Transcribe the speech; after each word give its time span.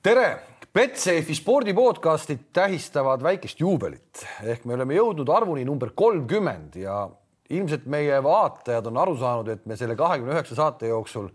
tere, 0.00 0.28
Betsafe 0.72 1.34
spordi 1.36 1.74
podcastid 1.76 2.46
tähistavad 2.56 3.20
väikest 3.20 3.58
juubelit 3.60 4.22
ehk 4.48 4.62
me 4.64 4.72
oleme 4.76 4.94
jõudnud 4.96 5.28
arvuni 5.34 5.64
number 5.68 5.90
kolmkümmend 5.92 6.78
ja 6.80 7.02
ilmselt 7.52 7.84
meie 7.90 8.16
vaatajad 8.24 8.88
on 8.88 9.00
aru 9.02 9.16
saanud, 9.20 9.50
et 9.52 9.66
me 9.68 9.76
selle 9.76 9.98
kahekümne 9.98 10.32
üheksa 10.32 10.56
saate 10.56 10.88
jooksul 10.88 11.28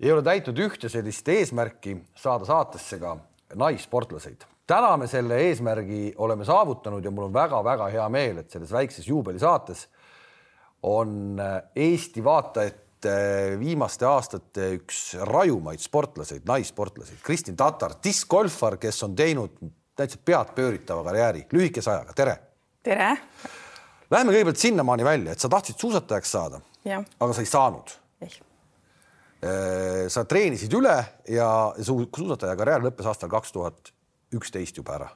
ei 0.00 0.14
ole 0.14 0.24
täitnud 0.24 0.62
ühte 0.64 0.88
sellist 0.88 1.28
eesmärki 1.28 1.98
saada 2.16 2.48
saatesse 2.48 3.00
ka 3.02 3.18
naissportlaseid. 3.58 4.46
täna 4.66 4.96
me 4.96 5.10
selle 5.10 5.42
eesmärgi 5.50 6.14
oleme 6.16 6.48
saavutanud 6.48 7.04
ja 7.04 7.10
mul 7.10 7.28
on 7.28 7.36
väga-väga 7.36 7.92
hea 7.92 8.08
meel, 8.08 8.38
et 8.38 8.50
selles 8.50 8.72
väikses 8.72 9.08
juubelisaates 9.08 9.88
on 10.88 11.36
Eesti 11.76 12.24
vaatajate 12.24 12.87
viimaste 13.60 14.06
aastate 14.08 14.72
üks 14.78 15.14
rajumaid 15.28 15.82
sportlaseid, 15.82 16.42
naissportlaseid, 16.48 17.20
Kristin 17.22 17.56
Tatar, 17.56 17.94
diskgolfar, 18.04 18.78
kes 18.80 19.02
on 19.06 19.14
teinud 19.18 19.54
täitsa 19.98 20.18
peadpööritava 20.24 21.04
karjääri 21.06 21.46
lühikese 21.52 21.90
ajaga. 21.92 22.14
tere. 22.16 22.36
tere. 22.86 23.10
Läheme 24.10 24.32
kõigepealt 24.32 24.60
sinnamaani 24.62 25.04
välja, 25.04 25.32
et 25.32 25.42
sa 25.42 25.50
tahtsid 25.52 25.78
suusatajaks 25.80 26.30
saada, 26.32 26.60
aga 27.20 27.32
sa 27.32 27.44
ei 27.44 27.50
saanud. 27.50 27.96
sa 30.08 30.24
treenisid 30.24 30.72
üle 30.74 30.96
ja 31.30 31.48
su 31.78 32.00
suusataja 32.16 32.56
karjäär 32.58 32.88
lõppes 32.88 33.06
aastal 33.06 33.30
kaks 33.30 33.52
tuhat 33.52 33.92
üksteist 34.34 34.76
juba 34.76 34.96
ära. 34.96 35.10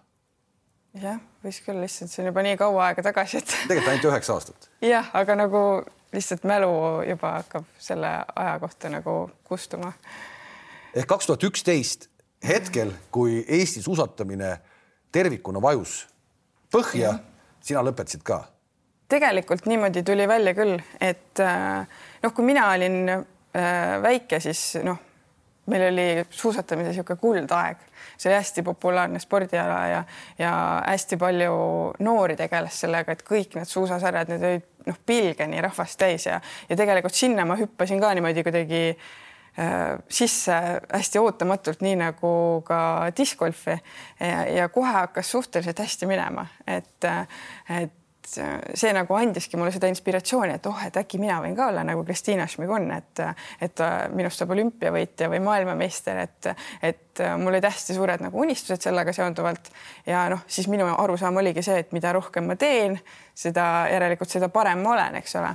jah, 1.03 1.19
võis 1.43 1.59
küll, 1.65 1.81
lihtsalt 1.81 2.11
see 2.13 2.23
on 2.23 2.31
juba 2.31 2.45
nii 2.45 2.57
kaua 2.61 2.87
aega 2.91 3.03
tagasi, 3.03 3.41
et. 3.41 3.55
tegelikult 3.69 3.91
ainult 3.95 4.09
üheksa 4.13 4.37
aastat. 4.37 4.71
jah, 4.85 5.11
aga 5.17 5.39
nagu 5.41 5.63
lihtsalt 6.13 6.45
mälu 6.45 7.03
juba 7.09 7.33
hakkab 7.41 7.65
selle 7.79 8.11
aja 8.37 8.59
kohta 8.61 8.89
nagu 8.93 9.31
kustuma. 9.45 9.93
ehk 10.95 11.07
kaks 11.07 11.27
tuhat 11.27 11.45
üksteist 11.45 12.09
hetkel, 12.49 12.93
kui 13.11 13.45
Eesti 13.49 13.83
suusatamine 13.83 14.59
tervikuna 15.13 15.63
vajus 15.63 16.07
põhja, 16.73 17.15
sina 17.61 17.85
lõpetasid 17.85 18.25
ka? 18.25 18.45
tegelikult 19.13 19.67
niimoodi 19.69 20.03
tuli 20.03 20.25
välja 20.29 20.55
küll, 20.57 20.79
et 21.01 21.41
noh, 22.23 22.33
kui 22.33 22.45
mina 22.49 22.71
olin 22.73 23.11
väike, 24.03 24.39
siis 24.41 24.79
noh, 24.81 24.97
meil 25.69 25.85
oli 25.91 26.07
suusatamise 26.31 26.91
niisugune 26.91 27.21
kuldaeg, 27.21 27.83
see 28.17 28.31
oli 28.31 28.39
hästi 28.39 28.65
populaarne 28.67 29.21
spordiala 29.21 29.81
ja, 29.91 30.01
ja 30.39 30.53
hästi 30.87 31.19
palju 31.21 31.53
noori 32.03 32.37
tegeles 32.41 32.81
sellega, 32.85 33.13
et 33.13 33.23
kõik 33.27 33.59
need 33.59 33.69
suusasarjad, 33.69 34.33
need 34.33 34.49
olid 34.49 34.67
noh, 34.87 34.99
pilgeni 35.07 35.61
rahvast 35.63 35.99
täis 36.01 36.27
ja, 36.27 36.41
ja 36.69 36.79
tegelikult 36.79 37.17
sinna 37.17 37.47
ma 37.49 37.57
hüppasin 37.61 38.01
ka 38.03 38.13
niimoodi 38.15 38.45
kuidagi 38.47 38.83
äh, 38.91 39.97
sisse 40.09 40.59
hästi 40.93 41.23
ootamatult, 41.23 41.83
nii 41.85 41.97
nagu 42.03 42.35
ka 42.67 42.83
diskgolfi 43.17 43.77
ja, 44.21 44.45
ja 44.47 44.69
kohe 44.73 44.93
hakkas 44.93 45.31
suhteliselt 45.35 45.83
hästi 45.85 46.11
minema, 46.11 46.47
et, 46.67 47.11
et 47.71 47.99
see 48.29 48.93
nagu 48.95 49.15
andiski 49.17 49.59
mulle 49.59 49.73
seda 49.75 49.89
inspiratsiooni, 49.91 50.55
et 50.57 50.67
oh, 50.71 50.79
et 50.87 50.97
äkki 51.01 51.19
mina 51.21 51.41
võin 51.43 51.57
ka 51.59 51.69
olla 51.73 51.83
nagu 51.87 52.05
Kristiina 52.07 52.47
Šmigun, 52.51 52.89
et, 52.95 53.23
et 53.63 53.83
minust 54.15 54.41
saab 54.41 54.55
olümpiavõitja 54.55 55.29
või 55.33 55.41
maailmameister, 55.45 56.21
et, 56.23 56.51
et 56.83 57.23
mul 57.41 57.53
olid 57.53 57.67
hästi 57.67 57.97
suured 57.97 58.23
nagu 58.25 58.43
unistused 58.45 58.85
sellega 58.87 59.15
seonduvalt 59.17 59.73
ja 60.07 60.25
noh, 60.33 60.45
siis 60.47 60.69
minu 60.73 60.87
arusaam 60.93 61.41
oligi 61.43 61.65
see, 61.67 61.81
et 61.83 61.93
mida 61.97 62.13
rohkem 62.15 62.47
ma 62.51 62.57
teen, 62.61 62.99
seda 63.35 63.89
järelikult 63.93 64.31
seda 64.31 64.49
parem 64.53 64.85
ma 64.85 64.95
olen, 64.95 65.19
eks 65.21 65.37
ole. 65.41 65.53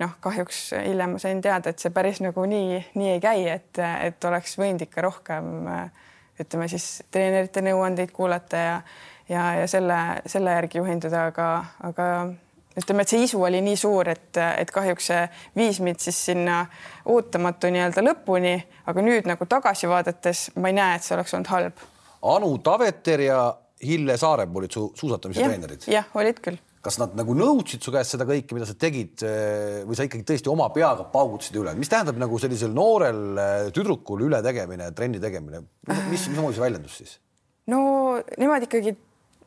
noh, 0.00 0.16
kahjuks 0.24 0.62
hiljem 0.76 1.16
ma 1.16 1.20
sain 1.22 1.42
teada, 1.44 1.72
et 1.72 1.82
see 1.82 1.92
päris 1.94 2.22
nagu 2.24 2.44
nii, 2.48 2.80
nii 2.96 3.12
ei 3.16 3.22
käi, 3.22 3.46
et, 3.58 3.84
et 4.08 4.30
oleks 4.30 4.58
võinud 4.60 4.88
ikka 4.88 5.04
rohkem 5.04 5.52
ütleme 6.40 6.68
siis 6.68 7.02
treenerite 7.10 7.62
nõuandeid 7.64 8.12
kuulata 8.12 8.60
ja 8.60 8.80
ja, 9.28 9.44
ja 9.60 9.68
selle, 9.70 10.00
selle 10.26 10.56
järgi 10.58 10.78
juhinduda, 10.80 11.26
aga, 11.30 11.48
aga 11.88 12.08
ütleme, 12.76 13.04
et 13.04 13.12
see 13.12 13.24
isu 13.24 13.40
oli 13.46 13.62
nii 13.64 13.78
suur, 13.80 14.08
et, 14.12 14.36
et 14.36 14.70
kahjuks 14.72 15.10
see 15.10 15.22
viis 15.56 15.80
mind 15.84 16.02
siis 16.02 16.18
sinna 16.30 16.62
ootamatu 17.12 17.70
nii-öelda 17.72 18.04
lõpuni, 18.04 18.56
aga 18.90 19.04
nüüd 19.04 19.28
nagu 19.30 19.48
tagasi 19.48 19.90
vaadates 19.90 20.50
ma 20.60 20.72
ei 20.72 20.78
näe, 20.78 20.98
et 20.98 21.06
see 21.06 21.16
oleks 21.16 21.34
olnud 21.36 21.52
halb. 21.54 21.86
Anu 22.26 22.52
Taveter 22.64 23.22
ja 23.26 23.40
Hille 23.86 24.16
Saarep 24.16 24.54
olid 24.56 24.72
su 24.72 24.86
suusatamise 24.96 25.42
ja, 25.42 25.50
treenerid? 25.50 25.84
jah, 25.92 26.08
olid 26.16 26.40
küll. 26.44 26.60
kas 26.86 27.00
nad 27.02 27.16
nagu 27.18 27.34
nõudsid 27.34 27.82
su 27.82 27.90
käest 27.92 28.14
seda 28.14 28.24
kõike, 28.28 28.54
mida 28.54 28.68
sa 28.68 28.76
tegid 28.78 29.24
või 29.88 29.96
sa 29.98 30.06
ikkagi 30.06 30.24
tõesti 30.28 30.52
oma 30.52 30.68
peaga 30.72 31.08
paugutasid 31.12 31.58
üle, 31.58 31.74
mis 31.76 31.90
tähendab 31.90 32.20
nagu 32.22 32.38
sellisel 32.38 32.70
noorel 32.72 33.40
tüdrukul 33.74 34.22
ületegemine, 34.28 34.92
trenni 34.96 35.20
tegemine, 35.20 35.64
mis, 35.88 36.28
mismoodi 36.30 36.56
see 36.56 36.64
väljendus 36.64 37.00
siis? 37.02 37.16
no 37.68 37.80
nemad 38.38 38.68
ikkagi 38.68 38.94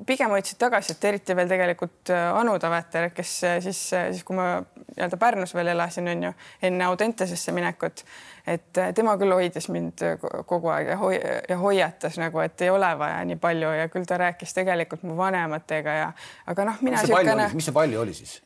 pigem 0.08 0.32
hoidsid 0.32 0.60
tagasi, 0.62 0.94
et 0.96 1.06
eriti 1.10 1.36
veel 1.36 1.50
tegelikult 1.50 2.12
Anu 2.14 2.56
Taveter, 2.60 3.10
kes 3.16 3.34
siis, 3.66 3.82
siis 3.92 4.24
kui 4.28 4.38
ma 4.38 4.60
nii-öelda 4.62 5.20
Pärnus 5.20 5.54
veel 5.56 5.72
elasin, 5.74 6.08
on 6.12 6.24
ju, 6.24 6.32
enne 6.70 6.86
Audentesesse 6.88 7.52
minekut, 7.56 8.04
et 8.48 8.82
tema 8.96 9.16
küll 9.20 9.36
hoidis 9.36 9.70
mind 9.74 10.04
kogu 10.50 10.72
aeg 10.74 10.94
ja, 10.94 10.98
hoi 11.02 11.20
ja 11.50 11.58
hoiatas 11.60 12.20
nagu, 12.22 12.42
et 12.44 12.62
ei 12.66 12.72
ole 12.74 12.90
vaja 13.00 13.20
nii 13.28 13.40
palju 13.42 13.74
ja 13.76 13.90
küll 13.92 14.08
ta 14.10 14.20
rääkis 14.22 14.56
tegelikult 14.58 15.04
mu 15.08 15.18
vanematega 15.20 15.98
ja 16.00 16.10
aga 16.48 16.70
noh, 16.72 16.82
mina 16.86 17.04
niisugune. 17.04 17.50
mis 17.54 17.70
see 17.70 17.76
palju 17.76 18.02
oli 18.02 18.16
siis? 18.18 18.40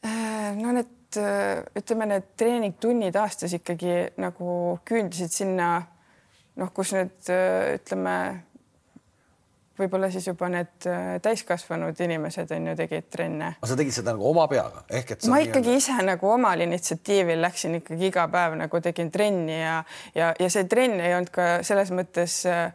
no 0.60 0.74
need 0.74 1.20
ütleme, 1.78 2.10
need 2.10 2.32
treeningtunnid 2.38 3.18
aastas 3.22 3.54
ikkagi 3.54 4.00
nagu 4.22 4.80
küündisid 4.90 5.34
sinna 5.34 5.76
noh, 6.60 6.74
kus 6.74 6.94
need 6.98 7.30
ütleme 7.78 8.18
võib-olla 9.80 10.10
siis 10.14 10.28
juba 10.28 10.50
need 10.54 10.88
äh, 10.90 11.16
täiskasvanud 11.24 12.00
inimesed 12.06 12.52
on 12.56 12.70
ju 12.72 12.76
tegid 12.78 13.10
trenne. 13.14 13.56
aga 13.58 13.72
sa 13.72 13.78
tegid 13.80 13.96
seda 13.96 14.14
nagu 14.14 14.30
oma 14.30 14.46
peaga 14.52 14.86
ehk 14.90 15.16
et 15.16 15.28
ma 15.32 15.42
ikkagi 15.44 15.74
nii... 15.74 15.82
ise 15.82 15.98
nagu 16.06 16.30
omal 16.30 16.66
initsiatiivil 16.68 17.42
läksin 17.42 17.80
ikkagi 17.82 18.10
iga 18.12 18.28
päev 18.34 18.58
nagu 18.62 18.82
tegin 18.86 19.12
trenni 19.14 19.60
ja, 19.60 19.82
ja, 20.16 20.34
ja 20.40 20.50
see 20.54 20.70
trenn 20.70 21.02
ei 21.02 21.18
olnud 21.18 21.34
ka 21.34 21.52
selles 21.66 21.94
mõttes 21.96 22.44
äh, 22.50 22.68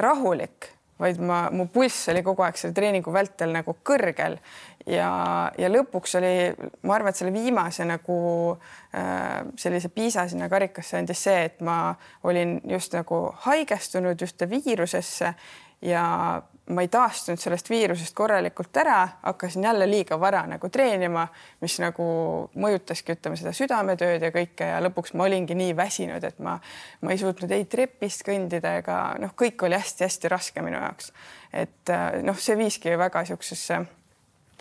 rahulik, 0.00 0.70
vaid 1.00 1.20
ma, 1.24 1.42
mu 1.52 1.66
pulss 1.72 2.08
oli 2.12 2.24
kogu 2.24 2.44
aeg 2.44 2.58
selle 2.60 2.76
treeningu 2.76 3.12
vältel 3.12 3.52
nagu 3.52 3.76
kõrgel 3.84 4.38
ja, 4.88 5.10
ja 5.58 5.70
lõpuks 5.72 6.16
oli, 6.20 6.34
ma 6.88 6.96
arvan, 6.96 7.12
et 7.12 7.20
selle 7.20 7.32
viimase 7.34 7.84
nagu 7.88 8.18
äh, 8.96 9.40
sellise 9.60 9.92
piisa 9.92 10.26
sinna 10.28 10.48
karikasse 10.52 11.00
andis 11.00 11.24
see, 11.28 11.48
et 11.50 11.64
ma 11.64 11.94
olin 12.24 12.58
just 12.68 12.96
nagu 12.96 13.26
haigestunud 13.46 14.24
ühte 14.28 14.48
viirusesse 14.50 15.34
ja 15.82 16.04
ma 16.70 16.84
ei 16.84 16.88
taastunud 16.88 17.40
sellest 17.40 17.70
viirusest 17.70 18.14
korralikult 18.14 18.76
ära, 18.76 19.08
hakkasin 19.22 19.64
jälle 19.64 19.88
liiga 19.90 20.20
vara 20.20 20.42
nagu 20.46 20.68
treenima, 20.68 21.26
mis 21.60 21.78
nagu 21.82 22.06
mõjutaski, 22.54 23.16
ütleme 23.16 23.38
seda 23.40 23.52
südametööd 23.56 24.22
ja 24.22 24.30
kõike 24.34 24.68
ja 24.70 24.80
lõpuks 24.84 25.14
ma 25.18 25.26
olingi 25.26 25.56
nii 25.58 25.74
väsinud, 25.76 26.24
et 26.24 26.38
ma, 26.38 26.58
ma 27.02 27.14
ei 27.14 27.18
suutnud 27.18 27.50
ei 27.56 27.66
trepist 27.70 28.22
kõndida 28.26 28.76
ega 28.82 29.00
noh, 29.22 29.34
kõik 29.38 29.66
oli 29.66 29.78
hästi-hästi 29.78 30.30
raske 30.30 30.62
minu 30.62 30.78
jaoks. 30.78 31.12
et 31.52 31.94
noh, 32.22 32.38
see 32.38 32.58
viiski 32.58 32.94
väga 32.98 33.24
niisugusesse 33.24 33.82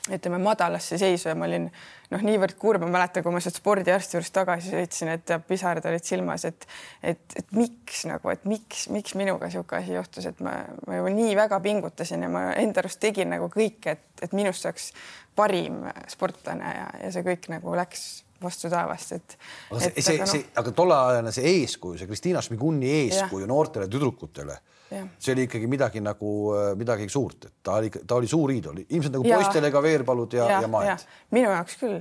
ütleme 0.09 0.39
madalasse 0.41 0.97
seisu 0.97 1.29
ja 1.29 1.35
ma 1.35 1.45
olin 1.45 1.69
noh, 2.13 2.23
niivõrd 2.25 2.55
kurb, 2.59 2.83
ma 2.83 2.89
mäletan, 2.97 3.23
kui 3.25 3.33
ma 3.33 3.41
sealt 3.43 3.59
spordiarsti 3.59 4.17
juurest 4.17 4.33
tagasi 4.35 4.73
sõitsin, 4.73 5.11
et 5.13 5.33
pisarad 5.47 5.85
olid 5.89 6.05
silmas, 6.05 6.45
et 6.49 6.65
et, 7.03 7.21
et 7.37 7.51
miks 7.55 8.03
nagu, 8.09 8.31
et 8.33 8.45
miks, 8.49 8.87
miks 8.93 9.15
minuga 9.19 9.49
niisugune 9.49 9.83
asi 9.83 9.95
juhtus, 9.95 10.29
et 10.29 10.39
ma, 10.45 10.55
ma 10.87 10.99
ju 10.99 11.11
nii 11.13 11.35
väga 11.37 11.59
pingutasin 11.63 12.25
ja 12.25 12.31
ma 12.31 12.47
enda 12.59 12.83
arust 12.83 13.01
tegin 13.03 13.29
nagu 13.33 13.49
kõike, 13.53 13.97
et, 13.97 14.25
et 14.25 14.33
minust 14.37 14.65
saaks 14.65 14.91
parim 15.37 15.85
sportlane 16.09 16.73
ja, 16.75 16.89
ja 17.05 17.13
see 17.13 17.25
kõik 17.27 17.49
nagu 17.53 17.77
läks 17.77 18.07
vastu 18.41 18.71
taevast, 18.71 19.13
et. 19.17 19.37
aga 19.69 19.83
see, 19.83 20.03
see, 20.03 20.27
see, 20.31 20.43
aga 20.59 20.73
tolleajane 20.75 21.33
see 21.35 21.55
eeskuju, 21.59 21.99
see 21.99 22.09
Kristiina 22.09 22.43
Šmiguni 22.43 22.91
eeskuju 23.03 23.45
ja. 23.45 23.51
noortele 23.51 23.89
tüdrukutele 23.91 24.57
see 24.89 25.33
oli 25.35 25.47
ikkagi 25.47 25.67
midagi 25.69 26.01
nagu 26.03 26.35
äh, 26.57 26.69
midagi 26.79 27.09
suurt, 27.09 27.49
et 27.49 27.57
ta 27.63 27.79
oli, 27.79 27.89
ta 27.89 28.19
oli 28.19 28.29
suur 28.29 28.53
iidol, 28.53 28.79
ilmselt 28.87 29.17
nagu 29.17 29.27
ja. 29.27 29.39
poistele 29.39 29.71
ka 29.73 29.83
Veerpalud 29.83 30.33
ja, 30.33 30.47
ja, 30.49 30.61
ja 30.63 30.71
Maet. 30.71 31.05
minu 31.35 31.51
jaoks 31.51 31.77
küll. 31.81 31.99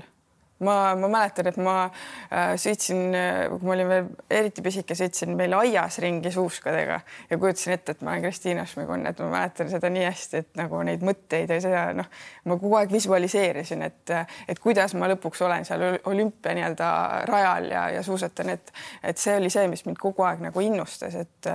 ma, 0.65 0.75
ma 0.99 1.07
mäletan, 1.07 1.47
et 1.47 1.59
ma 1.63 1.75
äh, 1.85 2.55
sõitsin, 2.59 3.13
äh, 3.15 3.45
kui 3.53 3.69
ma 3.69 3.75
olin 3.77 3.91
veel 3.91 4.09
eriti 4.41 4.65
pisike, 4.65 4.97
sõitsin 4.99 5.37
meil 5.39 5.53
aias 5.55 6.01
ringi 6.03 6.33
suuskadega 6.35 6.97
ja 7.31 7.39
kujutasin 7.39 7.77
ette, 7.77 7.95
et 7.95 8.01
ma 8.03 8.15
olen 8.15 8.25
Kristiina 8.25 8.65
Šmigun, 8.67 9.05
et 9.07 9.21
ma 9.23 9.29
mäletan 9.37 9.71
seda 9.71 9.91
nii 9.93 10.07
hästi, 10.09 10.41
et 10.43 10.59
nagu 10.59 10.81
neid 10.89 11.05
mõtteid 11.07 11.53
ja 11.55 11.61
seda 11.63 11.85
noh, 12.01 12.09
ma 12.49 12.57
kogu 12.59 12.81
aeg 12.81 12.95
visualiseerisin, 12.97 13.85
et, 13.87 14.15
et 14.49 14.63
kuidas 14.65 14.97
ma 14.99 15.11
lõpuks 15.13 15.45
olen 15.47 15.69
seal 15.69 15.85
olümpia 16.11 16.57
nii-öelda 16.59 16.91
rajal 17.31 17.71
ja, 17.77 17.85
ja 17.99 18.03
suusatan, 18.07 18.57
et, 18.57 18.75
et 19.13 19.21
see 19.21 19.37
oli 19.39 19.53
see, 19.55 19.69
mis 19.71 19.87
mind 19.87 20.01
kogu 20.03 20.27
aeg 20.27 20.43
nagu 20.49 20.65
innustas, 20.65 21.15
et 21.23 21.53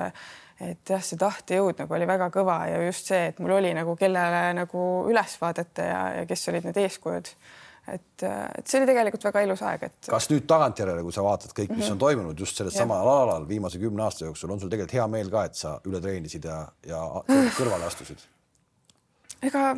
et 0.61 0.89
jah, 0.89 1.01
see 1.03 1.19
tahtejõud 1.19 1.81
nagu 1.81 1.97
oli 1.97 2.07
väga 2.07 2.29
kõva 2.33 2.59
ja 2.69 2.79
just 2.85 3.09
see, 3.11 3.27
et 3.31 3.41
mul 3.43 3.55
oli 3.57 3.73
nagu 3.75 3.95
kellele 3.99 4.45
nagu 4.57 4.87
üles 5.09 5.35
vaadata 5.41 5.87
ja, 5.89 6.01
ja 6.19 6.25
kes 6.29 6.49
olid 6.51 6.67
need 6.69 6.79
eeskujud. 6.83 7.31
et, 7.93 8.23
et 8.23 8.67
see 8.67 8.79
oli 8.79 8.87
tegelikult 8.87 9.25
väga 9.27 9.41
ilus 9.47 9.63
aeg, 9.67 9.87
et. 9.89 10.09
kas 10.09 10.29
nüüd 10.31 10.45
tagantjärele, 10.47 11.03
kui 11.03 11.15
sa 11.15 11.23
vaatad 11.25 11.51
kõik, 11.51 11.71
mis 11.73 11.77
mm 11.77 11.83
-hmm. 11.83 11.91
on 11.91 12.03
toimunud 12.05 12.39
just 12.39 12.57
sellel 12.57 12.71
samal 12.71 13.07
alal 13.07 13.47
viimase 13.47 13.79
kümne 13.79 14.03
aasta 14.03 14.25
jooksul, 14.25 14.51
on 14.51 14.59
sul 14.59 14.69
tegelikult 14.69 14.93
hea 14.93 15.07
meel 15.07 15.29
ka, 15.29 15.43
et 15.43 15.55
sa 15.55 15.79
üle 15.85 16.01
treenisid 16.01 16.45
ja, 16.45 16.67
ja 16.87 17.01
kõrvale 17.57 17.89
astusid? 17.89 18.23
ega 19.43 19.75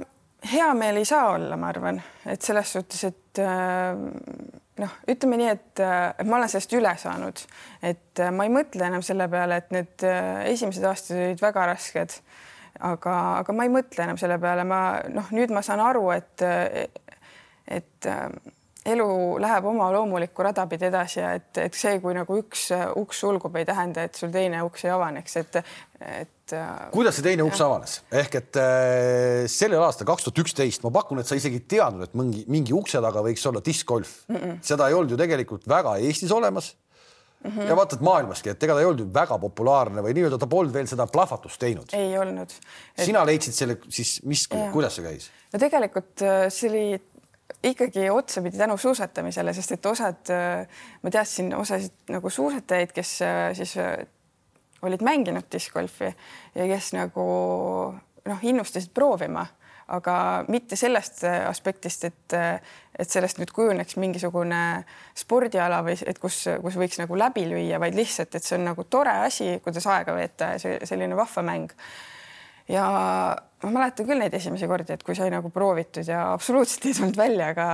hea 0.52 0.74
meel 0.74 1.02
ei 1.02 1.06
saa 1.06 1.32
olla, 1.32 1.58
ma 1.58 1.72
arvan, 1.74 2.02
et 2.26 2.42
selles 2.42 2.72
suhtes, 2.78 3.04
et 3.04 3.40
äh, 3.40 4.62
noh, 4.82 4.96
ütleme 5.12 5.40
nii, 5.40 5.52
et, 5.54 5.80
äh, 5.84 6.10
et 6.20 6.28
ma 6.28 6.40
olen 6.40 6.52
sellest 6.52 6.74
üle 6.78 6.92
saanud, 7.00 7.44
et 7.86 8.24
äh, 8.24 8.34
ma 8.36 8.48
ei 8.48 8.54
mõtle 8.54 8.88
enam 8.88 9.06
selle 9.06 9.28
peale, 9.32 9.62
et 9.62 9.72
need 9.76 10.08
esimesed 10.52 10.86
aastad 10.88 11.20
olid 11.20 11.44
väga 11.44 11.70
rasked. 11.72 12.20
aga, 12.80 13.14
aga 13.40 13.54
ma 13.56 13.64
ei 13.64 13.72
mõtle 13.72 14.04
enam 14.04 14.18
selle 14.20 14.36
peale, 14.40 14.66
ma 14.68 15.00
noh, 15.08 15.32
nüüd 15.32 15.54
ma 15.56 15.62
saan 15.64 15.80
aru, 15.80 16.10
et, 16.12 16.44
et 17.72 18.08
elu 18.86 19.08
läheb 19.40 19.66
oma 19.66 19.88
loomulikku 19.94 20.44
rada 20.44 20.68
pidi 20.68 20.90
edasi 20.90 21.20
ja 21.22 21.32
et, 21.40 21.54
et 21.58 21.74
see, 21.74 21.96
kui 22.04 22.14
nagu 22.18 22.36
üks 22.42 22.68
uks 23.00 23.24
sulgub, 23.24 23.56
ei 23.56 23.66
tähenda, 23.66 24.04
et 24.04 24.20
sul 24.20 24.34
teine 24.34 24.60
uks 24.68 24.86
ei 24.86 24.92
avaneks, 24.94 25.38
et, 25.42 25.62
et. 26.02 26.35
Kuidas 26.94 27.18
see 27.18 27.26
teine 27.26 27.46
uks 27.46 27.62
avanes 27.66 27.98
ehk 28.14 28.40
et 28.42 28.60
äh, 28.62 29.46
sellel 29.52 29.84
aastal 29.86 30.08
kaks 30.10 30.28
tuhat 30.28 30.44
üksteist 30.46 30.86
ma 30.86 30.94
pakun, 30.94 31.22
et 31.22 31.30
sa 31.30 31.38
isegi 31.38 31.62
ei 31.62 31.68
teadnud, 31.76 32.06
et 32.06 32.18
mingi 32.18 32.46
mingi 32.52 32.76
ukse 32.78 33.02
taga 33.02 33.24
võiks 33.26 33.46
olla 33.50 33.64
diskgolf 33.66 34.18
mm. 34.30 34.36
-mm. 34.42 34.58
seda 34.66 34.90
ei 34.90 34.98
olnud 34.98 35.16
ju 35.16 35.22
tegelikult 35.22 35.68
väga 35.70 35.98
Eestis 36.06 36.32
olemas 36.32 36.76
Mm 37.46 37.52
-hmm. 37.52 37.68
ja 37.70 37.76
vaata, 37.76 37.96
et 37.96 38.02
maailmaski, 38.02 38.50
et 38.50 38.64
ega 38.64 38.74
ta 38.74 38.80
ei 38.80 38.86
olnud 38.86 39.00
ju 39.00 39.14
väga 39.14 39.38
populaarne 39.38 40.02
või 40.02 40.16
nii-öelda 40.18 40.38
ta 40.42 40.48
polnud 40.50 40.74
veel 40.74 40.88
seda 40.88 41.06
plahvatust 41.06 41.60
teinud. 41.62 41.94
ei 41.94 42.18
olnud 42.18 42.50
et.... 42.50 43.06
sina 43.06 43.26
leidsid 43.26 43.54
selle 43.54 43.78
siis, 43.90 44.22
mis, 44.24 44.48
kuidas 44.74 44.96
see 44.96 45.06
käis? 45.06 45.30
no 45.54 45.60
tegelikult 45.60 46.24
äh, 46.26 46.48
see 46.50 46.70
oli 46.70 46.86
ikkagi 47.64 48.10
otsapidi 48.10 48.58
tänu 48.58 48.78
suusatamisele, 48.78 49.54
sest 49.54 49.72
et 49.72 49.86
osad, 49.86 50.30
äh, 50.34 50.68
ma 51.02 51.12
teadsin 51.14 51.54
osasid 51.56 52.14
nagu 52.14 52.30
suusatajaid, 52.30 52.94
kes 52.96 53.22
äh, 53.22 53.54
siis 53.58 53.78
äh, 53.78 53.98
olid 54.90 55.04
mänginud 55.06 55.48
discgolfi 55.52 56.10
ja 56.56 56.68
kes 56.70 56.94
nagu 56.96 57.26
noh, 58.26 58.42
innustasid 58.42 58.94
proovima, 58.96 59.46
aga 59.94 60.16
mitte 60.50 60.78
sellest 60.80 61.24
aspektist, 61.26 62.08
et, 62.08 62.36
et 62.98 63.10
sellest 63.10 63.38
nüüd 63.38 63.52
kujuneks 63.54 64.00
mingisugune 64.02 64.62
spordiala 65.18 65.84
või 65.86 65.98
et 66.08 66.20
kus, 66.22 66.42
kus 66.64 66.80
võiks 66.82 66.98
nagu 67.02 67.18
läbi 67.20 67.46
lüüa, 67.52 67.80
vaid 67.82 67.98
lihtsalt, 67.98 68.34
et 68.34 68.44
see 68.44 68.58
on 68.58 68.66
nagu 68.72 68.88
tore 68.90 69.14
asi, 69.28 69.60
kuidas 69.64 69.86
aega 69.86 70.16
veeta 70.18 70.56
ja 70.56 70.76
selline 70.90 71.18
vahva 71.18 71.46
mäng 71.46 71.76
ja 72.70 72.86
ma 73.66 73.72
mäletan 73.72 74.08
küll 74.08 74.22
neid 74.22 74.34
esimesi 74.38 74.68
kordi, 74.70 74.96
et 74.96 75.04
kui 75.06 75.16
sai 75.18 75.32
nagu 75.34 75.50
proovitud 75.54 76.08
ja 76.08 76.32
absoluutselt 76.34 76.86
ei 76.90 76.96
tulnud 76.98 77.18
välja, 77.18 77.50
aga 77.54 77.68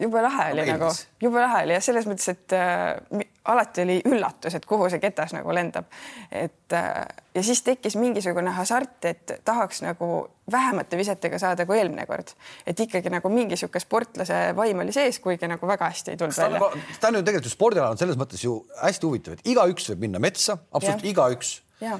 jube 0.00 0.22
lahe 0.22 0.48
oli 0.54 0.64
nagu, 0.68 0.90
jube 1.22 1.42
lahe 1.42 1.62
oli 1.66 1.76
ja 1.76 1.82
selles 1.84 2.06
mõttes, 2.08 2.28
et 2.32 2.54
äh, 2.56 3.26
alati 3.52 3.84
oli 3.84 3.98
üllatus, 4.10 4.56
et 4.58 4.66
kuhu 4.66 4.88
see 4.92 5.02
ketas 5.02 5.34
nagu 5.36 5.54
lendab. 5.54 5.90
et 6.30 6.74
äh, 6.74 6.94
ja 7.34 7.44
siis 7.46 7.62
tekkis 7.66 7.98
mingisugune 8.00 8.54
hasart, 8.56 9.04
et 9.04 9.36
tahaks 9.44 9.82
nagu 9.84 10.10
vähemate 10.52 10.98
visetega 10.98 11.38
saada 11.42 11.66
kui 11.66 11.78
eelmine 11.78 12.06
kord, 12.06 12.32
et 12.66 12.80
ikkagi 12.86 13.12
nagu 13.12 13.30
mingi 13.32 13.56
niisugune 13.56 13.82
sportlase 13.82 14.40
vaim 14.56 14.82
oli 14.84 14.94
sees, 14.94 15.20
kuigi 15.22 15.50
nagu 15.50 15.68
väga 15.68 15.90
hästi 15.92 16.14
ei 16.14 16.22
tulnud 16.22 16.38
välja. 16.38 16.70
ta 17.00 17.12
on 17.12 17.20
ju 17.20 17.26
tegelikult 17.26 17.50
ju 17.50 17.54
spordiala 17.54 17.90
on 17.94 18.00
selles 18.02 18.18
mõttes 18.18 18.42
ju 18.44 18.58
hästi 18.82 19.10
huvitav, 19.10 19.38
et 19.38 19.52
igaüks 19.54 19.92
võib 19.92 20.08
minna 20.08 20.22
metsa, 20.22 20.58
absoluutselt 20.72 21.10
igaüks, 21.12 21.58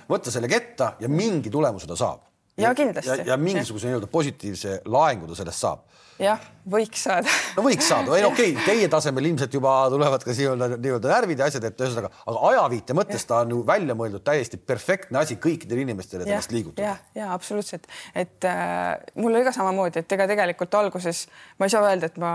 võtta 0.09 0.33
selle 0.33 0.49
ketta 0.51 0.95
ja 1.01 1.09
mingi 1.13 1.53
tulemuse 1.53 1.87
ta 1.87 1.99
saab 1.99 2.25
ja 2.57 2.75
kindlasti. 2.75 3.11
ja, 3.11 3.25
ja 3.33 3.37
mingisuguse 3.37 3.91
nii-öelda 3.91 4.09
positiivse 4.11 4.81
laengu 4.85 5.29
ta 5.29 5.39
sellest 5.41 5.63
saab. 5.65 5.85
jah, 6.21 6.41
võiks 6.73 7.03
saada 7.05 7.33
no 7.57 7.65
võiks 7.67 7.89
saada, 7.89 8.17
ei 8.17 8.25
okei 8.25 8.55
okay,, 8.55 8.65
teie 8.65 8.89
tasemel 8.93 9.29
ilmselt 9.31 9.57
juba 9.59 9.75
tulevad 9.93 10.25
ka 10.25 10.33
nii-öelda 10.33 10.71
nii-öelda 10.77 11.13
närvid 11.13 11.43
ja 11.43 11.49
asjad, 11.51 11.67
et 11.69 11.85
ühesõnaga, 11.85 12.11
aga 12.25 12.45
ajaviite 12.53 12.97
mõttes 12.97 13.29
ta 13.29 13.43
on 13.45 13.53
ju 13.53 13.63
välja 13.69 13.97
mõeldud 13.99 14.25
täiesti 14.25 14.61
perfektne 14.61 15.21
asi 15.21 15.37
kõikidele 15.43 15.85
inimestele 15.85 16.25
sellest 16.25 16.55
liigutada. 16.57 16.95
ja, 16.95 16.97
ja 17.21 17.33
absoluutselt, 17.37 17.89
et 18.15 18.49
äh, 18.49 18.95
mul 19.21 19.35
oli 19.35 19.45
ka 19.47 19.53
samamoodi, 19.57 20.05
et 20.05 20.17
ega 20.19 20.29
tegelikult 20.33 20.81
alguses 20.81 21.27
ma 21.59 21.69
ei 21.69 21.77
saa 21.77 21.85
öelda, 21.91 22.09
et 22.13 22.21
ma 22.23 22.33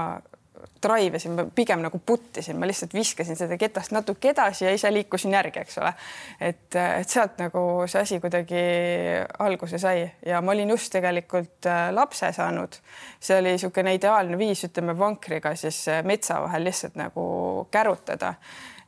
drive 0.83 1.18
isin, 1.18 1.36
ma 1.38 1.45
pigem 1.56 1.81
nagu 1.83 2.00
puttisin, 2.06 2.57
ma 2.59 2.68
lihtsalt 2.68 2.94
viskasin 2.95 3.38
seda 3.39 3.57
ketast 3.59 3.94
natuke 3.95 4.31
edasi 4.33 4.65
ja 4.65 4.74
ise 4.75 4.92
liikusin 4.94 5.33
järgi, 5.36 5.63
eks 5.63 5.77
ole. 5.81 5.94
et, 6.42 6.75
et 6.75 7.09
sealt 7.09 7.39
nagu 7.42 7.63
see 7.92 8.01
asi 8.01 8.19
kuidagi 8.24 8.63
alguse 9.45 9.80
sai 9.81 10.03
ja 10.25 10.42
ma 10.42 10.56
olin 10.56 10.74
just 10.75 10.92
tegelikult 10.94 11.69
äh, 11.69 11.88
lapse 11.95 12.31
saanud. 12.36 12.77
see 13.19 13.39
oli 13.39 13.56
niisugune 13.56 13.95
ideaalne 13.95 14.38
viis, 14.38 14.65
ütleme 14.68 14.98
vankriga 14.98 15.56
siis 15.56 15.86
äh, 15.88 16.03
metsa 16.03 16.42
vahel 16.44 16.68
lihtsalt 16.68 17.00
nagu 17.00 17.25
kärutada 17.71 18.36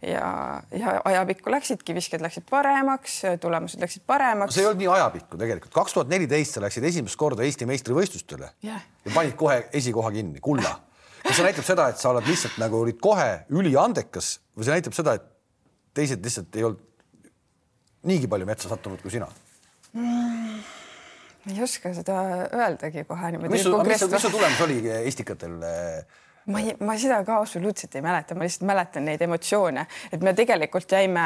ja, 0.03 0.61
ja 0.71 1.01
ajapikku 1.05 1.51
läksidki, 1.51 1.95
visked 1.95 2.21
läksid 2.21 2.49
paremaks, 2.49 3.21
tulemused 3.41 3.81
läksid 3.81 4.03
paremaks. 4.07 4.55
see 4.55 4.65
ei 4.65 4.71
olnud 4.71 4.83
nii 4.83 4.95
ajapikku 4.97 5.39
tegelikult, 5.39 5.73
kaks 5.73 5.95
tuhat 5.95 6.11
neliteist 6.11 6.57
sa 6.57 6.65
läksid 6.65 6.91
esimest 6.91 7.19
korda 7.19 7.45
Eesti 7.47 7.69
meistrivõistlustele 7.69 8.51
yeah. 8.65 8.83
ja 9.05 9.13
panid 9.15 9.37
kohe 9.39 9.61
esikoha 9.73 10.11
kinni, 10.11 10.43
kulla 10.43 10.75
kas 11.23 11.37
see 11.37 11.45
näitab 11.47 11.67
seda, 11.67 11.89
et 11.93 12.01
sa 12.01 12.11
oled 12.11 12.27
lihtsalt 12.27 12.59
nagu 12.61 12.81
olid 12.83 12.99
kohe 13.03 13.29
üliandekas 13.53 14.37
või 14.57 14.67
see 14.67 14.75
näitab 14.77 14.97
seda, 14.97 15.17
et 15.19 15.29
teised 15.97 16.23
lihtsalt 16.25 16.59
ei 16.59 16.67
olnud 16.67 16.81
niigi 18.09 18.29
palju 18.31 18.47
metsa 18.49 18.71
sattunud 18.71 19.01
kui 19.03 19.13
sina 19.13 19.29
mm,? 19.93 20.59
ei 21.51 21.63
oska 21.63 21.91
seda 21.95 22.17
öeldagi 22.47 23.03
kohe 23.07 23.31
niimoodi. 23.35 23.53
mis 23.55 23.65
su, 23.65 23.75
mis, 23.87 24.05
su 24.25 24.31
tulemus 24.31 24.61
oli 24.63 24.79
Estikatel 25.03 25.57
äh, 25.67 26.21
ma 26.45 26.59
ei, 26.59 26.73
ma 26.83 26.95
seda 26.99 27.21
ka 27.23 27.37
absoluutselt 27.39 27.95
ei 27.95 28.03
mäleta, 28.03 28.35
ma 28.35 28.43
lihtsalt 28.43 28.65
mäletan 28.67 29.05
neid 29.07 29.21
emotsioone, 29.23 29.85
et 30.11 30.23
me 30.25 30.33
tegelikult 30.35 30.91
jäime 30.91 31.23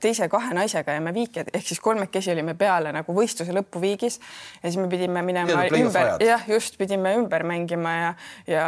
teise 0.00 0.28
kahe 0.32 0.54
naisega 0.56 0.96
jäime 0.96 1.12
viiki 1.16 1.44
ehk 1.44 1.66
siis 1.66 1.82
kolmekesi 1.84 2.32
olime 2.32 2.54
peale 2.58 2.92
nagu 2.94 3.16
võistluse 3.16 3.52
lõpuviigis 3.56 4.18
ja 4.62 4.64
siis 4.64 4.80
me 4.80 4.88
pidime 4.92 5.22
minema 5.26 5.66
ümber, 5.68 6.14
jah, 6.24 6.48
just 6.48 6.78
pidime 6.80 7.14
ümber 7.20 7.44
mängima 7.48 7.94
ja, 7.94 8.10
ja, 8.48 8.66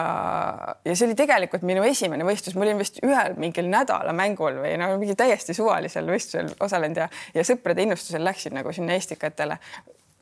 ja 0.84 0.96
see 0.96 1.08
oli 1.08 1.19
tegelikult 1.19 1.64
minu 1.66 1.84
esimene 1.88 2.28
võistlus, 2.28 2.58
ma 2.58 2.66
olin 2.69 2.81
vist 2.82 3.00
ühel 3.04 3.37
mingil 3.40 3.70
nädalamängul 3.72 4.60
või 4.62 4.76
no 4.81 4.93
mingi 5.00 5.16
täiesti 5.19 5.56
suvalisel 5.56 6.08
võistlusel 6.12 6.52
osalenud 6.60 7.06
ja, 7.06 7.10
ja 7.34 7.46
sõprade 7.46 7.87
innustusel 7.87 8.25
läksin 8.26 8.56
nagu 8.58 8.72
sinna 8.76 8.96
Estikatele 8.96 9.60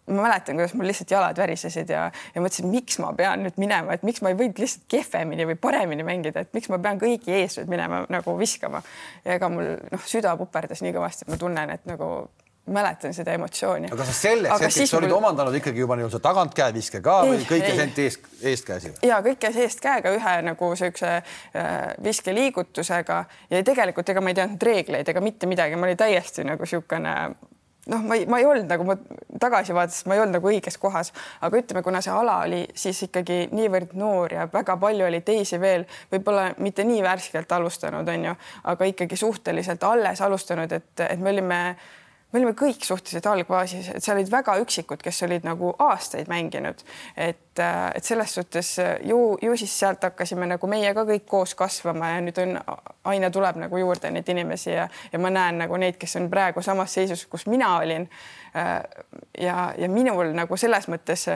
ma 0.07 0.23
mäletan, 0.23 0.59
kuidas 0.59 0.75
mul 0.77 0.89
lihtsalt 0.91 1.11
jalad 1.11 1.39
värisesid 1.41 1.91
ja, 1.91 2.05
ja 2.35 2.45
mõtlesin, 2.45 2.69
miks 2.73 2.99
ma 3.01 3.13
pean 3.17 3.45
nüüd 3.47 3.57
minema, 3.61 3.97
et 3.97 4.05
miks 4.05 4.21
ma 4.25 4.33
ei 4.33 4.39
võinud 4.39 4.61
lihtsalt 4.61 4.85
kehvemini 4.93 5.49
või 5.49 5.59
paremini 5.61 6.05
mängida, 6.07 6.45
et 6.45 6.53
miks 6.57 6.69
ma 6.73 6.79
pean 6.83 7.01
kõigi 7.01 7.33
ees 7.41 7.57
nüüd 7.61 7.73
minema 7.73 8.05
nagu 8.13 8.39
viskama. 8.39 8.83
ja 9.25 9.39
ega 9.39 9.49
mul 9.53 9.77
noh, 9.79 10.09
süda 10.09 10.37
puperdas 10.41 10.85
nii 10.85 10.93
kõvasti, 10.97 11.25
et 11.25 11.33
ma 11.33 11.41
tunnen, 11.41 11.73
et 11.73 11.89
nagu 11.89 12.11
mäletan 12.67 13.15
seda 13.15 13.33
emotsiooni. 13.33 13.89
aga 13.93 14.05
sa 14.05 14.13
selleks 14.13 14.61
hetkeks 14.61 14.95
olid 14.95 15.09
mul... 15.09 15.19
omandanud 15.19 15.57
ikkagi 15.59 15.81
juba 15.85 15.97
nii-öelda 16.01 16.21
tagantkäeviske 16.25 17.01
ka 17.05 17.17
ei, 17.25 17.33
või 17.33 17.49
kõik 17.49 17.65
käis 17.67 17.81
ainult 17.81 18.01
eest, 18.05 18.29
eestkäsi? 18.53 18.93
ja 19.05 19.21
kõik 19.25 19.41
käis 19.41 19.59
eestkäega 19.67 20.13
ühe 20.17 20.37
nagu 20.49 20.71
siukse 20.81 21.11
äh, 21.17 21.73
viskeliigutusega 22.05 23.19
ja 23.51 23.65
tegelikult 23.65 24.09
ega 24.09 24.25
ma 24.25 24.33
ei 24.33 24.39
teadnud 24.41 24.69
reegleid 24.71 25.13
ega 25.13 25.25
mitte 25.25 25.49
midagi, 25.51 25.77
ma 25.77 25.91
olin 25.91 26.01
täiesti 26.01 26.45
nagu 26.49 26.69
siukene 26.69 27.15
noh, 27.87 28.03
ma 28.03 28.19
ei, 28.19 28.27
ma 28.31 28.41
ei 28.41 28.47
olnud 28.49 28.71
nagu 28.71 28.87
ma 28.89 28.97
tagasi 29.41 29.75
vaadates, 29.77 30.05
ma 30.09 30.17
ei 30.17 30.23
olnud 30.23 30.39
nagu 30.39 30.51
õiges 30.51 30.79
kohas, 30.81 31.13
aga 31.45 31.61
ütleme, 31.61 31.83
kuna 31.85 32.01
see 32.05 32.13
ala 32.15 32.39
oli 32.45 32.63
siis 32.79 33.03
ikkagi 33.09 33.49
niivõrd 33.53 33.97
noor 33.99 34.37
ja 34.39 34.47
väga 34.53 34.77
palju 34.81 35.09
oli 35.09 35.21
teisi 35.27 35.61
veel, 35.61 35.87
võib-olla 36.13 36.51
mitte 36.65 36.87
nii 36.87 37.03
värskelt 37.05 37.53
alustanud, 37.53 38.09
on 38.09 38.31
ju, 38.31 38.39
aga 38.73 38.89
ikkagi 38.93 39.19
suhteliselt 39.21 39.85
alles 39.85 40.25
alustanud, 40.25 40.73
et, 40.73 40.91
et 41.09 41.21
me 41.21 41.35
olime 41.35 41.61
me 42.35 42.41
olime 42.41 42.55
kõik 42.59 42.83
suhteliselt 42.83 43.29
algfaasis, 43.31 43.93
et 43.95 44.03
seal 44.03 44.19
olid 44.19 44.31
väga 44.33 44.57
üksikud, 44.65 44.99
kes 45.03 45.23
olid 45.23 45.45
nagu 45.47 45.71
aastaid 45.87 46.27
mänginud, 46.31 46.81
et, 47.15 47.61
äh, 47.63 47.93
et 47.95 48.05
selles 48.05 48.33
suhtes 48.35 48.73
äh, 48.83 48.97
ju, 49.07 49.19
ju 49.43 49.55
siis 49.61 49.77
sealt 49.79 50.03
hakkasime 50.03 50.49
nagu 50.51 50.67
meie 50.71 50.91
ka 50.97 51.05
kõik 51.07 51.29
koos 51.31 51.55
kasvama 51.55 52.11
ja 52.17 52.25
nüüd 52.25 52.41
on, 52.43 52.57
aina 53.07 53.31
tuleb 53.31 53.61
nagu 53.63 53.79
juurde 53.79 54.11
neid 54.11 54.33
inimesi 54.35 54.73
ja, 54.73 54.89
ja 55.13 55.21
ma 55.23 55.31
näen 55.31 55.63
nagu 55.63 55.79
neid, 55.79 55.95
kes 56.01 56.19
on 56.19 56.27
praegu 56.33 56.63
samas 56.63 56.97
seisus, 56.99 57.23
kus 57.31 57.47
mina 57.47 57.77
olin. 57.77 58.09
Äh, 58.59 58.73
ja, 59.39 59.69
ja 59.79 59.91
minul 59.91 60.33
nagu 60.35 60.59
selles 60.59 60.89
mõttes 60.91 61.29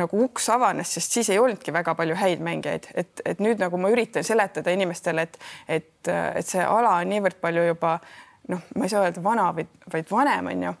nagu 0.00 0.24
uks 0.24 0.48
avanes, 0.50 0.96
sest 0.96 1.14
siis 1.14 1.30
ei 1.30 1.38
olnudki 1.38 1.70
väga 1.74 1.94
palju 1.98 2.16
häid 2.18 2.42
mängijaid, 2.42 2.90
et, 2.98 3.22
et 3.26 3.38
nüüd 3.42 3.62
nagu 3.62 3.78
ma 3.78 3.90
üritan 3.94 4.26
seletada 4.26 4.74
inimestele, 4.74 5.26
et, 5.26 5.38
et, 5.78 6.10
et 6.10 6.46
see 6.46 6.62
ala 6.62 6.96
on 6.98 7.10
niivõrd 7.10 7.38
palju 7.42 7.64
juba 7.70 7.96
noh, 8.48 8.60
ma 8.76 8.84
ei 8.84 8.88
saa 8.88 9.04
öelda 9.04 9.22
vana, 9.22 9.50
vaid, 9.56 9.68
vaid 9.92 10.10
vanem 10.10 10.46
on 10.46 10.62
ju 10.62 10.74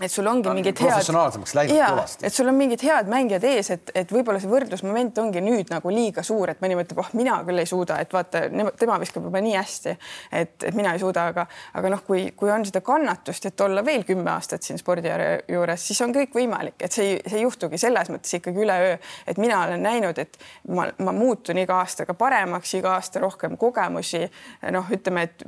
et 0.00 0.12
sul 0.12 0.26
ongi 0.28 0.50
mingid 0.52 0.76
head. 0.76 0.90
professionaalsemaks 0.90 1.54
läinud 1.56 1.78
kõvasti. 1.80 2.26
et 2.28 2.34
sul 2.34 2.50
on 2.50 2.56
mingid 2.58 2.82
head 2.84 3.08
mängijad 3.08 3.44
ees, 3.48 3.70
et, 3.72 3.92
et 3.96 4.10
võib-olla 4.12 4.40
see 4.42 4.50
võrdlusmoment 4.50 5.20
ongi 5.22 5.40
nüüd 5.40 5.70
nagu 5.72 5.92
liiga 5.92 6.24
suur, 6.26 6.52
et 6.52 6.60
mõni 6.60 6.76
mõtleb, 6.76 7.00
oh, 7.00 7.08
mina 7.16 7.38
küll 7.46 7.62
ei 7.62 7.68
suuda, 7.68 7.96
et 8.04 8.12
vaata, 8.12 8.42
tema 8.76 8.98
viskab 9.00 9.24
juba 9.24 9.40
nii 9.40 9.54
hästi, 9.56 9.94
et, 10.36 10.66
et 10.68 10.76
mina 10.76 10.92
ei 10.92 11.00
suuda, 11.00 11.24
aga, 11.32 11.46
aga 11.80 11.92
noh, 11.94 12.02
kui, 12.04 12.26
kui 12.36 12.52
on 12.52 12.66
seda 12.68 12.82
kannatust, 12.84 13.48
et 13.48 13.64
olla 13.64 13.84
veel 13.86 14.04
kümme 14.08 14.30
aastat 14.34 14.66
siin 14.68 14.80
spordi 14.80 15.08
juures, 15.48 15.86
siis 15.88 16.02
on 16.04 16.12
kõik 16.12 16.36
võimalik, 16.36 16.76
et 16.76 16.92
see 16.92 17.14
ei, 17.14 17.16
see 17.24 17.40
ei 17.40 17.46
juhtugi 17.46 17.80
selles 17.80 18.12
mõttes 18.12 18.36
ikkagi 18.36 18.64
üleöö, 18.66 18.98
et 19.26 19.40
mina 19.40 19.62
olen 19.64 19.80
näinud, 19.86 20.20
et 20.20 20.36
ma, 20.76 20.90
ma 21.00 21.16
muutun 21.16 21.56
iga 21.62 21.80
aastaga 21.80 22.12
paremaks, 22.18 22.74
iga 22.76 22.92
aasta 22.98 23.24
rohkem 23.24 23.56
kogemusi. 23.56 24.26
noh, 24.72 24.92
ütleme, 24.92 25.24
et, 25.24 25.42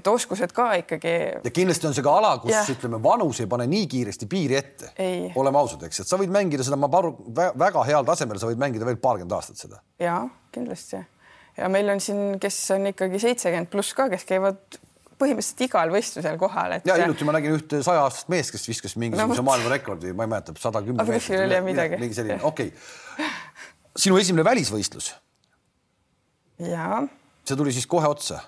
et 0.00 0.06
oskused 0.08 0.50
ka 0.56 0.72
ikkagi. 0.82 1.14
ja 1.44 1.54
kindlasti 1.54 1.86
on 1.86 1.94
see 1.94 2.02
ka 2.02 2.18
ala, 2.18 2.34
kus 2.42 2.54
ja. 2.54 2.66
ütleme, 2.74 2.98
vanus 3.02 3.40
ei 3.44 3.46
pane 3.50 3.66
nii 3.70 3.83
nii 3.84 3.90
kiiresti 3.94 4.28
piiri 4.30 4.58
ette. 4.58 4.92
oleme 5.38 5.60
ausad, 5.60 5.84
eks, 5.86 6.02
et 6.02 6.10
sa 6.10 6.18
võid 6.20 6.32
mängida 6.34 6.66
seda, 6.66 6.80
ma 6.80 6.90
paru, 6.92 7.14
väga 7.30 7.84
heal 7.86 8.06
tasemel, 8.08 8.40
sa 8.40 8.50
võid 8.50 8.60
mängida 8.60 8.88
veel 8.88 8.98
paarkümmend 9.02 9.36
aastat 9.36 9.60
seda. 9.60 9.82
ja 10.02 10.22
kindlasti 10.54 11.04
ja 11.58 11.68
meil 11.70 11.88
on 11.92 12.02
siin, 12.02 12.40
kes 12.42 12.58
on 12.74 12.88
ikkagi 12.90 13.20
seitsekümmend 13.22 13.70
pluss 13.72 13.94
ka, 13.96 14.08
kes 14.12 14.26
käivad 14.28 14.78
põhimõtteliselt 15.20 15.62
igal 15.68 15.92
võistlusel 15.94 16.38
kohal, 16.40 16.78
et. 16.78 16.88
ja 16.88 16.96
hiljuti 16.98 17.26
ma 17.26 17.36
nägin 17.36 17.54
ühte 17.54 17.80
saja-aastast 17.86 18.30
meest, 18.32 18.54
kes 18.54 18.66
viskas 18.68 18.96
mingisuguse 19.00 19.42
no, 19.42 19.46
maailmarekordi, 19.46 20.14
ma 20.16 20.26
ei 20.26 20.32
mäleta, 20.32 20.54
sada 20.58 20.82
kümme. 20.84 21.06
midagi. 21.68 22.00
mingi 22.00 22.18
selline, 22.18 22.40
okei 22.42 22.72
okay.. 22.72 23.28
sinu 24.06 24.18
esimene 24.18 24.46
välisvõistlus? 24.46 25.12
jaa. 26.70 27.04
see 27.46 27.60
tuli 27.60 27.74
siis 27.76 27.86
kohe 27.90 28.10
otsa 28.10 28.40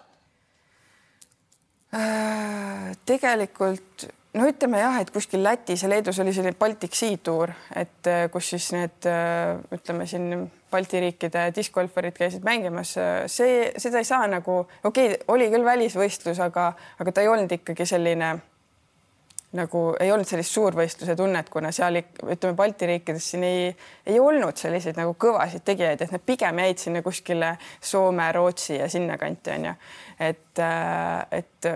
äh,? 1.94 2.90
tegelikult 3.06 4.08
no 4.36 4.46
ütleme 4.50 4.80
jah, 4.80 4.98
et 5.00 5.10
kuskil 5.14 5.42
Lätis 5.44 5.82
ja 5.84 5.90
Leedus 5.90 6.18
oli 6.22 6.34
selline 6.36 6.56
Baltic 6.58 6.94
Sea 6.96 7.16
Tour, 7.22 7.52
et 7.76 8.10
äh, 8.10 8.26
kus 8.32 8.50
siis 8.54 8.68
need 8.76 9.08
äh, 9.10 9.56
ütleme 9.74 10.06
siin 10.10 10.50
Balti 10.70 11.00
riikide 11.00 11.46
diskgolfarid 11.56 12.16
käisid 12.16 12.44
mängimas, 12.44 12.96
see, 13.32 13.70
seda 13.80 14.02
ei 14.02 14.08
saa 14.08 14.26
nagu, 14.28 14.64
okei 14.84 15.12
okay,, 15.12 15.22
oli 15.32 15.46
küll 15.52 15.64
välisvõistlus, 15.64 16.42
aga, 16.42 16.72
aga 17.00 17.14
ta 17.14 17.24
ei 17.24 17.32
olnud 17.32 17.52
ikkagi 17.58 17.86
selline 17.86 18.34
nagu 19.56 19.82
ei 20.02 20.10
olnud 20.12 20.28
sellist 20.28 20.52
suurvõistluse 20.52 21.14
tunnet, 21.16 21.48
kuna 21.52 21.70
seal 21.72 22.00
ütleme 22.02 22.56
Balti 22.58 22.88
riikides 22.90 23.30
siin 23.30 23.44
ei, 23.46 23.68
ei 24.06 24.18
olnud 24.20 24.58
selliseid 24.58 24.98
nagu 24.98 25.14
kõvasid 25.22 25.64
tegijaid, 25.64 26.02
et 26.02 26.12
need 26.12 26.24
pigem 26.26 26.60
jäid 26.64 26.82
sinna 26.82 27.02
kuskile 27.06 27.54
Soome, 27.80 28.26
Rootsi 28.36 28.76
ja 28.80 28.90
sinnakanti 28.92 29.54
onju, 29.54 29.76
et, 30.28 30.64
äh, 30.66 31.40
et 31.40 31.70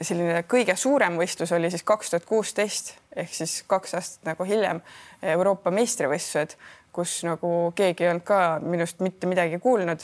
selline 0.00 0.42
kõige 0.50 0.76
suurem 0.76 1.18
võistlus 1.18 1.52
oli 1.54 1.70
siis 1.70 1.84
kaks 1.86 2.10
tuhat 2.10 2.24
kuusteist 2.26 2.94
ehk 3.16 3.34
siis 3.34 3.62
kaks 3.66 3.94
aastat 3.94 4.26
nagu 4.32 4.46
hiljem 4.48 4.80
Euroopa 5.22 5.70
meistrivõistlused, 5.74 6.56
kus 6.94 7.20
nagu 7.26 7.72
keegi 7.76 8.04
ei 8.04 8.10
olnud 8.10 8.26
ka 8.26 8.40
minust 8.62 9.00
mitte 9.04 9.30
midagi 9.30 9.58
kuulnud. 9.62 10.02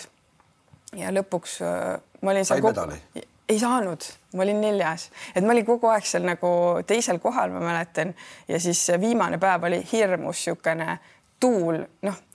ja 0.97 1.11
lõpuks 1.15 1.59
äh, 1.63 1.99
ma 2.23 2.31
olin 2.31 2.45
seal. 2.45 2.63
ei 3.49 3.59
saanud, 3.59 4.07
ma 4.35 4.43
olin 4.43 4.61
neljas, 4.61 5.11
et 5.35 5.45
ma 5.45 5.55
olin 5.55 5.67
kogu 5.67 5.91
aeg 5.91 6.07
seal 6.07 6.27
nagu 6.27 6.51
teisel 6.87 7.19
kohal, 7.19 7.51
ma 7.51 7.61
mäletan, 7.61 8.15
ja 8.49 8.61
siis 8.61 8.85
viimane 9.01 9.39
päev 9.39 9.67
oli 9.67 9.83
hirmus 9.93 10.47
niisugune 10.47 10.99
tuul, 11.41 11.81
noh 12.07 12.27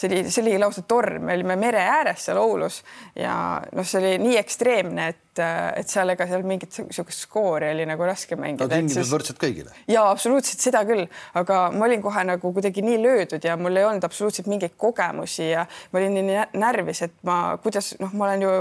see 0.00 0.08
oli, 0.08 0.30
see 0.30 0.42
oli 0.42 0.58
lausa 0.58 0.82
torm, 0.88 1.24
me 1.28 1.34
olime 1.34 1.56
mere 1.56 1.80
ääres 1.80 2.24
seal 2.24 2.38
Oulus 2.40 2.80
ja 3.16 3.34
noh, 3.72 3.86
see 3.86 4.00
oli 4.00 4.12
nii 4.22 4.38
ekstreemne, 4.40 5.08
et 5.08 5.29
et, 5.30 5.42
et 5.80 5.90
seal 5.90 6.10
ega 6.12 6.26
seal 6.28 6.44
mingit 6.46 6.74
niisugust 6.82 7.24
skoori 7.26 7.70
oli 7.70 7.86
nagu 7.88 8.04
raske 8.06 8.36
mängida. 8.38 8.66
no 8.66 8.70
tingimused 8.70 8.98
siis... 8.98 9.12
võrdsed 9.12 9.38
kõigile. 9.40 9.72
ja 9.90 10.04
absoluutselt 10.10 10.62
seda 10.62 10.82
küll, 10.88 11.06
aga 11.38 11.60
ma 11.74 11.86
olin 11.86 12.02
kohe 12.02 12.24
nagu 12.26 12.52
kuidagi 12.54 12.82
nii 12.84 12.98
löödud 13.02 13.44
ja 13.44 13.56
mul 13.60 13.76
ei 13.76 13.86
olnud 13.86 14.04
absoluutselt 14.06 14.50
mingeid 14.50 14.74
kogemusi 14.80 15.50
ja 15.50 15.66
ma 15.92 16.00
olin 16.00 16.18
nii 16.18 16.46
närvis, 16.60 17.02
et 17.06 17.14
ma, 17.26 17.56
kuidas 17.62 17.92
noh, 18.00 18.12
ma 18.14 18.28
olen 18.28 18.46
ju 18.46 18.54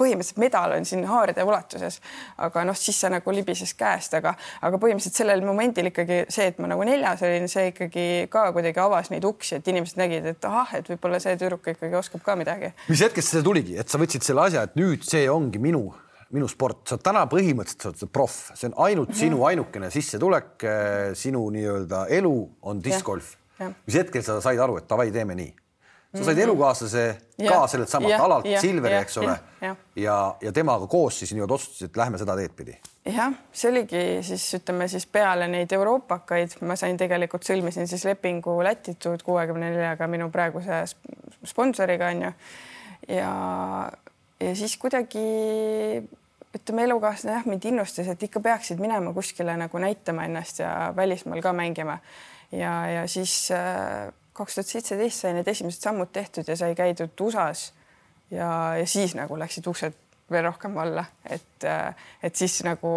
põhimõtteliselt 0.00 0.40
medal 0.42 0.76
on 0.76 0.88
siin 0.88 1.04
haarde 1.08 1.44
ulatuses, 1.44 2.00
aga 2.46 2.64
noh, 2.68 2.78
siis 2.78 3.00
see 3.00 3.12
nagu 3.12 3.34
libises 3.34 3.74
käest, 3.78 4.16
aga, 4.18 4.34
aga 4.64 4.80
põhimõtteliselt 4.80 5.20
sellel 5.22 5.44
momendil 5.46 5.90
ikkagi 5.92 6.24
see, 6.32 6.48
et 6.52 6.62
ma 6.62 6.70
nagu 6.72 6.86
neljas 6.86 7.24
olin, 7.26 7.48
see 7.50 7.70
ikkagi 7.72 8.06
ka 8.32 8.46
kuidagi 8.56 8.80
avas 8.82 9.12
neid 9.12 9.26
uksi, 9.28 9.58
et 9.60 9.72
inimesed 9.74 10.00
nägid, 10.00 10.30
et 10.34 10.48
ahah, 10.48 10.76
et 10.78 10.88
võib-olla 10.94 11.20
see 11.22 11.36
tüdruk 11.40 11.68
ikkagi 11.74 11.98
oskab 11.98 12.24
ka 12.24 12.38
midagi. 12.40 12.72
mis 12.88 13.04
hetkest 13.04 13.36
see 13.36 13.44
tuligi, 13.44 13.76
et 13.80 13.90
sa 13.90 14.00
võtsid 14.00 14.24
selle 14.24 14.48
asja, 14.48 14.64
et 14.64 14.80
nüüd 14.80 15.04
see 15.06 15.26
ongi 15.30 15.60
minu 15.62 15.86
minu 16.34 16.48
sport, 16.50 16.82
sa 16.88 16.96
oled 16.96 17.06
täna 17.06 17.24
põhimõtteliselt 17.30 17.84
sa 17.84 18.06
oled 18.06 18.12
proff, 18.14 18.52
see 18.54 18.70
on 18.70 18.78
ainult 18.86 19.08
mm 19.08 19.14
-hmm. 19.14 19.20
sinu 19.20 19.44
ainukene 19.48 19.90
sissetulek, 19.90 20.54
eh, 20.62 21.10
sinu 21.14 21.44
nii-öelda 21.50 22.06
elu 22.20 22.36
on 22.62 22.84
discgolf. 22.84 23.36
mis 23.86 23.94
hetkel 23.94 24.22
sa 24.22 24.40
said 24.40 24.58
aru, 24.58 24.76
et 24.78 24.88
davai, 24.88 25.10
teeme 25.12 25.34
nii? 25.34 25.54
sa 26.14 26.24
said 26.24 26.36
mhm. 26.36 26.42
elukaaslase 26.42 27.04
ja, 27.38 27.50
ka 27.50 27.66
sellelt 27.66 27.90
samalt 27.90 28.12
ja, 28.12 28.24
alalt, 28.24 28.46
Silveri, 28.60 28.94
eks 29.02 29.16
ole, 29.18 29.34
ja, 29.60 29.76
ja. 29.96 30.18
ja, 30.40 30.52
temaga 30.52 30.86
koos 30.86 31.18
siis 31.18 31.32
nii-öelda 31.34 31.54
otsustasid, 31.54 31.90
et 31.90 31.96
lähme 31.96 32.18
seda 32.18 32.36
teed 32.38 32.54
pidi. 32.56 32.76
jah, 33.04 33.34
see 33.52 33.70
oligi 33.70 34.04
siis 34.22 34.44
ütleme 34.60 34.88
siis 34.88 35.06
peale 35.06 35.48
neid 35.50 35.72
euroopakaid, 35.72 36.54
ma 36.62 36.76
sain 36.78 36.96
tegelikult 37.00 37.46
sõlmisin 37.46 37.90
siis 37.90 38.04
lepingu 38.06 38.54
Latitude 38.62 39.26
kuuekümne 39.26 39.72
neljaga 39.74 40.06
minu 40.10 40.30
praeguse 40.34 40.84
sponsoriga 41.44 42.12
onju 42.14 42.30
ja, 43.08 43.32
ja 44.40 44.54
siis 44.56 44.76
kuidagi 44.80 45.24
ütleme, 46.54 46.84
elukaaslane 46.88 47.36
jah, 47.36 47.46
mind 47.50 47.64
innustas, 47.70 48.08
et 48.10 48.22
ikka 48.22 48.40
peaksid 48.40 48.82
minema 48.82 49.12
kuskile 49.16 49.56
nagu 49.58 49.80
näitama 49.82 50.28
ennast 50.28 50.60
ja 50.62 50.92
välismaal 50.96 51.42
ka 51.42 51.52
mängima. 51.52 51.98
ja, 52.52 52.74
ja 52.90 53.08
siis 53.08 53.50
äh, 53.50 54.12
kaks 54.32 54.54
tuhat 54.54 54.66
seitseteist 54.66 55.24
sai 55.24 55.32
need 55.34 55.48
esimesed 55.48 55.82
sammud 55.82 56.12
tehtud 56.12 56.48
ja 56.48 56.56
sai 56.56 56.74
käidud 56.74 57.20
USA-s 57.20 57.72
ja, 58.30 58.76
ja 58.78 58.86
siis 58.86 59.14
nagu 59.14 59.38
läksid 59.38 59.66
uksed 59.66 59.98
veel 60.30 60.44
rohkem 60.46 60.76
alla, 60.78 61.04
et, 61.28 61.64
et 62.22 62.36
siis 62.36 62.56
nagu 62.64 62.90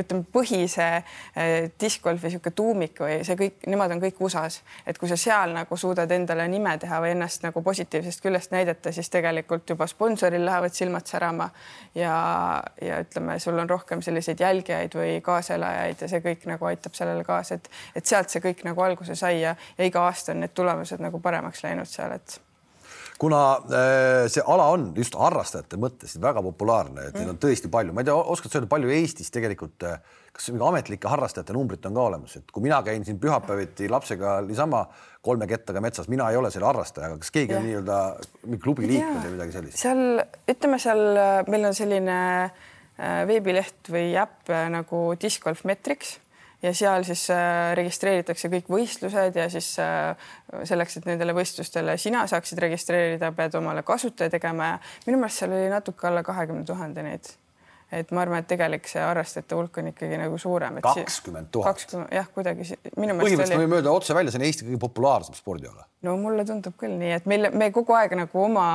ütleme, 0.00 0.24
põhise 0.32 0.86
eh, 0.96 1.66
discgolfi 1.80 2.30
niisugune 2.30 2.56
tuumik 2.56 3.02
või 3.04 3.18
see 3.26 3.36
kõik, 3.36 3.66
nemad 3.68 3.92
on 3.92 4.00
kõik 4.00 4.22
USA-s, 4.24 4.62
et 4.88 4.98
kui 4.98 5.10
sa 5.10 5.18
seal 5.20 5.52
nagu 5.52 5.76
suudad 5.76 6.10
endale 6.16 6.46
nime 6.48 6.72
teha 6.80 7.00
või 7.04 7.12
ennast 7.12 7.44
nagu 7.44 7.60
positiivsest 7.64 8.24
küljest 8.24 8.54
näidata, 8.56 8.92
siis 8.96 9.12
tegelikult 9.12 9.74
juba 9.74 9.88
sponsoril 9.90 10.46
lähevad 10.46 10.72
silmad 10.72 11.10
särama. 11.10 11.50
Ja, 11.94 12.14
ja 12.82 13.02
ütleme, 13.04 13.36
sul 13.38 13.60
on 13.60 13.68
rohkem 13.70 14.00
selliseid 14.02 14.40
jälgijaid 14.40 14.96
või 14.96 15.18
kaaselajaid 15.24 16.00
ja 16.00 16.08
see 16.10 16.24
kõik 16.24 16.48
nagu 16.48 16.70
aitab 16.70 16.96
sellele 16.96 17.28
kaasa, 17.28 17.60
et, 17.60 17.68
et 17.94 18.08
sealt 18.08 18.32
see 18.32 18.42
kõik 18.44 18.64
nagu 18.64 18.82
alguse 18.82 19.14
sai 19.20 19.42
ja, 19.42 19.54
ja 19.78 19.92
iga 19.92 20.08
aasta 20.08 20.32
on 20.32 20.42
need 20.42 20.56
tulemused 20.56 21.04
nagu 21.04 21.20
paremaks 21.20 21.62
läinud 21.66 21.92
seal, 21.92 22.16
et 22.16 22.40
kuna 23.20 23.40
äh, 23.70 24.26
see 24.32 24.42
ala 24.46 24.66
on 24.74 24.88
just 24.96 25.14
harrastajate 25.18 25.78
mõttes 25.80 26.16
väga 26.22 26.42
populaarne, 26.44 27.08
et 27.08 27.18
neid 27.18 27.30
on 27.34 27.38
tõesti 27.40 27.70
palju, 27.72 27.94
ma 27.94 28.02
ei 28.02 28.08
tea, 28.08 28.16
oskad 28.34 28.50
sa 28.50 28.58
öelda, 28.58 28.70
palju 28.72 28.90
Eestis 28.94 29.30
tegelikult, 29.34 29.86
äh, 29.86 30.00
kas 30.34 30.50
mingi 30.50 30.66
ametlike 30.66 31.10
harrastajate 31.10 31.54
numbrit 31.54 31.86
on 31.86 31.94
ka 31.94 32.06
olemas, 32.08 32.34
et 32.40 32.50
kui 32.50 32.64
mina 32.64 32.80
käin 32.86 33.06
siin 33.06 33.20
pühapäeviti 33.22 33.88
lapsega 33.92 34.40
niisama 34.48 34.84
kolme 35.24 35.48
kettaga 35.50 35.82
metsas, 35.84 36.10
mina 36.10 36.26
ei 36.32 36.40
ole 36.40 36.50
selle 36.54 36.68
harrastaja, 36.68 37.12
aga 37.12 37.22
kas 37.22 37.30
keegi 37.34 37.54
ja. 37.54 37.60
on 37.60 37.68
nii-öelda 37.68 38.00
mingi 38.48 38.62
klubi 38.66 38.90
liikmed 38.90 39.22
või 39.22 39.36
midagi 39.36 39.58
sellist? 39.58 39.80
seal 39.84 40.24
ütleme 40.50 40.82
seal 40.82 41.04
äh, 41.14 41.34
meil 41.50 41.70
on 41.70 41.76
selline 41.76 42.20
veebileht 42.94 43.88
või 43.90 44.12
äpp 44.22 44.52
nagu 44.70 44.98
Disc 45.18 45.42
Golf 45.42 45.64
Metrics 45.66 46.12
ja 46.62 46.72
seal 46.74 47.04
siis 47.04 47.26
äh, 47.34 47.74
registreeritakse 47.78 48.50
kõik 48.52 48.68
võistlused 48.72 49.36
ja 49.36 49.48
siis 49.52 49.74
äh, 49.82 50.28
selleks, 50.64 50.98
et 50.98 51.08
nendele 51.10 51.36
võistlustele 51.36 51.96
sina 52.00 52.26
saaksid 52.30 52.60
registreerida, 52.66 53.32
pead 53.36 53.56
omale 53.60 53.82
kasutaja 53.86 54.32
tegema 54.32 54.74
ja 54.74 54.82
minu 55.06 55.22
meelest 55.22 55.42
seal 55.42 55.56
oli 55.56 55.72
natuke 55.72 56.08
alla 56.10 56.22
kahekümne 56.26 56.64
tuhande 56.68 57.06
neid 57.06 57.34
et 57.92 58.10
ma 58.14 58.22
arvan, 58.24 58.42
et 58.42 58.48
tegelik 58.48 58.86
see 58.88 59.02
harrastajate 59.02 59.56
hulk 59.56 59.78
on 59.80 59.88
ikkagi 59.92 60.18
nagu 60.18 60.38
suurem. 60.40 60.78
kakskümmend 60.84 61.50
tuhat. 61.54 61.84
jah, 62.12 62.28
kuidagi 62.34 62.66
minu 62.96 63.14
meelest. 63.14 63.20
põhimõtteliselt 63.20 63.56
oli... 63.58 63.64
võime 63.64 63.78
öelda 63.78 63.94
otse 63.94 64.16
välja, 64.16 64.32
see 64.32 64.40
on 64.40 64.46
Eesti 64.48 64.68
kõige 64.68 64.80
populaarsem 64.82 65.38
spordiala. 65.38 65.86
no 66.06 66.16
mulle 66.20 66.46
tundub 66.48 66.76
küll 66.80 66.96
nii, 67.00 67.12
et 67.18 67.28
meil, 67.30 67.50
me 67.54 67.70
kogu 67.74 67.96
aeg 67.98 68.16
nagu 68.18 68.44
oma 68.44 68.66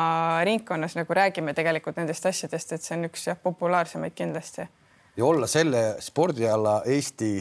ringkonnas 0.47 0.95
nagu 0.99 1.17
räägime 1.19 1.55
tegelikult 1.57 1.99
nendest 1.99 2.29
asjadest, 2.29 2.75
et 2.75 2.85
see 2.85 2.97
on 2.97 3.09
üks 3.09 3.27
jah, 3.31 3.39
populaarsemaid 3.43 4.15
kindlasti. 4.17 4.67
ja 5.17 5.25
olla 5.25 5.49
selle 5.51 5.83
spordiala 6.03 6.81
Eesti 6.85 7.33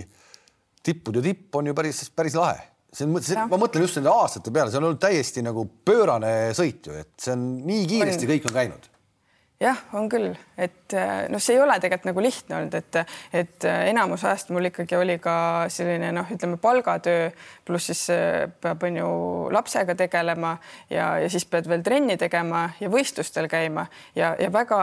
tippude 0.84 1.22
tipp 1.24 1.56
on 1.58 1.70
ju 1.70 1.76
päris, 1.76 2.04
päris 2.16 2.36
lahe. 2.38 2.60
see 2.92 3.04
on, 3.04 3.18
ma 3.50 3.58
mõtlen 3.60 3.84
just 3.84 3.98
nende 3.98 4.12
aastate 4.12 4.52
peale, 4.54 4.72
see 4.72 4.80
on 4.80 4.90
olnud 4.90 5.02
täiesti 5.02 5.42
nagu 5.44 5.66
pöörane 5.84 6.54
sõit 6.56 6.86
ju, 6.88 6.94
et 6.96 7.12
see 7.20 7.34
on 7.34 7.50
nii 7.68 7.82
kiiresti 7.90 8.24
on. 8.24 8.32
kõik 8.32 8.48
on 8.48 8.56
käinud 8.56 8.88
jah, 9.60 9.78
on 9.98 10.06
küll, 10.10 10.30
et 10.60 10.94
noh, 11.32 11.42
see 11.42 11.56
ei 11.56 11.62
ole 11.62 11.76
tegelikult 11.82 12.08
nagu 12.08 12.22
lihtne 12.22 12.56
olnud, 12.60 12.76
et, 12.78 12.98
et 13.40 13.66
enamus 13.90 14.24
ajast 14.24 14.52
mul 14.54 14.70
ikkagi 14.70 14.96
oli 14.98 15.18
ka 15.22 15.34
selline 15.72 16.12
noh, 16.14 16.30
ütleme 16.34 16.60
palgatöö 16.62 17.28
pluss 17.66 17.90
siis 17.90 18.04
peab, 18.62 18.86
on 18.86 19.00
ju 19.00 19.10
lapsega 19.54 19.98
tegelema 19.98 20.54
ja, 20.90 21.16
ja 21.24 21.28
siis 21.32 21.46
pead 21.50 21.68
veel 21.70 21.82
trenni 21.86 22.16
tegema 22.20 22.68
ja 22.80 22.90
võistlustel 22.92 23.50
käima 23.50 23.88
ja, 24.16 24.34
ja 24.38 24.52
väga 24.54 24.80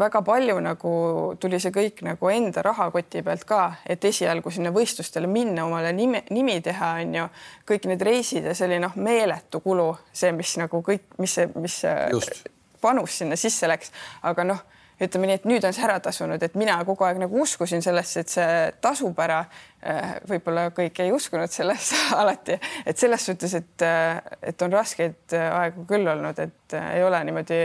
väga 0.00 0.22
palju 0.26 0.58
nagu 0.62 0.92
tuli 1.40 1.60
see 1.62 1.72
kõik 1.74 2.02
nagu 2.06 2.30
enda 2.32 2.62
rahakoti 2.66 3.22
pealt 3.22 3.44
ka, 3.48 3.60
et 3.86 4.04
esialgu 4.04 4.50
sinna 4.50 4.72
võistlustele 4.74 5.30
minna, 5.30 5.66
omale 5.68 5.92
nime, 5.94 6.24
nimi 6.34 6.58
teha, 6.64 6.94
on 7.04 7.14
ju, 7.20 7.28
kõik 7.70 7.88
need 7.90 8.02
reisid 8.02 8.48
ja 8.48 8.54
see 8.58 8.68
oli 8.68 8.80
noh, 8.82 8.96
meeletu 8.96 9.62
kulu, 9.64 9.92
see, 10.12 10.32
mis 10.34 10.56
nagu 10.60 10.82
kõik, 10.84 11.06
mis 11.22 11.38
see, 11.38 11.48
mis 11.54 11.80
Just. 12.12 12.46
panus 12.82 13.20
sinna 13.22 13.38
sisse 13.38 13.70
läks, 13.70 13.94
aga 14.26 14.46
noh 14.50 14.64
ütleme 15.02 15.28
nii, 15.28 15.38
et 15.40 15.46
nüüd 15.48 15.64
on 15.66 15.74
see 15.74 15.84
ära 15.86 15.96
tasunud, 16.02 16.42
et 16.42 16.54
mina 16.58 16.76
kogu 16.86 17.06
aeg 17.06 17.18
nagu 17.22 17.40
uskusin 17.42 17.82
sellesse, 17.82 18.22
et 18.22 18.30
see 18.30 18.58
tasub 18.84 19.18
ära. 19.24 19.40
Äh, 19.84 20.14
võib-olla 20.30 20.68
kõik 20.72 21.00
ei 21.04 21.10
uskunud 21.12 21.52
sellesse 21.52 21.98
alati, 22.20 22.56
et 22.86 23.00
selles 23.00 23.26
suhtes, 23.26 23.56
et, 23.58 23.84
äh, 23.84 24.22
et 24.40 24.62
on 24.64 24.72
raskeid 24.72 25.34
aegu 25.36 25.84
küll 25.90 26.08
olnud, 26.08 26.38
et 26.40 26.78
äh, 26.78 26.94
ei 26.98 27.04
ole 27.04 27.20
niimoodi 27.26 27.58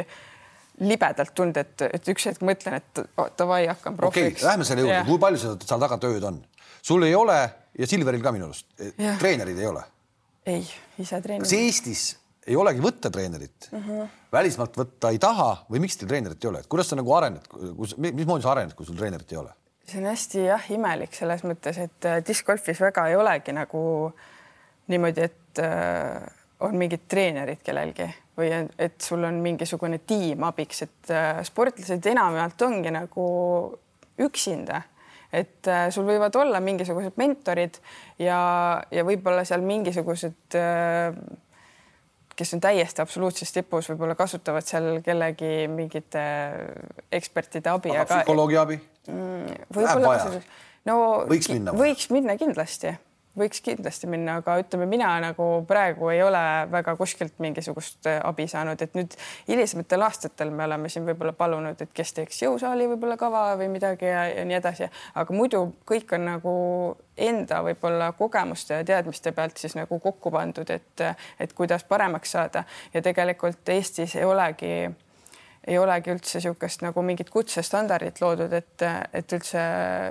libedalt 0.80 1.34
tulnud, 1.36 1.58
et, 1.60 1.86
et 1.90 2.12
üks 2.14 2.30
hetk 2.30 2.44
mõtlen, 2.46 2.80
et 2.80 3.02
davai, 3.40 3.66
hakkan 3.72 3.98
profiks. 3.98 4.40
okay,, 4.40 4.48
lähme 4.48 4.68
selle 4.68 4.86
juurde, 4.86 5.04
kui 5.08 5.22
palju 5.22 5.42
seda 5.42 5.70
seal 5.72 5.84
taga 5.84 6.00
tööd 6.02 6.26
on? 6.30 6.40
sul 6.82 7.04
ei 7.08 7.16
ole 7.16 7.38
ja 7.80 7.88
Silveril 7.88 8.24
ka 8.24 8.34
minu 8.36 8.50
arust, 8.50 8.68
treenerid 9.20 9.60
ei 9.60 9.70
ole? 9.70 9.84
ei, 10.50 10.64
ise 10.98 11.22
treener. 11.22 11.46
kas 11.46 11.56
Eestis 11.58 12.06
ei 12.50 12.58
olegi 12.58 12.82
võtta 12.84 13.12
treenerit 13.14 13.70
mm, 13.72 13.84
-hmm. 13.84 14.10
välismaalt 14.32 14.78
võtta 14.80 15.12
ei 15.14 15.20
taha 15.22 15.52
või 15.70 15.84
miks 15.84 16.00
teil 16.00 16.10
treenerit 16.10 16.44
ei 16.44 16.50
ole, 16.52 16.64
et 16.64 16.72
kuidas 16.72 16.90
sa 16.90 16.98
nagu 17.00 17.14
arened, 17.14 17.46
kus, 17.78 17.96
mismoodi 17.98 18.46
sa 18.46 18.54
arened, 18.56 18.74
kui 18.78 18.88
sul 18.88 18.98
treenerit 19.00 19.32
ei 19.36 19.42
ole? 19.44 19.54
see 19.90 20.02
on 20.02 20.10
hästi 20.10 20.44
jah, 20.46 20.66
imelik 20.72 21.16
selles 21.18 21.44
mõttes, 21.44 21.80
et 21.82 22.06
äh, 22.06 22.20
discgolfis 22.26 22.82
väga 22.82 23.08
ei 23.10 23.16
olegi 23.18 23.56
nagu 23.58 23.82
niimoodi, 24.90 25.30
et 25.30 25.62
äh, 25.66 26.28
on 26.66 26.76
mingid 26.78 27.08
treenerid 27.10 27.64
kellelgi 27.66 28.10
või 28.40 28.54
et 28.80 29.02
sul 29.04 29.24
on 29.28 29.42
mingisugune 29.44 30.02
tiim 30.08 30.46
abiks, 30.48 30.86
et 30.88 31.12
äh, 31.14 31.42
sportlased 31.48 32.08
enamjaolt 32.14 32.68
ongi 32.68 32.94
nagu 32.96 33.28
üksinda 34.20 34.82
et 35.34 35.68
äh, 35.70 35.90
sul 35.94 36.08
võivad 36.08 36.36
olla 36.42 36.62
mingisugused 36.64 37.20
mentorid 37.22 37.78
ja, 38.22 38.40
ja 38.92 39.06
võib-olla 39.06 39.44
seal 39.46 39.62
mingisugused 39.66 40.58
äh, 40.58 41.14
kes 42.40 42.56
on 42.56 42.64
täiesti 42.64 43.04
absoluutses 43.04 43.52
tipus, 43.54 43.90
võib-olla 43.92 44.16
kasutavad 44.18 44.66
seal 44.66 45.02
kellegi 45.06 45.68
mingite 45.72 46.24
ekspertide 47.12 47.70
abi. 47.72 47.94
aga 47.94 48.08
psühholoogi 48.24 48.58
abi 48.62 48.80
mm,? 48.80 49.68
võib-olla 49.76 50.42
no 50.90 50.98
võiks 51.30 51.52
minna, 51.52 51.76
võiks 51.78 52.10
minna 52.16 52.38
kindlasti 52.40 52.96
võiks 53.40 53.64
kindlasti 53.66 54.10
minna, 54.12 54.40
aga 54.42 54.58
ütleme, 54.62 54.86
mina 54.90 55.12
nagu 55.24 55.48
praegu 55.68 56.12
ei 56.14 56.22
ole 56.24 56.44
väga 56.72 56.96
kuskilt 57.00 57.40
mingisugust 57.44 58.10
äh, 58.10 58.20
abi 58.24 58.48
saanud, 58.52 58.82
et 58.82 58.96
nüüd 58.98 59.18
hilisematel 59.48 60.06
aastatel 60.08 60.54
me 60.54 60.66
oleme 60.68 60.92
siin 60.92 61.08
võib-olla 61.08 61.34
palunud, 61.38 61.82
et 61.82 61.94
kes 61.96 62.14
teeks 62.18 62.44
jõusaali 62.46 62.88
võib-olla 62.94 63.18
kava 63.20 63.44
või 63.60 63.70
midagi 63.74 64.10
ja, 64.10 64.26
ja 64.32 64.46
nii 64.48 64.60
edasi, 64.60 64.90
aga 65.20 65.36
muidu 65.36 65.66
kõik 65.90 66.16
on 66.18 66.28
nagu 66.30 66.56
enda 67.20 67.64
võib-olla 67.66 68.14
kogemuste 68.18 68.80
ja 68.80 68.88
teadmiste 68.88 69.34
pealt 69.36 69.60
siis 69.60 69.76
nagu 69.76 70.00
kokku 70.00 70.32
pandud, 70.32 70.70
et, 70.72 71.06
et 71.40 71.54
kuidas 71.54 71.84
paremaks 71.84 72.32
saada. 72.38 72.64
Ja 72.94 73.02
tegelikult 73.04 73.70
Eestis 73.70 74.16
ei 74.16 74.26
olegi 74.26 74.74
ei 75.70 75.78
olegi 75.78 76.14
üldse 76.14 76.40
niisugust 76.40 76.84
nagu 76.86 77.04
mingit 77.06 77.30
kutsestandardit 77.34 78.22
loodud, 78.24 78.54
et, 78.58 78.86
et 79.14 79.36
üldse 79.38 79.66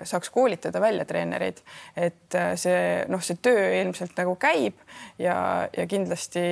saaks 0.08 0.30
koolitada 0.34 0.80
välja 0.82 1.06
treenereid. 1.08 1.62
et 1.96 2.38
see 2.60 2.84
noh, 3.10 3.22
see 3.24 3.40
töö 3.42 3.66
ilmselt 3.80 4.14
nagu 4.20 4.36
käib 4.40 4.78
ja, 5.18 5.68
ja 5.74 5.88
kindlasti 5.90 6.44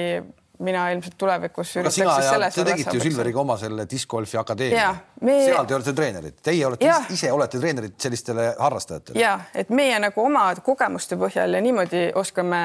mina 0.59 0.87
ilmselt 0.91 1.17
tulevikus 1.19 1.75
üritaks 1.77 1.99
siis 1.99 2.31
selles 2.31 2.57
te 2.57 2.65
tegite 2.65 2.97
ju 2.97 3.05
Silveriga 3.05 3.41
oma 3.43 3.57
selle 3.61 3.85
discgolfi 3.91 4.39
akadeemia. 4.41 4.95
Me... 5.21 5.37
seal 5.45 5.69
te 5.69 5.77
olete 5.77 5.93
treenerid, 5.97 6.39
teie 6.45 6.65
olete 6.69 6.89
ja. 6.89 6.97
ise 7.13 7.33
olete 7.33 7.61
treenerid 7.61 7.97
sellistele 8.01 8.49
harrastajatele. 8.59 9.21
ja 9.21 9.37
et 9.55 9.71
meie 9.75 9.99
nagu 10.03 10.25
oma 10.25 10.49
kogemuste 10.65 11.19
põhjal 11.21 11.59
ja 11.59 11.63
niimoodi 11.65 12.09
oskame 12.17 12.63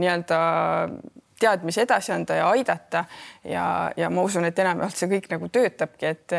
nii-öelda 0.00 0.40
teadmisi 1.40 1.80
edasi 1.80 2.12
anda 2.12 2.34
ja 2.34 2.48
aidata. 2.50 3.04
ja, 3.44 3.64
ja 3.96 4.10
ma 4.10 4.22
usun, 4.22 4.44
et 4.44 4.58
enamjaolt 4.58 4.96
see 4.96 5.08
kõik 5.10 5.30
nagu 5.32 5.48
töötabki, 5.52 6.10
et, 6.10 6.34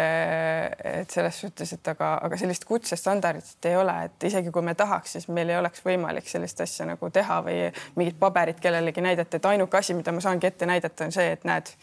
et 0.93 1.12
selles 1.12 1.41
suhtes, 1.43 1.74
et 1.77 1.91
aga, 1.93 2.13
aga 2.27 2.38
sellist 2.39 2.65
kutsestandardit 2.70 3.70
ei 3.70 3.77
ole, 3.79 3.96
et 4.08 4.27
isegi 4.29 4.53
kui 4.53 4.65
me 4.65 4.75
tahaks, 4.77 5.17
siis 5.17 5.27
meil 5.34 5.50
ei 5.50 5.58
oleks 5.58 5.84
võimalik 5.86 6.29
sellist 6.29 6.62
asja 6.62 6.88
nagu 6.89 7.10
teha 7.13 7.41
või 7.46 7.58
mingit 7.98 8.20
paberit 8.22 8.62
kellelegi 8.62 9.03
näidata, 9.03 9.38
et 9.38 9.51
ainuke 9.53 9.81
asi, 9.81 9.98
mida 9.98 10.13
ma 10.15 10.24
saangi 10.24 10.51
ette 10.51 10.70
näidata, 10.70 11.10
on 11.10 11.15
see, 11.15 11.31
et 11.38 11.48
näed, 11.50 11.74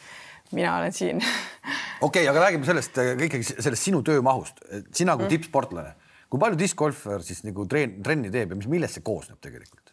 mina 0.55 0.77
olen 0.79 0.95
siin. 0.95 1.23
okei 2.01 2.23
okay,, 2.23 2.29
aga 2.31 2.47
räägime 2.47 2.69
sellest 2.69 3.03
ikkagi 3.03 3.51
sellest 3.51 3.91
sinu 3.91 4.03
töömahust, 4.07 4.63
sina 4.93 5.17
kui 5.19 5.27
mm. 5.27 5.35
tippsportlane, 5.35 5.95
kui 6.31 6.41
palju 6.41 6.61
discgolfer 6.61 7.27
siis 7.27 7.45
nagu 7.49 7.67
treen, 7.69 7.99
trenni 8.05 8.33
teeb 8.33 8.55
ja 8.55 8.63
mis, 8.63 8.71
millest 8.71 9.01
see 9.01 9.07
koosneb 9.07 9.43
tegelikult? 9.43 9.88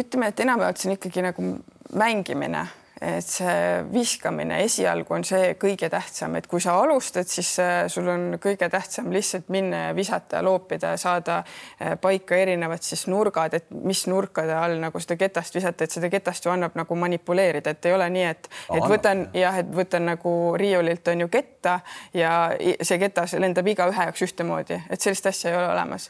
Ütleme, 0.00 0.30
et 0.30 0.40
enamjaolt 0.40 0.80
see 0.80 0.90
on 0.90 0.96
ikkagi 0.98 1.22
nagu 1.24 1.50
mängimine, 1.98 2.64
et 3.04 3.26
see 3.26 3.54
viskamine 3.92 4.60
esialgu 4.64 5.16
on 5.16 5.24
see 5.26 5.54
kõige 5.60 5.88
tähtsam, 5.92 6.36
et 6.38 6.46
kui 6.48 6.62
sa 6.62 6.76
alustad, 6.80 7.28
siis 7.28 7.50
äh, 7.60 7.72
sul 7.92 8.06
on 8.08 8.36
kõige 8.42 8.68
tähtsam 8.70 9.10
lihtsalt 9.12 9.50
minna 9.52 9.88
ja 9.88 9.96
visata 9.96 10.40
loopida 10.44 10.94
ja 10.94 11.00
saada 11.00 11.40
äh, 11.42 11.96
paika 12.00 12.38
erinevad 12.38 12.84
siis 12.86 13.06
nurgad, 13.10 13.56
et 13.58 13.66
mis 13.74 14.04
nurkade 14.10 14.54
all 14.56 14.78
nagu 14.82 15.02
seda 15.02 15.18
ketast 15.20 15.58
visata, 15.58 15.84
et 15.84 15.96
seda 15.96 16.10
ketast 16.12 16.46
ju 16.46 16.54
annab 16.54 16.78
nagu 16.78 16.98
manipuleerida, 16.98 17.74
et 17.74 17.90
ei 17.90 17.96
ole 17.96 18.08
nii, 18.14 18.28
et, 18.30 18.48
et 18.78 18.86
võtan 18.94 19.26
jah, 19.36 19.58
et 19.64 19.74
võtan 19.74 20.08
nagu 20.14 20.36
riiulilt 20.60 21.12
on 21.12 21.26
ju 21.26 21.32
ketta 21.34 21.80
ja 22.14 22.36
see 22.80 23.02
ketas 23.02 23.36
lendab 23.42 23.68
igaühe 23.74 24.08
jaoks 24.08 24.24
ühtemoodi, 24.30 24.80
et 24.88 25.02
sellist 25.02 25.28
asja 25.32 25.50
ei 25.50 25.60
ole 25.60 25.68
olemas. 25.74 26.08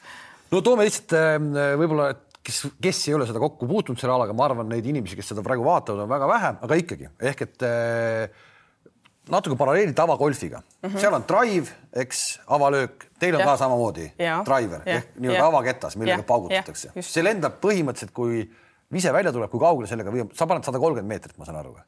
No 0.52 0.60
toome 0.62 0.86
lihtsalt 0.86 1.16
äh, 1.18 1.34
võib-olla 1.80 2.12
kes, 2.44 2.64
kes 2.82 3.04
ei 3.08 3.14
ole 3.16 3.28
seda 3.28 3.40
kokku 3.42 3.68
puutunud 3.68 4.00
selle 4.00 4.14
alaga, 4.16 4.34
ma 4.36 4.48
arvan, 4.48 4.68
neid 4.72 4.86
inimesi, 4.88 5.16
kes 5.18 5.32
seda 5.32 5.44
praegu 5.46 5.64
vaatavad, 5.66 6.04
on 6.04 6.10
väga 6.10 6.28
vähe, 6.30 6.50
aga 6.66 6.80
ikkagi 6.80 7.08
ehk 7.30 7.46
et 7.46 7.64
äh, 7.68 8.42
natuke 9.32 9.56
paralleeli 9.56 9.94
tavagolfiga 9.96 10.60
mm, 10.60 10.88
-hmm. 10.88 11.00
seal 11.00 11.16
on 11.16 11.24
drive, 11.28 11.72
eks, 12.04 12.40
avalöök, 12.46 13.08
teil 13.18 13.34
on 13.34 13.40
ja. 13.40 13.46
ka 13.46 13.56
samamoodi 13.56 14.12
ja. 14.18 14.42
driver 14.44 14.84
ja. 14.84 14.98
ehk 14.98 15.16
nii-öelda 15.16 15.46
avaketas, 15.46 15.96
millega 15.96 16.20
ja. 16.20 16.28
paugutatakse. 16.28 16.92
see 17.00 17.24
lendab 17.24 17.58
põhimõtteliselt, 17.64 18.12
kui 18.12 18.44
vise 18.92 19.12
välja 19.12 19.32
tuleb, 19.32 19.50
kui 19.50 19.60
kaugele 19.60 19.88
sellega 19.88 20.12
või 20.12 20.28
sa 20.36 20.46
paned 20.46 20.66
sada 20.66 20.78
kolmkümmend 20.78 21.16
meetrit, 21.16 21.38
ma 21.38 21.48
saan 21.48 21.62
aru 21.62 21.76
või? 21.78 21.86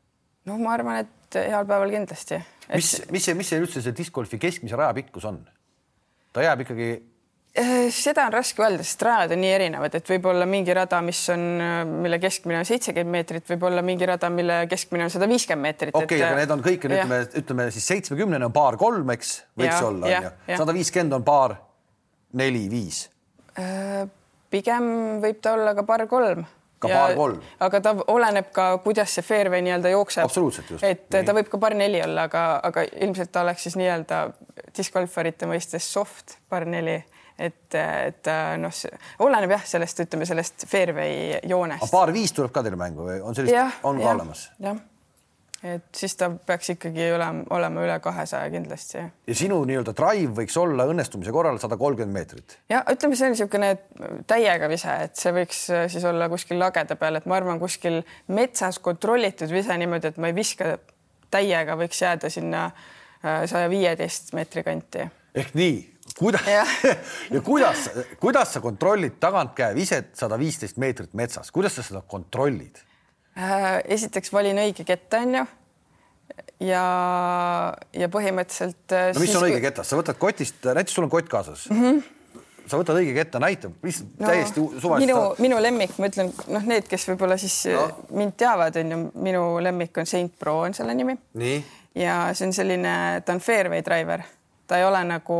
no 0.48 0.58
ma 0.62 0.72
arvan, 0.78 1.04
et 1.04 1.40
heal 1.42 1.68
päeval 1.68 1.92
kindlasti 1.92 2.38
et.... 2.38 2.74
mis, 2.78 2.94
mis 3.10 3.28
see, 3.28 3.36
mis 3.36 3.52
see 3.52 3.60
üldse 3.60 3.84
see 3.84 3.96
discgolfi 3.96 4.40
keskmise 4.40 4.78
raja 4.78 4.96
pikkus 4.96 5.28
on? 5.28 5.42
ta 6.32 6.44
jääb 6.46 6.64
ikkagi 6.64 6.90
seda 7.94 8.26
on 8.26 8.34
raske 8.34 8.62
öelda, 8.62 8.84
sest 8.84 9.02
rajad 9.06 9.32
on 9.36 9.40
nii 9.40 9.52
erinevad, 9.54 9.94
et 9.96 10.10
võib-olla 10.10 10.46
mingi 10.48 10.74
rada, 10.76 11.00
mis 11.04 11.20
on, 11.32 11.44
mille 12.04 12.18
keskmine 12.20 12.58
on 12.60 12.68
seitsekümmend 12.68 13.16
meetrit, 13.16 13.46
võib-olla 13.48 13.84
mingi 13.86 14.08
rada, 14.08 14.30
mille 14.32 14.58
keskmine 14.70 15.06
on 15.06 15.14
sada 15.14 15.28
viiskümmend 15.30 15.68
meetrit. 15.68 15.94
okei 15.94 16.18
okay,, 16.18 16.26
aga 16.26 16.40
need 16.42 16.52
on 16.56 16.64
kõik, 16.66 16.84
ütleme, 16.88 17.22
ütleme 17.40 17.68
siis 17.74 17.88
seitsmekümnene 17.92 18.48
on 18.48 18.56
paar 18.56 18.76
kolm, 18.80 19.14
eks 19.16 19.32
võiks 19.56 19.72
ja, 19.72 19.80
olla, 19.88 20.10
onju. 20.10 20.34
sada 20.52 20.76
viiskümmend 20.76 21.16
on 21.16 21.24
paar 21.26 21.56
neli-viis. 22.36 23.06
Äh, 23.56 24.04
pigem 24.52 24.92
võib 25.24 25.40
ta 25.40 25.56
olla 25.56 25.72
ka 25.76 25.86
paar 25.88 26.04
kolm 26.10 26.44
ka 26.78 26.90
ja, 26.90 27.00
paar 27.00 27.16
kolm. 27.16 27.40
aga 27.64 27.80
ta 27.80 27.92
oleneb 28.12 28.50
ka, 28.52 28.68
kuidas 28.84 29.14
see 29.16 29.24
fairway 29.24 29.64
nii-öelda 29.64 29.92
jookseb. 29.94 30.26
absoluutselt 30.28 30.70
just. 30.74 30.84
et 30.84 31.08
nii. 31.08 31.24
ta 31.24 31.34
võib 31.36 31.48
ka 31.52 31.60
par 31.62 31.76
neli 31.78 32.02
olla, 32.04 32.26
aga, 32.28 32.44
aga 32.68 32.84
ilmselt 33.06 33.32
ta 33.32 33.46
oleks 33.46 33.64
siis 33.64 33.78
nii-öelda 33.80 34.22
discgolfarite 34.76 35.48
mõistes 35.48 35.88
soft 35.88 36.36
par 36.52 36.68
neli 36.68 36.98
et, 37.38 37.74
et 37.76 38.28
noh, 38.60 38.82
oleneb 39.26 39.56
jah, 39.56 39.64
sellest, 39.76 40.04
ütleme 40.06 40.28
sellest 40.28 40.66
fairway 40.70 41.40
joonest. 41.48 41.90
paar 41.92 42.12
viis 42.14 42.32
tuleb 42.36 42.52
ka 42.54 42.64
teile 42.64 42.80
mängu 42.80 43.08
või 43.08 43.22
on 43.22 43.36
sellist, 43.36 43.80
on 43.84 44.00
ka 44.00 44.06
ja, 44.06 44.14
olemas? 44.16 44.50
jah, 44.62 44.78
et 45.66 45.86
siis 45.96 46.14
ta 46.16 46.28
peaks 46.30 46.70
ikkagi 46.74 47.08
olema, 47.14 47.44
olema 47.56 47.84
üle 47.84 47.96
kahesaja 48.00 48.50
kindlasti. 48.52 49.04
ja 49.26 49.36
sinu 49.36 49.58
nii-öelda 49.68 49.94
drive 49.96 50.32
võiks 50.40 50.56
olla 50.60 50.86
õnnestumise 50.90 51.32
korral 51.34 51.60
sada 51.62 51.78
kolmkümmend 51.80 52.16
meetrit? 52.16 52.58
ja 52.72 52.82
ütleme, 52.92 53.18
see 53.18 53.28
on 53.28 53.34
niisugune 53.36 53.72
täiega 54.28 54.68
vise, 54.72 54.98
et 55.08 55.16
see 55.20 55.32
võiks 55.36 55.64
äh, 55.74 55.86
siis 55.92 56.04
olla 56.08 56.30
kuskil 56.32 56.60
lageda 56.60 56.98
peal, 57.00 57.20
et 57.20 57.26
ma 57.28 57.40
arvan, 57.40 57.60
kuskil 57.62 58.02
metsas 58.32 58.80
kontrollitud 58.84 59.52
vise 59.52 59.76
niimoodi, 59.80 60.12
et 60.12 60.22
ma 60.22 60.32
ei 60.32 60.36
viska 60.36 60.76
täiega, 61.32 61.76
võiks 61.78 62.00
jääda 62.04 62.30
sinna 62.32 62.68
äh, 62.70 63.44
saja 63.50 63.68
viieteist 63.72 64.32
meetri 64.36 64.64
kanti. 64.66 65.08
ehk 65.34 65.56
nii 65.56 65.76
kuidas 66.18 66.46
ja, 66.56 66.64
kuidas, 67.44 67.90
kuidas 68.20 68.56
sa 68.56 68.60
kontrollid 68.64 69.20
tagantkäe 69.20 69.74
viset 69.74 70.14
sada 70.16 70.38
viisteist 70.38 70.80
meetrit 70.80 71.14
metsas, 71.14 71.52
kuidas 71.52 71.76
sa 71.76 71.84
seda 71.86 72.02
kontrollid 72.08 72.82
äh,? 73.36 73.82
esiteks 73.84 74.32
valin 74.32 74.60
õige 74.64 74.86
ketta, 74.88 75.22
onju. 75.26 75.46
ja, 76.64 76.84
ja 77.92 78.10
põhimõtteliselt. 78.12 78.84
Äh, 78.90 79.08
no 79.14 79.22
mis 79.22 79.32
siis... 79.32 79.38
on 79.40 79.48
õige 79.48 79.62
ketas, 79.68 79.90
sa 79.92 80.00
võtad 80.00 80.20
kotist, 80.20 80.60
näiteks 80.64 80.96
sul 80.96 81.08
on 81.08 81.12
kott 81.12 81.32
kaasas 81.32 81.70
mm. 81.70 81.82
-hmm 81.82 82.04
sa 82.66 82.80
võtad 82.80 82.98
õige 82.98 83.12
ketta, 83.14 83.40
näitab, 83.42 83.74
lihtsalt 83.86 84.16
no, 84.18 84.26
täiesti 84.26 84.62
suvaliselt. 84.82 85.02
minu, 85.06 85.18
minu 85.38 85.58
lemmik, 85.62 85.92
ma 86.02 86.08
ütlen, 86.10 86.32
noh, 86.50 86.64
need, 86.66 86.88
kes 86.90 87.04
võib-olla 87.12 87.36
siis 87.38 87.54
no. 87.70 87.84
mind 88.18 88.34
teavad, 88.42 88.78
on 88.80 88.90
ju, 88.90 88.98
minu 89.22 89.42
lemmik 89.62 90.00
on 90.02 90.08
Saint 90.10 90.34
Pro 90.38 90.58
on 90.66 90.74
selle 90.74 90.96
nimi. 90.98 91.14
ja 91.94 92.16
see 92.34 92.48
on 92.48 92.56
selline, 92.56 92.96
ta 93.22 93.36
on 93.36 93.42
fairway 93.44 93.84
driver, 93.86 94.24
ta 94.66 94.78
ei 94.78 94.84
ole 94.84 95.04
nagu 95.06 95.38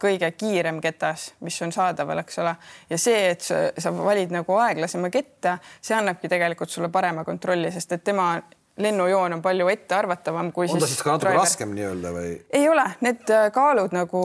kõige 0.00 0.30
kiirem 0.36 0.80
ketas, 0.80 1.32
mis 1.40 1.58
on 1.62 1.72
saadaval, 1.72 2.22
eks 2.24 2.38
ole. 2.42 2.54
ja 2.90 2.98
see, 2.98 3.28
et 3.34 3.44
sa, 3.44 3.68
sa 3.78 3.92
valid 3.96 4.32
nagu 4.34 4.56
aeglasema 4.64 5.10
ketta, 5.12 5.58
see 5.80 5.96
annabki 5.96 6.30
tegelikult 6.32 6.70
sulle 6.70 6.88
parema 6.92 7.24
kontrolli, 7.24 7.72
sest 7.72 7.92
et 7.92 8.04
tema 8.04 8.34
lennujoon 8.76 9.32
on 9.32 9.42
palju 9.42 9.68
ettearvatavam 9.68 10.52
kui 10.52 10.68
on 10.70 10.80
ta 10.80 10.86
siis 10.88 11.02
ka 11.04 11.12
natuke 11.12 11.26
driver. 11.26 11.42
raskem 11.44 11.74
nii-öelda 11.76 12.12
või? 12.14 12.30
ei 12.56 12.68
ole, 12.68 12.86
need 13.04 13.32
äh, 13.34 13.48
kaalud 13.52 13.92
nagu 13.92 14.22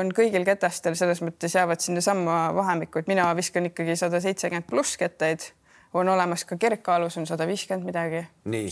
on 0.00 0.10
kõigil 0.16 0.46
ketastel 0.48 0.98
selles 0.98 1.22
mõttes 1.22 1.54
jäävad 1.54 1.84
sinnasamma 1.84 2.40
vahemikku, 2.56 3.02
et 3.02 3.10
mina 3.10 3.28
viskan 3.38 3.70
ikkagi 3.70 3.96
sada 3.98 4.20
seitsekümmend 4.24 4.66
pluss 4.70 4.98
kettaid 4.98 5.46
on 5.96 6.08
olemas 6.08 6.44
ka 6.44 6.56
kergkaalus 6.60 7.16
on 7.20 7.26
sada 7.28 7.46
viiskümmend 7.48 7.86
midagi, 7.86 8.22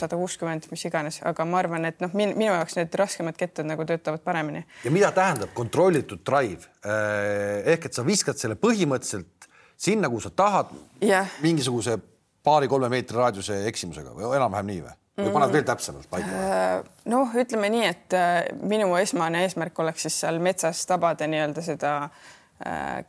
sada 0.01 0.17
kuuskümmend, 0.19 0.69
mis 0.71 0.85
iganes, 0.89 1.21
aga 1.27 1.47
ma 1.49 1.61
arvan, 1.63 1.87
et 1.89 2.01
noh, 2.05 2.13
minu 2.17 2.51
jaoks 2.51 2.79
need 2.79 2.95
raskemad 2.99 3.39
kettad 3.39 3.69
nagu 3.69 3.87
töötavad 3.89 4.23
paremini. 4.25 4.65
ja 4.85 4.91
mida 4.95 5.11
tähendab 5.15 5.55
kontrollitud 5.55 6.25
drive 6.27 6.69
äh, 6.85 7.63
ehk 7.75 7.89
et 7.89 7.95
sa 7.95 8.07
viskad 8.07 8.41
selle 8.41 8.59
põhimõtteliselt 8.61 9.49
sinna, 9.77 10.09
kuhu 10.09 10.25
sa 10.25 10.31
tahad 10.31 10.75
yeah. 11.03 11.31
mingisuguse 11.43 11.99
paari-kolme 12.45 12.89
meetri 12.93 13.19
raadiuse 13.19 13.65
eksimusega 13.71 14.15
või 14.17 14.31
enam-vähem 14.37 14.71
nii 14.73 14.85
või? 14.85 14.97
või 15.25 15.35
paned 15.37 15.53
veel 15.55 15.67
täpsemalt 15.69 16.11
paika? 16.11 16.41
Äh, 16.47 16.79
noh, 17.11 17.37
ütleme 17.41 17.71
nii, 17.75 17.87
et 17.91 18.19
äh, 18.19 18.41
minu 18.63 18.91
esmane 19.01 19.45
eesmärk 19.47 19.79
oleks 19.85 20.09
siis 20.09 20.19
seal 20.25 20.41
metsas 20.43 20.85
tabada 20.91 21.29
nii-öelda 21.31 21.65
seda 21.65 21.99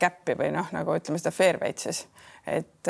käppi 0.01 0.33
või 0.35 0.47
noh, 0.51 0.71
nagu 0.73 0.95
ütleme 0.97 1.19
seda 1.21 1.31
fairway'd 1.31 1.77
siis, 1.79 1.99
et 2.49 2.89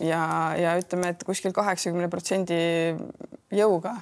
ja, 0.00 0.22
ja 0.56 0.76
ütleme, 0.80 1.12
et 1.12 1.24
kuskil 1.26 1.52
kaheksakümne 1.56 2.08
protsendi 2.12 2.56
jõuga 3.52 3.96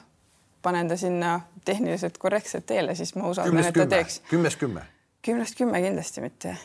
panen 0.63 0.89
ta 0.89 0.97
sinna 1.01 1.41
tehniliselt 1.65 2.19
korrektselt 2.19 2.67
teele, 2.69 2.95
siis 2.95 3.15
ma 3.17 3.31
usaldan, 3.31 3.65
et 3.65 3.75
ta 3.75 3.87
teeks. 3.87 4.21
kümnest 4.31 4.61
kümme? 4.61 4.85
kümnest 5.25 5.57
kümme 5.59 5.83
kindlasti 5.83 6.21
mitte. 6.25 6.57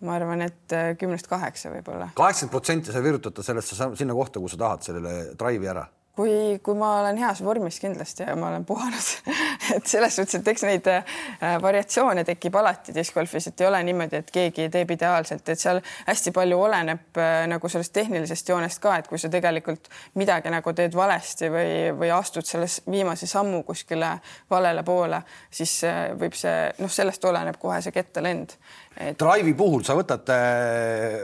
ma 0.00 0.14
arvan, 0.14 0.42
et 0.42 0.72
äh, 0.72 0.92
kümnest 0.98 1.26
kaheksa 1.26 1.72
võib-olla. 1.72 2.10
kaheksakümmend 2.14 2.54
protsenti 2.54 2.92
sa 2.94 3.02
virutad 3.02 3.34
ta 3.34 3.42
sellesse 3.42 3.90
sinna 3.98 4.14
kohta, 4.14 4.38
kuhu 4.38 4.48
sa 4.52 4.60
tahad 4.60 4.86
sellele 4.86 5.14
drive'i 5.38 5.70
ära 5.74 5.86
kui, 6.18 6.58
kui 6.64 6.74
ma 6.78 6.96
olen 7.00 7.18
heas 7.20 7.40
vormis 7.46 7.78
kindlasti 7.78 8.24
ja 8.26 8.34
ma 8.36 8.48
olen 8.50 8.64
puhanud 8.66 9.34
et 9.76 9.86
selles 9.86 10.16
suhtes, 10.16 10.40
et 10.40 10.48
eks 10.50 10.64
neid 10.66 10.88
äh, 10.90 11.18
variatsioone 11.62 12.24
tekib 12.26 12.56
alati 12.58 12.94
discgolfis, 12.96 13.50
et 13.50 13.62
ei 13.62 13.68
ole 13.68 13.80
niimoodi, 13.86 14.22
et 14.22 14.32
keegi 14.34 14.66
teeb 14.72 14.90
ideaalselt, 14.96 15.46
et 15.52 15.60
seal 15.60 15.80
hästi 16.08 16.32
palju 16.34 16.58
oleneb 16.66 17.20
äh, 17.22 17.44
nagu 17.50 17.70
sellest 17.70 17.94
tehnilisest 17.94 18.50
joonest 18.50 18.82
ka, 18.82 18.96
et 18.98 19.10
kui 19.10 19.20
sa 19.20 19.30
tegelikult 19.32 19.90
midagi 20.18 20.52
nagu 20.52 20.74
teed 20.76 20.96
valesti 20.98 21.50
või, 21.54 21.72
või 22.00 22.10
astud 22.14 22.48
selles 22.48 22.80
viimase 22.90 23.28
sammu 23.30 23.62
kuskile 23.68 24.16
valele 24.50 24.82
poole, 24.86 25.22
siis 25.54 25.76
äh, 25.86 26.00
võib 26.18 26.36
see 26.38 26.56
noh, 26.80 26.92
sellest 26.92 27.28
oleneb 27.30 27.60
kohe 27.62 27.78
see 27.84 27.94
kettalend 27.94 28.56
et.... 28.96 29.18
Drive'i 29.20 29.54
puhul 29.58 29.86
sa 29.86 29.94
võtad 29.98 30.34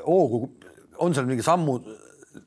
hoogu, 0.06 0.46
on 1.02 1.16
seal 1.16 1.26
mingi 1.26 1.42
sammud, 1.46 1.90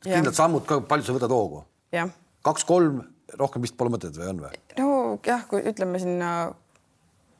kindlad 0.05 0.37
sammud 0.37 0.63
ka, 0.67 0.79
palju 0.87 1.09
sa 1.09 1.19
võtad 1.19 1.35
hoogu? 1.35 1.65
jah 1.91 2.09
kaks-kolm, 2.47 3.01
rohkem 3.39 3.65
vist 3.65 3.77
pole 3.77 3.93
mõtet 3.93 4.15
või 4.17 4.31
on 4.31 4.41
või? 4.45 4.63
nojah, 4.79 5.45
kui 5.49 5.61
ütleme 5.67 5.99
sinna 6.01 6.31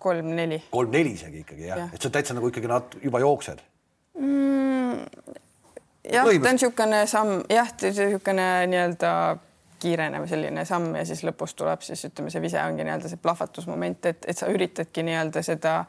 kolm-neli. 0.04 0.62
kolm-neli 0.72 1.16
isegi 1.18 1.44
ikkagi 1.46 1.68
jah 1.70 1.84
ja., 1.84 1.90
et 1.94 2.02
sa 2.02 2.12
täitsa 2.14 2.38
nagu 2.38 2.52
ikkagi 2.52 2.70
nad 2.72 2.98
juba 3.04 3.22
jooksed 3.24 3.64
mm,. 4.20 5.04
jah, 6.12 6.28
ta 6.28 6.36
on 6.36 6.58
niisugune 6.60 7.04
samm, 7.10 7.44
jah, 7.52 7.74
niisugune 7.82 8.48
nii-öelda 8.74 9.12
kiirenev 9.82 10.26
selline 10.30 10.66
samm 10.66 10.96
ja 10.98 11.06
siis 11.06 11.24
lõpus 11.26 11.54
tuleb 11.58 11.84
siis 11.86 12.08
ütleme, 12.10 12.34
see 12.34 12.42
vise 12.42 12.62
ongi 12.64 12.86
nii-öelda 12.86 13.12
see 13.12 13.22
plahvatusmoment, 13.22 14.10
et, 14.10 14.26
et 14.30 14.38
sa 14.38 14.50
üritadki 14.54 15.06
nii-öelda 15.06 15.44
seda 15.46 15.80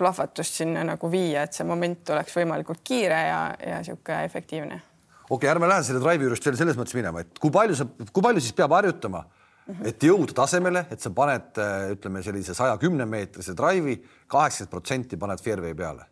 plahvatust 0.00 0.60
sinna 0.62 0.84
nagu 0.86 1.10
viia, 1.12 1.44
et 1.44 1.56
see 1.56 1.66
moment 1.68 2.14
oleks 2.16 2.36
võimalikult 2.36 2.84
kiire 2.84 3.24
ja, 3.28 3.40
ja 3.66 3.80
niisugune 3.80 4.24
efektiivne 4.28 4.80
okei 5.30 5.46
okay,, 5.46 5.50
ärme 5.52 5.68
lähe 5.70 5.84
selle 5.86 6.02
drive'i 6.02 6.26
juurest 6.26 6.46
veel 6.46 6.58
selles 6.58 6.78
mõttes 6.78 6.96
minema, 6.98 7.22
et 7.22 7.38
kui 7.42 7.52
palju 7.54 7.78
sa, 7.78 7.86
kui 8.10 8.24
palju 8.24 8.42
siis 8.42 8.56
peab 8.58 8.74
harjutama, 8.74 9.22
et 9.86 10.02
jõuda 10.02 10.34
tasemele, 10.34 10.84
et 10.90 11.02
sa 11.02 11.12
paned, 11.14 11.50
äh, 11.62 11.92
ütleme 11.94 12.22
sellise 12.26 12.56
saja 12.58 12.78
kümne 12.82 13.06
meetrise 13.06 13.54
drive'i, 13.58 14.00
kaheksakümmend 14.30 14.72
protsenti 14.74 15.20
paned 15.20 15.42
fairway 15.44 15.76
peale. 15.78 16.08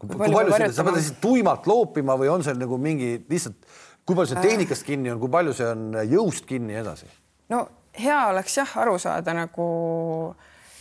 kui 0.00 0.16
palju, 0.16 0.36
palju 0.36 0.56
seda, 0.56 0.72
sa 0.72 0.84
pead 0.84 0.96
lihtsalt 0.96 1.18
tuimalt 1.20 1.66
loopima 1.68 2.14
või 2.20 2.30
on 2.32 2.44
seal 2.44 2.56
nagu 2.60 2.78
mingi 2.80 3.18
lihtsalt, 3.28 3.66
kui 4.04 4.16
palju 4.16 4.32
see 4.32 4.38
äh. 4.40 4.46
tehnikast 4.48 4.86
kinni 4.86 5.12
on, 5.12 5.20
kui 5.20 5.32
palju 5.32 5.52
see 5.56 5.66
on 5.68 5.98
jõust 6.08 6.48
kinni 6.48 6.76
ja 6.76 6.84
edasi? 6.84 7.08
no 7.52 7.66
hea 7.96 8.20
oleks 8.30 8.56
jah 8.56 8.76
aru 8.80 8.96
saada 9.02 9.34
nagu 9.36 9.66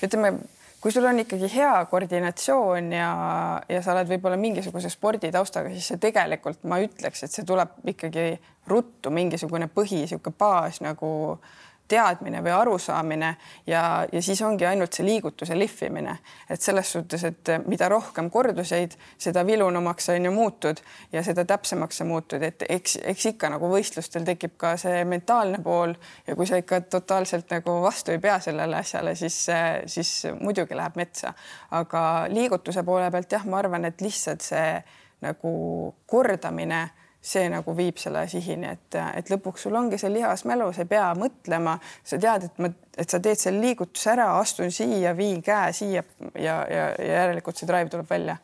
ütleme 0.03 0.37
kui 0.81 0.91
sul 0.95 1.05
on 1.05 1.19
ikkagi 1.19 1.49
hea 1.53 1.85
koordinatsioon 1.91 2.91
ja, 2.95 3.09
ja 3.69 3.81
sa 3.83 3.93
oled 3.95 4.09
võib-olla 4.13 4.39
mingisuguse 4.39 4.91
sporditaustaga, 4.93 5.73
siis 5.75 5.91
see 5.91 6.01
tegelikult 6.01 6.63
ma 6.69 6.79
ütleks, 6.83 7.25
et 7.25 7.35
see 7.35 7.47
tuleb 7.47 7.75
ikkagi 7.91 8.31
ruttu 8.69 9.11
mingisugune 9.11 9.67
põhi, 9.73 10.03
niisugune 10.05 10.39
baas 10.39 10.79
nagu 10.85 11.09
teadmine 11.89 12.41
või 12.45 12.53
arusaamine 12.53 13.29
ja, 13.67 13.83
ja 14.11 14.21
siis 14.21 14.41
ongi 14.45 14.65
ainult 14.65 14.95
see 14.95 15.05
liigutuse 15.07 15.57
lihvimine, 15.57 16.15
et 16.49 16.61
selles 16.61 16.91
suhtes, 16.91 17.23
et 17.27 17.51
mida 17.67 17.89
rohkem 17.89 18.29
korduseid, 18.33 18.95
seda 19.17 19.43
vilunumaks 19.45 20.09
on 20.13 20.29
ju 20.29 20.33
muutud 20.33 20.81
ja 21.13 21.23
seda 21.25 21.45
täpsemaks 21.49 22.01
sa 22.01 22.07
muutud, 22.07 22.43
et 22.45 22.63
eks, 22.69 22.99
eks 23.13 23.25
ikka 23.33 23.51
nagu 23.55 23.71
võistlustel 23.71 24.27
tekib 24.27 24.55
ka 24.61 24.75
see 24.79 25.03
mentaalne 25.09 25.61
pool 25.65 25.95
ja 26.27 26.37
kui 26.37 26.47
sa 26.49 26.61
ikka 26.61 26.81
totaalselt 26.89 27.51
nagu 27.55 27.79
vastu 27.83 28.13
ei 28.13 28.21
pea 28.23 28.39
sellele 28.43 28.79
asjale, 28.79 29.15
siis, 29.19 29.41
siis 29.85 30.13
muidugi 30.39 30.77
läheb 30.77 30.97
metsa, 30.99 31.33
aga 31.75 32.03
liigutuse 32.31 32.83
poole 32.87 33.11
pealt 33.11 33.37
jah, 33.37 33.45
ma 33.49 33.61
arvan, 33.63 33.89
et 33.89 34.01
lihtsalt 34.01 34.45
see 34.45 34.71
nagu 35.25 35.51
kordamine 36.07 36.87
see 37.21 37.49
nagu 37.51 37.73
viib 37.75 37.99
selle 37.99 38.23
sihini, 38.31 38.69
et, 38.77 38.97
et 39.19 39.31
lõpuks 39.31 39.65
sul 39.65 39.75
ongi 39.75 39.99
see 39.99 40.11
lihasmälu, 40.13 40.69
sa 40.75 40.85
ei 40.85 40.89
pea 40.89 41.09
mõtlema, 41.19 41.75
sa 42.07 42.19
tead, 42.21 42.47
et 42.47 42.63
ma, 42.63 42.71
et 42.95 43.11
sa 43.11 43.19
teed 43.23 43.41
selle 43.41 43.59
liigutuse 43.63 44.13
ära, 44.13 44.29
astun 44.39 44.71
siia, 44.71 45.11
viin 45.17 45.43
käe 45.43 45.73
siia 45.75 46.03
ja, 46.33 46.55
ja, 46.63 46.87
ja 46.95 47.13
järelikult 47.19 47.59
see 47.59 47.67
drive 47.69 47.91
tuleb 47.91 48.09
välja. 48.09 48.39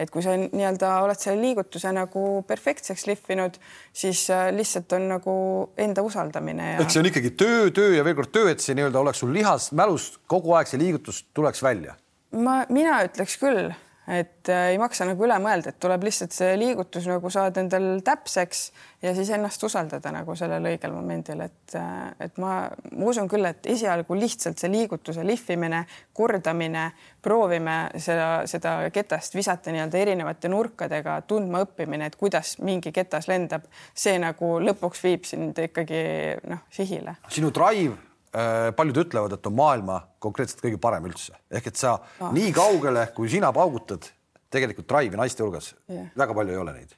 et 0.00 0.08
kui 0.08 0.22
sa 0.22 0.32
nii-öelda 0.38 0.92
oled 1.02 1.18
selle 1.18 1.42
liigutuse 1.42 1.90
nagu 1.92 2.22
perfektseks 2.48 3.02
lihvinud, 3.10 3.58
siis 3.92 4.22
äh, 4.30 4.46
lihtsalt 4.54 4.92
on 4.96 5.08
nagu 5.10 5.34
enda 5.76 6.06
usaldamine 6.06 6.70
ja.... 6.70 6.78
eks 6.80 6.94
see 6.94 7.02
on 7.02 7.10
ikkagi 7.10 7.34
töö, 7.34 7.68
töö 7.74 7.96
ja 7.98 8.06
veel 8.06 8.16
kord 8.16 8.30
töö, 8.32 8.46
et 8.54 8.62
see 8.62 8.78
nii-öelda 8.78 9.02
oleks 9.02 9.20
sul 9.24 9.34
lihasmälus 9.34 10.12
kogu 10.30 10.54
aeg 10.56 10.70
see 10.70 10.80
liigutus 10.80 11.24
tuleks 11.34 11.66
välja. 11.66 11.98
ma, 12.30 12.62
mina 12.70 13.02
ütleks 13.10 13.36
küll 13.42 13.74
et 14.10 14.48
äh, 14.48 14.70
ei 14.72 14.78
maksa 14.80 15.06
nagu 15.06 15.22
üle 15.22 15.36
mõelda, 15.42 15.70
et 15.70 15.78
tuleb 15.82 16.02
lihtsalt 16.08 16.34
see 16.34 16.56
liigutus 16.58 17.06
nagu 17.06 17.30
saada 17.30 17.62
endal 17.62 18.00
täpseks 18.04 18.62
ja 19.04 19.12
siis 19.14 19.30
ennast 19.36 19.62
usaldada 19.62 20.10
nagu 20.14 20.34
sellel 20.38 20.66
õigel 20.72 20.94
momendil, 20.96 21.44
et, 21.46 21.76
äh, 21.78 22.10
et 22.26 22.40
ma, 22.42 22.64
ma 22.90 23.10
usun 23.12 23.30
küll, 23.30 23.46
et 23.46 23.70
esialgu 23.70 24.18
lihtsalt 24.18 24.58
see 24.58 24.72
liigutuse 24.72 25.24
lihvimine, 25.26 25.84
kordamine, 26.16 26.88
proovime 27.22 27.78
seda, 28.02 28.28
seda 28.50 28.74
ketast 28.94 29.38
visata 29.38 29.70
nii-öelda 29.74 30.02
erinevate 30.02 30.50
nurkadega, 30.50 31.20
tundma 31.30 31.62
õppimine, 31.66 32.10
et 32.10 32.18
kuidas 32.18 32.56
mingi 32.64 32.90
ketas 32.96 33.30
lendab, 33.30 33.70
see 33.94 34.18
nagu 34.18 34.56
lõpuks 34.64 35.06
viib 35.06 35.26
sind 35.28 35.58
ikkagi 35.70 36.04
noh, 36.50 36.66
sihile. 36.74 37.20
sinu 37.30 37.54
drive 37.54 38.09
paljud 38.30 39.00
ütlevad, 39.02 39.32
et 39.34 39.46
on 39.48 39.54
maailma 39.58 39.96
konkreetselt 40.22 40.62
kõige 40.62 40.78
parem 40.82 41.08
üldse, 41.08 41.34
ehk 41.50 41.70
et 41.72 41.80
sa 41.80 41.96
ah. 41.98 42.28
nii 42.34 42.52
kaugele, 42.54 43.08
kui 43.16 43.30
sina 43.32 43.50
paugutad, 43.54 44.06
tegelikult 44.54 44.86
drive'i 44.90 45.18
naiste 45.18 45.42
hulgas 45.42 45.72
yeah. 45.90 46.10
väga 46.18 46.36
palju 46.36 46.54
ei 46.54 46.60
ole 46.60 46.74
neid 46.76 46.94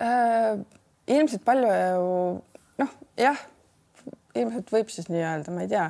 äh,. 0.00 0.62
ilmselt 1.12 1.44
palju 1.44 1.68
ju 1.68 2.14
noh, 2.80 2.94
jah, 3.20 3.42
ilmselt 4.38 4.72
võib 4.72 4.92
siis 4.92 5.10
nii 5.12 5.20
öelda, 5.24 5.54
ma 5.54 5.66
ei 5.66 5.72
tea, 5.72 5.88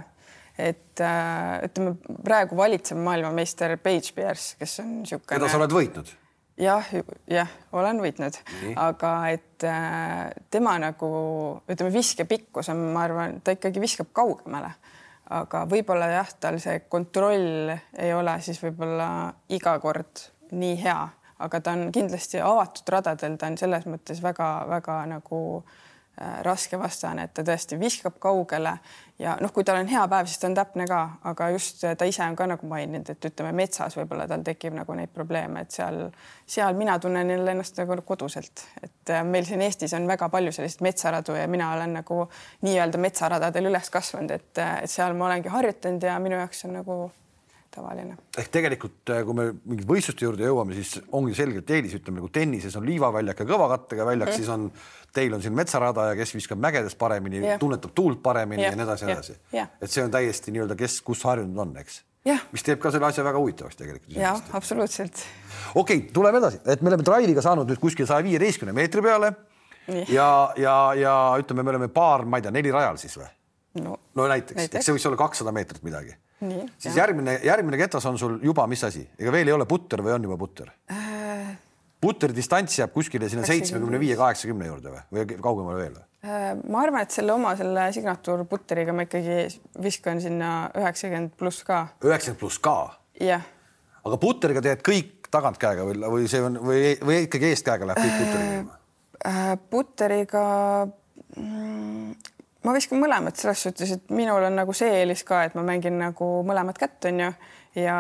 et 0.71 1.05
äh, 1.05 1.55
ütleme 1.69 2.19
praegu 2.25 2.59
valitsev 2.59 2.99
maailmameister 3.03 3.77
Paige 3.83 4.15
Pierce, 4.17 4.57
kes 4.59 4.81
on 4.83 4.99
niisugune. 5.01 5.31
keda 5.37 5.51
sa 5.51 5.61
oled 5.61 5.77
võitnud 5.79 6.13
jah, 6.61 6.89
jah, 7.31 7.53
olen 7.73 8.01
võitnud, 8.03 8.37
aga 8.81 9.13
et 9.33 9.67
äh, 9.69 10.33
tema 10.51 10.77
nagu 10.83 11.13
ütleme, 11.69 11.93
viskepikkus 11.95 12.73
on, 12.73 12.83
ma 12.95 13.07
arvan, 13.07 13.41
ta 13.45 13.55
ikkagi 13.57 13.83
viskab 13.83 14.13
kaugemale, 14.17 14.75
aga 15.33 15.65
võib-olla 15.71 16.11
jah, 16.13 16.35
tal 16.41 16.61
see 16.63 16.85
kontroll 16.93 17.73
ei 17.73 18.13
ole 18.15 18.37
siis 18.45 18.61
võib-olla 18.63 19.09
iga 19.55 19.79
kord 19.83 20.27
nii 20.53 20.77
hea, 20.83 20.99
aga 21.43 21.61
ta 21.61 21.77
on 21.77 21.89
kindlasti 21.95 22.43
avatud 22.43 22.93
radadel, 22.93 23.39
ta 23.41 23.49
on 23.49 23.57
selles 23.61 23.89
mõttes 23.89 24.21
väga-väga 24.23 24.99
nagu 25.15 25.41
äh, 25.63 25.81
raske 26.47 26.79
vastane, 26.79 27.27
et 27.27 27.35
ta 27.35 27.45
tõesti 27.47 27.79
viskab 27.81 28.19
kaugele 28.23 28.77
ja 29.23 29.37
noh, 29.41 29.53
kui 29.55 29.65
tal 29.65 29.81
on 29.81 29.89
hea 29.91 30.03
päev, 30.11 30.29
siis 30.31 30.41
ta 30.43 30.49
on 30.49 30.57
täpne 30.57 30.87
ka, 30.91 31.01
aga 31.31 31.49
just 31.55 31.85
ta 31.99 32.09
ise 32.09 32.25
on 32.25 32.37
ka 32.39 32.47
nagu 32.51 32.69
maininud, 32.69 33.13
et 33.13 33.29
ütleme 33.31 33.53
metsas 33.63 33.97
võib-olla 33.99 34.27
tal 34.31 34.45
tekib 34.47 34.77
nagu 34.77 34.97
neid 34.99 35.13
probleeme, 35.15 35.65
et 35.65 35.75
seal, 35.75 36.05
seal 36.47 36.77
mina 36.79 36.99
tunnen 37.03 37.31
jälle 37.35 37.55
ennast 37.57 37.79
nagu 37.83 37.99
koduselt, 38.07 38.67
et 38.83 39.15
äh, 39.15 39.25
meil 39.27 39.49
siin 39.49 39.63
Eestis 39.63 39.95
on 39.99 40.07
väga 40.11 40.29
palju 40.33 40.53
selliseid 40.55 40.85
metsaradu 40.89 41.39
ja 41.39 41.49
mina 41.51 41.73
olen 41.77 41.99
nagu 42.01 42.27
nii-öelda 42.67 43.01
metsaradadel 43.03 43.71
üles 43.73 43.91
kasvanud, 43.93 44.37
et, 44.39 44.63
seal 44.91 45.17
ma 45.19 45.29
olengi 45.31 45.53
harjutanud 45.53 46.07
ja 46.07 46.19
minu 46.23 46.39
jaoks 46.41 46.65
on 46.69 46.79
nagu 46.81 47.03
tavaline. 47.73 48.17
ehk 48.39 48.51
tegelikult, 48.53 49.01
äh, 49.11 49.23
kui 49.25 49.37
me 49.37 49.47
mingite 49.53 49.89
võistluste 49.89 50.27
juurde 50.27 50.49
jõuame, 50.49 50.77
siis 50.77 50.99
ongi 51.13 51.37
selgelt 51.37 51.71
eelis, 51.71 51.97
ütleme 51.99 52.21
nagu 52.21 52.31
tennises 52.33 52.77
on 52.77 52.87
liivaväljak 52.89 53.43
ja 53.43 53.49
kõva 53.49 53.71
kattega 53.77 54.09
väljak 54.09 54.33
mm., 54.33 54.41
siis 54.41 54.51
on 54.53 54.69
teil 55.13 55.35
on 55.37 55.43
siin 55.45 55.55
metsarada 55.57 56.09
ja 56.11 56.17
kes 56.19 56.35
viskab 56.37 56.61
mägedes 56.63 56.97
paremini 56.99 57.43
yeah., 57.43 57.61
tunnetab 57.61 57.93
tuult 57.95 58.23
paremini 58.23 58.63
yeah. 58.63 58.73
ja 58.73 58.79
nii 58.79 58.87
edasi 58.87 59.09
nii 59.09 59.15
edasi 59.17 59.37
yeah.. 59.55 59.69
et 59.83 59.93
see 59.93 60.05
on 60.05 60.11
täiesti 60.13 60.55
nii-öelda, 60.55 60.77
kes 60.79 61.01
kus 61.07 61.25
harjunud 61.29 61.59
on, 61.67 61.75
eks 61.83 62.01
yeah.. 62.29 62.43
mis 62.55 62.65
teeb 62.67 62.81
ka 62.83 62.93
selle 62.95 63.09
asja 63.11 63.25
väga 63.27 63.41
huvitavaks 63.43 63.79
tegelikult. 63.79 64.17
jah, 64.17 64.41
absoluutselt. 64.57 65.23
okei 65.75 66.03
okay,, 66.03 66.11
tuleme 66.15 66.43
edasi, 66.43 66.63
et 66.65 66.83
me 66.83 66.93
oleme 66.93 67.07
Drive'iga 67.07 67.45
saanud 67.45 67.71
nüüd 67.71 67.83
kuskil 67.83 68.09
saja 68.09 68.25
viieteistkümne 68.25 68.75
meetri 68.77 69.05
peale. 69.05 69.35
ja, 70.09 70.29
ja, 70.57 70.77
ja 70.99 71.15
ütleme, 71.43 71.65
me 71.67 71.77
oleme 71.77 71.93
paar, 71.93 72.25
ma 72.25 72.41
ei 72.41 72.49
tea, 72.49 72.55
neli 72.55 72.75
rajal 72.75 73.01
siis 73.03 73.17
või? 73.21 73.31
no, 73.85 73.97
no 74.15 74.29
näiteks, 74.33 74.59
näiteks., 74.59 74.81
eks 74.81 74.89
see 74.89 74.97
võiks 74.97 75.09
olla 75.11 75.25
kakssada 75.27 75.55
meetrit 75.55 75.85
midagi 75.87 76.17
siis 76.43 76.93
jah. 76.93 77.03
järgmine, 77.05 77.39
järgmine 77.45 77.79
ketas 77.79 78.07
on 78.11 78.19
sul 78.19 78.39
juba, 78.43 78.67
mis 78.71 78.83
asi, 78.85 79.05
ega 79.19 79.35
veel 79.35 79.51
ei 79.53 79.55
ole 79.55 79.69
putter 79.69 80.03
või 80.05 80.17
on 80.17 80.31
juba 80.31 80.41
putter 80.41 80.73
äh...? 80.91 81.12
Putteri 82.03 82.37
distants 82.37 82.79
jääb 82.79 82.93
kuskile 82.95 83.29
sinna 83.31 83.47
seitsmekümne 83.47 84.01
viie, 84.03 84.17
kaheksakümne 84.19 84.69
juurde 84.69 84.93
või, 84.93 85.03
või 85.15 85.39
kaugemale 85.47 85.79
veel 85.79 85.95
või? 85.97 86.05
Äh, 86.27 86.51
ma 86.71 86.83
arvan, 86.85 87.07
et 87.07 87.15
selle 87.15 87.35
oma 87.35 87.55
selle 87.59 87.89
signatuur 87.95 88.45
putteriga 88.51 88.95
ma 88.95 89.07
ikkagi 89.07 89.39
viskan 89.83 90.21
sinna 90.23 90.53
üheksakümmend 90.79 91.35
pluss 91.39 91.65
ka. 91.67 91.87
üheksakümmend 92.05 92.43
pluss 92.43 92.63
ka? 92.63 92.77
jah. 93.23 93.47
aga 94.03 94.21
putteriga 94.23 94.63
teed 94.65 94.85
kõik 94.87 95.31
tagantkäega 95.33 95.87
või, 95.89 95.99
või 96.17 96.29
see 96.31 96.43
on 96.45 96.61
või, 96.63 96.95
või 97.01 97.25
ikkagi 97.29 97.53
eestkäega 97.53 97.89
läheb 97.91 98.05
kõik 98.05 98.19
putteriga 98.21 98.79
äh,? 99.27 99.55
putteriga 99.71 100.45
ma 102.63 102.77
viskan 102.77 103.01
mõlemat 103.03 103.41
selles 103.41 103.63
suhtes, 103.67 103.97
et 103.97 104.15
minul 104.15 104.45
on 104.47 104.57
nagu 104.59 104.75
see 104.77 104.91
eelis 105.01 105.25
ka, 105.27 105.43
et 105.47 105.57
ma 105.59 105.65
mängin 105.67 105.99
nagu 106.01 106.29
mõlemat 106.47 106.79
kätt, 106.79 107.11
onju 107.11 107.33
ja. 107.79 107.97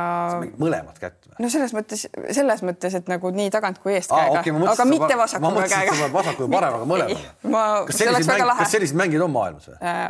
mõlemat 0.60 0.98
kätt 1.00 1.28
või? 1.28 1.36
no 1.44 1.50
selles 1.52 1.74
mõttes, 1.76 2.04
selles 2.36 2.62
mõttes, 2.66 2.96
et 2.98 3.10
nagu 3.10 3.32
nii 3.34 3.50
tagant 3.54 3.80
kui 3.82 3.96
eest 3.96 4.12
käega 4.12 4.40
okay,, 4.42 4.54
aga 4.72 4.86
mitte 4.88 5.18
vasakuga 5.18 5.66
käega. 5.70 6.08
vasaku 6.12 6.46
ja 6.46 6.52
paremaga 6.56 6.88
mõlemaga. 6.88 7.84
kas 7.88 8.02
selliseid 8.02 8.32
mäng, 8.32 8.54
kas 8.62 8.74
selliseid 8.76 9.00
mängid 9.02 9.24
on 9.24 9.34
maailmas 9.34 9.70
või 9.70 9.78
äh,? 9.80 10.08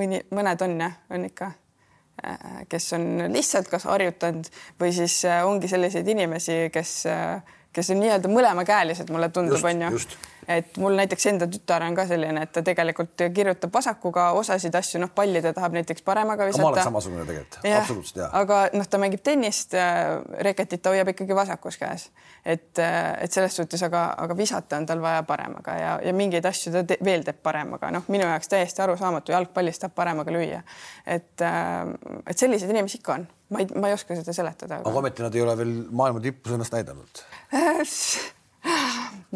mõni, 0.00 0.22
mõned 0.34 0.66
on 0.66 0.76
jah, 0.86 0.96
on 1.14 1.26
ikka 1.30 1.50
äh,, 2.24 2.62
kes 2.72 2.92
on 2.98 3.08
lihtsalt 3.34 3.70
kas 3.72 3.86
harjutanud 3.90 4.50
või 4.80 4.94
siis 4.96 5.20
äh, 5.28 5.44
ongi 5.46 5.70
selliseid 5.70 6.08
inimesi, 6.14 6.64
kes, 6.74 6.96
äh, 7.10 7.58
kes 7.74 7.94
on 7.94 8.02
nii-öelda 8.02 8.32
mõlemakäelised, 8.32 9.12
mulle 9.14 9.30
tundub, 9.34 9.62
onju 9.62 9.94
et 10.48 10.76
mul 10.80 10.96
näiteks 10.98 11.26
enda 11.30 11.48
tütar 11.50 11.84
on 11.86 11.96
ka 11.96 12.06
selline, 12.08 12.44
et 12.46 12.52
ta 12.52 12.62
tegelikult 12.64 13.24
kirjutab 13.34 13.72
vasakuga 13.74 14.30
osasid 14.38 14.74
asju, 14.74 15.00
noh, 15.02 15.10
palli 15.14 15.42
ta 15.42 15.52
tahab 15.56 15.76
näiteks 15.78 16.04
paremaga 16.06 16.46
visata. 16.48 16.62
ma 16.62 16.70
olen 16.72 16.88
samasugune 16.88 17.26
tegelikult, 17.28 17.58
absoluutselt 17.80 18.22
ja. 18.22 18.28
aga 18.40 18.60
noh, 18.74 18.88
ta 18.90 19.00
mängib 19.02 19.24
tennist, 19.26 19.74
äh, 19.78 20.18
reketit 20.48 20.82
ta 20.82 20.94
hoiab 20.94 21.12
ikkagi 21.14 21.36
vasakus 21.36 21.78
käes, 21.80 22.08
et, 22.44 22.78
äh, 22.78 23.14
et 23.24 23.32
selles 23.32 23.56
suhtes, 23.56 23.82
aga, 23.86 24.06
aga 24.26 24.36
visata 24.36 24.80
on 24.80 24.86
tal 24.86 25.02
vaja 25.04 25.22
paremaga 25.28 25.78
ja, 25.78 25.94
ja 26.04 26.14
mingeid 26.16 26.46
asju 26.50 26.74
ta 26.74 26.84
te 26.88 26.98
veel 27.04 27.24
teeb 27.26 27.40
paremaga, 27.42 27.90
noh, 27.94 28.06
minu 28.12 28.28
jaoks 28.28 28.52
täiesti 28.52 28.84
arusaamatu, 28.84 29.34
jalgpallis 29.34 29.82
tahab 29.82 29.96
paremaga 29.96 30.34
lüüa. 30.34 30.62
et, 31.06 31.34
äh, 31.40 32.20
et 32.26 32.38
selliseid 32.38 32.70
inimesi 32.70 33.00
ikka 33.00 33.18
on, 33.18 33.28
ma 33.50 33.64
ei, 33.64 33.68
ma 33.74 33.90
ei 33.90 33.98
oska 33.98 34.16
seda 34.18 34.36
seletada. 34.36 34.80
aga 34.84 35.02
ometi 35.04 35.24
nad 35.24 35.34
ei 35.34 35.44
ole 35.44 35.58
veel 35.58 35.76
maailma 35.90 36.22
tipus 36.24 36.56
ennast 36.56 36.74
näidanud 36.74 37.24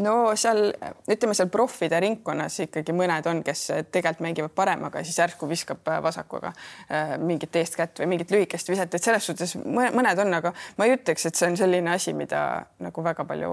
no 0.05 0.14
seal 0.38 0.71
ütleme 1.11 1.37
seal 1.37 1.51
proffide 1.53 2.01
ringkonnas 2.03 2.61
ikkagi 2.67 2.95
mõned 2.97 3.27
on, 3.31 3.43
kes 3.47 3.64
tegelikult 3.93 4.25
mängivad 4.25 4.55
paremaga, 4.57 5.03
siis 5.05 5.19
järsku 5.21 5.49
viskab 5.51 5.88
vasakuga 6.05 6.53
äh, 6.53 7.17
mingit 7.23 7.57
eestkätt 7.61 8.03
või 8.03 8.14
mingit 8.14 8.33
lühikest 8.35 8.71
viset, 8.71 8.95
et 8.95 9.05
selles 9.05 9.27
suhtes 9.29 9.57
mõned 9.64 10.25
on, 10.25 10.38
aga 10.41 10.55
ma 10.79 10.88
ei 10.88 10.97
ütleks, 10.97 11.29
et 11.29 11.38
see 11.38 11.51
on 11.51 11.59
selline 11.61 11.93
asi, 11.95 12.14
mida 12.17 12.41
nagu 12.83 13.05
väga 13.05 13.27
palju 13.29 13.53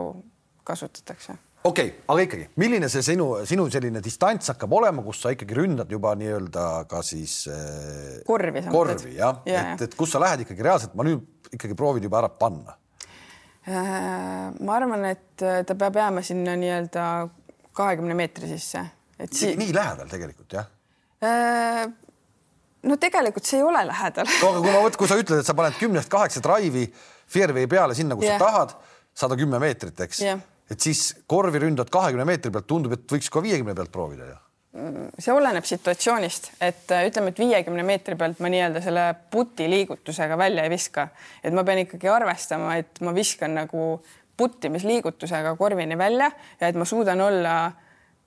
kasutatakse. 0.65 1.37
Okei 1.65 1.87
okay,, 1.87 2.01
aga 2.13 2.23
ikkagi, 2.27 2.47
milline 2.61 2.87
see 2.93 3.01
sinu, 3.05 3.31
sinu 3.49 3.65
selline 3.73 4.01
distants 4.05 4.51
hakkab 4.53 4.73
olema, 4.77 5.01
kus 5.05 5.23
sa 5.23 5.31
ikkagi 5.33 5.57
ründad 5.57 5.89
juba 5.89 6.13
nii-öelda 6.19 6.65
ka 6.89 7.01
siis 7.05 7.39
äh, 7.49 8.19
korvi, 8.27 8.61
korvi 8.69 9.15
jah? 9.17 9.41
Ja,, 9.49 9.71
et, 9.73 9.87
et 9.87 9.97
kus 9.97 10.13
sa 10.13 10.21
lähed 10.21 10.45
ikkagi 10.45 10.65
reaalselt, 10.65 10.93
ma 10.97 11.07
nüüd 11.07 11.49
ikkagi 11.55 11.77
proovin 11.77 12.05
juba 12.05 12.21
ära 12.21 12.29
panna. 12.29 12.75
Äh, 12.75 12.84
ma 13.65 14.77
arvan, 14.77 15.05
et 15.09 15.41
äh, 15.41 15.63
ta 15.65 15.75
peab 15.79 15.97
jääma 15.97 16.21
sinna 16.25 16.53
nii-öelda 16.59 17.05
kahekümne 17.75 18.17
meetri 18.17 18.49
sisse, 18.51 18.83
et 19.19 19.33
si 19.33 19.55
nii 19.57 19.73
lähedal 19.75 20.09
tegelikult 20.11 20.57
jah? 20.57 20.67
Äh, 21.25 21.85
no 22.85 22.99
tegelikult 23.01 23.47
see 23.49 23.61
ei 23.61 23.65
ole 23.65 23.81
lähedal 23.89 24.29
no 24.29 24.51
aga 24.51 24.61
kui 24.61 24.73
ma 24.75 24.83
võt-, 24.85 24.99
kui 25.01 25.09
sa 25.09 25.17
ütled, 25.17 25.41
et 25.41 25.49
sa 25.49 25.57
paned 25.57 25.77
kümnest 25.79 26.11
kaheksa 26.13 26.43
drive'i 26.45 26.87
fairway 27.31 27.65
peale 27.71 27.97
sinna, 27.97 28.17
kus 28.17 28.29
yeah. 28.29 28.37
sa 28.37 28.51
tahad, 28.51 28.75
sada 29.17 29.39
kümme 29.39 29.61
meetrit, 29.63 29.97
eks 30.05 30.21
yeah., 30.25 30.43
et 30.69 30.81
siis 30.81 31.11
korvi 31.29 31.61
ründad 31.61 31.89
kahekümne 31.93 32.25
meetri 32.25 32.53
pealt, 32.53 32.69
tundub, 32.69 32.93
et 32.97 33.09
võiks 33.09 33.29
ka 33.33 33.41
viiekümne 33.45 33.73
pealt 33.77 33.93
proovida 33.93 34.29
ju 34.29 34.37
see 35.19 35.33
oleneb 35.33 35.63
situatsioonist, 35.63 36.51
et 36.61 36.91
äh, 36.91 37.05
ütleme, 37.07 37.31
et 37.31 37.39
viiekümne 37.39 37.83
meetri 37.87 38.17
pealt 38.19 38.41
ma 38.43 38.51
nii-öelda 38.51 38.81
selle 38.83 39.05
puti 39.31 39.69
liigutusega 39.71 40.37
välja 40.37 40.65
ei 40.65 40.71
viska, 40.73 41.07
et 41.43 41.55
ma 41.55 41.63
pean 41.63 41.79
ikkagi 41.85 42.09
arvestama, 42.11 42.75
et 42.81 43.01
ma 43.05 43.13
viskan 43.15 43.55
nagu 43.55 43.87
puttimisliigutusega 44.37 45.55
korvini 45.55 45.97
välja 45.97 46.31
ja 46.59 46.67
et 46.67 46.75
ma 46.75 46.85
suudan 46.85 47.21
olla 47.21 47.55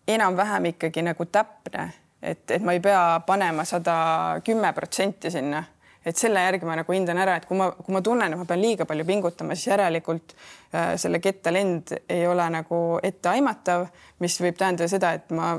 enam-vähem 0.09 0.71
ikkagi 0.73 1.05
nagu 1.05 1.27
täpne, 1.29 1.91
et, 2.23 2.47
et 2.51 2.65
ma 2.65 2.73
ei 2.73 2.81
pea 2.81 3.21
panema 3.27 3.65
sada 3.69 3.99
kümme 4.45 4.73
protsenti 4.73 5.31
sinna 5.31 5.65
et 6.09 6.19
selle 6.19 6.43
järgi 6.43 6.69
ma 6.69 6.79
nagu 6.79 6.95
hindan 6.95 7.21
ära, 7.21 7.37
et 7.39 7.47
kui 7.49 7.59
ma, 7.59 7.71
kui 7.77 7.95
ma 7.95 8.03
tunnen, 8.05 8.33
et 8.33 8.41
ma 8.41 8.47
pean 8.49 8.63
liiga 8.63 8.87
palju 8.89 9.07
pingutama, 9.09 9.57
siis 9.57 9.73
järelikult 9.73 10.35
äh, 10.35 10.95
selle 11.01 11.21
ketta 11.25 11.53
lend 11.55 11.95
ei 12.09 12.27
ole 12.29 12.49
nagu 12.55 12.83
etteaimatav, 13.05 13.87
mis 14.25 14.41
võib 14.43 14.59
tähendada 14.59 14.91
seda, 14.91 15.15
et 15.19 15.31
ma 15.37 15.55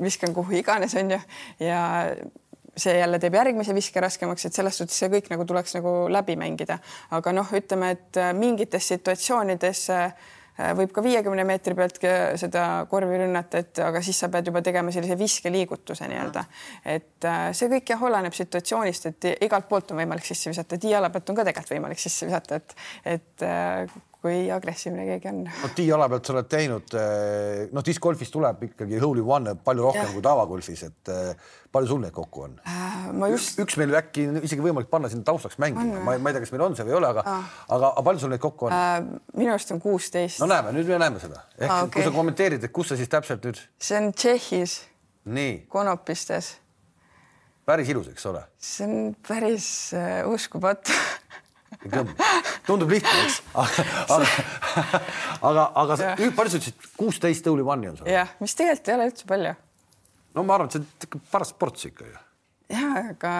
viskan 0.00 0.34
kuhu 0.34 0.58
iganes, 0.58 0.94
onju, 0.98 1.20
ja 1.62 1.82
see 2.76 2.96
jälle 2.98 3.18
teeb 3.22 3.34
järgmise 3.38 3.74
viske 3.74 4.00
raskemaks, 4.02 4.46
et 4.46 4.56
selles 4.56 4.78
suhtes 4.78 4.96
see 4.98 5.10
kõik 5.12 5.28
nagu 5.30 5.46
tuleks 5.46 5.76
nagu 5.76 5.92
läbi 6.10 6.34
mängida, 6.38 6.80
aga 7.14 7.34
noh, 7.34 7.52
ütleme, 7.54 7.92
et 7.94 8.20
äh, 8.20 8.32
mingites 8.36 8.88
situatsioonides 8.94 9.84
äh, 9.94 10.32
võib 10.78 10.92
ka 10.94 11.02
viiekümne 11.02 11.44
meetri 11.46 11.74
pealt 11.74 11.98
seda 12.40 12.64
korvi 12.90 13.18
rünnata, 13.24 13.62
et 13.64 13.82
aga 13.82 14.02
siis 14.04 14.20
sa 14.22 14.30
pead 14.32 14.50
juba 14.50 14.62
tegema 14.62 14.92
sellise 14.94 15.18
viskeliigutuse 15.18 16.08
nii-öelda. 16.10 16.44
et 16.94 17.28
äh, 17.28 17.44
see 17.56 17.70
kõik 17.72 17.94
jah, 17.94 18.06
oleneb 18.08 18.36
situatsioonist, 18.36 19.10
et 19.10 19.30
igalt 19.46 19.68
poolt 19.68 19.90
on 19.90 20.02
võimalik 20.02 20.26
sisse 20.26 20.52
visata, 20.52 20.78
tiiala 20.78 21.10
pealt 21.10 21.30
on 21.30 21.40
ka 21.40 21.46
tegelikult 21.50 21.76
võimalik 21.78 22.02
sisse 22.02 22.28
visata, 22.30 22.60
et, 22.62 22.76
et 23.16 23.48
kui 24.24 24.46
agressiivne 24.52 25.04
keegi 25.04 25.28
on. 25.28 25.42
no 25.44 25.68
tiiala 25.76 26.08
pealt 26.08 26.28
sa 26.28 26.32
oled 26.32 26.48
teinud, 26.48 26.94
eh, 26.96 27.66
noh, 27.76 27.84
discgolfis 27.84 28.32
tuleb 28.32 28.62
ikkagi 28.70 29.00
hole 29.02 29.20
in 29.20 29.28
one 29.36 29.54
palju 29.66 29.84
rohkem 29.90 30.06
ja. 30.06 30.12
kui 30.14 30.24
tavagolfis, 30.24 30.84
et 30.88 31.12
eh, 31.12 31.50
palju 31.74 31.90
sul 31.90 32.00
neid 32.04 32.14
kokku 32.16 32.46
on 32.46 32.54
äh,? 32.64 33.10
ma 33.12 33.28
just. 33.32 33.60
üks 33.60 33.76
meil 33.80 33.92
äkki 34.00 34.24
isegi 34.40 34.64
võimalik 34.64 34.88
panna 34.92 35.10
sinna 35.12 35.26
taustaks 35.28 35.60
mängima, 35.60 36.00
ma, 36.06 36.16
ma 36.16 36.32
ei 36.32 36.38
tea, 36.38 36.44
kas 36.46 36.54
meil 36.54 36.64
on 36.68 36.78
see 36.78 36.88
või 36.88 36.94
ei 36.94 36.98
ole, 37.02 37.12
aga 37.12 37.26
ah., 37.28 37.52
aga, 37.76 37.92
palju 38.08 38.24
sul 38.24 38.32
neid 38.32 38.44
kokku 38.44 38.70
on 38.70 38.76
äh,? 38.78 38.96
minu 39.36 39.52
arust 39.52 39.76
on 39.76 39.84
kuusteist. 39.84 40.40
no 40.40 40.48
näeme, 40.50 40.72
nüüd 40.78 40.88
me 40.88 41.00
näeme 41.04 41.22
seda. 41.22 41.44
ehk 41.58 41.68
ah, 41.68 41.84
okay. 41.84 41.98
kui 41.98 42.08
sa 42.08 42.16
kommenteerid, 42.16 42.64
et 42.64 42.74
kus 42.74 42.92
sa 42.92 43.00
siis 43.00 43.12
täpselt 43.12 43.44
nüüd? 43.44 43.60
see 43.76 44.00
on 44.00 44.12
Tšehhis. 44.16 44.78
nii. 45.36 45.56
Konopistes. 45.68 46.54
päris 47.68 47.92
ilus, 47.92 48.08
eks 48.14 48.32
ole? 48.32 48.46
see 48.72 48.88
on 48.88 49.12
päris 49.28 49.68
uh, 49.98 50.32
uskumatu 50.32 50.96
tundub 52.66 52.90
lihtne, 52.92 53.14
eks, 53.24 53.40
aga, 53.54 54.28
aga, 55.50 55.64
aga 55.82 55.96
sa, 56.00 56.10
palju 56.18 56.52
sa 56.54 56.60
ütlesid, 56.60 56.90
kuusteist 56.98 57.48
Only 57.50 57.66
One'i 57.74 57.90
on 57.92 57.98
sul? 58.00 58.10
jah, 58.10 58.34
mis 58.40 58.56
tegelikult 58.58 58.90
ei 58.90 58.96
ole 58.98 59.08
üldse 59.10 59.30
palju. 59.30 59.54
no 60.34 60.46
ma 60.48 60.58
arvan, 60.58 60.70
et 60.70 60.76
see 60.76 61.10
on 61.10 61.24
paras 61.32 61.54
sports 61.54 61.88
ikka 61.90 62.08
ju. 62.08 62.20
ja, 62.74 62.90
aga 63.14 63.32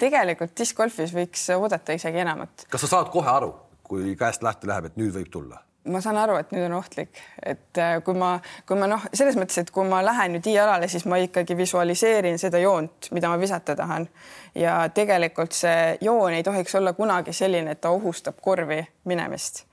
tegelikult 0.00 0.56
discgolfis 0.58 1.14
võiks 1.16 1.48
oodata 1.56 1.96
isegi 1.98 2.24
enamat. 2.24 2.68
kas 2.70 2.86
sa 2.86 2.92
saad 2.96 3.12
kohe 3.14 3.30
aru, 3.32 3.54
kui 3.86 4.14
käest 4.18 4.46
lahti 4.46 4.70
läheb, 4.70 4.90
et 4.90 5.00
nüüd 5.00 5.14
võib 5.18 5.32
tulla? 5.32 5.62
Ma 5.84 6.00
saan 6.00 6.18
aru, 6.20 6.36
et 6.40 6.50
nüüd 6.52 6.66
on 6.66 6.76
ohtlik, 6.78 7.20
et 7.42 7.78
äh, 7.78 7.96
kui 8.04 8.16
ma, 8.18 8.34
kui 8.66 8.78
ma 8.78 8.88
noh, 8.90 9.04
selles 9.14 9.38
mõttes, 9.38 9.60
et 9.62 9.70
kui 9.74 9.86
ma 9.88 10.00
lähen 10.04 10.36
nüüd 10.36 10.48
i-alale, 10.50 10.88
siis 10.90 11.06
ma 11.08 11.18
ikkagi 11.22 11.56
visualiseerin 11.56 12.38
seda 12.40 12.60
joont, 12.62 13.10
mida 13.16 13.30
ma 13.30 13.38
visata 13.40 13.76
tahan. 13.76 14.08
ja 14.54 14.88
tegelikult 14.94 15.52
see 15.52 15.96
joon 16.00 16.32
ei 16.32 16.42
tohiks 16.42 16.74
olla 16.74 16.92
kunagi 16.92 17.32
selline, 17.32 17.76
et 17.76 17.80
ta 17.80 17.90
ohustab 17.90 18.40
korvi 18.42 18.82
minemist. 19.04 19.64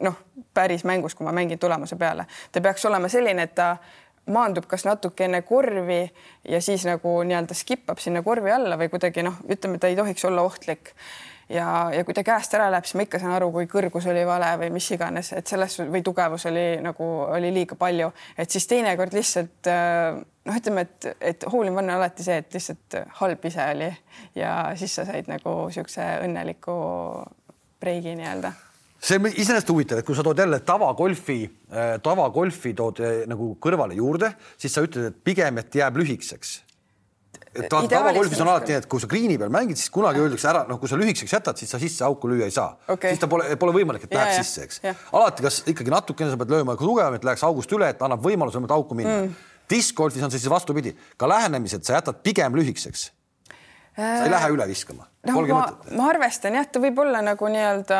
noh, 0.00 0.16
päris 0.54 0.84
mängus, 0.84 1.14
kui 1.14 1.24
ma 1.24 1.32
mängin 1.32 1.58
tulemuse 1.58 1.96
peale, 1.96 2.26
ta 2.52 2.60
peaks 2.60 2.84
olema 2.84 3.08
selline, 3.08 3.42
et 3.42 3.54
ta 3.54 3.76
maandub 4.26 4.66
kas 4.68 4.84
natuke 4.84 5.24
enne 5.24 5.42
korvi 5.42 6.02
ja 6.48 6.60
siis 6.60 6.84
nagu 6.86 7.22
nii-öelda 7.24 7.54
skip 7.56 7.90
ab 7.90 7.98
sinna 7.98 8.22
korvi 8.22 8.52
alla 8.52 8.78
või 8.80 8.90
kuidagi 8.92 9.24
noh, 9.26 9.40
ütleme, 9.48 9.78
ta 9.78 9.88
ei 9.88 9.96
tohiks 9.96 10.24
olla 10.24 10.42
ohtlik 10.42 10.92
ja, 11.50 11.90
ja 11.94 12.04
kui 12.06 12.14
ta 12.16 12.24
käest 12.26 12.54
ära 12.56 12.68
läheb, 12.72 12.86
siis 12.86 12.98
ma 12.98 13.06
ikka 13.06 13.20
saan 13.22 13.34
aru, 13.36 13.50
kui 13.54 13.68
kõrgus 13.70 14.06
oli 14.10 14.22
vale 14.26 14.50
või 14.60 14.70
mis 14.74 14.86
iganes, 14.94 15.32
et 15.36 15.50
selles 15.50 15.78
või 15.80 16.02
tugevus 16.06 16.46
oli 16.50 16.66
nagu 16.84 17.08
oli 17.26 17.52
liiga 17.54 17.78
palju, 17.78 18.10
et 18.38 18.50
siis 18.50 18.68
teinekord 18.70 19.14
lihtsalt 19.16 19.70
äh, 19.70 20.20
noh, 20.46 20.56
ütleme, 20.56 20.86
et, 20.86 21.10
et 21.32 21.46
one 21.50 21.74
on 21.74 21.92
alati 21.96 22.26
see, 22.26 22.40
et 22.42 22.56
lihtsalt 22.56 22.98
halb 23.20 23.44
ise 23.50 23.68
oli. 23.74 23.90
Ja 24.38 24.54
siis 24.78 24.94
sa 24.98 25.06
said 25.08 25.30
nagu 25.30 25.54
siukse 25.74 26.06
õnneliku 26.24 26.74
breigi 27.80 28.16
nii-öelda. 28.18 28.52
See 29.00 29.16
on 29.16 29.30
iseenesest 29.30 29.70
huvitav, 29.72 30.00
et 30.02 30.04
kui 30.04 30.16
sa 30.16 30.22
tood 30.24 30.38
jälle 30.38 30.58
tavagolfi, 30.60 31.42
äh, 31.72 31.94
tavagolfi 32.04 32.74
tood 32.76 33.00
äh, 33.04 33.22
nagu 33.30 33.54
kõrvale 33.62 33.96
juurde, 33.96 34.34
siis 34.60 34.76
sa 34.76 34.84
ütled, 34.84 35.08
et 35.08 35.22
pigem, 35.24 35.62
et 35.62 35.80
jääb 35.80 35.96
lühikeseks 36.02 36.58
tavagolfis 37.50 38.40
on 38.40 38.48
alati 38.48 38.72
nii, 38.72 38.78
et 38.78 38.88
kui 38.90 39.02
sa 39.02 39.08
green'i 39.10 39.36
peal 39.40 39.50
mängid, 39.52 39.78
siis 39.80 39.90
kunagi 39.90 40.22
öeldakse 40.22 40.48
ära, 40.50 40.62
noh, 40.68 40.78
kui 40.78 40.90
sa 40.90 40.98
lühikeseks 41.00 41.34
jätad, 41.34 41.58
siis 41.58 41.72
sa 41.74 41.80
sisse 41.82 42.04
auku 42.06 42.30
lüüa 42.30 42.46
ei 42.46 42.54
saa. 42.54 42.76
Okay.. 42.86 43.10
siis 43.10 43.22
ta 43.22 43.28
pole, 43.30 43.48
pole 43.60 43.74
võimalik, 43.74 44.06
et 44.06 44.14
läheks 44.14 44.44
sisse, 44.44 44.66
eks. 44.68 44.82
alati, 45.18 45.46
kas 45.46 45.62
ikkagi 45.72 45.90
natukene 45.90 46.30
sa 46.30 46.38
pead 46.40 46.54
lööma 46.54 46.76
tugevam, 46.78 47.18
et 47.18 47.26
läheks 47.26 47.42
august 47.48 47.72
üle, 47.74 47.90
et 47.90 48.02
annab 48.06 48.22
võimaluse 48.24 48.62
auku 48.70 48.98
minna. 48.98 49.22
Mm.. 49.24 49.48
diskgolfis 49.70 50.22
on 50.26 50.30
see 50.30 50.42
siis 50.42 50.50
vastupidi, 50.50 50.94
ka 51.18 51.28
lähenemised 51.30 51.86
sa 51.86 51.98
jätad 51.98 52.22
pigem 52.22 52.54
lühikeseks. 52.58 53.10
Sa 53.96 54.24
ei 54.24 54.30
lähe 54.30 54.50
üle 54.54 54.66
viskama. 54.68 55.06
noh, 55.26 55.40
ma, 55.50 55.64
ma 55.98 56.06
arvestan 56.08 56.54
jah, 56.56 56.64
ta 56.70 56.80
võib 56.80 56.96
olla 57.02 57.20
nagu 57.24 57.48
nii-öelda 57.52 57.98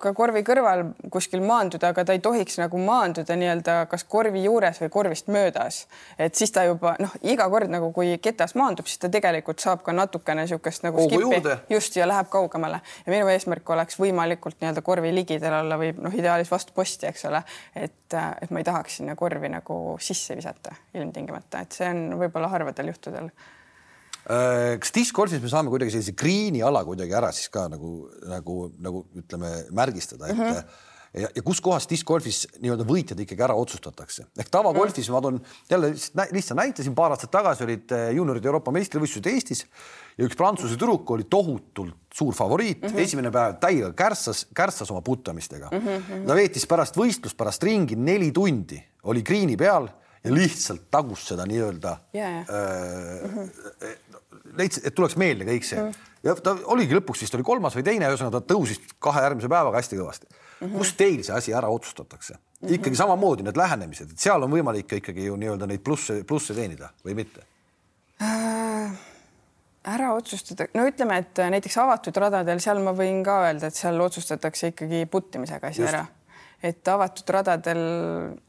ka 0.00 0.12
korvi 0.16 0.40
kõrval 0.46 0.84
kuskil 1.12 1.42
maanduda, 1.44 1.90
aga 1.92 2.04
ta 2.08 2.16
ei 2.16 2.22
tohiks 2.24 2.56
nagu 2.60 2.80
maanduda 2.80 3.36
nii-öelda 3.36 3.74
kas 3.90 4.06
korvi 4.08 4.44
juures 4.46 4.80
või 4.80 4.88
korvist 4.94 5.28
möödas, 5.32 5.82
et 6.16 6.38
siis 6.38 6.54
ta 6.54 6.64
juba 6.68 6.94
noh, 7.02 7.12
iga 7.28 7.48
kord 7.52 7.68
nagu 7.72 7.92
kui 7.92 8.16
ketas 8.24 8.56
maandub, 8.56 8.88
siis 8.88 9.02
ta 9.02 9.12
tegelikult 9.12 9.60
saab 9.60 9.84
ka 9.84 9.92
natukene 9.96 10.46
niisugust 10.46 10.86
nagu 10.86 11.04
skippi 11.04 11.56
just 11.74 11.98
ja 11.98 12.08
läheb 12.08 12.30
kaugemale. 12.32 12.80
Ja 13.06 13.12
minu 13.12 13.28
eesmärk 13.32 13.68
oleks 13.76 14.00
võimalikult 14.00 14.60
nii-öelda 14.62 14.84
korvi 14.86 15.12
ligidal 15.14 15.60
olla 15.60 15.80
või 15.80 15.92
noh, 15.98 16.14
ideaalis 16.16 16.52
vastu 16.52 16.72
posti, 16.76 17.10
eks 17.10 17.26
ole, 17.28 17.42
et, 17.76 18.14
et 18.14 18.50
ma 18.50 18.62
ei 18.62 18.68
tahaks 18.68 19.02
sinna 19.02 19.18
korvi 19.18 19.52
nagu 19.52 19.82
sisse 20.00 20.38
visata 20.38 20.72
ilmtingimata, 20.94 21.66
et 21.66 21.82
see 21.82 21.90
on 21.92 22.22
võib-olla 22.22 22.48
harvadel 22.52 22.94
juhtudel 22.94 23.28
Äh, 23.28 23.58
kas 24.22 24.94
discgolfis 24.94 25.42
me 25.42 25.50
saame 25.50 25.72
kuidagi 25.72 25.96
sellise 25.96 26.14
green'i 26.18 26.62
ala 26.62 26.84
kuidagi 26.86 27.14
ära 27.18 27.32
siis 27.34 27.50
ka 27.52 27.66
nagu, 27.72 27.92
nagu, 28.30 28.56
nagu 28.82 29.04
ütleme, 29.18 29.52
märgistada, 29.74 30.28
et 30.28 30.36
mm 30.36 30.44
-hmm. 30.44 30.90
ja, 31.22 31.28
ja 31.34 31.42
kuskohas 31.42 31.88
discgolfis 31.90 32.46
nii-öelda 32.60 32.86
võitjad 32.86 33.20
ikkagi 33.20 33.42
ära 33.42 33.54
otsustatakse 33.54 34.26
ehk 34.38 34.48
tavagolfis 34.48 35.08
-hmm. 35.08 35.12
ma 35.12 35.20
toon 35.20 35.40
jälle 35.70 35.94
lihtsa 36.30 36.54
näite, 36.54 36.82
siin 36.82 36.94
paar 36.94 37.10
aastat 37.10 37.30
tagasi 37.30 37.64
olid 37.64 37.92
äh, 37.92 38.12
juunioride 38.14 38.46
Euroopa 38.46 38.70
meistrivõistlused 38.70 39.26
Eestis 39.26 39.66
ja 40.18 40.24
üks 40.24 40.36
Prantsuse 40.36 40.76
tüdruk 40.76 41.10
oli 41.10 41.24
tohutult 41.24 41.96
suur 42.14 42.34
favoriit 42.34 42.82
mm, 42.82 42.88
-hmm. 42.88 42.98
esimene 42.98 43.30
päev 43.30 43.58
täiega 43.60 43.92
kärssas, 43.92 44.46
kärssas 44.54 44.90
oma 44.90 45.00
putamistega 45.00 45.68
mm. 45.72 45.78
-hmm. 45.78 46.26
ta 46.26 46.34
veetis 46.34 46.66
pärast 46.66 46.96
võistlust, 46.96 47.36
pärast 47.36 47.62
ringi 47.62 47.96
neli 47.96 48.30
tundi, 48.32 48.82
oli 49.02 49.22
green'i 49.22 49.56
peal 49.56 49.88
ja 50.24 50.34
lihtsalt 50.34 50.88
tagus 50.90 51.26
seda 51.28 51.46
nii-öelda 51.48 51.96
yeah. 52.14 52.40
äh, 52.40 53.28
-hmm 53.28 53.50
leidis, 54.58 54.80
et 54.84 54.94
tuleks 54.96 55.16
meelde 55.20 55.46
kõik 55.48 55.66
see 55.66 55.80
mm. 55.80 56.08
ja 56.26 56.34
ta 56.44 56.54
oligi 56.72 56.96
lõpuks 56.96 57.24
vist 57.24 57.36
oli 57.38 57.46
kolmas 57.46 57.76
või 57.76 57.84
teine, 57.86 58.08
ühesõnaga 58.10 58.40
ta 58.40 58.54
tõusis 58.54 58.80
kahe 59.02 59.24
järgmise 59.26 59.50
päevaga 59.52 59.78
hästi 59.78 60.00
kõvasti 60.00 60.28
mm. 60.28 60.40
-hmm. 60.66 60.74
kus 60.78 60.94
teil 60.98 61.22
see 61.26 61.36
asi 61.36 61.54
ära 61.56 61.70
otsustatakse 61.72 62.34
mm? 62.34 62.42
-hmm. 62.42 62.74
ikkagi 62.78 63.00
samamoodi 63.00 63.46
need 63.46 63.60
lähenemised, 63.60 64.12
et 64.12 64.26
seal 64.26 64.42
on 64.42 64.52
võimalik 64.52 64.96
ikkagi 64.98 65.28
ju 65.28 65.38
nii-öelda 65.40 65.68
neid 65.70 65.84
plusse, 65.84 66.22
plusse 66.28 66.56
teenida 66.58 66.92
või 67.04 67.16
mitte 67.22 67.46
äh,? 68.22 68.98
ära 69.92 70.12
otsustada, 70.14 70.68
no 70.78 70.86
ütleme, 70.86 71.16
et 71.18 71.38
näiteks 71.50 71.76
avatud 71.82 72.16
radadel, 72.16 72.60
seal 72.62 72.78
ma 72.84 72.92
võin 72.94 73.24
ka 73.26 73.40
öelda, 73.48 73.66
et 73.66 73.74
seal 73.74 73.98
otsustatakse 74.00 74.70
ikkagi 74.70 75.06
puttimisega 75.10 75.72
asi 75.72 75.82
ära 75.82 76.04
et 76.62 76.88
avatud 76.88 77.30
radadel 77.34 77.80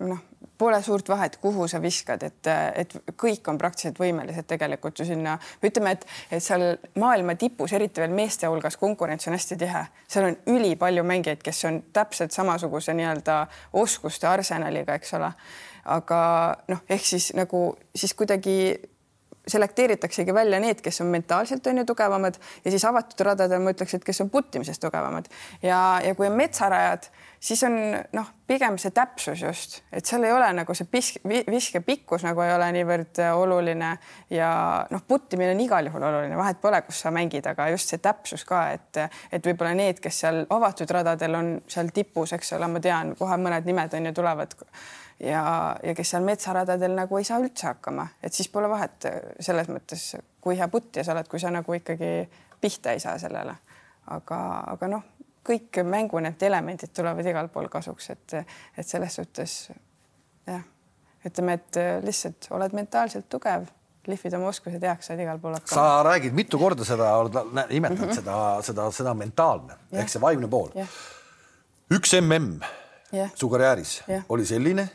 noh, 0.05 0.19
pole 0.63 0.80
suurt 0.84 1.10
vahet, 1.12 1.36
kuhu 1.43 1.67
sa 1.67 1.82
viskad, 1.84 2.23
et, 2.23 2.49
et 2.80 2.95
kõik 3.19 3.47
on 3.52 3.60
praktiliselt 3.60 3.99
võimelised 3.99 4.47
tegelikult 4.47 5.02
ju 5.02 5.08
sinna, 5.10 5.36
ütleme, 5.65 5.97
et, 5.97 6.08
et 6.32 6.43
seal 6.43 6.65
maailma 6.99 7.36
tipus, 7.39 7.76
eriti 7.76 8.04
veel 8.04 8.15
meeste 8.15 8.47
hulgas, 8.47 8.80
konkurents 8.80 9.28
on 9.28 9.36
hästi 9.36 9.60
tihe, 9.60 9.84
seal 10.08 10.30
on 10.30 10.39
ülipalju 10.56 11.04
mängijaid, 11.08 11.43
kes 11.43 11.63
on 11.69 11.82
täpselt 11.95 12.36
samasuguse 12.36 12.95
nii-öelda 12.95 13.43
oskuste 13.84 14.30
arsenaliga, 14.32 14.95
eks 14.99 15.13
ole. 15.19 15.34
aga 15.84 16.17
noh, 16.71 16.80
ehk 16.89 17.04
siis 17.04 17.34
nagu 17.36 17.65
siis 17.91 18.13
kuidagi 18.15 18.56
selekteeritaksegi 19.47 20.34
välja 20.34 20.60
need, 20.63 20.80
kes 20.82 21.02
on 21.04 21.10
mentaalselt 21.12 21.67
on 21.67 21.82
ju 21.82 21.86
tugevamad 21.86 22.38
ja 22.65 22.71
siis 22.71 22.86
avatud 22.88 23.26
radadel 23.28 23.60
ma 23.60 23.73
ütleks, 23.76 23.97
et 23.97 24.06
kes 24.08 24.21
on 24.23 24.30
puttimisest 24.32 24.82
tugevamad. 24.82 25.28
Ja, 25.62 25.99
ja 26.04 26.15
kui 26.15 26.30
on 26.30 26.38
metsarajad 26.39 27.10
siis 27.43 27.63
on 27.67 27.75
noh, 28.15 28.29
pigem 28.47 28.77
see 28.79 28.93
täpsus 28.95 29.41
just, 29.43 29.75
et 29.91 30.06
seal 30.08 30.23
ei 30.23 30.32
ole 30.32 30.47
nagu 30.56 30.75
see 30.77 30.88
pisk, 30.89 31.19
viske 31.27 31.82
pikkus 31.84 32.23
nagu 32.23 32.41
ei 32.43 32.53
ole 32.56 32.69
niivõrd 32.77 33.19
äh, 33.23 33.36
oluline 33.36 33.89
ja 34.32 34.49
noh, 34.91 35.03
puttimine 35.08 35.51
on 35.56 35.63
igal 35.63 35.89
juhul 35.89 36.06
oluline, 36.08 36.38
vahet 36.39 36.62
pole, 36.63 36.79
kus 36.88 37.01
sa 37.03 37.12
mängid, 37.15 37.47
aga 37.49 37.67
just 37.73 37.91
see 37.91 38.01
täpsus 38.03 38.45
ka, 38.47 38.63
et, 38.77 39.01
et 39.32 39.49
võib-olla 39.51 39.73
need, 39.77 39.99
kes 40.03 40.21
seal 40.23 40.43
avatud 40.56 40.95
radadel 40.95 41.39
on 41.39 41.53
seal 41.69 41.91
tipus, 41.95 42.36
eks 42.38 42.56
ole, 42.58 42.69
ma 42.71 42.84
tean, 42.84 43.15
kohe 43.19 43.39
mõned 43.41 43.67
nimed 43.67 43.97
on 43.99 44.10
ju 44.10 44.15
tulevad 44.21 44.56
ja, 45.19 45.43
ja 45.84 45.97
kes 45.97 46.15
seal 46.15 46.23
metsaradadel 46.27 46.95
nagu 46.95 47.19
ei 47.19 47.27
saa 47.27 47.41
üldse 47.43 47.67
hakkama, 47.73 48.08
et 48.23 48.34
siis 48.34 48.47
pole 48.53 48.71
vahet 48.71 49.10
äh, 49.12 49.19
selles 49.43 49.71
mõttes, 49.71 50.13
kui 50.43 50.56
hea 50.60 50.71
puttija 50.71 51.03
sa 51.03 51.17
oled, 51.17 51.27
kui 51.32 51.43
sa 51.43 51.51
nagu 51.51 51.75
ikkagi 51.75 52.15
pihta 52.63 52.95
ei 52.95 53.03
saa 53.03 53.19
sellele. 53.19 53.60
aga, 54.13 54.38
aga 54.67 54.88
noh 54.91 55.03
kõik 55.43 55.82
mängu 55.84 56.19
need 56.23 56.43
elemendid 56.47 56.93
tulevad 56.95 57.27
igal 57.27 57.49
pool 57.53 57.69
kasuks, 57.71 58.10
et, 58.10 58.36
et 58.77 58.88
selles 58.88 59.15
suhtes 59.19 59.56
jah, 60.47 60.62
ütleme, 61.27 61.58
et 61.60 61.79
lihtsalt 62.03 62.47
oled 62.56 62.75
mentaalselt 62.75 63.27
tugev, 63.32 63.65
lihvid 64.08 64.34
oma 64.36 64.51
oskused 64.51 64.84
heaks, 64.84 65.10
saad 65.12 65.19
igal 65.23 65.39
pool 65.39 65.56
hakkama. 65.56 65.75
sa 65.75 66.03
räägid 66.03 66.36
mitu 66.36 66.60
korda 66.60 66.88
seda, 66.88 67.12
oled 67.17 67.36
nimetanud 67.69 68.06
mm 68.06 68.10
-hmm. 68.10 68.15
seda, 68.15 68.62
seda, 68.62 68.91
seda 68.91 69.13
mentaalne 69.13 69.75
ehk 69.91 70.10
see 70.10 70.21
vaimne 70.21 70.47
pool. 70.47 70.71
üks 71.91 72.15
mm 72.21 72.63
ja. 73.13 73.29
su 73.36 73.49
karjääris 73.49 74.03
ja. 74.08 74.21
oli 74.29 74.45
selline, 74.45 74.88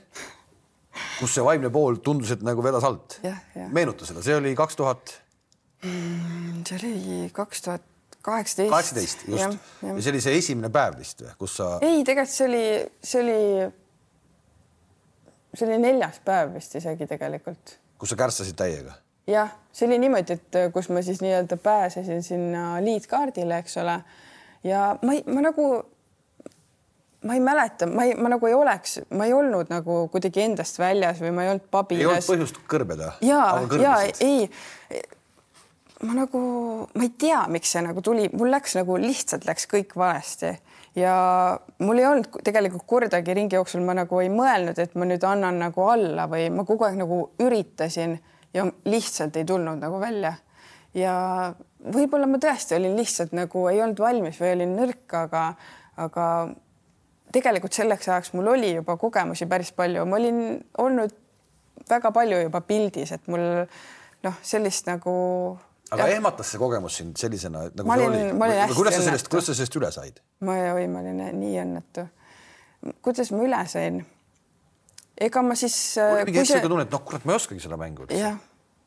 kus 1.19 1.35
see 1.35 1.45
vaimne 1.45 1.71
pool 1.71 2.01
tundus, 2.05 2.33
et 2.35 2.43
nagu 2.47 2.63
vedas 2.65 2.85
alt. 2.85 3.21
meenuta 3.73 4.07
seda, 4.09 4.23
see 4.25 4.37
oli 4.37 4.55
kaks 4.59 4.77
tuhat. 4.77 5.15
Mm, 5.87 6.65
see 6.67 6.79
oli 6.81 7.31
kaks 7.35 7.63
tuhat 7.63 7.87
kaheksateist. 8.23 8.71
kaheksateist, 8.71 9.19
just. 9.29 9.41
Ja, 9.41 9.49
ja. 9.83 9.95
ja 9.95 10.03
see 10.03 10.13
oli 10.13 10.23
see 10.23 10.39
esimene 10.39 10.71
päev 10.75 10.97
vist 10.99 11.23
või, 11.23 11.35
kus 11.41 11.59
sa? 11.61 11.75
ei, 11.85 12.01
tegelikult 12.07 12.35
see 12.35 12.47
oli, 12.49 12.63
see 13.11 13.21
oli, 13.23 13.43
see 15.55 15.69
oli 15.69 15.83
neljas 15.83 16.23
päev 16.25 16.57
vist 16.57 16.75
isegi 16.81 17.09
tegelikult. 17.11 17.77
kus 17.99 18.15
sa 18.15 18.19
kärsasid 18.21 18.59
täiega? 18.59 18.97
jah, 19.29 19.53
see 19.73 19.89
oli 19.89 20.01
niimoodi, 20.05 20.39
et 20.39 20.59
kus 20.75 20.91
ma 20.95 21.05
siis 21.05 21.23
nii-öelda 21.25 21.61
pääsesin 21.63 22.23
sinna 22.27 22.81
liitkaardile, 22.85 23.63
eks 23.63 23.79
ole. 23.85 24.01
ja 24.67 24.91
ma 25.03 25.15
ei, 25.15 25.23
ma 25.29 25.45
nagu, 25.45 25.69
ma 27.29 27.37
ei 27.37 27.45
mäleta, 27.45 27.87
ma 27.87 28.09
ei, 28.09 28.17
ma 28.19 28.33
nagu 28.35 28.51
ei 28.51 28.57
oleks, 28.57 28.99
ma 29.15 29.29
ei 29.29 29.37
olnud 29.37 29.71
nagu 29.73 30.01
kuidagi 30.13 30.43
endast 30.49 30.81
väljas 30.83 31.23
või 31.23 31.37
ma 31.37 31.47
ei 31.47 31.55
olnud 31.55 31.71
pabines. 31.71 32.03
ei 32.03 32.11
olnud 32.11 32.33
põhjust 32.33 32.61
kõrbeda? 32.67 33.15
ja, 33.23 33.45
ja 33.79 34.01
ei 34.25 34.49
ma 36.07 36.15
nagu, 36.15 36.41
ma 36.95 37.03
ei 37.03 37.13
tea, 37.19 37.41
miks 37.51 37.73
see 37.75 37.83
nagu 37.83 38.03
tuli, 38.05 38.29
mul 38.39 38.53
läks 38.55 38.77
nagu 38.79 38.99
lihtsalt 39.01 39.47
läks 39.49 39.67
kõik 39.71 39.97
valesti. 39.99 40.53
Ja 40.99 41.15
mul 41.83 42.01
ei 42.01 42.07
olnud 42.09 42.41
tegelikult 42.47 42.87
kordagi 42.89 43.35
ringi 43.37 43.59
jooksul, 43.59 43.83
ma 43.87 43.95
nagu 43.99 44.21
ei 44.23 44.31
mõelnud, 44.33 44.79
et 44.79 44.95
ma 44.99 45.07
nüüd 45.07 45.25
annan 45.27 45.59
nagu 45.63 45.85
alla 45.91 46.27
või 46.31 46.49
ma 46.55 46.65
kogu 46.67 46.87
aeg 46.87 46.99
nagu 46.99 47.21
üritasin 47.43 48.17
ja 48.55 48.67
lihtsalt 48.89 49.37
ei 49.37 49.47
tulnud 49.47 49.83
nagu 49.83 50.01
välja. 50.03 50.35
ja 50.95 51.15
võib-olla 51.79 52.27
ma 52.27 52.39
tõesti 52.43 52.75
olin 52.75 52.97
lihtsalt 52.97 53.35
nagu 53.37 53.67
ei 53.69 53.83
olnud 53.83 54.01
valmis 54.01 54.39
või 54.41 54.55
olin 54.55 54.73
nõrk, 54.79 55.05
aga, 55.15 55.43
aga 56.01 56.25
tegelikult 57.33 57.77
selleks 57.77 58.09
ajaks 58.09 58.33
mul 58.35 58.55
oli 58.55 58.73
juba 58.73 58.97
kogemusi 58.97 59.47
päris 59.47 59.71
palju, 59.77 60.07
ma 60.09 60.17
olin 60.17 60.59
olnud 60.79 61.15
väga 61.91 62.11
palju 62.15 62.41
juba 62.43 62.63
pildis, 62.67 63.13
et 63.13 63.29
mul 63.31 63.45
noh, 64.25 64.41
sellist 64.43 64.89
nagu 64.89 65.15
aga 65.95 66.09
ja. 66.09 66.19
ehmatas 66.19 66.53
see 66.53 66.61
kogemus 66.61 66.99
sind 67.01 67.17
sellisena, 67.21 67.65
nagu 67.73 67.89
ma 67.89 67.97
olin, 67.97 68.15
see 68.15 68.35
oli? 68.35 68.77
kuidas 68.77 68.99
sa 68.99 69.07
sellest, 69.07 69.31
kuidas 69.33 69.51
sa 69.51 69.57
sellest 69.57 69.79
üle 69.81 69.91
said? 69.95 70.21
ma, 70.45 70.59
oi, 70.75 70.87
ma 70.91 71.03
olin 71.05 71.23
nii 71.39 71.57
õnnetu. 71.65 72.05
kuidas 73.05 73.33
ma 73.35 73.43
üle 73.47 73.63
sain? 73.71 74.03
ega 75.29 75.43
ma 75.43 75.57
siis. 75.59 75.79
mul 76.01 76.19
oli 76.19 76.29
mingi 76.29 76.43
hetk 76.43 76.53
sihuke 76.53 76.73
tunne, 76.75 76.87
et 76.89 76.95
noh, 76.95 77.05
kurat, 77.09 77.25
ma 77.25 77.35
ei 77.35 77.41
oskagi 77.41 77.65
seda 77.65 77.81
mängu 77.81 78.09
jah, 78.13 78.37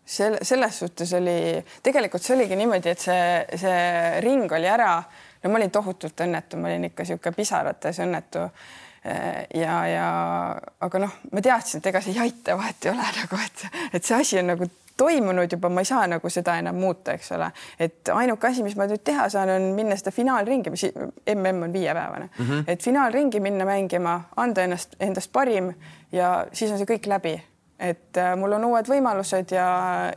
selle, 0.05 0.43
selles 0.47 0.77
suhtes 0.83 1.15
oli, 1.17 1.39
tegelikult 1.83 2.25
see 2.25 2.37
oligi 2.37 2.59
niimoodi, 2.59 2.93
et 2.93 3.03
see, 3.07 3.25
see 3.63 3.81
ring 4.25 4.51
oli 4.51 4.69
ära. 4.69 4.93
no 5.41 5.49
ma 5.49 5.59
olin 5.61 5.73
tohutult 5.73 6.25
õnnetu, 6.27 6.61
ma 6.61 6.69
olin 6.69 6.91
ikka 6.91 7.07
sihuke 7.07 7.33
pisarates 7.35 8.01
õnnetu 8.05 8.45
ja, 9.57 9.75
ja 9.89 10.07
aga 10.85 11.01
noh, 11.01 11.15
ma 11.33 11.41
teadsin, 11.41 11.81
et 11.81 11.89
ega 11.89 12.01
see 12.03 12.13
ei 12.13 12.27
aita, 12.27 12.55
vahet 12.59 12.85
ei 12.85 12.93
ole 12.93 13.07
nagu, 13.21 13.41
et, 13.41 13.65
et 13.97 14.05
see 14.05 14.17
asi 14.17 14.39
on 14.41 14.51
nagu 14.53 14.69
toimunud 14.97 15.51
juba, 15.51 15.69
ma 15.69 15.81
ei 15.81 15.89
saa 15.89 16.07
nagu 16.07 16.29
seda 16.29 16.57
enam 16.61 16.75
muuta, 16.75 17.15
eks 17.17 17.31
ole, 17.37 17.51
et 17.79 18.11
ainuke 18.13 18.47
asi, 18.47 18.63
mis 18.63 18.75
ma 18.79 18.87
nüüd 18.89 19.03
teha 19.07 19.29
saan, 19.29 19.49
on 19.49 19.69
minna 19.77 19.97
seda 19.99 20.13
finaalringi, 20.15 20.73
mis 20.73 20.87
mm 21.25 21.63
on 21.63 21.73
viiepäevane 21.73 22.29
mm, 22.37 22.45
-hmm. 22.45 22.63
et 22.67 22.83
finaalringi 22.83 23.39
minna 23.39 23.65
mängima, 23.65 24.21
anda 24.35 24.63
ennast, 24.63 24.95
endast 24.99 25.31
parim 25.31 25.73
ja 26.11 26.45
siis 26.53 26.71
on 26.71 26.77
see 26.77 26.95
kõik 26.95 27.07
läbi 27.07 27.39
et 27.81 28.17
äh, 28.17 28.35
mul 28.37 28.53
on 28.53 28.65
uued 28.65 28.85
võimalused 28.85 29.51
ja, 29.55 29.67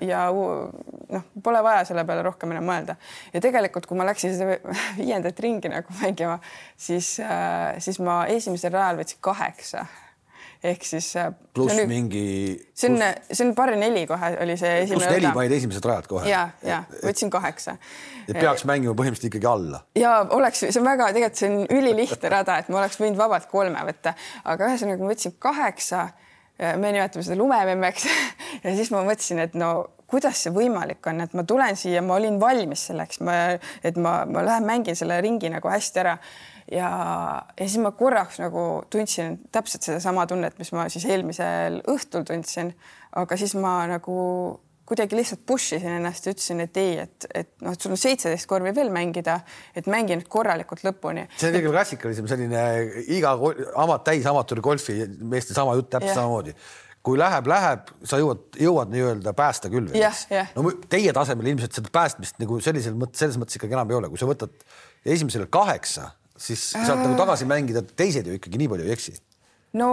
ja 0.05 0.27
noh, 0.29 1.25
pole 1.43 1.63
vaja 1.65 1.85
selle 1.89 2.05
peale 2.05 2.23
rohkem 2.23 2.53
enam 2.53 2.67
mõelda. 2.69 2.97
ja 3.33 3.41
tegelikult, 3.41 3.87
kui 3.87 3.97
ma 3.97 4.05
läksin 4.05 4.37
seda 4.37 4.59
viiendat 5.01 5.41
ringi 5.41 5.73
nagu 5.73 5.97
mängima, 6.03 6.39
siis 6.77 7.17
äh,, 7.25 7.75
siis 7.79 8.01
ma 8.05 8.25
esimesel 8.27 8.75
rajal 8.77 9.01
võtsin 9.01 9.23
kaheksa 9.25 9.87
ehk 10.65 10.87
siis. 10.89 11.11
Äh, 11.21 11.31
pluss 11.55 11.77
mingi. 11.89 12.25
see 12.75 12.91
on, 12.91 13.03
see 13.31 13.45
on 13.47 13.53
par 13.57 13.73
neli 13.79 14.05
kohe 14.11 14.31
oli 14.43 14.57
see 14.61 14.73
esimene. 14.83 15.01
pluss 15.01 15.13
neli 15.13 15.33
panid 15.37 15.55
esimesed 15.59 15.89
rajad 15.91 16.09
kohe. 16.11 16.29
ja, 16.31 16.47
ja 16.67 16.83
võtsin 17.05 17.33
kaheksa. 17.33 17.77
et 18.27 18.39
peaks 18.39 18.67
mängima 18.69 18.97
põhimõtteliselt 18.99 19.31
ikkagi 19.31 19.51
alla. 19.51 19.85
ja 19.99 20.17
oleks, 20.37 20.65
see 20.67 20.81
on 20.81 20.89
väga, 20.89 21.11
tegelikult 21.17 21.43
see 21.43 21.51
on 21.53 21.79
ülilihtne 21.79 22.33
rada, 22.33 22.59
et 22.63 22.71
ma 22.73 22.83
oleks 22.83 23.01
võinud 23.01 23.21
vabalt 23.21 23.49
kolme 23.53 23.87
võtta, 23.91 24.15
aga 24.45 24.71
ühesõnaga 24.71 25.05
ma 25.05 25.13
võtsin 25.13 25.37
kaheksa. 25.39 26.07
me 26.59 26.95
nimetame 26.95 27.27
seda 27.27 27.39
lumememmeks 27.39 28.09
ja 28.65 28.75
siis 28.79 28.93
ma 28.95 29.05
mõtlesin, 29.07 29.43
et 29.45 29.59
no 29.59 29.75
kuidas 30.15 30.45
see 30.45 30.55
võimalik 30.55 31.05
on, 31.11 31.23
et 31.25 31.35
ma 31.35 31.45
tulen 31.49 31.79
siia, 31.79 32.03
ma 32.05 32.19
olin 32.19 32.39
valmis 32.43 32.89
selleks, 32.91 33.21
ma, 33.27 33.39
et 33.85 33.99
ma, 34.01 34.21
ma 34.31 34.45
lähen 34.47 34.67
mängin 34.69 34.99
selle 34.99 35.19
ringi 35.25 35.51
nagu 35.53 35.73
hästi 35.73 36.05
ära. 36.05 36.19
Ja, 36.73 36.89
ja 37.59 37.67
siis 37.67 37.77
ma 37.83 37.91
korraks 37.93 38.39
nagu 38.41 38.85
tundsin 38.91 39.37
täpselt 39.53 39.85
sedasama 39.85 40.25
tunnet, 40.31 40.57
mis 40.57 40.73
ma 40.73 40.87
siis 40.93 41.05
eelmisel 41.11 41.83
õhtul 41.93 42.25
tundsin, 42.25 42.73
aga 43.21 43.37
siis 43.37 43.53
ma 43.61 43.83
nagu 43.91 44.15
kuidagi 44.89 45.17
lihtsalt 45.17 45.45
push 45.49 45.77
isin 45.77 45.97
ennast 45.99 46.27
ja 46.27 46.33
ütlesin, 46.35 46.61
et 46.65 46.77
ei, 46.81 46.97
et, 47.05 47.27
et 47.33 47.51
noh, 47.65 47.73
et 47.73 47.85
sul 47.85 47.95
on 47.95 48.01
seitseteist 48.01 48.49
korvi 48.49 48.73
veel 48.77 48.91
mängida, 48.93 49.39
et 49.77 49.89
mängi 49.91 50.17
nüüd 50.21 50.29
korralikult 50.33 50.85
lõpuni. 50.85 51.25
see 51.41 51.49
on 51.51 51.57
kõige 51.57 51.73
klassikalisem 51.73 52.29
selline 52.29 52.65
iga 53.17 53.33
amat 53.81 54.05
täis 54.09 54.29
amatööri 54.29 54.65
golfi 54.65 54.99
meeste 55.21 55.57
sama 55.57 55.77
jutt 55.79 55.93
täpselt 55.93 56.21
samamoodi 56.21 56.57
kui 57.05 57.19
läheb, 57.21 57.49
läheb, 57.51 57.93
sa 58.09 58.19
jõuad, 58.21 58.47
jõuad 58.57 58.93
nii-öelda 58.95 59.35
päästa 59.37 59.69
küll 59.73 59.91
veel. 59.93 60.47
no 60.57 60.73
teie 60.89 61.13
tasemel 61.17 61.53
ilmselt 61.53 61.77
seda 61.77 61.93
päästmist 61.93 62.39
nagu 62.41 62.59
sellisel 62.65 62.97
mõttes, 62.99 63.21
selles 63.21 63.41
mõttes 63.41 63.61
ikkagi 63.61 63.77
enam 63.77 63.93
ei 63.93 63.99
ole, 63.99 64.13
kui 64.13 64.21
sa 64.21 64.29
võtad 64.29 64.55
esimesele 65.05 65.51
kaheksa 65.53 66.11
siis 66.41 66.71
saad 66.73 66.99
nagu 66.99 67.15
tagasi 67.19 67.47
mängida, 67.49 67.83
teised 67.97 68.27
ju 68.27 68.39
ikkagi 68.39 68.59
nii 68.61 68.71
palju 68.73 68.89
ei 68.89 68.97
eksi. 68.97 69.15
no 69.79 69.91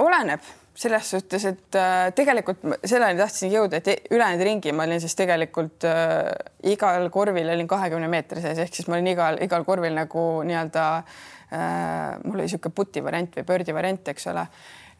oleneb 0.00 0.48
selles 0.80 1.10
suhtes, 1.12 1.44
et 1.44 1.76
äh, 1.76 2.08
tegelikult 2.16 2.62
selleni 2.88 3.18
tahtsin 3.18 3.50
jõuda, 3.52 3.80
et 3.80 4.06
ülejäänud 4.14 4.44
ringi 4.46 4.72
ma 4.72 4.86
olin 4.88 5.02
siis 5.02 5.16
tegelikult 5.18 5.84
äh, 5.84 6.30
igal 6.72 7.10
korvil 7.12 7.50
olin 7.52 7.68
kahekümne 7.68 8.08
meetri 8.08 8.40
sees, 8.40 8.62
ehk 8.64 8.78
siis 8.78 8.88
ma 8.88 8.96
olin 8.96 9.10
igal, 9.12 9.36
igal 9.44 9.66
korvil 9.68 9.92
nagu 9.98 10.24
nii-öelda 10.46 10.86
äh,, 10.96 12.16
mul 12.24 12.38
oli 12.38 12.48
niisugune 12.48 12.74
puti 12.74 13.04
variant 13.04 13.36
või 13.36 13.48
pördi 13.52 13.76
variant, 13.76 14.08
eks 14.14 14.30
ole 14.32 14.46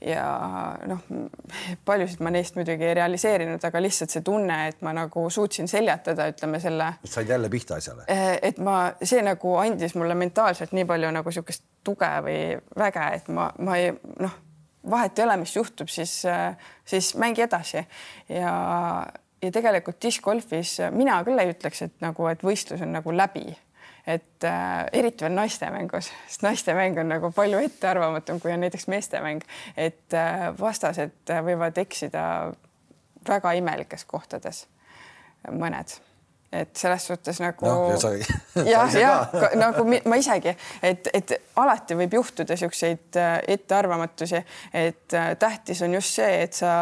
ja 0.00 0.24
noh, 0.88 1.02
paljusid 1.88 2.22
ma 2.24 2.32
neist 2.34 2.56
muidugi 2.58 2.88
ei 2.88 2.94
realiseerinud, 2.98 3.62
aga 3.64 3.82
lihtsalt 3.82 4.14
see 4.14 4.24
tunne, 4.26 4.58
et 4.70 4.84
ma 4.86 4.94
nagu 4.96 5.26
suutsin 5.30 5.68
seljatada, 5.70 6.28
ütleme 6.32 6.60
selle. 6.62 6.92
said 7.04 7.28
jälle 7.28 7.50
pihta 7.52 7.80
asjale? 7.80 8.04
Eh, 8.08 8.38
et 8.50 8.60
ma, 8.64 8.92
see 9.02 9.22
nagu 9.24 9.56
andis 9.60 9.96
mulle 9.98 10.16
mentaalselt 10.18 10.72
nii 10.76 10.86
palju 10.88 11.10
nagu 11.14 11.30
niisugust 11.30 11.66
tuge 11.84 12.10
või 12.24 12.38
väge, 12.78 13.08
et 13.16 13.28
ma, 13.32 13.50
ma 13.58 13.76
ei 13.80 13.92
noh, 14.20 14.36
vahet 14.90 15.18
ei 15.18 15.24
ole, 15.26 15.36
mis 15.42 15.56
juhtub, 15.56 15.88
siis, 15.92 16.22
siis 16.88 17.14
mängi 17.20 17.44
edasi 17.44 17.82
ja, 18.32 18.52
ja 19.42 19.50
tegelikult 19.52 20.00
diskgolfis 20.02 20.78
mina 20.96 21.20
küll 21.26 21.40
ei 21.40 21.52
ütleks, 21.52 21.84
et 21.86 21.98
nagu, 22.04 22.28
et 22.32 22.44
võistlus 22.44 22.82
on 22.84 22.96
nagu 22.96 23.12
läbi 23.14 23.48
et 24.10 24.46
äh, 24.48 24.88
eriti 25.00 25.24
veel 25.26 25.36
naistemängus, 25.36 26.10
sest 26.26 26.44
naistemäng 26.46 26.98
on 27.00 27.10
nagu 27.12 27.32
palju 27.36 27.62
ettearvamatum, 27.66 28.40
kui 28.42 28.52
on 28.52 28.64
näiteks 28.64 28.88
meestemäng, 28.90 29.44
et 29.76 30.16
äh, 30.16 30.50
vastased 30.58 31.34
võivad 31.46 31.78
eksida 31.82 32.24
väga 33.28 33.56
imelikes 33.58 34.06
kohtades, 34.08 34.64
mõned 35.50 35.98
et 36.52 36.76
selles 36.76 37.04
suhtes 37.06 37.38
nagu 37.40 37.66
no, 37.66 37.74
jah, 38.66 38.94
jah, 38.98 39.34
nagu 39.58 39.84
ma 39.86 40.16
isegi, 40.18 40.50
et, 40.82 41.06
et 41.14 41.34
alati 41.62 41.94
võib 41.98 42.16
juhtuda 42.18 42.56
niisuguseid 42.56 43.18
äh, 43.20 43.36
ettearvamatusi, 43.54 44.40
et 44.74 45.14
äh, 45.14 45.28
tähtis 45.38 45.82
on 45.86 45.94
just 45.94 46.18
see, 46.18 46.40
et 46.46 46.58
sa 46.58 46.72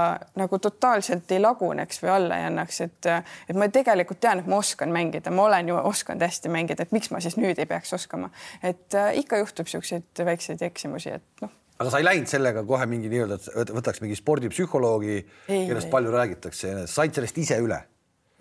nagu 0.40 0.60
totaalselt 0.64 1.28
ei 1.36 1.42
laguneks 1.44 2.00
või 2.00 2.14
alla 2.14 2.38
ei 2.40 2.46
annaks, 2.48 2.80
et, 2.86 3.10
äh, 3.12 3.36
et 3.48 3.60
ma 3.60 3.68
tegelikult 3.72 4.22
tean, 4.24 4.40
et 4.40 4.48
ma 4.48 4.56
oskan 4.62 4.92
mängida, 4.94 5.32
ma 5.34 5.44
olen 5.50 5.68
ju 5.74 5.76
osanud 5.82 6.24
hästi 6.24 6.54
mängida, 6.54 6.88
et 6.88 6.96
miks 6.96 7.12
ma 7.12 7.20
siis 7.24 7.36
nüüd 7.36 7.60
ei 7.60 7.68
peaks 7.68 7.92
oskama, 7.98 8.32
et 8.64 8.96
ikka 9.20 9.42
juhtub 9.42 9.68
niisuguseid 9.68 10.24
väikseid 10.24 10.64
eksimusi, 10.64 11.12
et 11.20 11.44
noh. 11.44 11.52
Aga 11.78 11.92
sa 11.92 12.00
ei 12.00 12.08
läinud 12.08 12.26
sellega 12.26 12.64
kohe 12.66 12.88
mingi 12.90 13.12
nii-öelda, 13.12 13.36
et 13.60 13.70
võtaks 13.70 14.00
mingi 14.02 14.16
spordipsühholoogi, 14.18 15.20
kellest 15.46 15.92
palju 15.92 16.10
räägitakse, 16.10 16.74
said 16.90 17.14
sellest 17.14 17.38
ise 17.44 17.60
üle 17.62 17.78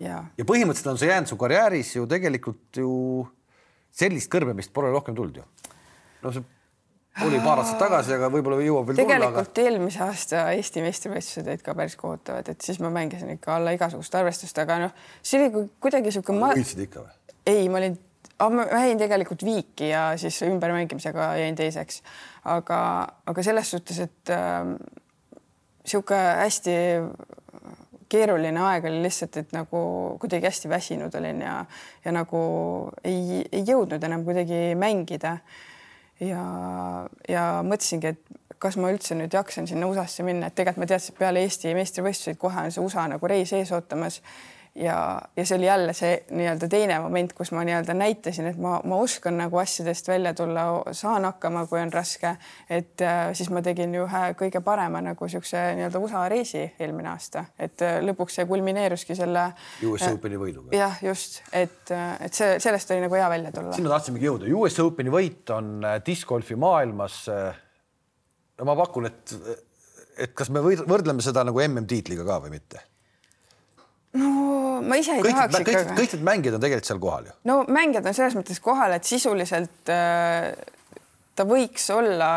ja, 0.02 0.22
ja 0.38 0.46
põhimõtteliselt 0.48 0.92
on 0.92 1.00
see 1.00 1.10
jäänud 1.10 1.30
su 1.30 1.40
karjääris 1.40 1.96
ju 1.96 2.06
tegelikult 2.10 2.80
ju 2.82 2.92
sellist 3.98 4.30
kõrbemist 4.32 4.72
pole 4.74 4.92
rohkem 4.94 5.16
tulnud 5.18 5.40
ju. 5.40 5.46
no 6.22 6.32
see 6.34 6.44
oli 7.26 7.38
paar 7.42 7.58
aastat 7.62 7.80
tagasi, 7.82 8.12
aga 8.14 8.28
võib-olla 8.30 8.60
jõuab 8.62 8.90
veel 8.90 9.00
tegelikult 9.00 9.32
tulla, 9.34 9.44
aga... 9.44 9.62
eelmise 9.64 10.02
aasta 10.04 10.42
Eesti 10.54 10.82
meistrivõistlused 10.84 11.48
olid 11.50 11.64
ka 11.66 11.74
päris 11.78 11.96
kohutavad, 11.98 12.50
et 12.52 12.66
siis 12.66 12.78
ma 12.82 12.92
mängisin 12.94 13.32
ikka 13.34 13.56
alla 13.56 13.72
igasugust 13.74 14.14
arvestust, 14.14 14.58
aga 14.62 14.76
noh, 14.84 15.00
see 15.22 15.40
oli 15.40 15.64
kuidagi 15.82 16.14
sihuke 16.14 16.36
ma.... 16.36 16.52
võitsid 16.54 16.84
ikka 16.86 17.02
või? 17.02 17.34
ei, 17.48 17.66
ma 17.72 17.80
olin, 17.80 17.98
ma 18.54 18.68
jäin 18.84 19.02
tegelikult 19.02 19.42
viiki 19.46 19.90
ja 19.90 20.04
siis 20.20 20.38
ümbermängimisega 20.46 21.32
jäin 21.40 21.58
teiseks, 21.58 22.02
aga, 22.54 22.80
aga 23.32 23.46
selles 23.46 23.74
suhtes, 23.74 23.98
et 24.06 24.34
äh, 24.34 24.70
sihuke 25.88 26.18
hästi 26.44 26.78
keeruline 28.08 28.60
aeg 28.64 28.88
oli 28.88 29.02
lihtsalt, 29.04 29.36
et 29.40 29.54
nagu 29.56 29.80
kuidagi 30.20 30.48
hästi 30.48 30.70
väsinud 30.72 31.14
olin 31.20 31.42
ja, 31.44 31.54
ja 32.04 32.14
nagu 32.14 32.40
ei, 33.04 33.44
ei 33.52 33.64
jõudnud 33.68 34.04
enam 34.04 34.24
kuidagi 34.26 34.74
mängida. 34.78 35.38
ja, 36.20 36.44
ja 37.28 37.42
mõtlesingi, 37.62 38.14
et 38.14 38.38
kas 38.58 38.76
ma 38.80 38.90
üldse 38.90 39.14
nüüd 39.14 39.34
jaksan 39.34 39.68
sinna 39.70 39.86
USA-sse 39.86 40.24
minna, 40.26 40.48
et 40.48 40.56
tegelikult 40.58 40.82
ma 40.82 40.90
teadsin, 40.90 41.14
et 41.14 41.20
peale 41.20 41.42
Eesti 41.46 41.74
meistrivõistluseid 41.78 42.40
kohe 42.40 42.64
on 42.66 42.74
see 42.74 42.82
USA 42.82 43.06
nagu 43.10 43.30
reis 43.30 43.52
ees 43.54 43.70
ootamas 43.74 44.20
ja, 44.74 45.22
ja 45.36 45.46
see 45.46 45.56
oli 45.56 45.66
jälle 45.66 45.92
see 45.92 46.12
nii-öelda 46.30 46.68
teine 46.68 46.98
moment, 47.00 47.32
kus 47.36 47.50
ma 47.52 47.62
nii-öelda 47.66 47.94
näitasin, 47.94 48.46
et 48.50 48.58
ma, 48.60 48.78
ma 48.84 48.98
oskan 49.02 49.38
nagu 49.38 49.58
asjadest 49.58 50.08
välja 50.08 50.34
tulla, 50.34 50.64
saan 50.92 51.24
hakkama, 51.24 51.66
kui 51.66 51.80
on 51.80 51.92
raske. 51.92 52.36
et 52.70 53.00
äh, 53.00 53.32
siis 53.32 53.50
ma 53.50 53.62
tegin 53.62 53.94
ju 53.94 54.04
ühe 54.06 54.22
kõige 54.38 54.62
parema 54.64 55.00
nagu 55.04 55.28
siukse 55.28 55.60
nii-öelda 55.78 56.02
USA 56.02 56.24
reisi 56.28 56.64
eelmine 56.78 57.12
aasta, 57.12 57.44
et 57.58 57.82
äh, 57.82 57.98
lõpuks 58.04 58.38
see 58.40 58.48
kulmineeruski 58.48 59.16
selle. 59.18 59.48
US 59.88 60.06
äh, 60.06 60.16
Openi 60.18 60.40
võiduga. 60.40 60.74
jah, 60.76 60.98
just, 61.02 61.40
et, 61.52 61.94
et 62.20 62.34
see, 62.34 62.58
sellest 62.62 62.90
oli 62.94 63.06
nagu 63.06 63.18
hea 63.18 63.30
välja 63.30 63.52
tulla. 63.54 63.76
sinna 63.76 63.94
tahtsimegi 63.96 64.30
jõuda. 64.30 64.52
US 64.58 64.78
Openi 64.84 65.14
võit 65.14 65.54
on 65.54 65.80
discgolfi 66.06 66.58
maailmas. 66.58 67.24
no 68.58 68.68
ma 68.68 68.76
pakun, 68.78 69.10
et, 69.10 69.34
et 70.18 70.36
kas 70.36 70.50
me 70.54 70.62
võrdleme 70.62 71.24
seda 71.24 71.44
nagu 71.46 71.62
MM-tiitliga 71.66 72.26
ka 72.28 72.40
või 72.44 72.56
mitte? 72.58 72.84
No 74.18 74.82
ma 74.84 74.98
ise 75.00 75.16
ei 75.16 75.24
kõik, 75.24 75.38
tahaks 75.38 75.62
ikka. 75.62 75.72
kõik, 75.72 75.94
kõik 76.02 76.16
need 76.16 76.28
mängijad 76.30 76.58
on 76.58 76.66
tegelikult 76.66 76.90
seal 76.90 77.02
kohal 77.02 77.30
ju. 77.30 77.38
no 77.50 77.58
mängijad 77.68 78.06
on 78.10 78.18
selles 78.20 78.38
mõttes 78.38 78.62
kohal, 78.64 78.94
et 78.98 79.08
sisuliselt 79.08 79.92
äh, 79.94 80.52
ta 81.38 81.46
võiks 81.48 81.90
olla 81.94 82.32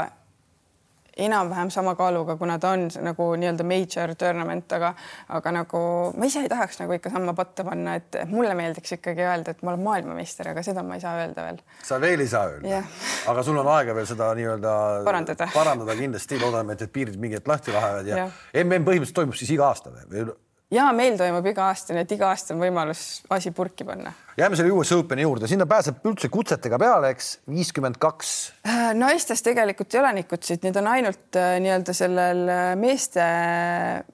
enam-vähem 1.18 1.70
sama 1.70 1.96
kaaluga, 1.96 2.36
kuna 2.40 2.58
ta 2.60 2.72
on 2.76 2.88
nagu 3.04 3.26
nii-öelda 3.36 3.66
major 3.68 4.14
tournament, 4.16 4.72
aga, 4.74 4.94
aga 5.36 5.54
nagu 5.56 5.82
ma 6.18 6.28
ise 6.28 6.44
ei 6.46 6.52
tahaks 6.52 6.80
nagu 6.82 6.96
ikka 6.96 7.12
samma 7.14 7.34
patta 7.38 7.66
panna, 7.68 7.98
et 8.00 8.22
mulle 8.32 8.54
meeldiks 8.58 8.96
ikkagi 8.98 9.26
öelda, 9.26 9.52
et 9.52 9.64
ma 9.66 9.74
olen 9.74 9.84
maailmameister, 9.86 10.52
aga 10.54 10.64
seda 10.66 10.84
ma 10.88 10.98
ei 10.98 11.04
saa 11.04 11.18
öelda 11.20 11.48
veel. 11.48 11.60
sa 11.88 12.00
veel 12.02 12.24
ei 12.24 12.32
saa 12.32 12.46
öelda 12.54 12.72
yeah.? 12.72 13.02
aga 13.32 13.44
sul 13.44 13.60
on 13.60 13.72
aega 13.76 13.96
veel 13.98 14.08
seda 14.10 14.32
nii-öelda 14.40 14.76
parandada, 15.08 15.50
parandada 15.54 15.98
kindlasti, 16.00 16.40
loodame, 16.42 16.78
et, 16.78 16.88
et 16.88 16.94
piirid 16.94 17.20
mingi 17.20 17.40
hetk 17.40 17.52
lahti 17.52 17.76
lähevad 17.76 18.08
ja 18.08 18.24
yeah. 18.24 18.40
MM 18.64 18.88
põhimõtteliselt 18.88 19.22
toimub 19.22 19.38
siis 19.38 19.52
iga 19.58 19.68
aasta 19.68 19.92
või? 19.92 20.32
Ja 20.72 20.88
meil 20.95 21.17
toimub 21.19 21.45
iga 21.51 21.67
aasta, 21.69 21.95
nii 21.95 22.05
et 22.05 22.13
iga 22.15 22.30
aasta 22.32 22.55
on 22.55 22.61
võimalus 22.63 23.22
asi 23.34 23.51
purki 23.55 23.86
panna. 23.88 24.13
jääme 24.39 24.57
selle 24.57 24.72
US 24.74 24.91
Openi 24.95 25.26
juurde, 25.26 25.49
sinna 25.51 25.67
pääseb 25.69 26.05
üldse 26.07 26.30
kutsetega 26.32 26.80
peale, 26.82 27.11
eks, 27.15 27.32
viiskümmend 27.51 27.99
kaks. 28.01 28.36
Äh, 28.67 28.91
naistes 28.97 29.43
tegelikult 29.45 29.93
ei 29.93 30.01
ole 30.01 30.13
neid 30.19 30.30
kutseid, 30.32 30.63
need 30.65 30.80
on 30.80 30.88
ainult 30.93 31.39
äh, 31.39 31.57
nii-öelda 31.63 31.95
sellel 31.97 32.45
äh, 32.47 32.63
meeste, 32.80 33.26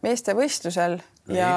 meeste 0.05 0.35
võistlusel 0.37 0.97
Nii. 1.27 1.37
ja, 1.37 1.53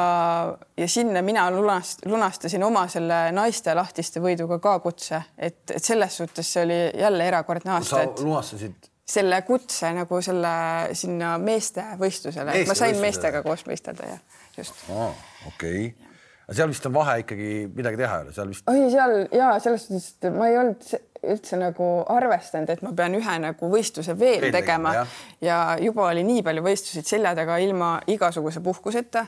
ja 0.77 0.91
sinna 0.91 1.23
mina 1.23 1.47
lunast, 1.55 2.05
lunastasin 2.11 2.63
oma 2.67 2.85
selle 2.91 3.29
naiste 3.33 3.75
lahtiste 3.79 4.23
võiduga 4.23 4.59
ka 4.63 4.79
kutse, 4.85 5.23
et, 5.39 5.63
et 5.71 5.85
selles 5.85 6.21
suhtes 6.23 6.55
see 6.57 6.65
oli 6.67 6.81
jälle 7.01 7.29
erakordne 7.31 7.77
aasta. 7.79 8.05
sa 8.05 8.25
lunastasid 8.27 8.91
selle 9.11 9.41
kutse 9.43 9.89
nagu 9.95 10.21
selle 10.23 10.51
sinna 10.95 11.33
meeste 11.43 11.83
võistlusele, 11.99 12.61
et 12.61 12.69
ma 12.69 12.77
sain 12.79 12.99
meestega 13.03 13.43
koos 13.43 13.65
võistelda 13.67 14.07
ja 14.07 14.19
just. 14.57 14.87
okei 14.91 15.47
okay 15.47 16.11
seal 16.51 16.71
vist 16.71 16.87
on 16.87 16.95
vahe 16.95 17.21
ikkagi 17.23 17.51
midagi 17.75 18.01
teha 18.01 18.19
ei 18.19 18.27
ole, 18.27 18.35
seal 18.35 18.51
vist. 18.51 18.67
oi, 18.71 18.83
seal 18.91 19.17
ja 19.37 19.53
selles 19.63 19.87
suhtes, 19.87 20.09
et 20.19 20.35
ma 20.35 20.49
ei 20.51 20.59
olnud 20.59 20.87
üldse 21.31 21.59
nagu 21.61 21.89
arvestanud, 22.11 22.71
et 22.73 22.83
ma 22.85 22.93
pean 22.97 23.15
ühe 23.19 23.37
nagu 23.43 23.71
võistluse 23.73 24.17
veel, 24.19 24.41
veel 24.47 24.55
tegema, 24.55 24.95
tegema 24.95 25.45
ja 25.45 25.59
juba 25.83 26.09
oli 26.09 26.25
nii 26.27 26.45
palju 26.47 26.65
võistluseid 26.65 27.11
selja 27.11 27.35
taga 27.39 27.59
ilma 27.63 27.93
igasuguse 28.11 28.63
puhkuseta 28.65 29.27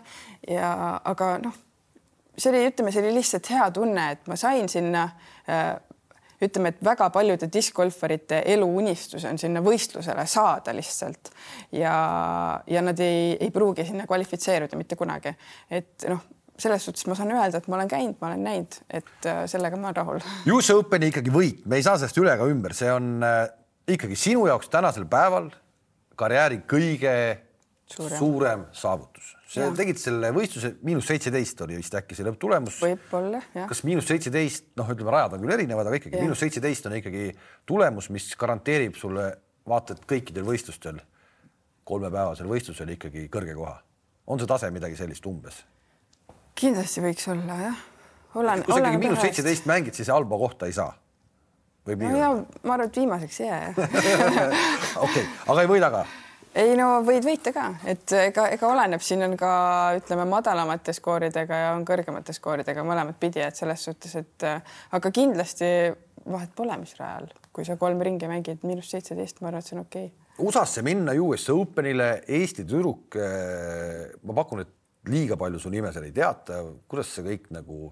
ja 0.49 0.73
aga 1.13 1.35
noh, 1.45 1.59
see 2.37 2.51
oli, 2.53 2.65
ütleme, 2.73 2.95
see 2.95 3.05
oli 3.05 3.15
lihtsalt 3.21 3.53
hea 3.53 3.71
tunne, 3.77 4.09
et 4.17 4.31
ma 4.31 4.39
sain 4.41 4.71
sinna 4.73 5.05
äh, 5.47 5.75
ütleme, 6.43 6.73
et 6.73 6.85
väga 6.85 7.09
paljude 7.15 7.49
diskgolfarite 7.53 8.43
eluunistus 8.55 9.25
on 9.29 9.39
sinna 9.41 9.63
võistlusele 9.65 10.27
saada 10.31 10.75
lihtsalt 10.77 11.33
ja, 11.79 11.95
ja 12.67 12.85
nad 12.85 13.01
ei, 13.03 13.37
ei 13.41 13.51
pruugi 13.55 13.87
sinna 13.89 14.07
kvalifitseeruda 14.11 14.79
mitte 14.81 14.99
kunagi, 14.99 15.35
et 15.71 16.09
noh 16.11 16.23
selles 16.63 16.85
suhtes 16.85 17.07
ma 17.09 17.17
saan 17.19 17.33
öelda, 17.33 17.59
et 17.59 17.69
ma 17.71 17.79
olen 17.79 17.91
käinud, 17.91 18.19
ma 18.21 18.29
olen 18.29 18.45
näinud, 18.45 18.77
et 18.93 19.27
äh, 19.27 19.43
sellega 19.51 19.79
ma 19.81 19.89
olen 19.89 19.97
rahul. 19.97 20.21
US 20.55 20.71
Openi 20.75 21.09
ikkagi 21.13 21.33
võit, 21.35 21.65
me 21.67 21.81
ei 21.81 21.87
saa 21.87 21.97
sellest 21.99 22.21
üle 22.21 22.35
ega 22.37 22.47
ümber, 22.51 22.75
see 22.77 22.91
on 22.93 23.17
äh, 23.27 23.47
ikkagi 23.97 24.19
sinu 24.19 24.47
jaoks 24.51 24.71
tänasel 24.73 25.09
päeval 25.11 25.49
karjääri 26.19 26.63
kõige 26.69 27.15
suurem, 27.93 28.19
suurem 28.19 28.65
saavutus. 28.77 29.31
sa 29.53 29.69
tegid 29.77 30.01
selle 30.01 30.33
võistluse 30.35 30.73
miinus 30.87 31.07
seitseteist 31.11 31.61
oli 31.67 31.79
vist 31.79 31.95
äkki 31.99 32.17
see 32.19 32.27
lõpptulemus. 32.27 32.81
võib-olla 32.83 33.43
jah. 33.55 33.69
kas 33.71 33.83
miinus 33.89 34.09
seitseteist, 34.11 34.71
noh, 34.81 34.93
ütleme 34.95 35.15
rajad 35.15 35.37
on 35.37 35.45
küll 35.45 35.57
erinevad, 35.57 35.89
aga 35.89 36.01
ikkagi 36.01 36.21
miinus 36.21 36.43
seitseteist 36.43 36.89
on 36.91 36.97
ikkagi 36.99 37.31
tulemus, 37.69 38.11
mis 38.15 38.31
garanteerib 38.41 38.97
sulle 39.01 39.29
vaata 39.69 39.97
et 39.97 40.07
kõikidel 40.09 40.47
võistlustel, 40.47 40.99
kolmepäevasel 41.89 42.49
võistlusel 42.51 42.95
ikkagi 42.97 43.29
kõrge 43.33 43.55
koha. 43.59 43.77
on 44.27 44.41
see 44.41 44.51
tase 44.51 44.71
midagi 44.71 44.97
sellist 44.99 45.27
umbes? 45.27 45.63
kindlasti 46.59 47.05
võiks 47.05 47.29
olla 47.33 47.61
jah. 47.61 47.87
olen. 48.35 48.65
kui 48.65 48.75
sa 48.75 48.83
ikkagi 48.83 49.05
miinus 49.05 49.23
seitseteist 49.25 49.71
mängid, 49.71 49.95
siis 49.99 50.11
halba 50.13 50.39
kohta 50.39 50.67
ei 50.67 50.77
saa. 50.77 50.93
võib 51.87 52.03
nii 52.03 52.13
no 52.13 52.19
olla? 52.31 52.61
ma 52.65 52.77
arvan, 52.77 52.91
et 52.91 53.01
viimaseks 53.03 53.41
ei 53.45 53.49
jää 53.49 53.73
okei, 55.07 55.25
aga 55.47 55.65
ei 55.65 55.73
võida 55.77 55.93
ka? 55.95 56.05
Ei 56.59 56.77
no 56.79 56.89
võid 57.07 57.25
võita 57.27 57.53
ka, 57.55 57.67
et 57.89 58.13
ega, 58.19 58.47
ega 58.55 58.69
oleneb, 58.69 59.03
siin 59.05 59.25
on 59.27 59.37
ka 59.41 59.53
ütleme 59.99 60.27
madalamate 60.29 60.95
skooridega 60.97 61.61
ja 61.65 61.71
on 61.77 61.87
kõrgemate 61.89 62.35
skooridega 62.37 62.85
mõlemat 62.87 63.19
pidi, 63.21 63.43
et 63.45 63.59
selles 63.59 63.85
suhtes, 63.89 64.17
et 64.21 64.49
aga 64.93 65.13
kindlasti 65.15 65.69
vahet 66.29 66.53
pole, 66.57 66.77
mis 66.81 66.95
rajal, 66.99 67.31
kui 67.53 67.67
sa 67.67 67.77
kolm 67.81 68.03
ringi 68.05 68.29
mängid, 68.31 68.63
miinus 68.67 68.93
seitseteist, 68.93 69.41
ma 69.41 69.51
arvan, 69.51 69.63
et 69.65 69.71
see 69.71 69.79
on 69.79 69.85
okei 69.87 70.11
okay. 70.11 70.19
USA-sse 70.43 70.81
minna 70.85 71.13
US 71.21 71.51
Openile 71.53 72.23
Eesti 72.25 72.65
tüdruk, 72.65 73.19
eh, 73.21 74.13
ma 74.25 74.37
pakun, 74.37 74.63
et 74.65 75.11
liiga 75.13 75.37
palju 75.37 75.61
su 75.61 75.71
nime 75.73 75.93
seal 75.93 76.07
ei 76.07 76.15
teata, 76.15 76.63
kuidas 76.89 77.11
see 77.13 77.25
kõik 77.27 77.49
nagu, 77.55 77.89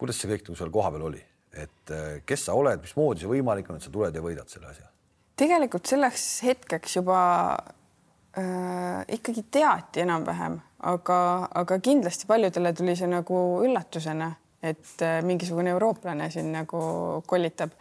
kuidas 0.00 0.18
see 0.18 0.30
kõik 0.32 0.48
nagu 0.48 0.58
seal 0.58 0.72
kohapeal 0.74 1.06
oli, 1.08 1.22
et 1.52 1.92
äh, 1.94 2.16
kes 2.26 2.48
sa 2.48 2.56
oled, 2.58 2.82
mismoodi 2.82 3.22
see 3.22 3.30
võimalik 3.30 3.70
on, 3.70 3.78
et 3.78 3.86
sa 3.86 3.92
tuled 3.94 4.16
ja 4.16 4.24
võidad 4.24 4.50
selle 4.50 4.72
asja? 4.72 4.88
tegelikult 5.42 5.88
selleks 5.88 6.24
hetkeks 6.44 6.98
juba 6.98 7.20
äh, 8.38 9.02
ikkagi 9.16 9.44
teati 9.50 10.04
enam-vähem, 10.06 10.60
aga, 10.92 11.18
aga 11.54 11.78
kindlasti 11.78 12.28
paljudele 12.30 12.72
tuli 12.76 12.96
see 12.96 13.10
nagu 13.10 13.42
üllatusena, 13.66 14.32
et 14.62 15.02
äh, 15.02 15.20
mingisugune 15.26 15.74
eurooplane 15.74 16.30
siin 16.30 16.52
nagu 16.54 16.80
kollitab 17.26 17.74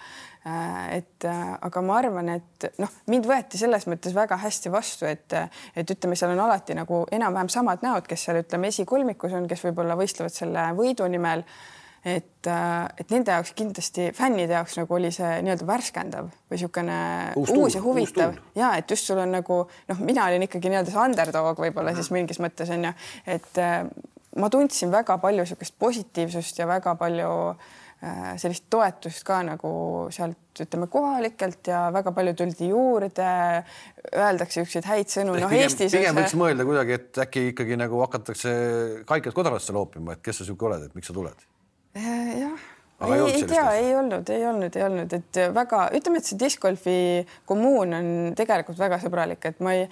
Äh, 0.46 0.98
et 0.98 1.26
äh, 1.26 1.58
aga 1.62 1.82
ma 1.86 2.00
arvan, 2.00 2.30
et 2.34 2.66
noh, 2.82 2.90
mind 3.14 3.28
võeti 3.30 3.60
selles 3.62 3.84
mõttes 3.86 4.16
väga 4.18 4.40
hästi 4.42 4.72
vastu, 4.74 5.06
et, 5.06 5.36
et 5.78 5.92
ütleme, 5.94 6.18
seal 6.18 6.34
on 6.34 6.42
alati 6.48 6.74
nagu 6.74 7.04
enam-vähem 7.14 7.52
samad 7.54 7.86
näod, 7.86 8.08
kes 8.10 8.24
seal 8.26 8.40
ütleme 8.40 8.72
esikolmikus 8.74 9.36
on, 9.38 9.46
kes 9.50 9.62
võib-olla 9.68 9.94
võistlevad 10.00 10.34
selle 10.34 10.64
võidu 10.80 11.06
nimel. 11.14 11.46
äh, 11.46 11.81
et 12.06 13.12
nende 13.14 13.36
jaoks 13.36 13.52
kindlasti 13.58 14.08
fännide 14.18 14.56
jaoks 14.58 14.80
nagu 14.80 14.96
oli 14.98 15.12
see 15.14 15.36
nii-öelda 15.46 15.68
värskendav 15.70 16.32
või 16.32 16.58
niisugune 16.58 17.02
uus, 17.38 17.52
uus 17.54 17.76
ja 17.78 17.82
huvitav 17.84 18.40
ja 18.58 18.72
et 18.80 18.90
just 18.90 19.06
sul 19.06 19.22
on 19.22 19.36
nagu 19.38 19.60
noh, 19.70 20.02
mina 20.02 20.26
olin 20.30 20.48
ikkagi 20.48 20.72
nii-öelda 20.72 20.94
see 20.94 21.04
underdog 21.04 21.62
võib-olla 21.62 21.94
siis 21.98 22.10
mingis 22.16 22.42
mõttes 22.42 22.74
on 22.74 22.90
ju, 22.90 22.96
et 23.30 23.62
ma 24.42 24.50
tundsin 24.50 24.90
väga 24.94 25.20
palju 25.22 25.46
niisugust 25.46 25.78
positiivsust 25.78 26.64
ja 26.64 26.70
väga 26.70 26.96
palju 26.98 27.30
äh, 27.52 27.70
Äh, 28.02 28.32
sellist 28.42 28.64
toetust 28.74 29.22
ka 29.22 29.44
nagu 29.46 29.72
sealt 30.10 30.58
ütleme 30.64 30.88
kohalikelt 30.90 31.68
ja 31.70 31.84
väga 31.94 32.10
palju 32.16 32.32
tuldi 32.40 32.72
juurde, 32.72 33.28
öeldakse 34.10 34.64
niisuguseid 34.64 34.88
häid 34.90 35.12
sõnu. 35.14 35.36
noh, 35.38 35.54
Eestis. 35.54 35.94
pigem 35.94 36.18
võiks 36.18 36.34
mõelda 36.34 36.66
kuidagi, 36.66 36.98
et 36.98 37.20
äkki 37.22 37.44
ikkagi 37.52 37.78
nagu 37.78 38.02
hakatakse 38.02 38.54
kaikaid 39.06 39.38
kodrasse 39.38 39.78
loopima, 39.78 40.18
et 40.18 40.26
kes 40.26 40.42
sa 40.42 40.48
sihuke 40.50 40.66
oled, 40.66 40.88
et 40.90 40.98
miks 40.98 41.14
sa 41.14 41.14
tuled? 41.14 41.46
Äh, 41.96 42.40
jah 42.40 42.70
Aga 43.02 43.16
ei, 43.16 43.34
ei 43.34 43.46
tea, 43.50 43.64
ei 43.80 43.96
olnud, 43.98 44.30
ei 44.30 44.44
olnud, 44.46 44.76
ei 44.78 44.84
olnud, 44.86 45.14
et 45.18 45.38
väga 45.56 45.88
ütleme, 45.98 46.20
et 46.22 46.28
see 46.30 46.38
discgolfi 46.38 46.96
kommuun 47.50 47.96
on 47.98 48.10
tegelikult 48.38 48.78
väga 48.78 49.00
sõbralik, 49.02 49.48
et 49.50 49.62
ma 49.66 49.74
ei 49.74 49.88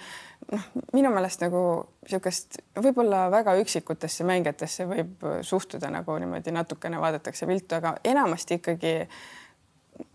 noh, 0.52 0.68
minu 0.94 1.10
meelest 1.10 1.42
nagu 1.42 1.62
niisugust 2.04 2.60
võib-olla 2.78 3.24
väga 3.32 3.56
üksikutesse 3.64 4.26
mängijatesse 4.28 4.86
võib 4.86 5.26
suhtuda 5.46 5.90
nagu 5.90 6.16
niimoodi 6.22 6.54
natukene 6.54 7.02
vaadatakse 7.02 7.50
viltu, 7.50 7.80
aga 7.80 7.96
enamasti 8.12 8.60
ikkagi 8.60 8.94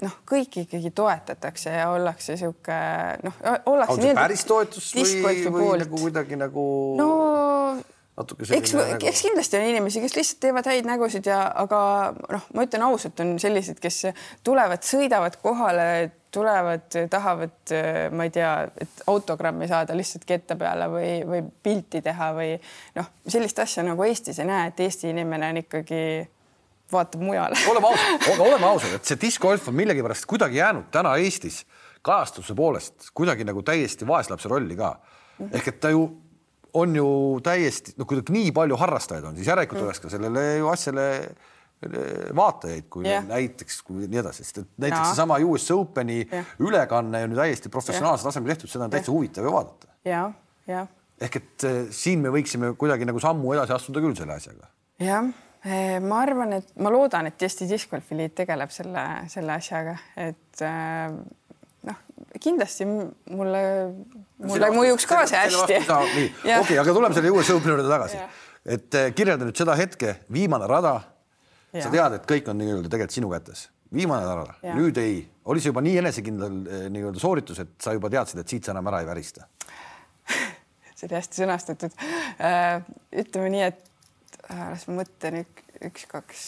noh, 0.05 0.15
kõiki 0.31 0.63
ikkagi 0.63 0.93
toetatakse 0.95 1.75
ja 1.75 1.89
ollakse 1.91 2.37
niisugune 2.37 3.27
noh, 3.27 3.43
ollakse. 3.73 3.97
on 3.97 4.07
see 4.07 4.15
päris 4.21 4.47
toetus 4.47 4.93
või, 4.95 5.43
või 5.51 5.67
nagu 5.83 5.99
kuidagi 6.05 6.39
nagu? 6.39 6.65
no 7.01 7.11
natuke 8.17 8.45
selline. 8.45 8.63
eks 8.63 8.75
nagu..., 8.75 9.07
eks 9.11 9.23
kindlasti 9.27 9.59
on 9.59 9.69
inimesi, 9.69 10.03
kes 10.03 10.15
lihtsalt 10.17 10.41
teevad 10.45 10.69
häid 10.69 10.87
nägusid 10.87 11.29
ja, 11.29 11.39
aga 11.63 11.79
noh, 12.31 12.45
ma 12.55 12.67
ütlen 12.67 12.85
ausalt, 12.87 13.19
on 13.23 13.35
selliseid, 13.41 13.79
kes 13.83 14.01
tulevad, 14.45 14.85
sõidavad 14.87 15.39
kohale 15.43 15.87
tulevad, 16.35 16.87
tahavad, 17.11 17.73
ma 18.11 18.27
ei 18.27 18.31
tea, 18.35 18.51
et 18.83 19.03
autogrammi 19.07 19.69
saada 19.71 19.95
lihtsalt 19.95 20.25
kette 20.27 20.57
peale 20.59 20.89
või, 20.91 21.09
või 21.27 21.43
pilti 21.63 22.01
teha 22.03 22.31
või 22.35 22.53
noh, 22.97 23.11
sellist 23.27 23.59
asja 23.63 23.85
nagu 23.87 24.03
Eestis 24.03 24.41
ei 24.43 24.49
näe, 24.49 24.71
et 24.71 24.81
Eesti 24.83 25.13
inimene 25.13 25.53
on 25.53 25.61
ikkagi 25.63 26.01
vaatab 26.91 27.23
mujale. 27.23 27.59
oleme 27.71 27.87
ausad, 27.87 28.27
oleme 28.49 28.67
ausad, 28.67 28.97
et 28.97 29.07
see 29.07 29.19
diskgolf 29.21 29.71
on 29.71 29.79
millegipärast 29.79 30.27
kuidagi 30.29 30.59
jäänud 30.59 30.91
täna 30.91 31.15
Eestis 31.23 31.63
kajastuse 32.05 32.55
poolest 32.55 33.09
kuidagi 33.17 33.47
nagu 33.47 33.63
täiesti 33.65 34.07
vaeslapse 34.07 34.51
rolli 34.51 34.75
ka. 34.77 34.95
ehk 35.51 35.67
et 35.67 35.79
ta 35.79 35.89
ju 35.89 36.05
on 36.75 36.95
ju 36.95 37.09
täiesti, 37.45 37.95
noh, 37.99 38.07
kuidagi 38.09 38.33
nii 38.35 38.53
palju 38.55 38.77
harrastajaid 38.79 39.27
on, 39.29 39.35
siis 39.39 39.47
järelikult 39.51 39.79
mm. 39.79 39.87
oleks 39.89 40.01
ka 40.03 40.11
sellele 40.11 40.45
ju 40.59 40.71
asjale 40.71 41.05
vaatajaid, 42.35 42.87
kui 42.89 43.05
yeah. 43.05 43.25
näiteks, 43.27 43.81
kui 43.85 44.07
nii 44.09 44.19
edasi, 44.21 44.45
sest 44.45 44.61
et 44.63 44.69
näiteks 44.81 45.11
seesama 45.11 45.37
US 45.45 45.67
Openi 45.75 46.21
yeah. 46.23 46.53
ülekanne 46.63 47.23
on 47.25 47.35
ju 47.35 47.39
täiesti 47.39 47.69
professionaalsel 47.69 48.29
tasemel 48.29 48.53
tehtud, 48.53 48.71
seda 48.71 48.87
on 48.87 48.93
täitsa 48.93 49.11
yeah. 49.11 49.17
huvitav 49.17 49.45
ju 49.45 49.53
vaadata. 49.53 49.91
ja, 50.07 50.21
ja. 50.71 50.85
ehk 51.21 51.39
et 51.41 51.67
äh, 51.67 51.81
siin 51.93 52.23
me 52.23 52.31
võiksime 52.33 52.73
kuidagi 52.79 53.07
nagu 53.07 53.21
sammu 53.21 53.53
edasi 53.53 53.75
astuda 53.75 54.03
küll 54.03 54.17
selle 54.17 54.37
asjaga. 54.39 54.71
jah, 55.03 55.29
eh, 55.67 55.97
ma 56.01 56.21
arvan, 56.23 56.57
et 56.61 56.71
ma 56.79 56.93
loodan, 56.95 57.29
et 57.29 57.47
Eesti 57.47 57.69
Discgolfi 57.69 58.17
Liit 58.17 58.37
tegeleb 58.39 58.73
selle, 58.73 59.05
selle 59.33 59.57
asjaga, 59.59 59.97
et 60.15 60.65
äh, 60.65 61.11
noh, 61.91 62.01
kindlasti 62.41 62.87
mulle, 62.87 63.61
mulle 64.43 64.71
mõjuks 64.75 65.07
ka 65.09 65.23
see 65.29 65.41
hästi. 65.45 65.79
okei 66.61 66.79
aga 66.81 66.95
tuleme 66.95 67.17
selle 67.17 67.31
US 67.33 67.51
Openi 67.55 67.75
juurde 67.75 67.87
tagasi. 67.89 68.19
et 68.65 68.97
äh, 68.97 69.11
kirjelda 69.15 69.47
nüüd 69.47 69.59
seda 69.59 69.77
hetke, 69.79 70.19
viimane 70.33 70.67
rada. 70.69 70.97
Sa 71.75 71.89
tead, 71.91 72.13
et 72.15 72.27
kõik 72.29 72.45
on 72.47 72.55
nii-öelda 72.61 72.87
tegelikult 72.87 73.15
sinu 73.17 73.29
kätes, 73.33 73.65
viimane 73.91 74.23
nädal, 74.23 74.53
nüüd 74.77 74.95
ei, 75.01 75.17
oli 75.51 75.59
see 75.59 75.73
juba 75.73 75.81
nii 75.83 75.97
enesekindel 75.99 76.53
eh, 76.63 76.85
nii-öelda 76.93 77.19
sooritus, 77.19 77.59
et 77.59 77.73
sa 77.83 77.91
juba 77.91 78.07
teadsid, 78.13 78.39
et 78.39 78.53
siit 78.53 78.63
sa 78.63 78.71
enam 78.71 78.87
ära 78.87 79.01
ei 79.03 79.09
värista? 79.09 79.49
See 80.95 81.09
oli 81.09 81.17
hästi 81.17 81.41
sõnastatud. 81.41 81.97
Äh, 82.39 82.77
ütleme 83.19 83.49
nii, 83.51 83.65
et 83.67 84.45
äh, 84.47 84.61
las 84.71 84.85
ma 84.87 85.01
mõtlen 85.01 85.41
üks, 85.41 85.65
üks-kaks, 85.89 86.45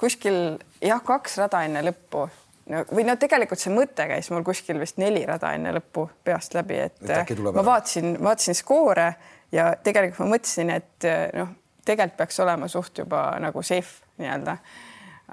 kuskil 0.00 0.40
jah, 0.82 0.98
kaks 1.06 1.38
rada 1.38 1.62
enne 1.62 1.84
lõppu 1.86 2.26
no 2.72 2.84
või 2.92 3.04
no 3.08 3.16
tegelikult 3.20 3.60
see 3.60 3.74
mõte 3.74 4.06
käis 4.10 4.30
mul 4.32 4.44
kuskil 4.46 4.80
vist 4.80 5.00
neli 5.02 5.24
rada 5.28 5.52
enne 5.56 5.74
lõppu 5.76 6.06
peast 6.24 6.56
läbi, 6.56 6.80
et, 6.86 7.02
et 7.02 7.34
ma 7.44 7.64
vaatasin, 7.64 8.16
vaatasin 8.22 8.58
skoore 8.58 9.10
ja 9.52 9.72
tegelikult 9.82 10.24
ma 10.24 10.36
mõtlesin, 10.36 10.72
et 10.74 11.08
noh, 11.36 11.52
tegelikult 11.84 12.18
peaks 12.18 12.40
olema 12.40 12.68
suht 12.68 12.98
juba 13.04 13.26
nagu 13.42 13.62
safe 13.62 14.04
nii-öelda. 14.22 14.56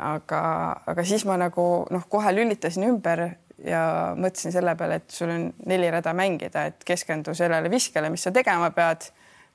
aga, 0.01 0.41
aga 0.87 1.03
siis 1.05 1.25
ma 1.27 1.37
nagu 1.39 1.67
noh, 1.91 2.05
kohe 2.09 2.35
lülitasin 2.35 2.87
ümber 2.89 3.27
ja 3.65 3.81
mõtlesin 4.17 4.53
selle 4.53 4.75
peale, 4.75 5.01
et 5.01 5.09
sul 5.13 5.29
on 5.29 5.49
neli 5.69 5.89
rada 5.91 6.13
mängida, 6.17 6.65
et 6.71 6.85
keskendu 6.87 7.35
sellele 7.37 7.69
viskele, 7.71 8.09
mis 8.09 8.23
sa 8.23 8.31
tegema 8.33 8.71
pead 8.75 9.11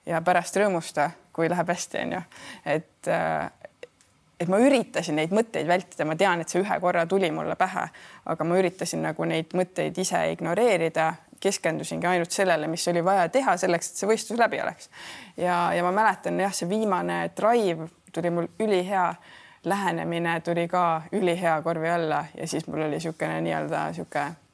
ja 0.06 0.20
pärast 0.22 0.56
rõõmusta, 0.60 1.10
kui 1.34 1.48
läheb 1.50 1.68
hästi, 1.68 2.02
onju. 2.04 2.20
et 2.76 3.10
äh, 3.12 3.50
et 4.40 4.48
ma 4.52 4.58
üritasin 4.60 5.16
neid 5.16 5.32
mõtteid 5.34 5.68
vältida, 5.68 6.04
ma 6.08 6.16
tean, 6.16 6.42
et 6.42 6.52
see 6.52 6.60
ühe 6.60 6.80
korra 6.80 7.06
tuli 7.08 7.30
mulle 7.32 7.56
pähe, 7.56 7.86
aga 8.32 8.44
ma 8.44 8.58
üritasin 8.60 9.02
nagu 9.06 9.24
neid 9.28 9.54
mõtteid 9.56 9.96
ise 9.98 10.20
ignoreerida, 10.34 11.12
keskendusingi 11.40 12.08
ainult 12.08 12.32
sellele, 12.32 12.68
mis 12.68 12.86
oli 12.88 13.02
vaja 13.04 13.28
teha 13.32 13.56
selleks, 13.60 13.90
et 13.90 14.00
see 14.00 14.08
võistlus 14.08 14.40
läbi 14.40 14.60
oleks. 14.62 14.90
ja, 15.36 15.72
ja 15.76 15.84
ma 15.84 15.92
mäletan 15.92 16.40
jah, 16.40 16.54
see 16.54 16.68
viimane 16.68 17.26
drive 17.36 17.88
tuli 18.12 18.30
mul 18.30 18.48
ülihea 18.60 19.10
lähenemine 19.66 20.40
tuli 20.40 20.68
ka 20.68 21.02
ülihea 21.12 21.60
korvi 21.62 21.90
alla 21.90 22.24
ja 22.34 22.48
siis 22.48 22.66
mul 22.66 22.86
oli 22.86 22.96
niisugune 22.96 23.40
nii-öelda 23.40 23.86
niisugune 23.90 24.45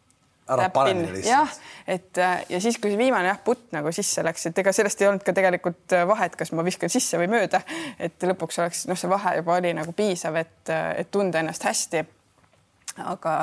ära 0.50 0.68
pane 0.74 0.94
lihtsalt. 0.94 1.26
jah, 1.26 1.58
et 1.86 2.22
ja 2.48 2.60
siis, 2.60 2.78
kui 2.82 2.92
see 2.92 2.98
viimane 2.98 3.30
jah, 3.30 3.38
putt 3.44 3.70
nagu 3.74 3.92
sisse 3.94 4.24
läks, 4.26 4.48
et 4.50 4.62
ega 4.62 4.72
sellest 4.74 5.02
ei 5.02 5.10
olnud 5.10 5.26
ka 5.26 5.34
tegelikult 5.36 5.94
vahet, 6.08 6.34
kas 6.38 6.52
ma 6.56 6.64
viskan 6.66 6.90
sisse 6.92 7.20
või 7.20 7.30
mööda, 7.32 7.62
et 8.02 8.26
lõpuks 8.26 8.58
oleks 8.62 8.86
noh, 8.90 8.98
see 8.98 9.10
vahe 9.12 9.36
juba 9.38 9.60
oli 9.60 9.74
nagu 9.76 9.94
piisav, 9.96 10.36
et, 10.42 10.74
et 10.96 11.12
tunda 11.14 11.42
ennast 11.42 11.68
hästi. 11.68 12.04
aga, 13.02 13.34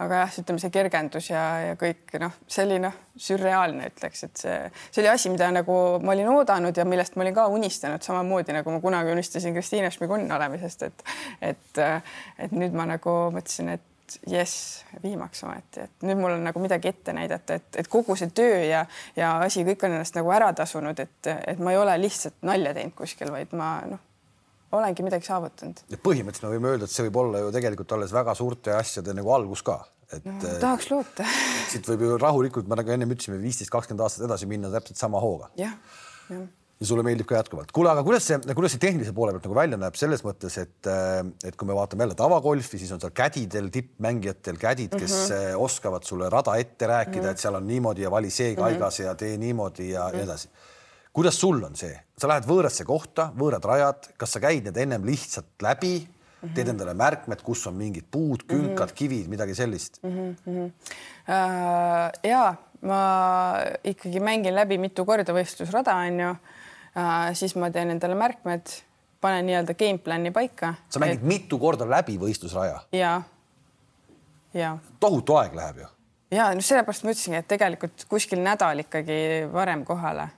aga 0.00 0.18
jah, 0.22 0.36
ütleme 0.40 0.62
see 0.62 0.70
kergendus 0.72 1.26
ja, 1.28 1.42
ja 1.60 1.72
kõik 1.76 2.14
noh, 2.22 2.38
see 2.48 2.62
oli 2.64 2.78
noh, 2.80 2.94
sürreaalne, 3.20 3.90
ütleks, 3.90 4.22
et 4.24 4.40
see, 4.40 4.54
see 4.94 5.02
oli 5.02 5.10
asi, 5.10 5.32
mida 5.34 5.50
nagu 5.52 5.74
ma 6.00 6.14
olin 6.14 6.30
oodanud 6.32 6.76
ja 6.76 6.86
millest 6.88 7.18
ma 7.18 7.26
olin 7.26 7.36
ka 7.36 7.44
unistanud 7.52 8.06
samamoodi 8.06 8.56
nagu 8.56 8.72
ma 8.72 8.80
kunagi 8.80 9.12
unistasin 9.12 9.52
Kristiina 9.58 9.90
Šmigun 9.92 10.24
olemisest, 10.32 10.86
et, 10.88 11.04
et, 11.50 11.82
et 12.38 12.56
nüüd 12.56 12.72
ma 12.72 12.88
nagu 12.94 13.18
mõtlesin, 13.34 13.74
et 13.76 13.84
jess, 14.28 14.84
viimaks 15.02 15.44
ometi, 15.46 15.84
et 15.86 16.06
nüüd 16.06 16.20
mul 16.20 16.36
on 16.36 16.44
nagu 16.46 16.62
midagi 16.62 16.90
ette 16.90 17.14
näidata, 17.16 17.58
et, 17.60 17.68
et 17.82 17.90
kogu 17.90 18.16
see 18.18 18.32
töö 18.34 18.60
ja, 18.66 18.84
ja 19.16 19.34
asi 19.44 19.64
kõik 19.66 19.86
on 19.86 19.96
ennast 19.96 20.16
nagu 20.18 20.32
ära 20.34 20.50
tasunud, 20.56 21.00
et, 21.00 21.30
et 21.34 21.62
ma 21.62 21.74
ei 21.74 21.80
ole 21.80 21.96
lihtsalt 22.02 22.44
nalja 22.46 22.74
teinud 22.76 22.96
kuskil, 22.98 23.32
vaid 23.34 23.54
ma 23.56 23.76
noh, 23.90 24.02
olengi 24.74 25.06
midagi 25.06 25.28
saavutanud. 25.28 25.84
põhimõtteliselt 26.04 26.48
me 26.48 26.56
võime 26.56 26.72
öelda, 26.74 26.88
et 26.88 26.94
see 26.94 27.06
võib 27.08 27.20
olla 27.24 27.44
ju 27.44 27.52
tegelikult 27.54 27.96
alles 27.96 28.14
väga 28.14 28.34
suurte 28.38 28.74
asjade 28.76 29.14
nagu 29.16 29.32
algus 29.36 29.64
ka, 29.66 29.78
et 30.10 30.26
no,. 30.26 30.40
tahaks 30.50 30.90
loota 30.92 31.28
siit 31.70 31.88
võib 31.92 32.08
ju 32.08 32.18
rahulikult, 32.20 32.68
ma 32.70 32.80
nagu 32.80 32.92
ennem 32.96 33.16
ütlesime, 33.16 33.40
viisteist, 33.42 33.72
kakskümmend 33.72 34.04
aastat 34.06 34.28
edasi 34.28 34.50
minna 34.50 34.72
täpselt 34.74 35.00
sama 35.00 35.22
hooga. 35.22 35.52
jah, 35.60 35.78
jah 36.32 36.44
ja 36.80 36.88
sulle 36.88 37.04
meeldib 37.06 37.26
ka 37.28 37.38
jätkuvalt. 37.38 37.70
kuule, 37.74 37.90
aga 37.92 38.02
kuidas 38.06 38.26
see, 38.26 38.38
kuidas 38.56 38.74
see 38.74 38.82
tehnilise 38.82 39.14
poole 39.14 39.34
pealt 39.34 39.46
nagu 39.46 39.56
välja 39.56 39.78
näeb 39.80 39.98
selles 39.98 40.24
mõttes, 40.26 40.56
et, 40.60 40.88
äh, 40.90 41.20
et 41.46 41.56
kui 41.58 41.68
me 41.68 41.76
vaatame 41.76 42.04
jälle 42.04 42.16
tavagolfi, 42.18 42.80
siis 42.80 42.92
on 42.94 43.02
seal 43.02 43.14
kädidel, 43.14 43.70
tippmängijatel 43.74 44.58
kädid, 44.60 44.94
kes 44.94 45.14
mm 45.14 45.36
-hmm. 45.36 45.66
oskavad 45.66 46.06
sulle 46.06 46.30
rada 46.30 46.56
ette 46.58 46.86
rääkida 46.86 47.20
mm, 47.20 47.26
-hmm. 47.26 47.30
et 47.30 47.44
seal 47.44 47.54
on 47.60 47.66
niimoodi 47.66 48.02
ja 48.02 48.10
vali 48.10 48.30
see 48.30 48.54
kaigas 48.56 48.98
mm 48.98 49.04
-hmm. 49.04 49.08
ja 49.08 49.14
tee 49.14 49.36
niimoodi 49.36 49.90
ja 49.90 50.08
nii 50.08 50.12
mm 50.12 50.18
-hmm. 50.18 50.24
edasi. 50.24 50.48
kuidas 51.12 51.40
sul 51.40 51.62
on 51.62 51.76
see, 51.76 52.00
sa 52.18 52.28
lähed 52.28 52.44
võõrasse 52.44 52.84
kohta, 52.84 53.30
võõrad 53.38 53.64
rajad, 53.64 54.10
kas 54.16 54.32
sa 54.32 54.40
käid 54.40 54.64
need 54.64 54.76
ennem 54.76 55.04
lihtsalt 55.04 55.62
läbi 55.62 56.00
mm, 56.00 56.48
-hmm. 56.48 56.54
teed 56.54 56.68
endale 56.68 56.94
märkmed, 56.94 57.42
kus 57.42 57.66
on 57.66 57.74
mingid 57.74 58.04
puud, 58.10 58.42
künkad 58.48 58.88
mm, 58.88 58.90
-hmm. 58.90 58.94
kivid, 58.94 59.28
midagi 59.28 59.54
sellist 59.54 60.02
mm? 60.02 60.36
-hmm. 60.46 60.70
Uh, 61.28 62.10
ja 62.22 62.54
ma 62.80 63.54
ikkagi 63.84 64.20
mängin 64.20 64.54
läbi 64.54 64.78
mitu 64.78 65.04
korda 65.04 65.32
võistlusrada, 65.32 65.94
onju 65.94 66.34
Äh, 66.34 66.63
siis 67.34 67.56
ma 67.58 67.70
teen 67.74 67.90
endale 67.90 68.14
märkmed, 68.18 68.70
panen 69.24 69.48
nii-öelda 69.48 69.74
game 69.78 69.98
plan'i 69.98 70.30
paika. 70.34 70.74
sa 70.88 71.02
mängid 71.02 71.22
et... 71.22 71.28
mitu 71.28 71.58
korda 71.58 71.88
läbi 71.90 72.18
võistlusraja? 72.20 72.80
ja, 72.92 73.16
ja. 74.54 74.76
tohutu 75.00 75.36
aeg 75.40 75.56
läheb 75.58 75.82
ju. 75.82 75.90
ja 76.38 76.52
no 76.54 76.64
sellepärast 76.64 77.06
ma 77.06 77.14
ütlesingi, 77.14 77.40
et 77.42 77.50
tegelikult 77.50 78.06
kuskil 78.10 78.42
nädal 78.44 78.84
ikkagi 78.84 79.18
varem 79.52 79.84
kohale 79.88 80.28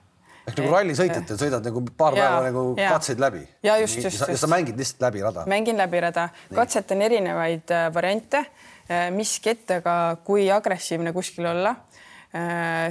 ehk 0.47 0.61
nagu 0.61 0.71
rallisõitjatel 0.71 1.39
sõidad 1.39 1.65
nagu 1.67 1.83
paar 1.99 2.15
ja, 2.15 2.27
päeva 2.27 2.43
nagu 2.47 2.63
ja. 2.79 2.93
katseid 2.95 3.21
läbi. 3.21 3.43
ja 3.67 3.77
just, 3.81 3.99
just, 3.99 4.21
just. 4.21 4.29
ja 4.31 4.39
sa 4.39 4.49
mängid 4.51 4.79
lihtsalt 4.79 5.03
läbi 5.09 5.23
rada? 5.25 5.43
mängin 5.49 5.79
läbi 5.79 6.01
rada, 6.07 6.29
katsetan 6.55 7.03
erinevaid 7.03 7.75
äh, 7.75 7.89
variante, 7.93 8.45
äh, 8.87 9.09
mis 9.15 9.37
kettaga, 9.43 10.17
kui 10.23 10.47
agressiivne 10.51 11.13
kuskil 11.15 11.51
olla. 11.53 11.75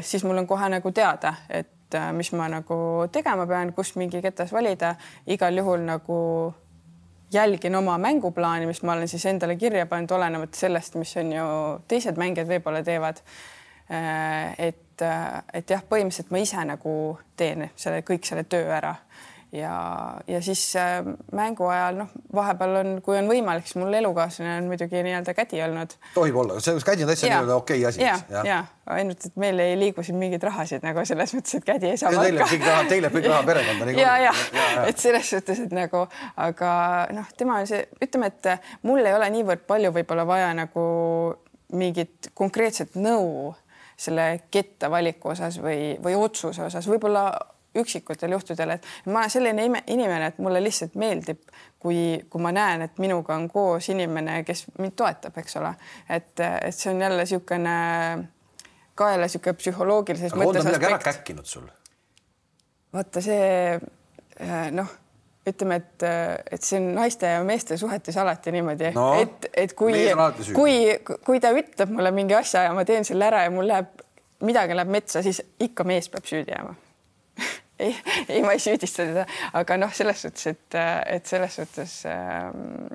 siis 0.03 0.25
mul 0.25 0.39
on 0.41 0.47
kohe 0.49 0.69
nagu 0.73 0.91
teada, 0.97 1.35
et 1.53 1.69
Äh, 1.95 2.13
mis 2.13 2.33
ma 2.33 2.49
nagu 2.51 2.77
tegema 3.13 3.47
pean, 3.47 3.71
kust 3.73 3.95
mingi 3.97 4.19
ketas 4.23 4.51
valida, 4.53 4.97
igal 5.31 5.55
juhul 5.55 5.85
nagu 5.87 6.17
jälgin 7.33 7.77
oma 7.79 7.95
mänguplaani, 7.99 8.67
mis 8.67 8.83
ma 8.83 8.97
olen 8.97 9.09
siis 9.09 9.27
endale 9.27 9.57
kirja 9.57 9.87
pannud, 9.87 10.11
olenemata 10.11 10.59
sellest, 10.59 10.99
mis 10.99 11.15
on 11.17 11.31
ju 11.33 11.47
teised 11.89 12.19
mängijad 12.19 12.51
võib-olla 12.51 12.83
teevad. 12.83 13.23
Äh, 13.87 14.55
et, 14.59 15.03
äh, 15.03 15.43
et 15.55 15.71
jah, 15.71 15.85
põhimõtteliselt 15.87 16.35
ma 16.35 16.43
ise 16.43 16.67
nagu 16.67 16.97
teen 17.39 17.69
selle 17.77 18.03
kõik 18.03 18.27
selle 18.27 18.43
töö 18.51 18.67
ära 18.67 18.97
ja, 19.53 20.15
ja 20.27 20.43
siis 20.43 20.77
äh, 20.77 21.05
mängu 21.33 21.67
ajal 21.67 22.01
noh, 22.01 22.09
vahepeal 22.35 22.77
on, 22.81 22.93
kui 23.03 23.19
on 23.19 23.29
võimalik, 23.31 23.67
siis 23.69 23.79
mul 23.81 23.95
elukaaslane 23.95 24.57
on 24.61 24.71
muidugi 24.71 25.03
nii-öelda 25.07 25.35
kädi 25.37 25.63
olnud. 25.63 25.95
tohib 26.15 26.37
olla, 26.43 26.59
see 26.61 26.79
kädi 26.85 27.07
on 27.07 27.13
täitsa 27.13 27.31
nii-öelda 27.31 27.57
okei 27.57 27.81
okay 27.81 27.89
asi. 27.89 28.03
ja, 28.03 28.19
ja, 28.31 28.45
ja 28.47 28.59
ainult, 28.97 29.27
et 29.27 29.37
meil 29.41 29.59
ei 29.63 29.75
liigu 29.79 30.03
siin 30.07 30.19
mingeid 30.21 30.45
rahasid 30.47 30.85
nagu 30.87 31.05
selles 31.09 31.35
mõttes, 31.37 31.59
et 31.59 31.67
kädi 31.67 31.91
ei 31.91 32.01
saa 32.01 32.13
palka. 32.13 32.27
Teil 32.27 32.41
jääb 32.41 32.53
kõik 32.53 32.67
raha, 32.69 32.85
teil 32.91 33.09
jääb 33.09 33.19
kõik 33.19 33.29
raha 33.33 33.43
perekonda 33.51 33.97
ja, 33.99 34.17
ja, 34.27 34.35
et 34.87 35.03
selles 35.03 35.31
suhtes, 35.35 35.63
et 35.67 35.75
nagu, 35.77 36.07
aga 36.47 36.71
noh, 37.17 37.35
tema 37.39 37.61
on 37.63 37.71
see, 37.71 37.83
ütleme, 38.03 38.31
et 38.33 38.71
mul 38.87 39.03
ei 39.05 39.17
ole 39.17 39.31
niivõrd 39.39 39.67
palju 39.69 39.93
võib-olla 39.99 40.27
vaja 40.29 40.55
nagu 40.59 40.87
mingit 41.75 42.31
konkreetset 42.35 42.95
nõu 42.95 43.55
selle 43.97 44.27
ketta 44.53 44.91
valiku 44.93 45.33
osas 45.33 45.57
või, 45.63 45.97
või 46.03 46.15
otsuse 46.21 46.67
osas, 46.67 46.87
võib-olla 46.89 47.31
üksikutel 47.83 48.37
juhtudel, 48.37 48.77
et 48.77 48.87
ma 49.07 49.23
olen 49.23 49.33
selline 49.33 49.67
inimene, 49.87 50.33
et 50.33 50.39
mulle 50.43 50.63
lihtsalt 50.65 50.95
meeldib, 51.01 51.43
kui, 51.83 52.21
kui 52.31 52.43
ma 52.43 52.53
näen, 52.55 52.87
et 52.87 52.99
minuga 53.03 53.37
on 53.37 53.49
koos 53.53 53.89
inimene, 53.93 54.43
kes 54.47 54.67
mind 54.79 54.97
toetab, 54.99 55.37
eks 55.43 55.59
ole, 55.61 55.75
et, 56.09 56.33
et 56.41 56.75
see 56.75 56.93
on 56.93 57.03
jälle 57.07 57.23
niisugune 57.23 57.77
ka 58.97 59.11
jälle 59.11 59.29
niisugune 59.29 59.59
psühholoogilises 59.61 60.33
aga 60.33 60.43
mõttes. 60.43 60.61
on 60.61 60.71
ta 60.71 60.71
midagi 60.73 60.89
ära 60.93 61.03
käkkinud 61.05 61.49
sul? 61.49 61.67
vaata 62.97 63.21
see 63.21 63.77
noh, 64.73 64.89
ütleme, 65.47 65.79
et, 65.83 66.07
et 66.57 66.65
see 66.65 66.81
on 66.81 66.89
naiste 66.97 67.29
ja 67.31 67.43
meeste 67.47 67.77
suhetes 67.81 68.17
alati 68.21 68.55
niimoodi 68.55 68.93
no,, 68.97 69.11
et, 69.21 69.49
et 69.55 69.77
kui, 69.79 69.95
kui, 70.57 70.79
kui 71.27 71.43
ta 71.43 71.53
ütleb 71.57 71.93
mulle 71.93 72.13
mingi 72.17 72.37
asja 72.39 72.67
ja 72.67 72.75
ma 72.77 72.87
teen 72.89 73.07
selle 73.09 73.29
ära 73.29 73.45
ja 73.47 73.53
mul 73.55 73.69
läheb 73.69 73.93
midagi 74.47 74.77
läheb 74.77 74.91
metsa, 74.93 75.23
siis 75.25 75.43
ikka 75.61 75.85
mees 75.89 76.11
peab 76.13 76.27
süüdi 76.29 76.53
jääma 76.53 76.75
ei, 77.79 77.97
ei, 78.29 78.41
ma 78.43 78.55
ei 78.57 78.63
süüdista 78.63 79.05
teda, 79.05 79.27
aga 79.59 79.77
noh, 79.81 79.93
selles 79.95 80.23
suhtes, 80.25 80.47
et, 80.53 80.79
et 81.17 81.29
selles 81.29 81.59
suhtes 81.61 81.99
ähm, 82.11 82.89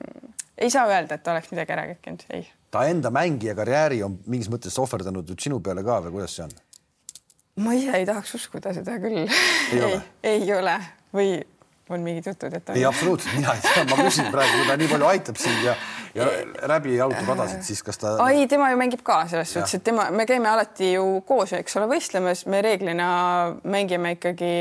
ei 0.57 0.71
saa 0.73 0.87
öelda, 0.89 1.17
et 1.17 1.31
oleks 1.33 1.51
midagi 1.53 1.75
ära 1.75 1.85
kekkinud, 1.93 2.25
ei. 2.37 2.47
ta 2.73 2.85
enda 2.89 3.11
mängija 3.13 3.55
karjääri 3.57 4.01
on 4.05 4.19
mingis 4.31 4.49
mõttes 4.51 4.77
ohverdanud 4.81 5.29
nüüd 5.31 5.47
sinu 5.47 5.61
peale 5.63 5.85
ka 5.85 6.01
või 6.07 6.17
kuidas 6.17 6.37
see 6.37 6.47
on? 6.47 6.59
ma 7.65 7.75
ise 7.77 7.95
ei 7.97 8.05
tahaks 8.07 8.35
uskuda 8.39 8.73
seda 8.75 8.97
küll. 9.03 9.23
ei, 9.25 9.81
ei, 9.87 10.01
ei 10.35 10.53
ole 10.57 10.77
või 11.13 11.33
on 11.91 12.05
mingid 12.05 12.29
jutud, 12.31 12.53
et 12.53 12.69
on? 12.69 12.77
ei, 12.77 12.85
absoluutselt, 12.87 13.35
mina 13.37 13.55
ei 13.57 13.65
tea, 13.65 13.85
ma 13.89 13.99
küsin 14.05 14.29
praegu, 14.33 14.61
kui 14.61 14.69
ta 14.69 14.77
nii 14.79 14.91
palju 14.93 15.09
aitab 15.11 15.41
sind 15.41 15.65
ja, 15.65 15.75
ja 16.15 16.27
läbi 16.67 16.95
jalutab 16.95 17.29
radasid, 17.31 17.63
siis 17.65 17.81
kas 17.83 17.99
ta. 18.01 18.13
ei, 18.29 18.47
tema 18.51 18.69
ju 18.71 18.79
mängib 18.79 19.03
ka 19.05 19.21
selles 19.31 19.53
suhtes, 19.53 19.75
et 19.77 19.83
tema, 19.85 20.07
me 20.11 20.25
käime 20.29 20.49
alati 20.51 20.93
ju 20.93 21.05
koos, 21.27 21.53
eks 21.57 21.77
ole, 21.79 21.87
võistlemas, 21.91 22.43
me 22.51 22.61
reeglina 22.65 23.09
mängime 23.63 24.15
ikkagi 24.17 24.53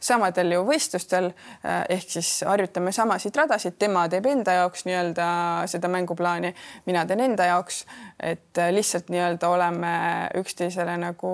samadel 0.00 0.56
ju 0.56 0.64
võistlustel 0.68 1.30
eh, 1.32 1.96
ehk 1.96 2.16
siis 2.16 2.30
harjutame 2.48 2.94
samasid 2.94 3.36
radasid, 3.42 3.78
tema 3.82 4.04
teeb 4.12 4.28
enda 4.30 4.58
jaoks 4.60 4.86
nii-öelda 4.88 5.28
seda 5.70 5.90
mänguplaani, 5.92 6.54
mina 6.86 7.06
teen 7.08 7.24
enda 7.26 7.48
jaoks, 7.50 7.84
et 8.18 8.62
lihtsalt 8.70 9.10
nii-öelda 9.12 9.50
oleme 9.50 9.94
üksteisele 10.40 10.96
nagu 11.02 11.32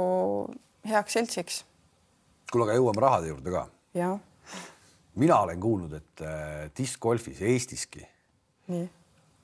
heaks 0.89 1.19
seltsiks. 1.19 1.65
kuule, 2.53 2.71
aga 2.71 2.81
jõuame 2.81 3.05
rahade 3.05 3.35
juurde 3.35 3.53
ka. 3.53 3.69
jah 3.99 4.19
mina 5.19 5.41
olen 5.43 5.61
kuulnud, 5.61 5.93
et 5.93 6.23
äh, 6.23 6.71
diskgolfis 6.79 7.43
Eestiski 7.43 8.05
Nii. 8.69 8.85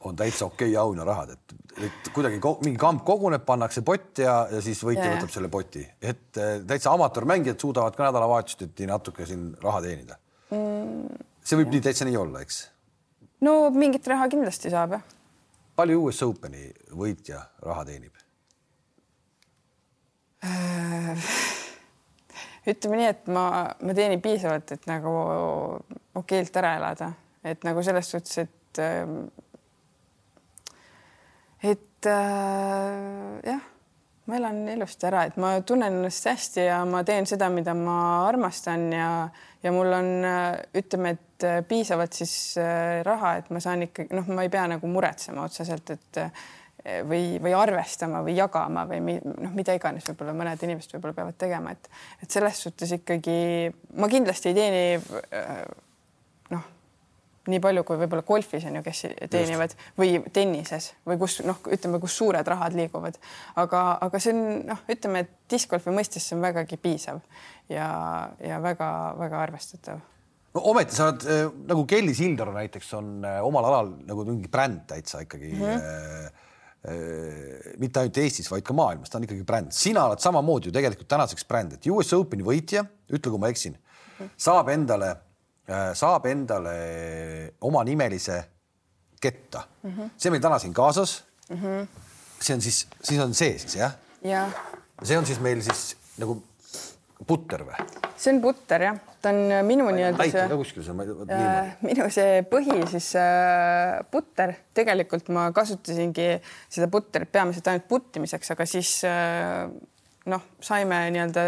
On 0.04 0.16
täitsa 0.16 0.46
okei 0.46 0.70
okay 0.70 0.80
auhinnarahad, 0.80 1.34
et, 1.34 1.54
et 1.86 2.10
kuidagi 2.14 2.40
mingi 2.64 2.78
kamp 2.80 3.04
koguneb, 3.06 3.44
pannakse 3.46 3.82
pott 3.86 4.20
ja, 4.22 4.36
ja 4.50 4.60
siis 4.64 4.82
võitja 4.84 5.06
yeah. 5.06 5.16
võtab 5.18 5.32
selle 5.34 5.50
poti, 5.52 5.84
et 6.02 6.40
äh, 6.40 6.56
täitsa 6.66 6.92
amatöörmängijad 6.94 7.60
suudavad 7.60 7.96
ka 7.96 8.08
nädalavahetuseti 8.08 8.88
natuke 8.90 9.26
siin 9.28 9.50
raha 9.62 9.82
teenida 9.84 10.18
mm,. 10.50 11.24
see 11.44 11.60
võib 11.60 11.72
ja. 11.72 11.76
nii 11.76 11.86
täitsa 11.88 12.08
nii 12.08 12.20
olla, 12.20 12.44
eks? 12.44 12.60
no 13.44 13.56
mingit 13.74 14.06
raha 14.12 14.28
kindlasti 14.32 14.72
saab 14.74 14.98
jah. 14.98 15.08
palju 15.76 16.04
US 16.08 16.22
Openi 16.26 16.68
võitja 16.92 17.42
raha 17.64 17.86
teenib 17.88 18.22
äh 20.44 21.24
ütleme 22.70 23.00
nii, 23.00 23.08
et 23.12 23.26
ma, 23.32 23.46
ma 23.84 23.96
teenin 23.96 24.22
piisavalt, 24.24 24.74
et 24.74 24.86
nagu 24.88 25.12
okeilt 26.20 26.60
ära 26.60 26.74
elada, 26.78 27.10
et 27.44 27.64
nagu 27.66 27.82
selles 27.84 28.10
suhtes, 28.14 28.38
et 28.46 28.82
ähm, 28.82 29.24
et 31.64 32.08
äh, 32.10 33.40
jah, 33.46 33.62
ma 34.28 34.38
elan 34.38 34.62
ilusti 34.72 35.08
ära, 35.08 35.24
et 35.28 35.36
ma 35.40 35.54
tunnen 35.66 36.00
ennast 36.00 36.28
hästi 36.28 36.66
ja 36.68 36.80
ma 36.88 37.02
teen 37.06 37.28
seda, 37.28 37.50
mida 37.52 37.74
ma 37.76 37.98
armastan 38.28 38.88
ja, 38.92 39.08
ja 39.64 39.72
mul 39.74 39.92
on, 39.96 40.10
äh, 40.28 40.48
ütleme, 40.80 41.14
et 41.16 41.46
äh, 41.46 41.62
piisavalt 41.68 42.16
siis 42.16 42.34
äh, 42.60 43.00
raha, 43.06 43.38
et 43.40 43.48
ma 43.54 43.62
saan 43.64 43.86
ikkagi 43.88 44.16
noh, 44.16 44.28
ma 44.32 44.44
ei 44.46 44.52
pea 44.52 44.66
nagu 44.74 44.90
muretsema 44.90 45.44
otseselt, 45.48 45.94
et 45.96 46.20
äh, 46.22 46.44
või, 47.08 47.38
või 47.40 47.54
arvestama 47.56 48.20
või 48.24 48.36
jagama 48.36 48.84
või 48.88 49.16
noh, 49.16 49.52
mida 49.56 49.76
iganes 49.76 50.04
võib-olla 50.10 50.36
mõned 50.36 50.68
inimesed 50.68 50.96
võib-olla 50.96 51.20
peavad 51.20 51.40
tegema, 51.40 51.72
et, 51.72 51.88
et 52.24 52.28
selles 52.28 52.60
suhtes 52.66 52.92
ikkagi 52.98 53.38
ma 54.00 54.08
kindlasti 54.12 54.52
ei 54.52 54.58
teeni 54.60 54.84
noh, 55.00 55.93
nii 57.50 57.60
palju 57.60 57.84
kui 57.84 57.98
võib-olla 58.00 58.24
golfis 58.26 58.64
on 58.68 58.78
ju, 58.78 58.82
kes 58.86 59.02
teenivad 59.32 59.74
Just. 59.74 59.90
või 60.00 60.16
tennises 60.32 60.92
või 61.08 61.18
kus 61.20 61.40
noh, 61.44 61.58
ütleme, 61.72 62.00
kus 62.02 62.16
suured 62.16 62.48
rahad 62.48 62.76
liiguvad, 62.76 63.18
aga, 63.60 63.84
aga 64.06 64.20
see 64.22 64.32
on 64.34 64.42
noh, 64.70 64.80
ütleme, 64.90 65.24
et 65.24 65.34
diskgolfi 65.50 65.92
mõistes 65.94 66.24
see 66.24 66.38
on 66.38 66.44
vägagi 66.44 66.78
piisav 66.80 67.20
ja, 67.68 67.88
ja 68.40 68.60
väga-väga 68.64 69.42
arvestatav 69.44 70.00
no 70.54 70.64
ometi 70.70 70.96
sa 70.96 71.10
oled 71.10 71.28
äh, 71.28 71.44
nagu 71.68 71.84
Kelly 71.90 72.14
Sildaru 72.16 72.54
näiteks 72.56 72.94
on 72.98 73.12
äh, 73.26 73.42
omal 73.44 73.68
alal 73.70 73.92
nagu 74.06 74.26
mingi 74.28 74.50
bränd 74.50 74.86
täitsa 74.90 75.24
ikkagi 75.26 75.52
mm. 75.52 75.62
-hmm. 75.68 76.24
äh, 76.24 76.42
mitte 77.80 78.00
ainult 78.00 78.18
Eestis, 78.20 78.50
vaid 78.50 78.64
ka 78.64 78.74
maailmas, 78.76 79.10
ta 79.10 79.18
on 79.18 79.24
ikkagi 79.24 79.44
bränd. 79.44 79.72
sina 79.72 80.04
oled 80.08 80.20
samamoodi 80.20 80.68
ju 80.68 80.72
tegelikult 80.72 81.08
tänaseks 81.08 81.46
bränd, 81.48 81.72
et 81.72 81.86
US 81.88 82.12
Openi 82.12 82.44
võitja, 82.44 82.84
ütle, 83.08 83.30
kui 83.30 83.40
ma 83.40 83.48
eksin 83.48 83.76
-hmm. 83.76 84.28
saab 84.36 84.68
endale 84.68 85.16
saab 85.94 86.26
endale 86.28 86.74
omanimelise 87.60 88.44
ketta 89.20 89.62
mm. 89.82 89.90
-hmm. 89.90 90.10
see 90.16 90.30
meil 90.30 90.42
täna 90.42 90.58
siin 90.58 90.74
kaasas 90.74 91.24
mm. 91.48 91.56
-hmm. 91.56 91.86
see 92.40 92.54
on 92.54 92.60
siis, 92.60 92.86
siis 93.02 93.20
on 93.20 93.34
see 93.34 93.58
siis 93.58 93.76
jah? 93.76 93.92
jah. 94.22 94.50
see 95.02 95.18
on 95.18 95.26
siis 95.26 95.40
meil 95.40 95.62
siis 95.62 95.96
nagu 96.18 96.42
putter 97.26 97.64
või? 97.64 97.76
see 98.16 98.34
on 98.34 98.40
putter 98.42 98.82
jah, 98.82 98.98
ta 99.22 99.32
on 99.32 99.66
minu 99.66 99.88
nii-öelda 99.94 100.28
see. 100.30 100.46
kuskil 100.56 100.84
see, 100.86 101.08
äh, 101.36 101.74
minu 101.84 102.08
see 102.12 102.44
põhi 102.50 102.78
siis 102.90 103.10
äh, 103.20 104.00
putter, 104.10 104.54
tegelikult 104.76 105.28
ma 105.34 105.48
kasutasingi 105.56 106.28
seda 106.68 106.88
putterit 106.92 107.32
peamiselt 107.32 107.68
ainult 107.72 107.88
puttimiseks, 107.90 108.54
aga 108.54 108.66
siis 108.68 108.96
äh, 109.08 109.68
noh, 110.30 110.48
saime 110.64 111.04
nii-öelda 111.14 111.46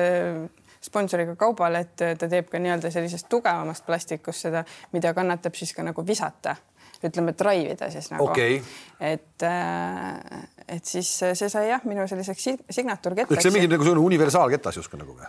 sponsoriga 0.87 1.35
kaubale, 1.39 1.83
et 1.85 2.07
ta 2.21 2.29
teeb 2.31 2.49
ka 2.53 2.61
nii-öelda 2.63 2.93
sellisest 2.95 3.29
tugevamast 3.33 3.87
plastikust 3.87 4.47
seda, 4.47 4.65
mida 4.95 5.13
kannatab 5.17 5.59
siis 5.59 5.75
ka 5.77 5.85
nagu 5.87 6.07
visata 6.07 6.57
ütleme, 7.05 7.35
drive 7.37 7.75
ida 7.77 7.89
siis 7.93 8.11
nagu 8.13 8.29
okay.. 8.31 8.61
et, 9.01 9.43
äh, 9.45 10.45
et 10.77 10.85
siis 10.85 11.11
see 11.23 11.51
sai 11.53 11.67
jah, 11.71 11.85
minu 11.89 12.07
selliseks 12.09 12.49
signatuurkettaks. 12.79 13.43
see 13.43 13.53
on 13.53 13.59
mingi 13.59 13.73
nagu 13.73 13.87
selline 13.87 14.07
universaalketas 14.07 14.81
justkui 14.81 15.01
nagu 15.03 15.17
või? 15.17 15.29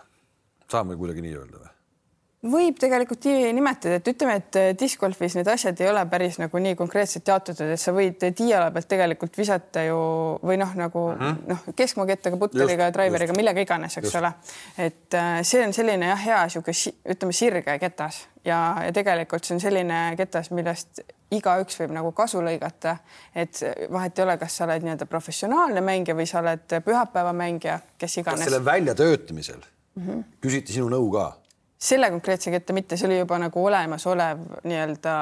saame 0.72 0.97
kuidagi 0.99 1.24
nii 1.26 1.36
öelda 1.39 1.64
või? 1.64 1.74
Võib 2.46 2.78
tegelikult 2.78 3.26
nii 3.26 3.50
nimetada, 3.58 3.98
et 3.98 4.10
ütleme, 4.12 4.36
et 4.38 4.58
äh, 4.60 4.68
discgolfis 4.78 5.34
need 5.40 5.48
asjad 5.50 5.80
ei 5.82 5.90
ole 5.90 6.04
päris 6.10 6.38
nagu 6.38 6.60
nii 6.62 6.76
konkreetselt 6.78 7.28
jaotatud, 7.28 7.72
et 7.74 7.82
sa 7.82 7.94
võid 7.96 8.22
diiala 8.38 8.70
pealt 8.76 8.90
tegelikult 8.92 9.40
visata 9.40 9.82
ju 9.88 9.98
või 10.46 10.60
noh, 10.62 10.76
nagu 10.78 11.06
mm 11.16 11.24
-hmm. 11.24 11.48
noh, 11.50 11.64
keskmaakettaga, 11.76 12.38
puteriga, 12.38 12.92
driveriga, 12.94 13.34
millega 13.34 13.64
iganes, 13.66 13.98
eks 13.98 14.06
just. 14.06 14.20
ole. 14.22 14.32
et 14.78 15.18
äh, 15.18 15.40
see 15.42 15.66
on 15.66 15.74
selline 15.74 16.12
jah, 16.14 16.26
hea 16.26 16.42
sihuke 16.50 16.76
ütleme 17.10 17.34
sirge 17.34 17.80
ketas 17.80 18.28
ja, 18.46 18.60
ja 18.86 18.94
tegelikult 18.94 19.44
see 19.44 19.56
on 19.58 19.62
selline 19.62 20.14
ketas, 20.18 20.52
millest 20.52 21.02
igaüks 21.32 21.80
võib 21.82 21.92
nagu 21.92 22.12
kasu 22.12 22.40
lõigata, 22.42 22.98
et 23.36 23.64
vahet 23.92 24.20
ei 24.20 24.24
ole, 24.24 24.38
kas 24.38 24.58
sa 24.58 24.70
oled 24.70 24.86
nii-öelda 24.86 25.10
professionaalne 25.10 25.82
mängija 25.82 26.16
või 26.16 26.30
sa 26.30 26.40
oled 26.40 26.78
pühapäevamängija, 26.86 27.80
kes 27.98 28.18
iganes. 28.22 28.46
selle 28.46 28.66
väljatöötamisel 28.66 29.60
mm 29.96 30.08
-hmm. 30.08 30.24
küsiti 30.42 30.78
sinu 30.78 30.90
nõu 30.94 31.12
ka? 31.12 31.34
Selle 31.80 32.10
konkreetse 32.10 32.52
kette 32.52 32.74
mitte, 32.74 32.98
see 32.98 33.08
oli 33.10 33.20
juba 33.20 33.38
nagu 33.42 33.66
olemasolev 33.66 34.42
nii-öelda 34.66 35.16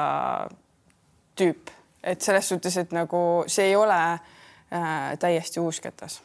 tüüp, 1.36 1.72
et 2.02 2.22
selles 2.24 2.48
suhtes, 2.48 2.78
et 2.80 2.94
nagu 2.96 3.20
see 3.50 3.70
ei 3.70 3.76
ole 3.76 3.98
äh, 4.12 5.12
täiesti 5.20 5.60
uus 5.60 5.80
ketas. 5.84 6.20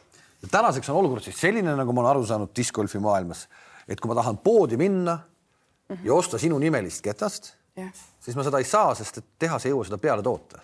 tänaseks 0.50 0.88
on 0.90 0.96
olukord 0.96 1.22
siis 1.22 1.40
selline, 1.40 1.76
nagu 1.76 1.92
ma 1.92 2.00
olen 2.00 2.10
aru 2.10 2.26
saanud 2.26 2.54
discgolfi 2.56 2.98
maailmas, 2.98 3.46
et 3.88 4.00
kui 4.00 4.08
ma 4.08 4.16
tahan 4.18 4.38
poodi 4.38 4.76
minna 4.76 5.16
mm 5.16 5.96
-hmm. 5.96 6.06
ja 6.06 6.14
osta 6.14 6.38
sinu 6.38 6.58
nimelist 6.58 7.02
ketast 7.02 7.54
yeah., 7.78 7.92
siis 8.20 8.36
ma 8.36 8.44
seda 8.44 8.58
ei 8.58 8.64
saa, 8.64 8.94
sest 8.94 9.18
et 9.18 9.24
tehas 9.38 9.66
ei 9.66 9.72
jõua 9.72 9.84
seda 9.84 9.98
peale 9.98 10.22
toota 10.22 10.58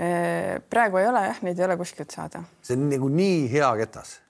äh, 0.00 0.62
praegu 0.70 0.96
ei 0.96 1.08
ole 1.08 1.26
jah, 1.26 1.42
neid 1.42 1.58
ei 1.58 1.64
ole 1.64 1.76
kuskilt 1.76 2.10
saada. 2.10 2.42
see 2.62 2.76
on 2.76 2.88
nagu 2.90 3.08
nii 3.08 3.52
hea 3.52 3.76
ketas 3.76 4.20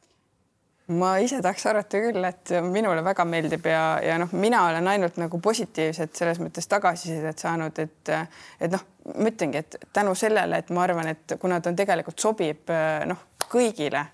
ma 0.95 1.17
ise 1.19 1.41
tahaks 1.43 1.67
arvata 1.67 2.01
küll, 2.03 2.25
et 2.29 2.53
minule 2.63 3.03
väga 3.05 3.25
meeldib 3.27 3.67
ja, 3.67 3.85
ja 4.05 4.19
noh, 4.23 4.31
mina 4.39 4.67
olen 4.69 4.87
ainult 4.93 5.19
nagu 5.19 5.41
positiivset 5.43 6.15
selles 6.15 6.39
mõttes 6.43 6.71
tagasisidet 6.71 7.43
saanud, 7.43 7.81
et 7.83 8.13
et 8.15 8.71
noh, 8.73 8.85
ma 9.17 9.33
ütlengi, 9.33 9.65
et 9.65 9.81
tänu 9.93 10.15
sellele, 10.19 10.63
et 10.63 10.71
ma 10.71 10.87
arvan, 10.87 11.11
et 11.11 11.37
kuna 11.43 11.61
ta 11.61 11.75
tegelikult 11.75 12.23
sobib 12.23 12.73
noh, 13.11 13.27
kõigile, 13.51 14.07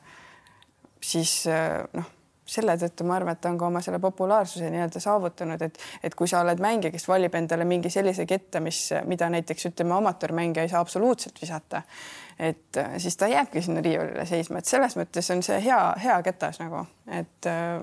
siis 1.02 1.42
noh 1.92 2.10
selle 2.46 2.74
tõttu 2.78 3.06
ma 3.06 3.16
arvan, 3.16 3.36
et 3.36 3.40
ta 3.42 3.50
on 3.52 3.58
ka 3.58 3.68
oma 3.68 3.80
selle 3.84 4.00
populaarsuse 4.02 4.70
nii-öelda 4.72 5.00
saavutanud, 5.02 5.62
et, 5.62 5.78
et 6.02 6.14
kui 6.18 6.28
sa 6.30 6.42
oled 6.42 6.60
mängija, 6.62 6.92
kes 6.94 7.06
valib 7.08 7.34
endale 7.38 7.66
mingi 7.68 7.90
sellise 7.92 8.26
ketta, 8.28 8.60
mis, 8.64 8.88
mida 9.08 9.28
näiteks 9.32 9.70
ütleme, 9.70 9.94
amatöörmängija 10.00 10.66
ei 10.66 10.72
saa 10.72 10.82
absoluutselt 10.82 11.38
visata, 11.42 11.84
et 12.38 12.82
äh, 12.82 12.94
siis 13.02 13.16
ta 13.16 13.30
jääbki 13.30 13.62
sinna 13.62 13.84
riiulile 13.84 14.26
seisma, 14.26 14.58
et 14.58 14.70
selles 14.70 14.98
mõttes 14.98 15.30
on 15.34 15.42
see 15.46 15.60
hea, 15.62 15.80
hea 16.02 16.18
ketas 16.26 16.58
nagu, 16.62 16.84
et 17.06 17.50
äh, 17.50 17.78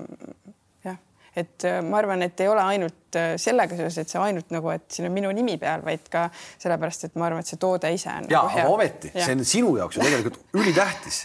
jah, 0.84 1.00
et 1.40 1.68
äh, 1.68 1.80
ma 1.86 2.02
arvan, 2.04 2.28
et 2.28 2.44
ei 2.44 2.52
ole 2.52 2.62
ainult 2.62 3.20
sellega 3.40 3.78
seoses, 3.78 4.04
et 4.04 4.12
see 4.12 4.20
ainult 4.22 4.52
nagu, 4.54 4.70
et 4.76 4.84
siin 4.92 5.08
on 5.08 5.16
minu 5.16 5.32
nimi 5.34 5.56
peal, 5.58 5.82
vaid 5.86 6.04
ka 6.12 6.28
sellepärast, 6.60 7.08
et 7.08 7.16
ma 7.16 7.30
arvan, 7.30 7.40
et 7.40 7.48
see 7.48 7.60
toode 7.60 7.90
ise 7.96 8.12
on. 8.12 8.28
ja 8.28 8.44
nagu, 8.44 8.58
aga 8.60 8.72
ometi 8.76 9.14
see 9.16 9.38
on 9.38 9.46
sinu 9.56 9.78
jaoks 9.80 9.96
ju 9.96 10.04
tegelikult 10.04 10.60
ülitähtis 10.60 11.24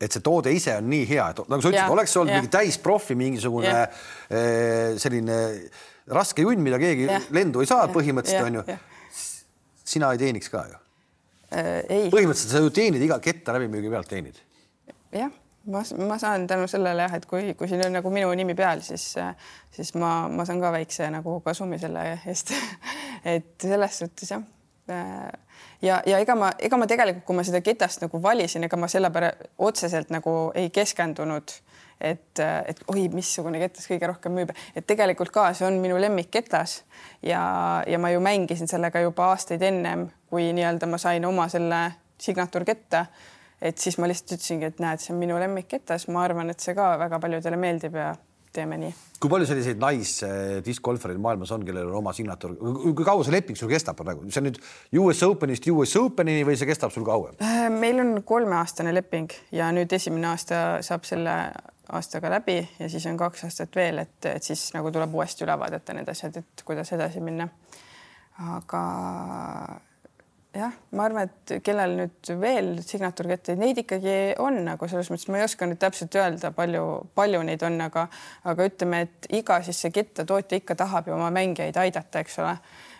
et 0.00 0.12
see 0.12 0.24
toode 0.24 0.52
ise 0.52 0.74
on 0.76 0.88
nii 0.92 1.04
hea, 1.08 1.26
et 1.32 1.38
nagu 1.48 1.62
sa 1.62 1.70
ütlesid, 1.70 1.92
oleks 1.92 2.16
olnud 2.20 2.34
ja. 2.34 2.40
mingi 2.40 2.52
täisprofi 2.52 3.16
mingisugune 3.18 3.70
ja. 3.72 3.86
selline 5.00 5.38
raske 6.12 6.44
junn, 6.44 6.60
mida 6.62 6.80
keegi 6.80 7.08
ja. 7.08 7.20
lendu 7.34 7.62
ei 7.64 7.70
saa 7.70 7.86
põhimõtteliselt 7.92 8.50
onju. 8.50 8.66
sina 9.86 10.12
ei 10.12 10.20
teeniks 10.20 10.52
ka 10.52 10.66
ju 10.68 10.76
äh,. 10.76 12.10
põhimõtteliselt 12.12 12.52
sa 12.52 12.62
ju 12.62 12.74
teenid 12.76 13.02
iga 13.06 13.18
ketta 13.24 13.56
läbimüügi 13.56 13.92
pealt 13.92 14.10
teenid. 14.12 14.42
jah, 15.16 15.32
ma, 15.72 15.82
ma 16.10 16.18
saan 16.20 16.44
tänu 16.50 16.68
sellele 16.70 17.08
jah, 17.08 17.16
et 17.16 17.24
kui, 17.30 17.54
kui 17.58 17.70
siin 17.70 17.86
on 17.88 17.96
nagu 17.96 18.12
minu 18.12 18.34
nimi 18.36 18.56
peal, 18.58 18.84
siis, 18.84 19.14
siis 19.72 19.94
ma, 19.96 20.26
ma 20.28 20.44
saan 20.48 20.60
ka 20.60 20.74
väikse 20.76 21.08
nagu 21.14 21.40
kasumi 21.46 21.80
selle 21.80 22.04
eest 22.18 22.52
et 23.36 23.54
selles 23.64 24.04
suhtes 24.04 24.36
jah 24.36 24.44
ja, 24.88 26.02
ja 26.06 26.18
ega 26.18 26.34
ma, 26.38 26.50
ega 26.58 26.78
ma 26.78 26.88
tegelikult, 26.88 27.24
kui 27.26 27.36
ma 27.38 27.44
seda 27.46 27.60
ketast 27.64 28.04
nagu 28.04 28.20
valisin, 28.22 28.66
ega 28.66 28.78
ma 28.80 28.88
selle 28.90 29.10
peale 29.14 29.32
otseselt 29.66 30.12
nagu 30.14 30.34
ei 30.54 30.70
keskendunud, 30.74 31.54
et, 32.00 32.42
et 32.42 32.82
oi, 32.92 33.06
missugune 33.12 33.60
ketas 33.62 33.88
kõige 33.90 34.10
rohkem 34.10 34.36
müüb, 34.36 34.52
et 34.76 34.86
tegelikult 34.86 35.32
ka 35.34 35.48
see 35.56 35.66
on 35.68 35.78
minu 35.82 35.98
lemmikketas 36.00 36.82
ja, 37.24 37.40
ja 37.88 38.00
ma 38.02 38.12
ju 38.12 38.20
mängisin 38.24 38.68
sellega 38.70 39.00
juba 39.04 39.30
aastaid 39.32 39.64
ennem, 39.64 40.08
kui 40.30 40.50
nii-öelda 40.56 40.90
ma 40.90 41.00
sain 41.00 41.24
oma 41.28 41.48
selle 41.52 41.86
signatuurketta. 42.20 43.06
et 43.62 43.78
siis 43.78 43.96
ma 43.98 44.08
lihtsalt 44.08 44.36
ütlesingi, 44.36 44.68
et 44.68 44.80
näed, 44.84 45.00
see 45.00 45.14
on 45.14 45.20
minu 45.20 45.38
lemmikketas, 45.40 46.08
ma 46.12 46.26
arvan, 46.26 46.50
et 46.52 46.60
see 46.60 46.74
ka 46.76 46.92
väga 47.00 47.18
paljudele 47.20 47.56
meeldib 47.56 47.96
ja 47.96 48.10
teeme 48.56 48.78
nii. 48.80 48.94
kui 49.20 49.32
palju 49.32 49.48
selliseid 49.48 49.80
naisdiskgolfareid 49.80 51.20
maailmas 51.22 51.52
on, 51.56 51.64
kellel 51.66 51.90
on 51.90 52.00
oma 52.00 52.12
signatuur, 52.16 52.56
kui 52.86 53.06
kaua 53.06 53.24
see 53.24 53.36
leping 53.36 53.58
sul 53.58 53.70
kestab 53.72 53.98
praegu, 54.00 54.26
see 54.30 54.42
on 54.42 54.50
nüüd 54.50 54.60
US 55.02 55.22
Openist 55.28 55.70
US 55.72 55.96
Openini 56.00 56.44
või 56.48 56.58
see 56.58 56.68
kestab 56.68 56.92
sul 56.94 57.06
kauem? 57.06 57.38
Äh, 57.44 57.68
meil 57.72 58.02
on 58.02 58.20
kolmeaastane 58.26 58.92
leping 58.96 59.32
ja 59.56 59.70
nüüd 59.76 59.92
esimene 59.96 60.32
aasta 60.32 60.66
saab 60.86 61.08
selle 61.08 61.38
aastaga 61.96 62.30
läbi 62.30 62.58
ja 62.78 62.88
siis 62.90 63.06
on 63.06 63.16
kaks 63.16 63.44
aastat 63.46 63.76
veel, 63.76 64.02
et, 64.02 64.18
et 64.26 64.42
siis 64.42 64.68
nagu 64.74 64.90
tuleb 64.92 65.14
uuesti 65.14 65.46
üle 65.46 65.54
vaadata 65.58 65.94
need 65.94 66.08
asjad, 66.10 66.40
et 66.42 66.64
kuidas 66.66 66.90
edasi 66.96 67.22
minna. 67.24 67.48
aga 68.36 68.80
jah, 70.56 70.72
ma 70.96 71.06
arvan, 71.06 71.28
et 71.28 71.56
kellel 71.64 71.94
nüüd 72.00 72.32
veel 72.40 72.72
signatuurkette, 72.84 73.56
neid 73.60 73.80
ikkagi 73.82 74.16
on 74.42 74.62
nagu 74.66 74.88
selles 74.90 75.10
mõttes, 75.12 75.28
ma 75.32 75.40
ei 75.40 75.46
oska 75.46 75.68
nüüd 75.68 75.80
täpselt 75.82 76.16
öelda, 76.18 76.52
palju, 76.56 76.82
palju 77.18 77.44
neid 77.46 77.62
on, 77.66 77.78
aga, 77.86 78.08
aga 78.48 78.68
ütleme, 78.70 79.04
et 79.06 79.30
iga 79.36 79.60
siis 79.66 79.80
see 79.84 79.94
kettatootja 79.94 80.62
ikka 80.62 80.78
tahab 80.78 81.10
ju 81.10 81.16
oma 81.16 81.30
mängijaid 81.34 81.78
aidata, 81.86 82.24
eks 82.24 82.38
ole. 82.44 82.56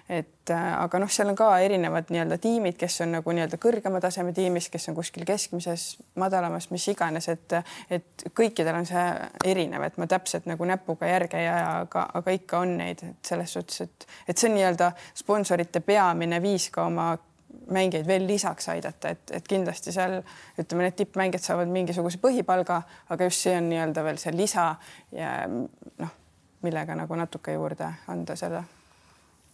Et 0.07 0.51
äh, 0.55 0.67
aga 0.79 1.01
noh, 1.03 1.11
seal 1.11 1.33
on 1.33 1.35
ka 1.35 1.49
erinevad 1.59 2.13
nii-öelda 2.15 2.37
tiimid, 2.39 2.77
kes 2.79 3.01
on 3.03 3.17
nagu 3.17 3.33
nii-öelda 3.35 3.59
kõrgema 3.59 3.99
taseme 3.99 4.31
tiimis, 4.37 4.69
kes 4.71 4.87
on 4.93 4.95
kuskil 4.95 5.25
keskmises, 5.27 5.97
madalamas, 6.15 6.69
mis 6.71 6.87
iganes, 6.93 7.27
et 7.33 7.57
et 7.91 8.27
kõikidel 8.31 8.79
on 8.79 8.87
see 8.87 9.03
erinev, 9.51 9.83
et 9.83 9.99
ma 9.99 10.07
täpselt 10.07 10.47
nagu 10.47 10.69
näpuga 10.69 11.11
järge 11.11 11.41
ei 11.43 11.49
aja, 11.51 11.73
aga, 11.81 12.07
aga 12.21 12.37
ikka 12.39 12.63
on 12.63 12.77
neid, 12.79 13.03
et 13.03 13.33
selles 13.33 13.59
suhtes, 13.59 13.83
et, 13.83 14.07
et 14.29 14.39
see 14.39 14.47
on 14.53 14.55
nii-öelda 14.61 14.93
sponsorite 15.25 15.83
peamine 15.83 16.39
viis 16.45 16.71
ka 16.71 16.87
oma 16.87 17.11
mängijaid 17.73 18.07
veel 18.07 18.27
lisaks 18.27 18.69
aidata, 18.73 19.15
et, 19.15 19.33
et 19.39 19.49
kindlasti 19.49 19.93
seal 19.95 20.21
ütleme, 20.59 20.87
need 20.87 20.97
tippmängijad 21.01 21.45
saavad 21.45 21.73
mingisuguse 21.73 22.21
põhipalga, 22.23 22.81
aga 23.11 23.29
just 23.29 23.47
see 23.47 23.57
on 23.59 23.71
nii-öelda 23.73 24.05
veel 24.07 24.21
see 24.23 24.35
lisa 24.37 24.69
ja 25.15 25.35
noh, 25.51 26.17
millega 26.67 26.97
nagu 26.99 27.19
natuke 27.19 27.55
juurde 27.57 27.93
anda 28.13 28.37
seda. 28.39 28.63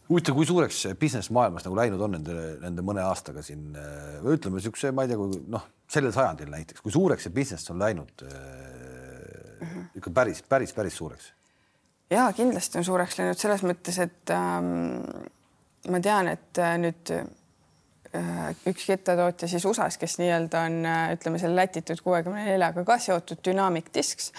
huvitav, 0.08 0.36
kui 0.36 0.46
suureks 0.46 0.86
business 1.00 1.30
maailmas 1.30 1.64
nagu 1.64 1.76
läinud 1.76 2.00
on 2.04 2.18
nende, 2.18 2.38
nende 2.60 2.84
mõne 2.84 3.04
aastaga 3.06 3.42
siin 3.42 3.70
või 4.22 4.36
ütleme 4.36 4.60
niisuguse, 4.60 4.92
ma 4.92 5.06
ei 5.06 5.12
tea, 5.12 5.20
kui 5.20 5.44
noh, 5.52 5.68
sellel 5.92 6.12
sajandil 6.14 6.50
näiteks, 6.52 6.82
kui 6.84 6.92
suureks 6.92 7.28
see 7.28 7.34
business 7.34 7.70
on 7.72 7.80
läinud 7.80 8.26
äh, 8.28 9.70
ikka 9.96 10.10
päris, 10.14 10.42
päris, 10.48 10.72
päris 10.76 10.96
suureks? 10.96 11.32
ja 12.12 12.26
kindlasti 12.36 12.80
on 12.80 12.84
suureks 12.84 13.18
läinud 13.18 13.40
selles 13.40 13.64
mõttes, 13.64 13.98
et 14.04 14.32
ähm, 14.34 14.66
ma 15.88 16.00
tean, 16.04 16.28
et 16.32 16.60
äh, 16.60 16.74
nüüd 16.80 17.14
üks 18.68 18.88
kettatootja 18.88 19.48
siis 19.48 19.64
USA-s, 19.64 19.96
kes 20.00 20.18
nii-öelda 20.20 20.66
on, 20.68 20.82
äh, 20.84 21.06
ütleme 21.16 21.38
selle 21.40 21.56
Latitude 21.62 22.04
kuuekümne 22.04 22.44
neljaga 22.50 22.84
ka 22.84 22.98
seotud 23.00 23.40
Dynamic 23.44 23.88
Discs 23.94 24.32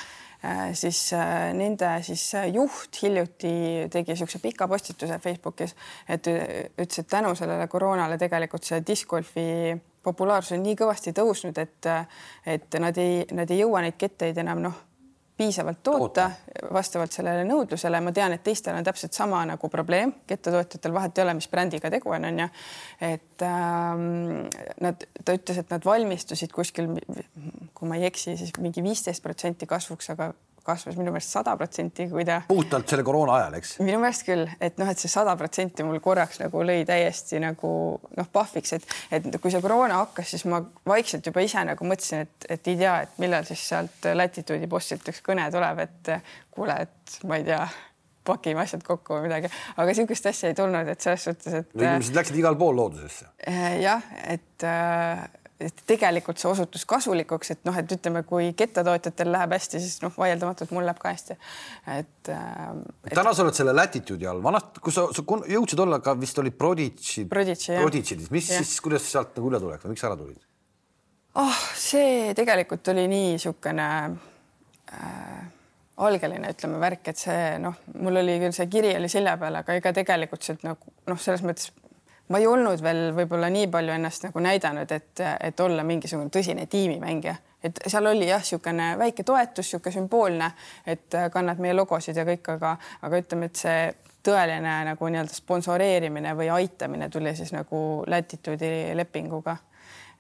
Äh, 0.46 0.74
siis 0.74 1.14
äh, 1.14 1.54
nende 1.54 1.88
siis 2.04 2.34
äh, 2.36 2.50
juht 2.52 2.98
hiljuti 3.00 3.88
tegi 3.92 4.12
niisuguse 4.12 4.42
pika 4.44 4.66
postituse 4.68 5.16
Facebookis, 5.24 5.72
et 6.12 6.28
ütles, 6.28 7.00
et 7.00 7.08
tänu 7.08 7.32
sellele 7.40 7.70
koroonale 7.72 8.18
tegelikult 8.20 8.68
see 8.68 8.82
discgolfi 8.84 9.46
populaarsus 10.04 10.58
on 10.58 10.66
nii 10.66 10.76
kõvasti 10.82 11.14
tõusnud, 11.16 11.62
et, 11.64 11.88
et 12.58 12.76
nad 12.84 13.00
ei, 13.00 13.22
nad 13.32 13.56
ei 13.56 13.62
jõua 13.62 13.86
neid 13.86 13.96
ketteid 13.96 14.44
enam 14.44 14.60
noh 14.66 14.82
piisavalt 15.38 15.84
toota, 15.84 16.00
toota 16.30 16.74
vastavalt 16.74 17.12
sellele 17.12 17.44
nõudlusele. 17.48 18.02
ma 18.02 18.12
tean, 18.12 18.36
et 18.36 18.44
teistel 18.44 18.76
on 18.78 18.86
täpselt 18.86 19.14
sama 19.14 19.42
nagu 19.50 19.70
probleem, 19.70 20.14
kettatootjatel 20.28 20.94
vahet 20.94 21.18
ei 21.18 21.24
ole, 21.24 21.34
mis 21.40 21.50
brändiga 21.50 21.90
tegu 21.94 22.14
on, 22.14 22.26
onju. 22.30 22.48
et 23.02 23.46
ähm, 23.48 24.48
nad, 24.82 25.06
ta 25.26 25.36
ütles, 25.38 25.60
et 25.60 25.74
nad 25.74 25.86
valmistusid 25.86 26.54
kuskil, 26.54 26.94
kui 27.74 27.90
ma 27.90 28.00
ei 28.00 28.08
eksi, 28.12 28.38
siis 28.38 28.54
mingi 28.62 28.84
viisteist 28.86 29.24
protsenti 29.24 29.70
kasvuks, 29.70 30.12
aga 30.14 30.34
kasvas 30.64 30.98
minu 31.00 31.12
meelest 31.14 31.36
sada 31.36 31.56
protsenti, 31.60 32.08
kui 32.12 32.26
ta. 32.28 32.42
puhtalt 32.48 32.90
selle 32.90 33.06
koroona 33.06 33.38
ajal, 33.40 33.58
eks? 33.60 33.76
minu 33.84 34.00
meelest 34.02 34.26
küll, 34.28 34.50
et 34.64 34.80
noh, 34.82 34.90
et 34.90 35.00
see 35.00 35.12
sada 35.12 35.36
protsenti 35.40 35.86
mul 35.88 36.02
korraks 36.04 36.42
nagu 36.44 36.66
lõi 36.66 36.84
täiesti 36.88 37.42
nagu 37.44 37.72
noh, 38.18 38.30
pahviks, 38.34 38.76
et, 38.80 38.88
et 39.14 39.30
kui 39.42 39.54
see 39.54 39.64
koroona 39.64 40.02
hakkas, 40.04 40.34
siis 40.36 40.46
ma 40.52 40.62
vaikselt 40.90 41.28
juba 41.30 41.44
ise 41.46 41.64
nagu 41.68 41.88
mõtlesin, 41.88 42.28
et, 42.28 42.52
et 42.58 42.74
ei 42.74 42.80
tea, 42.80 43.00
et 43.08 43.18
millal 43.24 43.48
siis 43.48 43.64
sealt 43.74 44.12
latitude'i 44.14 44.70
postilt 44.72 45.10
üks 45.14 45.24
kõne 45.26 45.50
tuleb, 45.54 45.84
et 45.88 46.14
kuule, 46.54 46.78
et 46.88 47.20
ma 47.28 47.42
ei 47.42 47.48
tea 47.48 47.66
pakime 48.24 48.64
asjad 48.64 48.84
kokku 48.88 49.18
või 49.18 49.28
midagi, 49.28 49.52
aga 49.76 49.86
niisugust 49.90 50.28
asja 50.32 50.52
ei 50.52 50.58
tulnud, 50.58 50.88
et 50.88 51.04
selles 51.04 51.28
suhtes, 51.28 51.60
et. 51.60 51.72
inimesed 51.76 52.16
läksid 52.16 52.40
igal 52.40 52.56
pool 52.60 52.78
loodusesse. 52.80 53.28
jah, 53.84 54.06
et 54.32 54.68
äh, 54.68 55.26
et 55.68 55.84
tegelikult 55.90 56.42
see 56.42 56.50
osutus 56.50 56.86
kasulikuks, 56.90 57.54
et 57.56 57.68
noh, 57.68 57.78
et 57.80 57.96
ütleme, 57.96 58.24
kui 58.28 58.52
kettatootjatel 58.58 59.32
läheb 59.34 59.56
hästi, 59.58 59.82
siis 59.84 60.02
noh, 60.04 60.14
vaieldamatult 60.18 60.74
mul 60.76 60.88
läheb 60.88 61.00
ka 61.02 61.14
hästi. 61.14 61.38
et, 61.98 62.30
äh, 62.30 62.62
et.... 63.06 63.14
täna 63.14 63.34
sa 63.34 63.46
oled 63.46 63.58
selle 63.58 63.76
Latitude'i 63.76 64.30
all, 64.30 64.44
vanasti, 64.44 64.84
kus 64.84 65.00
sa, 65.00 65.08
sa 65.16 65.26
jõudsid 65.56 65.86
olla 65.86 66.00
ka 66.04 66.16
vist 66.20 66.40
oli 66.44 66.52
Prodigy, 66.52 67.28
Prodigy'dis, 67.30 68.32
mis 68.34 68.50
ja. 68.52 68.62
siis, 68.62 68.76
kuidas 68.84 69.08
sealt 69.10 69.38
nagu 69.38 69.52
üle 69.52 69.62
tuleks 69.64 69.88
või 69.88 69.96
miks 69.96 70.08
ära 70.10 70.20
tulid? 70.20 70.40
oh, 71.42 71.60
see 71.80 72.34
tegelikult 72.38 72.94
oli 72.94 73.08
nii 73.10 73.34
niisugune 73.34 73.90
äh, 74.94 75.44
algeline, 76.04 76.50
ütleme 76.54 76.80
värk, 76.82 77.08
et 77.12 77.22
see 77.22 77.58
noh, 77.62 77.78
mul 78.02 78.18
oli 78.24 78.40
küll 78.42 78.56
see 78.56 78.70
kiri 78.72 78.96
oli 78.98 79.10
selja 79.12 79.36
peal, 79.42 79.60
aga 79.62 79.78
ega 79.78 79.94
tegelikult 79.96 80.46
sealt 80.46 80.66
nagu 80.66 80.94
noh, 81.10 81.20
selles 81.22 81.44
mõttes 81.46 81.70
ma 82.30 82.40
ei 82.40 82.48
olnud 82.48 82.84
veel 82.84 83.10
võib-olla 83.16 83.50
nii 83.52 83.68
palju 83.72 83.96
ennast 83.96 84.28
nagu 84.28 84.44
näidanud, 84.44 84.92
et, 84.92 85.24
et 85.40 85.60
olla 85.60 85.84
mingisugune 85.84 86.32
tõsine 86.34 86.68
tiimimängija, 86.72 87.36
et 87.64 87.84
seal 87.88 88.08
oli 88.10 88.30
jah, 88.30 88.42
niisugune 88.44 88.94
väike 89.00 89.26
toetus, 89.28 89.68
niisugune 89.68 89.98
sümboolne, 89.98 90.52
et 90.88 91.20
kannad 91.34 91.62
meie 91.64 91.76
logosid 91.76 92.18
ja 92.18 92.26
kõik, 92.28 92.48
aga, 92.56 92.78
aga 93.02 93.22
ütleme, 93.24 93.52
et 93.52 93.60
see 93.66 93.84
tõeline 94.24 94.78
nagu 94.88 95.12
nii-öelda 95.12 95.36
sponsoreerimine 95.36 96.32
või 96.40 96.50
aitamine 96.54 97.10
tuli 97.12 97.36
siis 97.36 97.52
nagu 97.56 98.04
Latitude'i 98.08 98.96
lepinguga 98.96 99.58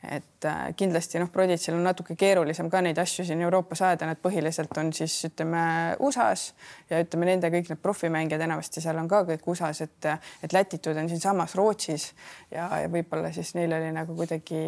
et 0.03 0.45
äh, 0.45 0.73
kindlasti 0.75 1.19
noh, 1.21 1.29
Proditsil 1.31 1.77
on 1.77 1.85
natuke 1.87 2.15
keerulisem 2.19 2.67
ka 2.71 2.81
neid 2.83 2.99
asju 2.99 3.23
siin 3.27 3.41
Euroopas 3.45 3.83
ajada, 3.87 4.09
nad 4.09 4.19
põhiliselt 4.23 4.75
on 4.81 4.91
siis 4.95 5.15
ütleme 5.29 5.63
USA-s 6.03 6.51
ja 6.91 6.99
ütleme 7.03 7.29
nende 7.29 7.51
kõik 7.53 7.71
need 7.71 7.81
profimängijad 7.83 8.43
enamasti 8.43 8.83
seal 8.83 8.99
on 8.99 9.07
ka 9.11 9.23
kõik 9.29 9.47
USA-s, 9.53 9.85
et, 9.87 10.09
et 10.43 10.55
Latitude 10.55 10.99
on 10.99 11.07
siinsamas 11.11 11.55
Rootsis 11.59 12.09
ja, 12.51 12.67
ja 12.83 12.91
võib-olla 12.91 13.31
siis 13.35 13.53
neil 13.55 13.75
oli 13.79 13.93
nagu 13.95 14.17
kuidagi 14.17 14.63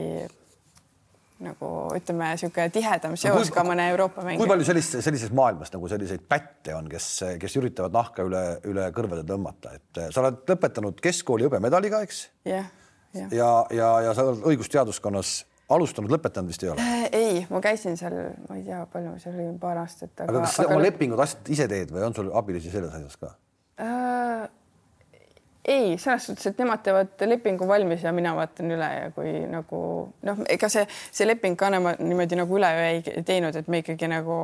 nagu 1.46 1.70
ütleme, 1.92 2.30
niisugune 2.32 2.70
tihedam 2.72 3.18
seos 3.20 3.50
no, 3.50 3.56
ka 3.58 3.66
mõne 3.68 3.90
Euroopa 3.92 4.24
mängijaga. 4.24 4.40
kui 4.40 4.54
palju 4.54 4.70
sellist, 4.70 4.96
sellises 5.04 5.36
maailmas 5.36 5.74
nagu 5.74 5.92
selliseid 5.92 6.24
pätte 6.32 6.78
on, 6.78 6.88
kes, 6.88 7.10
kes 7.42 7.60
üritavad 7.60 7.92
nahka 7.92 8.24
üle, 8.24 8.46
üle 8.72 8.88
kõrvade 8.96 9.28
tõmmata, 9.28 9.76
et 9.76 10.02
sa 10.16 10.24
oled 10.24 10.48
lõpetanud 10.48 11.04
keskkooli 11.04 11.50
hõbemedaliga, 11.50 12.00
eks? 12.08 12.26
jah 12.48 12.64
yeah 12.64 12.74
ja, 13.16 13.28
ja, 13.32 13.52
ja, 13.72 13.92
ja 14.08 14.16
sa 14.18 14.28
oled 14.28 14.46
õigusteaduskonnas 14.52 15.38
alustanud, 15.70 16.12
lõpetanud 16.14 16.52
vist 16.52 16.66
ei 16.66 16.72
ole 16.74 16.84
äh,? 16.84 17.08
ei, 17.12 17.40
ma 17.50 17.62
käisin 17.64 17.98
seal, 17.98 18.18
ma 18.50 18.60
ei 18.60 18.66
tea, 18.68 18.84
palju 18.92 19.16
see 19.22 19.34
oli, 19.34 19.48
paar 19.62 19.80
aastat. 19.82 20.14
aga 20.26 20.44
kas 20.44 20.60
aga... 20.62 20.76
oma 20.76 20.86
lepingud, 20.86 21.22
asjad 21.26 21.56
ise 21.56 21.68
teed 21.72 21.94
või 21.96 22.06
on 22.10 22.18
sul 22.18 22.30
abilisi 22.38 22.74
selles 22.74 22.94
asjas 22.94 23.18
ka 23.22 23.34
äh,? 23.82 24.46
ei, 25.66 25.98
selles 25.98 26.28
suhtes, 26.30 26.52
et 26.52 26.62
nemad 26.62 26.84
teevad 26.86 27.26
lepingu 27.26 27.68
valmis 27.68 28.06
ja 28.06 28.14
mina 28.14 28.36
vaatan 28.38 28.76
üle 28.78 28.92
ja 28.94 29.10
kui 29.16 29.34
nagu 29.50 29.82
noh, 30.28 30.46
ega 30.54 30.70
see, 30.70 30.86
see 31.10 31.28
leping 31.28 31.58
ka 31.58 31.72
niimoodi 31.74 32.38
nagu 32.38 32.60
üleöö 32.60 32.88
ei 32.92 33.24
teinud, 33.26 33.58
et 33.58 33.72
me 33.72 33.82
ikkagi 33.82 34.12
nagu 34.12 34.40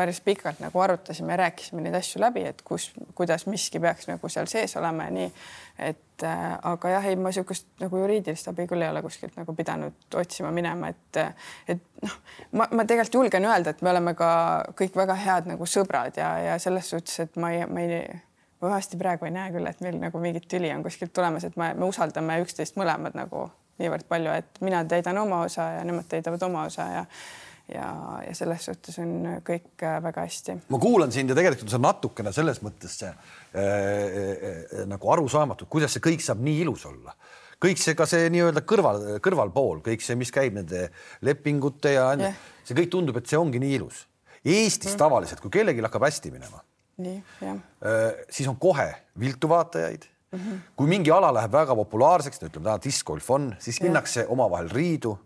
päris 0.00 0.20
pikalt 0.24 0.62
nagu 0.64 0.80
arutasime, 0.80 1.36
rääkisime 1.36 1.84
neid 1.84 1.98
asju 1.98 2.22
läbi, 2.22 2.46
et 2.50 2.62
kus, 2.66 2.90
kuidas 3.14 3.46
miski 3.46 3.80
peaks 3.80 4.08
nagu 4.08 4.32
seal 4.32 4.48
sees 4.50 4.76
olema 4.80 5.08
ja 5.08 5.16
nii. 5.16 5.28
et 5.90 6.24
äh, 6.24 6.46
aga 6.72 6.94
jah, 6.96 7.10
ei, 7.10 7.16
ma 7.16 7.30
niisugust 7.32 7.68
nagu 7.80 8.00
juriidilist 8.00 8.48
abi 8.52 8.66
küll 8.70 8.84
ei 8.84 8.92
ole 8.92 9.02
kuskilt 9.04 9.36
nagu 9.40 9.54
pidanud 9.56 10.16
otsima 10.20 10.50
minema, 10.54 10.90
et, 10.92 11.20
et 11.68 11.84
noh, 12.02 12.16
ma, 12.52 12.68
ma 12.72 12.84
tegelikult 12.84 13.20
julgen 13.20 13.48
öelda, 13.48 13.74
et 13.74 13.84
me 13.84 13.92
oleme 13.92 14.16
ka 14.18 14.32
kõik 14.80 14.98
väga 15.00 15.16
head 15.20 15.52
nagu 15.52 15.68
sõbrad 15.68 16.20
ja, 16.20 16.34
ja 16.50 16.58
selles 16.62 16.90
suhtes, 16.92 17.20
et 17.24 17.40
ma 17.40 17.52
ei, 17.56 17.64
ma 17.68 17.86
ei 17.86 18.02
ma 18.60 18.74
vahest 18.74 18.96
praegu 19.00 19.28
ei 19.28 19.34
näe 19.34 19.52
küll, 19.54 19.68
et 19.68 19.80
meil 19.84 19.96
nagu 20.00 20.20
mingit 20.20 20.48
tüli 20.50 20.70
on 20.74 20.84
kuskilt 20.84 21.12
tulemas, 21.16 21.46
et 21.48 21.56
me, 21.60 21.72
me 21.74 21.88
usaldame 21.88 22.40
üksteist 22.44 22.76
mõlemad 22.80 23.16
nagu 23.16 23.48
niivõrd 23.80 24.04
palju, 24.08 24.34
et 24.36 24.60
mina 24.64 24.82
täidan 24.84 25.18
oma 25.22 25.44
osa 25.46 25.70
ja 25.78 25.84
nemad 25.88 26.08
täidavad 26.10 26.42
oma 26.44 26.66
osa 26.68 26.88
ja 26.92 27.04
ja, 27.74 27.90
ja 28.26 28.34
selles 28.36 28.64
suhtes 28.68 28.98
on 29.02 29.12
kõik 29.46 29.84
äh, 29.86 29.98
väga 30.02 30.24
hästi. 30.26 30.56
ma 30.68 30.80
kuulan 30.82 31.12
sind 31.14 31.32
ja 31.32 31.38
tegelikult 31.38 31.70
see 31.70 31.80
on 31.80 31.86
natukene 31.86 32.32
selles 32.34 32.62
mõttes 32.64 32.96
see 33.02 33.10
äh, 33.10 33.60
äh, 33.60 34.86
nagu 34.90 35.12
arusaamatu, 35.14 35.68
kuidas 35.70 35.96
see 35.96 36.04
kõik 36.04 36.24
saab 36.24 36.42
nii 36.44 36.60
ilus 36.64 36.86
olla 36.90 37.14
kõik 37.60 37.80
see, 37.80 37.96
ka 37.96 38.06
see 38.08 38.28
nii-öelda 38.32 38.62
kõrval, 38.68 39.02
kõrvalpool, 39.24 39.82
kõik 39.84 40.04
see, 40.04 40.16
mis 40.16 40.32
käib 40.32 40.56
nende 40.56 40.86
lepingute 41.26 41.92
ja 41.92 42.06
yeah. 42.16 42.38
see 42.64 42.76
kõik 42.78 42.92
tundub, 42.94 43.18
et 43.20 43.28
see 43.28 43.36
ongi 43.36 43.60
nii 43.60 43.74
ilus. 43.76 44.06
Eestis 44.40 44.94
mm. 44.94 45.00
tavaliselt, 45.02 45.42
kui 45.44 45.52
kellelgi 45.52 45.84
hakkab 45.84 46.06
hästi 46.08 46.32
minema, 46.32 46.62
äh, 47.04 48.22
siis 48.32 48.48
on 48.48 48.56
kohe 48.60 48.88
viltu 49.20 49.50
vaatajaid 49.52 50.06
mm. 50.08 50.38
-hmm. 50.38 50.62
kui 50.76 50.88
mingi 50.88 51.12
ala 51.12 51.34
läheb 51.36 51.52
väga 51.52 51.76
populaarseks, 51.76 52.40
no 52.40 52.48
ütleme 52.48 52.64
täna 52.70 52.80
discgolf 52.84 53.30
on, 53.30 53.54
siis 53.58 53.76
yeah. 53.76 53.90
minnakse 53.90 54.26
omavahel 54.28 54.72
riidu 54.72 55.18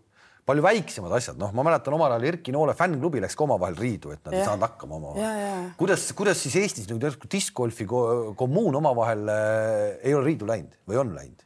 palju 0.45 0.63
väiksemad 0.65 1.13
asjad, 1.17 1.37
noh, 1.41 1.53
ma 1.57 1.63
mäletan 1.65 1.95
omal 1.97 2.13
ajal 2.13 2.27
Erki 2.29 2.53
Noole 2.53 2.75
fännklubi 2.77 3.21
läks 3.23 3.37
ka 3.37 3.45
omavahel 3.47 3.77
riidu, 3.79 4.11
et 4.13 4.21
nad 4.27 4.35
ja. 4.35 4.43
ei 4.43 4.45
saanud 4.45 4.65
hakkama 4.67 4.99
omavahel. 4.99 5.71
kuidas, 5.79 6.05
kuidas 6.17 6.43
siis 6.45 6.57
Eestis 6.61 6.89
nüüd 6.91 7.05
järsku 7.07 7.29
diskgolfi 7.31 7.87
kommuun 7.89 8.77
omavahel 8.81 9.25
äh, 9.33 9.79
ei 10.05 10.13
ole 10.13 10.29
riidu 10.29 10.49
läinud 10.49 10.77
või 10.85 11.01
on 11.01 11.15
läinud 11.17 11.41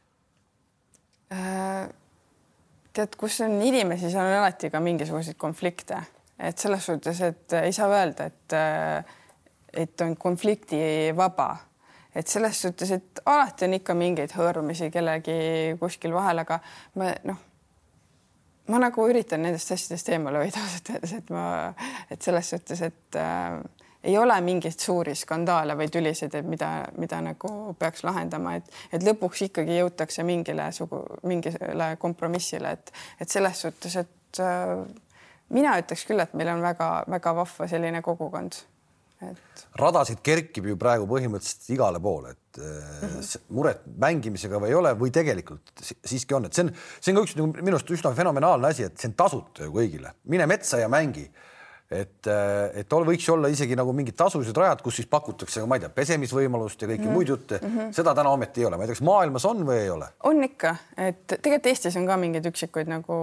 äh,? 1.32 1.88
tead, 2.92 3.16
kus 3.16 3.40
on 3.46 3.56
inimesi, 3.62 4.10
seal 4.10 4.26
on 4.26 4.36
alati 4.42 4.68
ka 4.68 4.82
mingisuguseid 4.84 5.38
konflikte, 5.40 6.02
et 6.36 6.60
selles 6.60 6.84
suhtes, 6.90 7.24
et 7.24 7.58
ei 7.62 7.72
saa 7.72 7.88
öelda, 7.94 8.28
et 8.28 8.56
äh, 8.58 9.16
et 9.80 10.02
on 10.02 10.16
konfliktivaba 10.18 11.52
et 12.14 12.26
selles 12.26 12.58
suhtes, 12.66 12.90
et 12.90 13.20
alati 13.30 13.68
on 13.68 13.76
ikka 13.78 13.94
mingeid 13.94 14.34
hõõrumisi 14.34 14.90
kellegi 14.92 15.76
kuskil 15.80 16.12
vahel, 16.12 16.42
aga 16.42 16.58
ma 16.98 17.14
noh 17.24 17.46
ma 18.70 18.80
nagu 18.82 19.04
üritan 19.10 19.42
nendest 19.44 19.72
asjadest 19.74 20.08
eemale 20.14 20.44
hoida 20.44 20.62
ausalt 20.64 20.94
öeldes, 20.94 21.14
et 21.18 21.30
ma, 21.34 21.44
et 22.10 22.22
selles 22.22 22.50
suhtes, 22.54 22.82
et 22.86 23.18
äh, 23.18 23.60
ei 24.04 24.16
ole 24.18 24.36
mingeid 24.44 24.80
suuri 24.80 25.14
skandaale 25.18 25.76
või 25.76 25.90
tülisid, 25.92 26.34
et 26.38 26.48
mida, 26.48 26.70
mida 26.98 27.20
nagu 27.24 27.74
peaks 27.78 28.04
lahendama, 28.06 28.56
et, 28.60 28.72
et 28.92 29.04
lõpuks 29.04 29.44
ikkagi 29.50 29.76
jõutakse 29.80 30.24
mingile 30.24 30.70
sugu, 30.72 31.02
mingile 31.28 31.94
kompromissile, 32.00 32.76
et, 32.78 32.92
et 33.20 33.28
selles 33.28 33.60
suhtes, 33.66 33.96
et 34.00 34.42
äh, 34.44 34.76
mina 35.56 35.76
ütleks 35.82 36.06
küll, 36.08 36.22
et 36.22 36.36
meil 36.38 36.54
on 36.54 36.64
väga-väga 36.64 37.36
vahva 37.42 37.68
selline 37.70 38.02
kogukond 38.06 38.62
et. 39.28 39.66
radasid 39.78 40.22
kerkib 40.24 40.70
ju 40.70 40.78
praegu 40.80 41.06
põhimõtteliselt 41.10 41.68
igale 41.74 42.00
poole, 42.02 42.32
et 42.32 42.60
mm 42.60 43.10
-hmm. 43.10 43.44
muret 43.56 43.84
mängimisega 44.04 44.60
või 44.62 44.72
ei 44.72 44.78
ole 44.78 44.94
või 44.98 45.12
tegelikult 45.14 45.84
siiski 45.84 46.34
on, 46.34 46.48
et 46.48 46.56
see 46.56 46.64
on, 46.64 46.72
see 47.00 47.12
on 47.12 47.20
ka 47.20 47.26
üks 47.28 47.36
nagu 47.36 47.52
minu 47.60 47.76
arust 47.76 47.94
üsna 47.96 48.14
fenomenaalne 48.16 48.72
asi, 48.72 48.88
et 48.88 48.98
see 48.98 49.10
on 49.10 49.14
tasuta 49.14 49.64
ju 49.64 49.72
kõigile, 49.76 50.14
mine 50.24 50.46
metsa 50.46 50.78
ja 50.78 50.88
mängi. 50.88 51.30
et, 51.90 52.26
et 52.74 52.92
võiks 52.92 53.28
olla 53.32 53.48
isegi 53.48 53.74
nagu 53.76 53.92
mingid 53.92 54.14
tasulised 54.14 54.56
rajad, 54.56 54.82
kus 54.82 54.96
siis 54.96 55.08
pakutakse, 55.10 55.64
ma 55.66 55.74
ei 55.74 55.80
tea, 55.80 55.88
pesemisvõimalust 55.88 56.82
ja 56.82 56.88
kõiki 56.88 57.00
mm 57.00 57.08
-hmm. 57.08 57.12
muid 57.12 57.28
jutte 57.28 57.58
mm. 57.62 57.78
-hmm. 57.78 57.92
seda 57.92 58.14
täna 58.14 58.30
ometi 58.30 58.60
ei 58.60 58.66
ole, 58.66 58.76
ma 58.76 58.84
ei 58.84 58.86
tea, 58.86 58.94
kas 58.94 59.02
maailmas 59.02 59.44
on 59.44 59.66
või 59.66 59.80
ei 59.82 59.90
ole? 59.90 60.06
on 60.22 60.44
ikka, 60.44 60.76
et 60.96 61.26
tegelikult 61.26 61.66
Eestis 61.66 61.96
on 61.96 62.06
ka 62.06 62.16
mingeid 62.16 62.46
üksikuid 62.46 62.86
nagu 62.86 63.14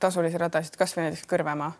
tasulisi 0.00 0.38
radasid, 0.40 0.76
kasvõi 0.80 1.04
näiteks 1.04 1.26
Kõrvemaa, 1.28 1.72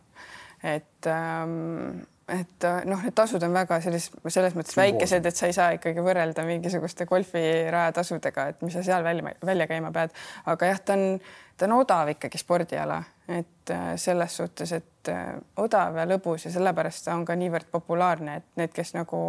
et 0.62 1.08
ähm, 1.08 2.02
et 2.30 2.66
noh, 2.86 3.00
need 3.02 3.14
tasud 3.16 3.42
on 3.46 3.54
väga 3.54 3.80
selles, 3.84 4.08
selles 4.28 4.56
mõttes 4.58 4.76
väikesed, 4.78 5.26
et 5.26 5.36
sa 5.36 5.48
ei 5.50 5.56
saa 5.56 5.74
ikkagi 5.76 6.02
võrrelda 6.04 6.44
mingisuguste 6.46 7.06
golfirajatasudega, 7.10 8.46
et 8.52 8.62
mis 8.64 8.76
sa 8.76 8.84
seal 8.86 9.04
välja, 9.06 9.34
välja 9.46 9.66
käima 9.70 9.90
pead. 9.94 10.14
aga 10.52 10.70
jah, 10.70 10.80
ta 10.84 10.98
on, 10.98 11.18
ta 11.56 11.66
on 11.68 11.76
odav 11.80 12.12
ikkagi 12.14 12.38
spordiala, 12.40 13.00
et 13.28 13.74
äh, 13.74 13.90
selles 14.00 14.36
suhtes, 14.36 14.72
et 14.78 15.10
äh, 15.12 15.34
odav 15.60 15.98
ja 15.98 16.06
lõbus 16.08 16.46
ja 16.46 16.54
sellepärast 16.54 17.08
ta 17.08 17.18
on 17.18 17.26
ka 17.26 17.36
niivõrd 17.38 17.70
populaarne, 17.72 18.40
et 18.40 18.48
need, 18.60 18.74
kes 18.76 18.94
nagu 18.98 19.20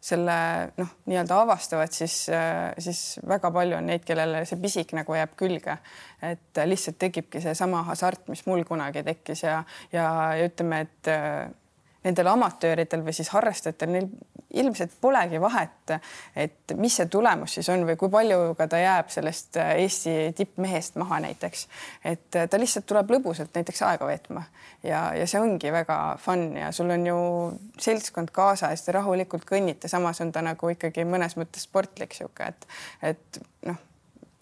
selle 0.00 0.34
noh, 0.80 0.92
nii-öelda 1.10 1.42
avastavad, 1.42 1.92
siis, 1.92 2.22
äh, 2.32 2.70
siis 2.80 3.20
väga 3.28 3.50
palju 3.52 3.76
on 3.76 3.90
neid, 3.92 4.06
kellele 4.08 4.46
see 4.48 4.56
pisik 4.60 4.94
nagu 4.96 5.12
jääb 5.16 5.36
külge. 5.36 5.76
et 6.22 6.60
lihtsalt 6.64 6.98
tekibki 7.00 7.40
seesama 7.40 7.82
hasart, 7.88 8.26
mis 8.28 8.46
mul 8.46 8.64
kunagi 8.68 9.02
tekkis 9.04 9.42
ja, 9.42 9.62
ja, 9.92 10.06
ja 10.36 10.48
ütleme, 10.48 10.80
et 10.84 11.08
nendel 12.04 12.30
amatööridel 12.32 13.02
või 13.04 13.14
siis 13.16 13.28
harrastajatel, 13.34 13.92
neil 13.92 14.08
ilmselt 14.54 14.92
polegi 15.00 15.40
vahet, 15.40 15.92
et 16.36 16.74
mis 16.78 16.96
see 16.98 17.06
tulemus 17.10 17.54
siis 17.54 17.68
on 17.70 17.84
või 17.86 17.96
kui 18.00 18.10
palju 18.10 18.54
ka 18.58 18.66
ta 18.70 18.80
jääb 18.82 19.12
sellest 19.12 19.58
äh, 19.60 19.74
Eesti 19.84 20.14
tippmehest 20.36 20.96
maha 20.98 21.20
näiteks. 21.22 21.66
et 22.04 22.36
äh, 22.36 22.48
ta 22.50 22.58
lihtsalt 22.58 22.86
tuleb 22.90 23.12
lõbusalt 23.14 23.54
näiteks 23.54 23.82
aega 23.86 24.08
veetma 24.08 24.42
ja, 24.82 25.04
ja 25.14 25.26
see 25.30 25.40
ongi 25.40 25.72
väga 25.72 25.98
fun 26.18 26.56
ja 26.56 26.72
sul 26.72 26.90
on 26.90 27.06
ju 27.06 27.20
seltskond 27.78 28.34
kaasas, 28.34 28.82
te 28.82 28.96
rahulikult 28.96 29.46
kõnnite, 29.46 29.88
samas 29.88 30.20
on 30.20 30.32
ta 30.32 30.42
nagu 30.42 30.74
ikkagi 30.74 31.06
mõnes 31.06 31.38
mõttes 31.38 31.68
sportlik 31.68 32.16
sihuke, 32.16 32.50
et, 32.50 32.66
et 33.12 33.42
noh 33.70 33.78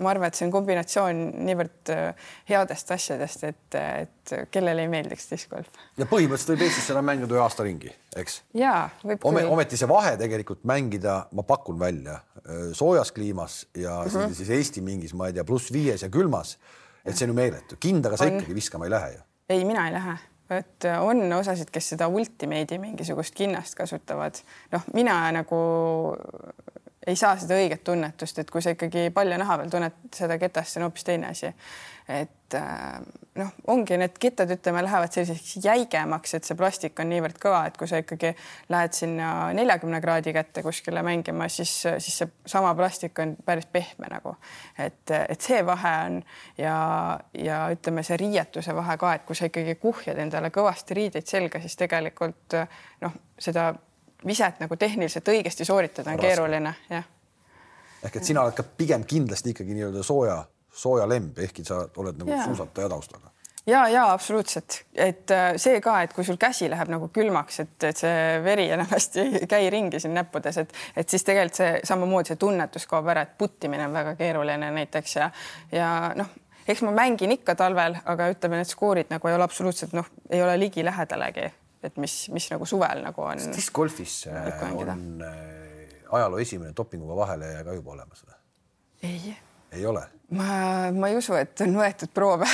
ma 0.03 0.12
arvan, 0.12 0.30
et 0.30 0.38
see 0.38 0.46
on 0.46 0.53
kombinatsioon 0.55 1.20
niivõrd 1.49 1.92
äh, 1.94 2.28
headest 2.51 2.92
asjadest, 2.94 3.44
et, 3.49 3.78
et 3.78 4.34
kellele 4.55 4.84
ei 4.84 4.90
meeldiks 4.92 5.26
diskgolf. 5.32 5.70
ja 5.99 6.07
põhimõtteliselt 6.07 6.55
võib 6.55 6.64
Eestis 6.68 6.88
seda 6.90 7.03
mängida 7.05 7.34
ühe 7.34 7.42
aasta 7.42 7.66
ringi, 7.66 7.90
eks? 8.20 8.40
ja 8.59 8.74
võib 9.03 9.26
Ome,. 9.30 9.44
ometi 9.59 9.80
see 9.80 9.90
vahe 9.90 10.14
tegelikult 10.20 10.62
mängida, 10.68 11.18
ma 11.34 11.44
pakun 11.49 11.80
välja, 11.80 12.20
äh, 12.44 12.68
soojas 12.78 13.12
kliimas 13.16 13.61
ja 13.74 14.01
mm 14.05 14.14
-hmm. 14.14 14.38
siis 14.38 14.55
Eesti 14.59 14.84
mingis, 14.86 15.14
ma 15.18 15.30
ei 15.30 15.36
tea, 15.36 15.44
pluss 15.44 15.72
viies 15.74 16.07
ja 16.07 16.09
külmas, 16.09 16.57
et 17.05 17.16
see 17.16 17.26
on 17.26 17.34
ju 17.34 17.40
meeletu, 17.42 17.80
kindaga 17.80 18.16
sa 18.16 18.30
on... 18.30 18.38
ikkagi 18.38 18.55
viskama 18.55 18.86
ei 18.86 18.94
lähe 18.94 19.12
ju. 19.16 19.22
ei, 19.49 19.64
mina 19.64 19.86
ei 19.88 19.92
lähe 19.99 20.18
et 20.51 20.84
on 21.01 21.32
osasid, 21.32 21.68
kes 21.72 21.90
seda 21.92 22.09
ultimate'i 22.09 22.78
mingisugust 22.80 23.34
kinnast 23.34 23.74
kasutavad. 23.74 24.40
noh, 24.72 24.86
mina 24.94 25.20
nagu 25.32 25.59
ei 27.09 27.16
saa 27.16 27.36
seda 27.40 27.56
õiget 27.59 27.84
tunnetust, 27.86 28.42
et 28.42 28.50
kui 28.52 28.62
sa 28.64 28.74
ikkagi 28.74 29.09
palja 29.14 29.38
naha 29.40 29.59
peal 29.62 29.70
tunned 29.72 30.02
seda 30.14 30.36
ketast, 30.40 30.74
see 30.74 30.82
on 30.82 30.88
hoopis 30.88 31.06
teine 31.09 31.32
asi. 31.32 31.52
et 32.09 32.56
äh, 32.56 33.00
noh, 33.36 33.50
ongi 33.68 33.98
need 34.00 34.14
kettad, 34.20 34.50
ütleme, 34.54 34.80
lähevad 34.84 35.12
selliseks 35.12 35.59
jäigemaks, 35.64 36.32
et 36.38 36.48
see 36.48 36.56
plastik 36.56 37.00
on 37.02 37.11
niivõrd 37.12 37.36
kõva, 37.42 37.66
et 37.68 37.76
kui 37.76 37.88
sa 37.90 38.00
ikkagi 38.00 38.30
lähed 38.72 38.96
sinna 38.96 39.30
neljakümne 39.56 40.00
kraadi 40.00 40.32
kätte 40.32 40.64
kuskile 40.64 41.02
mängima, 41.04 41.50
siis, 41.52 41.72
siis 41.84 42.20
see 42.22 42.30
sama 42.48 42.72
plastik 42.78 43.18
on 43.20 43.34
päris 43.44 43.68
pehme 43.72 44.09
nagu, 44.12 44.34
et, 44.80 45.12
et 45.18 45.44
see 45.44 45.61
vahe 45.66 45.94
on 46.06 46.22
ja, 46.61 46.78
ja 47.36 47.61
ütleme, 47.74 48.04
see 48.06 48.16
riietuse 48.24 48.76
vahe 48.76 48.96
ka, 49.00 49.12
et 49.18 49.28
kui 49.28 49.36
sa 49.36 49.50
ikkagi 49.50 49.76
kuhjad 49.82 50.20
endale 50.24 50.52
kõvasti 50.54 50.96
riideid 50.98 51.28
selga, 51.28 51.61
siis 51.64 51.76
tegelikult 51.84 52.56
noh, 53.04 53.20
seda 53.38 53.74
viset 54.26 54.60
nagu 54.60 54.76
tehniliselt 54.76 55.28
õigesti 55.28 55.64
sooritada 55.64 56.10
on 56.10 56.18
Raske. 56.18 56.26
keeruline, 56.26 56.74
jah. 56.90 57.08
ehk 58.04 58.20
et 58.20 58.24
sina 58.24 58.42
oled 58.42 58.56
ka 58.56 58.62
pigem 58.62 59.04
kindlasti 59.04 59.54
ikkagi 59.54 59.76
nii-öelda 59.76 60.02
sooja, 60.02 60.42
sooja 60.74 61.08
lemb, 61.08 61.38
ehkki 61.38 61.64
sa 61.64 61.84
oled 61.96 62.18
nagu 62.18 62.32
ja. 62.32 62.44
suusataja 62.44 62.88
taustaga 62.88 63.30
ja, 63.68 63.88
ja 63.88 64.12
absoluutselt, 64.12 64.82
et 64.94 65.30
äh, 65.30 65.52
see 65.56 65.80
ka, 65.84 66.00
et 66.02 66.12
kui 66.16 66.24
sul 66.24 66.38
käsi 66.40 66.70
läheb 66.70 66.90
nagu 66.92 67.10
külmaks, 67.14 67.60
et, 67.60 67.76
et 67.90 68.00
see 68.00 68.40
veri 68.44 68.68
enamasti 68.74 69.24
ei 69.40 69.46
käi 69.50 69.70
ringi 69.70 70.00
siin 70.00 70.16
näppudes, 70.16 70.58
et, 70.64 70.74
et 70.96 71.08
siis 71.08 71.24
tegelikult 71.24 71.60
see 71.60 71.80
samamoodi 71.90 72.32
see 72.32 72.40
tunnetus 72.40 72.86
kaob 72.90 73.08
ära, 73.12 73.26
et 73.26 73.38
puttimine 73.38 73.86
on 73.86 73.96
väga 73.96 74.14
keeruline 74.18 74.70
näiteks 74.80 75.16
ja, 75.16 75.30
ja 75.72 75.90
noh, 76.16 76.32
eks 76.68 76.82
ma 76.86 76.94
mängin 76.96 77.32
ikka 77.38 77.54
talvel, 77.58 77.98
aga 78.04 78.30
ütleme, 78.32 78.60
need 78.60 78.72
skoorid 78.72 79.12
nagu 79.12 79.28
ei 79.28 79.36
ole 79.36 79.46
absoluutselt 79.46 79.96
noh, 79.96 80.08
ei 80.30 80.42
ole 80.42 80.58
ligilähedalegi 80.64 81.50
et 81.85 81.97
mis, 82.01 82.14
mis 82.35 82.49
nagu 82.53 82.66
suvel 82.68 83.03
nagu 83.05 83.22
on. 83.22 83.39
kas 83.39 83.57
diskgolfis 83.57 84.20
äh, 84.31 84.64
on 84.72 85.22
äh, 85.24 85.68
ajaloo 86.12 86.41
esimene 86.43 86.74
dopinguga 86.76 87.16
vaheleja 87.16 87.64
ka 87.66 87.76
juba 87.76 87.95
olemas 87.97 88.24
või? 88.24 88.39
ei. 89.09 89.37
ei 89.79 89.87
ole? 89.87 90.05
ma, 90.35 90.49
ma 90.95 91.12
ei 91.12 91.18
usu, 91.18 91.37
et 91.39 91.66
on 91.66 91.76
võetud 91.79 92.12
proove 92.14 92.49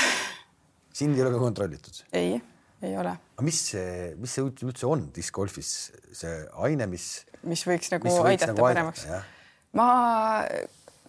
sind 0.95 1.17
ei 1.17 1.25
ole 1.25 1.35
ka 1.35 1.43
kontrollitud? 1.43 2.05
ei, 2.13 2.39
ei 2.83 2.97
ole. 2.99 3.17
aga 3.35 3.47
mis 3.47 3.61
see, 3.73 4.13
mis 4.21 4.37
see 4.37 4.47
üldse 4.47 4.89
on 4.89 5.09
diskgolfis, 5.15 5.75
see 6.15 6.39
aine, 6.67 6.89
mis? 6.91 7.09
mis 7.49 7.67
võiks 7.69 7.93
nagu 7.95 8.09
mis 8.09 8.19
võiks 8.19 8.33
aidata 8.37 8.53
nagu 8.53 8.67
paremaks? 8.67 9.05
ma, 9.79 9.89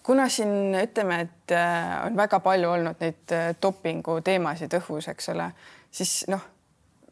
kuna 0.05 0.28
siin 0.32 0.76
ütleme, 0.82 1.22
et 1.28 1.55
äh, 1.55 1.95
on 2.07 2.18
väga 2.18 2.41
palju 2.45 2.76
olnud 2.78 3.01
neid 3.03 3.38
dopingu 3.61 4.20
teemasid 4.26 4.78
õhus, 4.82 5.09
eks 5.13 5.34
ole, 5.34 5.49
siis 5.93 6.22
noh, 6.32 6.43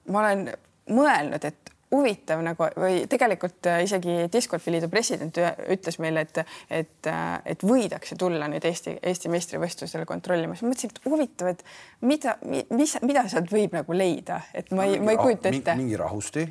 ma 0.10 0.24
olen 0.26 0.48
mõelnud, 0.92 1.46
et 1.48 1.74
huvitav 1.94 2.42
nagu 2.44 2.68
või 2.80 3.04
tegelikult 3.10 3.68
äh, 3.70 3.84
isegi 3.86 4.26
Discgolfi 4.34 4.74
liidu 4.74 4.90
president 4.92 5.38
ütles 5.74 6.00
meile, 6.02 6.26
et, 6.26 6.42
et, 6.74 7.10
äh, 7.10 7.36
et 7.54 7.66
võidakse 7.68 8.18
tulla 8.20 8.50
nüüd 8.52 8.66
Eesti, 8.66 8.98
Eesti 9.12 9.32
meistrivõistlusele 9.34 10.08
kontrollima, 10.10 10.58
siis 10.58 10.68
mõtlesin, 10.68 10.94
et 10.94 11.06
huvitav, 11.06 11.54
et 11.54 11.64
mida, 12.02 12.36
mis, 12.74 12.98
mida 13.06 13.28
sealt 13.32 13.54
võib 13.54 13.78
nagu 13.78 13.98
leida, 13.98 14.42
et 14.54 14.74
ma 14.74 14.88
ei, 14.90 15.00
ma 15.04 15.16
ei 15.16 15.22
kujuta 15.22 15.54
ette. 15.54 15.78
mingi 15.80 16.00
rahusti? 16.00 16.48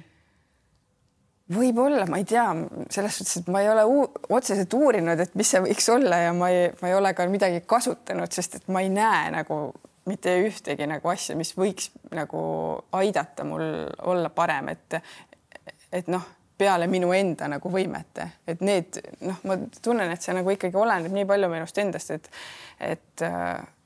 Võib-olla, 1.53 2.07
ma 2.09 2.17
ei 2.23 2.25
tea, 2.25 2.47
selles 2.95 3.17
suhtes, 3.19 3.43
et 3.43 3.49
ma 3.53 3.61
ei 3.61 3.69
ole 3.69 3.83
otseselt 4.33 4.73
uurinud, 4.79 5.21
et 5.21 5.35
mis 5.37 5.51
see 5.53 5.61
võiks 5.61 5.89
olla 5.93 6.23
ja 6.23 6.31
ma 6.37 6.49
ei, 6.55 6.71
ma 6.81 6.89
ei 6.89 6.95
ole 6.97 7.11
ka 7.19 7.27
midagi 7.29 7.65
kasutanud, 7.69 8.31
sest 8.33 8.61
et 8.61 8.71
ma 8.73 8.81
ei 8.81 8.89
näe 8.95 9.27
nagu 9.35 9.67
mitte 10.11 10.35
ühtegi 10.43 10.87
nagu 10.91 11.13
asja, 11.13 11.37
mis 11.39 11.53
võiks 11.57 11.91
nagu 12.15 12.43
aidata 12.99 13.45
mul 13.47 13.67
olla 14.13 14.31
parem, 14.35 14.73
et 14.75 14.99
et 15.93 16.09
noh, 16.09 16.25
peale 16.59 16.89
minu 16.91 17.13
enda 17.17 17.49
nagu 17.53 17.71
võimete, 17.73 18.29
et 18.49 18.63
need 18.65 18.99
noh, 19.27 19.39
ma 19.49 19.59
tunnen, 19.83 20.11
et 20.13 20.25
see 20.25 20.35
nagu 20.37 20.51
ikkagi 20.55 20.79
oleneb 20.79 21.15
nii 21.15 21.29
palju 21.29 21.53
minust 21.53 21.79
endast, 21.83 22.13
et 22.15 22.29
et 22.81 23.27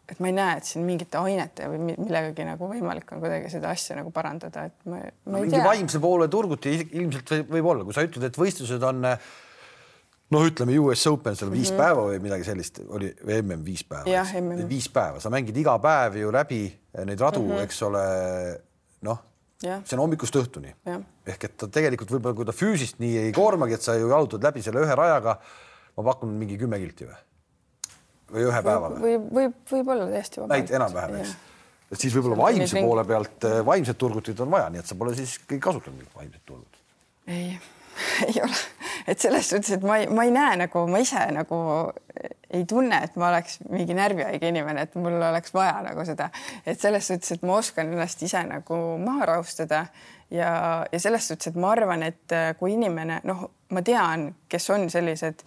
et 0.06 0.20
ma 0.22 0.30
ei 0.30 0.36
näe, 0.36 0.58
et 0.60 0.68
siin 0.68 0.84
mingite 0.86 1.18
ainete 1.18 1.66
või 1.70 1.80
millegagi 1.82 2.44
nagu 2.46 2.68
võimalik 2.70 3.10
on 3.12 3.22
kuidagi 3.24 3.50
seda 3.50 3.72
asja 3.74 3.96
nagu 3.98 4.12
parandada, 4.14 4.68
et 4.68 4.86
ma, 4.86 5.00
ma 5.26 5.40
ei 5.40 5.48
no, 5.48 5.56
tea. 5.56 5.64
vaimse 5.66 6.00
poole 6.02 6.28
turguti 6.30 6.76
ilmselt 6.84 7.32
võib 7.50 7.72
olla, 7.72 7.86
kui 7.86 7.96
sa 7.96 8.06
ütled, 8.06 8.28
et 8.28 8.38
võistlused 8.38 8.86
on 8.86 9.02
äh, 9.10 9.32
noh, 10.34 10.46
ütleme 10.48 10.74
US 10.82 11.06
Open 11.10 11.36
seal 11.38 11.52
viis 11.52 11.70
mm 11.70 11.76
-hmm. 11.76 11.82
päeva 11.82 12.06
või 12.08 12.18
midagi 12.22 12.46
sellist 12.46 12.80
oli 12.86 13.12
või 13.20 13.38
MM 13.42 13.64
viis 13.64 13.84
päeva. 13.84 14.24
viis 14.68 14.88
päeva, 14.90 15.20
sa 15.20 15.30
mängid 15.30 15.56
iga 15.56 15.76
päev 15.78 16.18
ju 16.20 16.32
läbi 16.32 16.62
neid 17.04 17.20
radu 17.20 17.42
mm, 17.42 17.50
-hmm. 17.50 17.62
eks 17.62 17.82
ole. 17.82 18.04
noh, 19.06 19.22
see 19.60 19.94
on 19.94 20.02
hommikust 20.02 20.36
õhtuni 20.36 20.74
ehk 21.26 21.44
et 21.44 21.56
ta 21.56 21.68
tegelikult 21.68 22.10
võib-olla, 22.10 22.36
kui 22.36 22.44
ta 22.44 22.52
füüsist 22.52 22.98
nii 22.98 23.18
ei 23.18 23.32
koormagi, 23.32 23.74
et 23.74 23.82
sa 23.82 23.94
ju 23.94 24.08
jalutad 24.08 24.42
läbi 24.42 24.62
selle 24.62 24.82
ühe 24.82 24.94
rajaga. 24.94 25.38
ma 25.96 26.02
pakun 26.02 26.28
mingi 26.28 26.58
kümme 26.58 26.78
kilti 26.78 27.06
või? 27.06 27.20
või 28.32 28.48
ühe 28.50 28.62
päevaga? 28.62 29.00
või 29.00 29.18
võib, 29.30 29.54
võib-olla 29.70 30.10
täiesti 30.10 30.40
vabalt. 30.40 30.58
näit 30.58 30.70
enam-vähem, 30.70 31.14
eks. 31.20 31.36
et 31.92 32.00
siis 32.00 32.14
võib-olla 32.14 32.36
vaimse 32.36 32.82
poole 32.82 33.04
pealt 33.04 33.48
vaimset 33.64 33.98
turgutit 33.98 34.40
on 34.40 34.50
vaja, 34.50 34.68
nii 34.70 34.82
et 34.82 34.86
sa 34.86 34.94
pole 34.94 35.14
siis 35.14 35.38
kasutanud 35.46 35.98
mingit 35.98 36.14
vaimset 36.18 36.42
turgut. 36.44 36.82
ei 37.26 37.58
ei 38.28 38.40
ole, 38.42 38.62
et 39.06 39.20
selles 39.20 39.48
suhtes, 39.50 39.76
et 39.76 39.84
ma 39.86 40.00
ei, 40.02 40.08
ma 40.12 40.26
ei 40.26 40.32
näe 40.34 40.56
nagu 40.64 40.86
ma 40.90 41.00
ise 41.02 41.22
nagu 41.34 41.58
ei 42.56 42.64
tunne, 42.68 43.00
et 43.04 43.16
ma 43.20 43.30
oleks 43.32 43.58
mingi 43.68 43.94
närvihaige 43.96 44.48
inimene, 44.48 44.86
et 44.86 44.94
mul 45.00 45.18
oleks 45.18 45.54
vaja 45.54 45.80
nagu 45.84 46.04
seda, 46.08 46.30
et 46.66 46.80
selles 46.80 47.08
suhtes, 47.10 47.36
et 47.36 47.44
ma 47.46 47.58
oskan 47.60 47.90
ennast 47.92 48.22
ise 48.22 48.42
nagu 48.46 48.80
maha 49.02 49.32
rahustada 49.32 49.86
ja, 50.30 50.50
ja 50.92 51.00
selles 51.02 51.28
suhtes, 51.28 51.50
et 51.52 51.60
ma 51.60 51.74
arvan, 51.74 52.06
et 52.06 52.36
kui 52.60 52.76
inimene 52.76 53.20
noh, 53.28 53.48
ma 53.74 53.82
tean, 53.82 54.30
kes 54.48 54.70
on 54.74 54.88
sellised, 54.92 55.44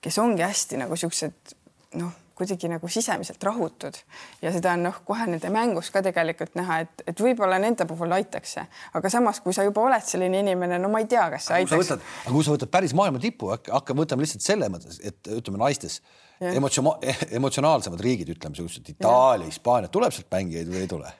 kes 0.00 0.18
ongi 0.22 0.46
hästi 0.46 0.80
nagu 0.84 0.96
siuksed 0.96 1.56
noh 2.00 2.16
kuidagi 2.40 2.70
nagu 2.72 2.88
sisemiselt 2.90 3.42
rahutud 3.44 3.98
ja 4.42 4.52
seda 4.54 4.74
on 4.78 4.86
noh, 4.88 5.00
kohe 5.06 5.28
nende 5.28 5.52
mängus 5.52 5.92
ka 5.92 6.02
tegelikult 6.04 6.56
näha, 6.58 6.80
et, 6.86 7.04
et 7.12 7.22
võib-olla 7.22 7.60
nende 7.62 7.86
puhul 7.88 8.16
aitaks 8.16 8.56
see, 8.56 8.64
aga 8.98 9.12
samas, 9.12 9.42
kui 9.44 9.56
sa 9.56 9.66
juba 9.66 9.84
oled 9.84 10.06
selline 10.06 10.42
inimene, 10.44 10.80
no 10.80 10.90
ma 10.92 11.02
ei 11.04 11.08
tea, 11.10 11.28
kas 11.34 11.50
see 11.50 11.60
aitaks. 11.60 11.94
aga 12.00 12.34
kui 12.34 12.46
sa 12.46 12.56
võtad 12.56 12.72
päris 12.72 12.96
maailma 12.96 13.22
tipu, 13.22 13.52
hakka, 13.52 13.96
võtame 13.96 14.26
lihtsalt 14.26 14.46
selle 14.46 14.70
mõttes, 14.72 15.00
et 15.04 15.32
ütleme 15.36 15.60
naistes 15.60 16.00
emotsioon, 16.40 17.04
emotsionaalsemad 17.40 18.00
riigid, 18.04 18.32
ütleme 18.36 18.56
siuksed 18.56 18.88
Itaalia, 18.94 19.50
Hispaania, 19.50 19.92
tuleb 19.92 20.14
sealt 20.16 20.30
mängijaid 20.32 20.72
või 20.72 20.84
ei 20.84 20.90
tule? 20.90 21.14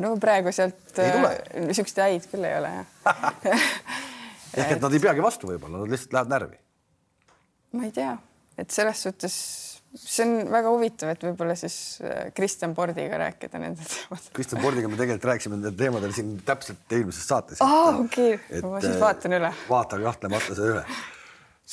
no 0.00 0.14
praegu 0.20 0.52
sealt 0.54 0.94
tule. 0.96 1.34
niisuguseid 1.66 2.04
häid 2.06 2.30
küll 2.30 2.46
ei 2.48 2.56
ole 2.58 2.70
jah 2.72 3.26
ehk 4.58 4.76
et 4.76 4.82
nad 4.82 4.94
ei 4.94 5.02
peagi 5.02 5.22
vastu 5.24 5.50
võib-olla, 5.50 5.82
nad 5.82 5.92
lihtsalt 5.92 6.16
lähevad 6.16 6.32
närvi. 6.34 6.58
ma 7.76 7.86
ei 7.86 7.92
tea, 7.94 8.14
et 8.58 8.74
selles 8.74 9.02
suhtes 9.06 9.36
see 9.94 10.24
on 10.24 10.50
väga 10.52 10.70
huvitav, 10.70 11.10
et 11.14 11.24
võib-olla 11.26 11.54
siis 11.58 11.76
äh, 12.04 12.30
Kristjan 12.34 12.74
Pordiga 12.76 13.18
rääkida 13.24 13.58
nendel 13.58 13.86
teemadel. 13.90 14.32
Kristjan 14.36 14.62
Pordiga 14.62 14.90
me 14.90 14.98
tegelikult 14.98 15.30
rääkisime 15.32 15.56
nendel 15.58 15.76
teemadel 15.78 16.12
siin 16.14 16.34
täpselt 16.46 16.94
eelmises 16.94 17.26
saates. 17.26 17.62
aa, 17.64 17.96
okei, 18.04 18.36
ma 18.62 18.82
siis 18.84 19.00
vaatan 19.00 19.38
üle. 19.40 19.52
vaatan 19.68 20.04
kahtlemata 20.06 20.54
seda 20.54 20.68
üle. 20.76 20.84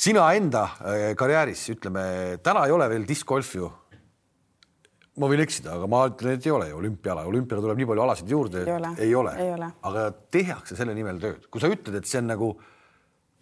sina 0.06 0.26
enda 0.38 0.64
äh, 0.80 1.04
karjääris, 1.18 1.68
ütleme, 1.76 2.02
täna 2.42 2.66
ei 2.66 2.74
ole 2.74 2.90
veel 2.90 3.06
discgolf 3.08 3.54
ju. 3.54 3.70
ma 5.18 5.30
võin 5.30 5.44
eksida, 5.46 5.78
aga 5.78 5.86
ma 5.90 6.04
ütlen, 6.10 6.38
et 6.38 6.50
ei 6.50 6.54
ole 6.54 6.68
ju 6.72 6.82
olümpiala, 6.82 7.26
olümpiale 7.30 7.62
tuleb 7.62 7.78
nii 7.78 7.90
palju 7.92 8.06
alasid 8.08 8.34
juurde, 8.34 8.66
ei 8.66 9.14
ole, 9.14 9.32
ei 9.38 9.54
ole., 9.54 9.70
aga 9.86 10.10
tehakse 10.34 10.78
selle 10.78 10.94
nimel 10.94 11.22
tööd, 11.22 11.46
kui 11.50 11.62
sa 11.62 11.70
ütled, 11.70 12.02
et 12.02 12.06
see 12.06 12.18
on 12.22 12.30
nagu 12.34 12.52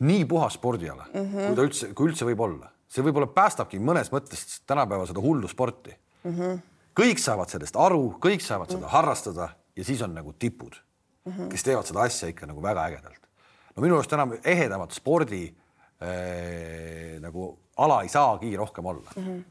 nii 0.05 0.24
puhas 0.29 0.57
spordiala 0.61 1.07
mm, 1.09 1.20
-hmm. 1.20 1.47
kui 1.47 1.57
ta 1.57 1.64
üldse, 1.64 1.95
kui 1.97 2.11
üldse 2.12 2.29
võib 2.29 2.41
olla 2.45 2.76
see 2.97 3.05
võib-olla 3.05 3.29
päästabki 3.33 3.81
mõnes 3.83 4.11
mõttes 4.13 4.63
tänapäeval 4.69 5.09
seda 5.11 5.23
hullu 5.25 5.49
sporti 5.51 5.93
mm. 5.93 6.33
-hmm. 6.33 6.65
kõik 6.97 7.21
saavad 7.23 7.53
sellest 7.53 7.77
aru, 7.77 8.17
kõik 8.23 8.45
saavad 8.45 8.71
seda 8.73 8.81
mm 8.81 8.87
-hmm. 8.87 8.97
harrastada 8.97 9.49
ja 9.77 9.85
siis 9.85 10.03
on 10.03 10.15
nagu 10.15 10.33
tipud 10.33 10.73
mm, 11.25 11.33
-hmm. 11.33 11.49
kes 11.53 11.63
teevad 11.63 11.87
seda 11.87 12.07
asja 12.09 12.29
ikka 12.29 12.47
nagu 12.47 12.63
väga 12.63 12.87
ägedalt. 12.89 13.23
no 13.77 13.83
minu 13.83 13.95
arust 13.95 14.13
enam 14.13 14.33
ehedamat 14.45 14.93
spordi 14.93 15.45
äh, 16.03 17.21
nagu 17.21 17.59
ala 17.77 18.03
ei 18.03 18.09
saagi 18.09 18.57
rohkem 18.57 18.87
olla 18.87 19.11
mm. 19.17 19.23
-hmm. 19.23 19.45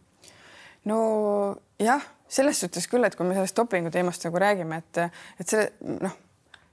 no 0.85 1.55
jah, 1.79 2.01
selles 2.27 2.59
suhtes 2.59 2.87
küll, 2.87 3.03
et 3.03 3.15
kui 3.15 3.25
me 3.25 3.33
sellest 3.33 3.57
dopingu 3.57 3.91
teemast 3.91 4.23
nagu 4.25 4.39
räägime, 4.39 4.77
et, 4.77 4.97
et 5.39 5.49
see 5.49 5.71
noh, 6.01 6.17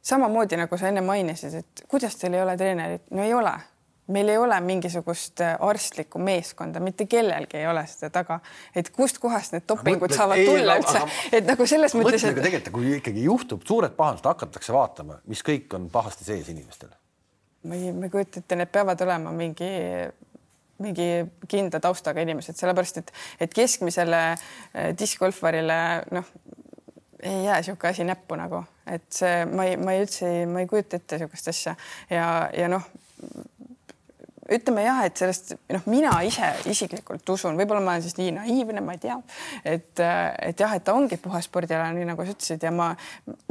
samamoodi 0.02 0.56
nagu 0.56 0.78
sa 0.78 0.88
enne 0.88 1.00
mainisid, 1.00 1.54
et 1.54 1.84
kuidas 1.88 2.16
teil 2.16 2.34
ei 2.34 2.42
ole 2.42 2.56
treenerit, 2.56 3.10
no 3.10 3.22
ei 3.22 3.34
ole 3.34 3.52
meil 4.06 4.28
ei 4.28 4.38
ole 4.38 4.60
mingisugust 4.60 5.40
äh, 5.40 5.54
arstlikku 5.60 6.18
meeskonda, 6.18 6.80
mitte 6.80 7.06
kellelgi 7.06 7.60
ei 7.60 7.66
ole 7.70 7.84
seda 7.86 8.10
taga, 8.10 8.38
et 8.74 8.90
kustkohast 8.94 9.54
need 9.54 9.66
dopingud 9.68 10.08
mõtle, 10.08 10.18
saavad 10.18 10.42
ei, 10.42 10.48
tulla 10.48 10.76
aga, 10.78 10.82
üldse, 10.82 11.28
et 11.38 11.46
nagu 11.46 11.66
selles 11.70 11.94
mõttes. 11.98 12.26
Et... 12.26 12.40
tegelikult, 12.42 12.74
kui 12.74 12.96
ikkagi 12.98 13.26
juhtub 13.28 13.62
suured 13.68 13.94
pahandused, 13.98 14.26
hakatakse 14.26 14.74
vaatama, 14.74 15.20
mis 15.30 15.44
kõik 15.46 15.78
on 15.78 15.86
pahasti 15.92 16.26
sees 16.26 16.50
inimestel. 16.52 16.90
ma 17.68 17.78
ei, 17.78 17.92
ma 17.94 18.08
ei 18.08 18.14
kujuta 18.14 18.42
ette, 18.42 18.58
need 18.58 18.72
peavad 18.74 19.06
olema 19.06 19.30
mingi, 19.36 19.70
mingi 20.82 21.08
kindla 21.48 21.78
taustaga 21.80 22.24
inimesed, 22.26 22.58
sellepärast 22.58 22.98
et, 23.04 23.14
et 23.46 23.54
keskmisele 23.54 24.24
äh, 24.32 24.90
diskgolfarile 24.98 25.78
noh, 26.10 26.34
ei 27.22 27.44
jää 27.44 27.60
niisugune 27.60 27.94
asi 27.94 28.02
näppu 28.02 28.34
nagu, 28.34 28.64
et 28.90 29.06
see, 29.14 29.44
ma 29.46 29.68
ei, 29.70 29.78
ma 29.78 29.94
ei 29.94 30.02
üldse 30.02 30.26
ei, 30.26 30.42
ma 30.50 30.64
ei 30.64 30.66
kujuta 30.66 30.98
ette 30.98 31.20
niisugust 31.20 31.52
asja 31.54 31.76
ja, 32.10 32.26
ja 32.50 32.66
noh 32.66 32.90
ütleme 34.50 34.82
jah, 34.82 35.02
et 35.06 35.18
sellest 35.20 35.54
noh, 35.70 35.84
mina 35.90 36.12
ise 36.26 36.48
isiklikult 36.70 37.28
usun, 37.34 37.56
võib-olla 37.58 37.82
ma 37.84 37.94
olen 37.94 38.04
siis 38.04 38.16
nii 38.18 38.32
naiivne, 38.36 38.82
ma 38.84 38.96
ei 38.96 39.02
tea, 39.02 39.18
et, 39.64 40.02
et 40.02 40.62
jah, 40.64 40.74
et 40.74 40.84
ta 40.84 40.94
ongi 40.98 41.18
puhas 41.22 41.46
spordiala, 41.46 41.92
nii 41.94 42.08
nagu 42.08 42.26
sa 42.26 42.34
ütlesid 42.34 42.66
ja 42.66 42.72
ma 42.74 42.90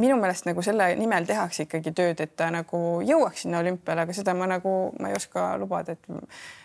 minu 0.01 0.17
meelest 0.19 0.49
nagu 0.49 0.63
selle 0.65 0.91
nimel 0.99 1.27
tehakse 1.29 1.67
ikkagi 1.67 1.95
tööd, 1.95 2.23
et 2.23 2.35
ta 2.35 2.49
nagu 2.53 2.81
jõuaks 3.07 3.45
sinna 3.45 3.61
olümpiale, 3.63 4.05
aga 4.05 4.17
seda 4.17 4.35
ma 4.37 4.49
nagu 4.51 4.75
ma 4.99 5.11
ei 5.11 5.19
oska 5.19 5.53
lubada, 5.61 5.95
et 5.95 6.11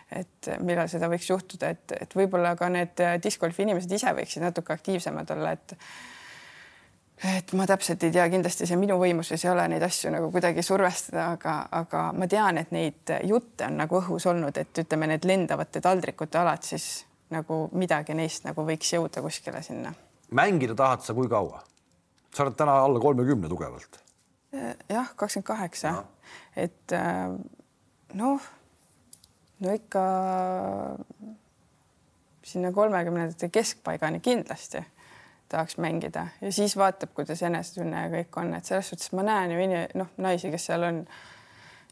et 0.06 0.48
millal 0.62 0.86
seda 0.86 1.08
võiks 1.10 1.26
juhtuda, 1.26 1.72
et, 1.74 1.94
et 1.98 2.12
võib-olla 2.14 2.52
ka 2.54 2.68
need 2.70 3.00
discgolfi 3.24 3.64
inimesed 3.64 3.90
ise 3.90 4.12
võiksid 4.14 4.44
natuke 4.44 4.70
aktiivsemad 4.76 5.32
olla, 5.34 5.56
et 5.58 5.74
et 7.24 7.52
ma 7.56 7.66
täpselt 7.68 8.02
ei 8.04 8.12
tea, 8.12 8.26
kindlasti 8.32 8.66
see 8.68 8.78
minu 8.80 8.98
võimuses 9.00 9.44
ei 9.44 9.50
ole 9.50 9.66
neid 9.72 9.84
asju 9.86 10.12
nagu 10.12 10.28
kuidagi 10.32 10.62
survestada, 10.64 11.30
aga, 11.36 11.56
aga 11.78 12.02
ma 12.16 12.28
tean, 12.28 12.60
et 12.60 12.72
neid 12.76 13.12
jutte 13.24 13.68
on 13.68 13.78
nagu 13.80 14.00
õhus 14.02 14.26
olnud, 14.28 14.56
et 14.60 14.82
ütleme, 14.84 15.08
need 15.14 15.24
lendavate 15.28 15.80
taldrikute 15.84 16.40
alad, 16.42 16.64
siis 16.66 17.06
nagu 17.32 17.66
midagi 17.74 18.14
neist 18.14 18.44
nagu 18.46 18.66
võiks 18.66 18.92
jõuda 18.92 19.22
kuskile 19.24 19.62
sinna. 19.64 19.94
mängida 20.30 20.74
tahad 20.74 21.02
sa 21.02 21.14
kui 21.14 21.28
kaua? 21.28 21.62
sa 22.34 22.44
oled 22.44 22.56
täna 22.56 22.76
alla 22.84 23.00
kolmekümne 23.00 23.48
tugevalt. 23.48 24.00
jah, 24.88 25.14
kakskümmend 25.16 25.46
kaheksa, 25.46 25.94
et 26.56 26.92
äh, 26.92 27.32
noh, 28.14 28.50
no 29.60 29.72
ikka 29.72 30.02
sinna 32.46 32.72
kolmekümnendate 32.72 33.48
keskpaigani 33.48 34.20
kindlasti 34.20 34.84
tahaks 35.48 35.78
mängida. 35.78 36.26
Ja 36.40 36.52
siis 36.52 36.76
vaatab, 36.76 37.12
kuidas 37.14 37.42
enesetunne 37.42 38.02
ja 38.02 38.10
kõik 38.12 38.40
on, 38.40 38.54
et 38.58 38.64
selles 38.64 38.88
suhtes 38.92 39.12
ma 39.16 39.24
näen 39.26 39.54
ju 39.54 39.66
noh, 40.00 40.12
naisi, 40.22 40.50
kes 40.50 40.68
seal 40.70 40.86
on 40.86 41.02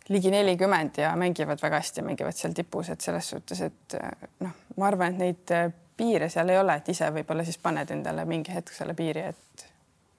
ligi 0.08 0.30
nelikümmend 0.30 0.98
ja 1.00 1.14
mängivad 1.16 1.62
väga 1.62 1.80
hästi 1.80 2.02
mängivad 2.02 2.36
seal 2.36 2.52
tipus, 2.52 2.90
et 2.90 3.00
selles 3.00 3.30
suhtes, 3.30 3.60
et 3.60 3.96
noh, 4.44 4.56
ma 4.76 4.90
arvan, 4.90 5.14
et 5.14 5.22
neid 5.22 5.74
piire 5.96 6.28
seal 6.28 6.50
ei 6.50 6.58
ole, 6.58 6.76
et 6.76 6.90
ise 6.92 7.08
võib-olla 7.14 7.44
siis 7.46 7.58
paned 7.62 7.90
endale 7.94 8.24
mingi 8.28 8.52
hetk 8.54 8.74
selle 8.74 8.94
piiri, 8.98 9.28
et 9.30 9.66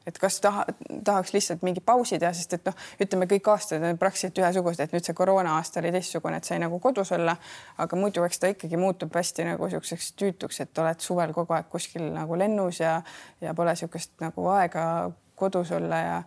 et 0.08 0.18
kas 0.22 0.40
taha, 0.42 0.66
tahaks 1.04 1.34
lihtsalt 1.34 1.64
mingi 1.66 1.82
pausi 1.86 2.20
teha, 2.22 2.32
sest 2.34 2.54
et 2.58 2.68
noh, 2.70 2.76
ütleme 3.02 3.28
kõik 3.30 3.50
aastad 3.52 3.84
on 3.84 4.00
praktiliselt 4.02 4.42
ühesugused, 4.44 4.84
et 4.86 4.96
nüüd 4.96 5.06
see 5.08 5.18
koroona 5.18 5.56
aasta 5.58 5.82
oli 5.82 5.92
teistsugune, 5.96 6.40
et 6.40 6.50
sai 6.50 6.60
nagu 6.62 6.80
kodus 6.84 7.12
olla, 7.16 7.36
aga 7.82 8.00
muidu 8.00 8.26
eks 8.28 8.42
ta 8.42 8.52
ikkagi 8.54 8.80
muutub 8.80 9.16
hästi 9.16 9.48
nagu 9.50 9.70
niisuguseks 9.70 10.12
tüütuks, 10.20 10.62
et 10.62 10.84
oled 10.84 11.02
suvel 11.04 11.34
kogu 11.36 11.58
aeg 11.58 11.70
kuskil 11.72 12.12
nagu 12.14 12.38
lennus 12.40 12.82
ja 12.84 13.00
ja 13.42 13.54
pole 13.58 13.74
niisugust 13.74 14.14
nagu 14.22 14.50
aega 14.54 14.86
kodus 15.36 15.72
olla 15.76 16.02
ja 16.04 16.20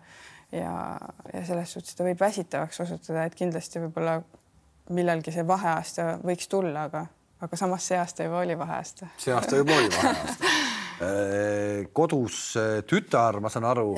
ja, 0.53 0.99
ja 1.33 1.45
selles 1.47 1.72
suhtes 1.72 1.95
ta 1.95 2.07
võib 2.07 2.20
väsitavaks 2.20 2.81
osutuda, 2.81 3.26
et 3.29 3.35
kindlasti 3.37 3.83
võib-olla 3.83 4.18
millalgi 4.97 5.35
see 5.35 5.47
vaheaasta 5.47 6.14
võiks 6.24 6.49
tulla, 6.49 6.87
aga, 6.89 7.05
aga 7.45 7.61
samas 7.61 7.89
see 7.89 8.01
aasta 8.01 8.24
juba 8.24 8.41
oli 8.41 8.59
vaheaasta. 8.59 9.12
see 9.20 9.35
aasta 9.35 9.61
juba 9.61 9.76
oli 9.76 9.93
vaheaasta 9.97 10.57
kodus 11.94 12.57
äh, 12.59 12.80
tütar, 12.88 13.38
ma 13.40 13.51
saan 13.53 13.68
aru, 13.68 13.92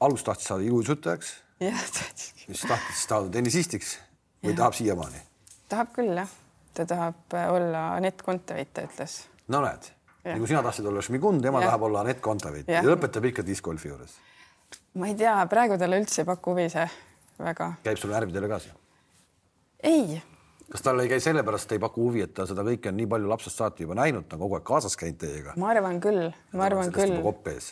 algus 0.00 0.24
tahtis 0.26 0.50
saada 0.50 0.66
tahtis. 1.94 2.32
siis 2.44 2.64
tahtis 2.66 3.04
saada 3.06 3.30
tennisistiks 3.34 3.96
või 4.42 4.54
ja. 4.54 4.58
tahab 4.62 4.78
siiamaani? 4.78 5.22
tahab 5.68 5.92
küll 5.96 6.14
jah, 6.16 6.30
ta 6.74 6.86
tahab 6.88 7.36
äh, 7.36 7.50
olla 7.52 7.84
Anett 7.96 8.22
Kontaveit, 8.26 8.72
ta 8.74 8.86
ütles. 8.86 9.20
no 9.48 9.62
näed, 9.64 9.90
nagu 10.28 10.50
sina 10.50 10.62
tahtsid 10.66 10.86
olla 10.90 11.02
Šmigund, 11.04 11.42
tema 11.44 11.62
ja. 11.62 11.72
tahab 11.72 11.86
olla 11.90 12.02
Anett 12.06 12.22
Kontaveit 12.24 12.68
ja. 12.68 12.82
ja 12.82 12.88
lõpetab 12.88 13.28
ikka 13.30 13.46
discgolfi 13.46 13.92
juures. 13.92 14.16
ma 14.98 15.10
ei 15.10 15.18
tea, 15.18 15.36
praegu 15.50 15.78
talle 15.78 16.00
üldse 16.02 16.22
ei 16.24 16.30
paku 16.30 16.54
huvi 16.56 16.68
see 16.72 16.88
väga. 17.38 17.72
käib 17.86 18.02
sul 18.02 18.14
närvidele 18.14 18.50
ka 18.50 18.60
see? 18.66 18.74
ei 19.92 20.18
kas 20.72 20.84
tal 20.84 21.00
ei 21.00 21.08
käi 21.08 21.20
sellepärast, 21.24 21.72
ei 21.72 21.80
paku 21.82 22.08
huvi, 22.08 22.22
et 22.26 22.34
ta 22.36 22.46
seda 22.48 22.64
kõike 22.66 22.90
on 22.90 22.98
nii 23.00 23.08
palju 23.08 23.30
lapsest 23.30 23.62
saati 23.62 23.86
juba 23.86 23.96
näinud, 23.98 24.28
ta 24.28 24.36
on 24.36 24.44
kogu 24.44 24.58
aeg 24.58 24.68
kaasas 24.68 24.96
käinud 25.00 25.20
teiega? 25.22 25.56
ma 25.56 25.72
arvan 25.72 26.00
küll, 26.04 26.30
ma 26.52 26.68
arvan 26.68 26.92
küll. 26.92 27.18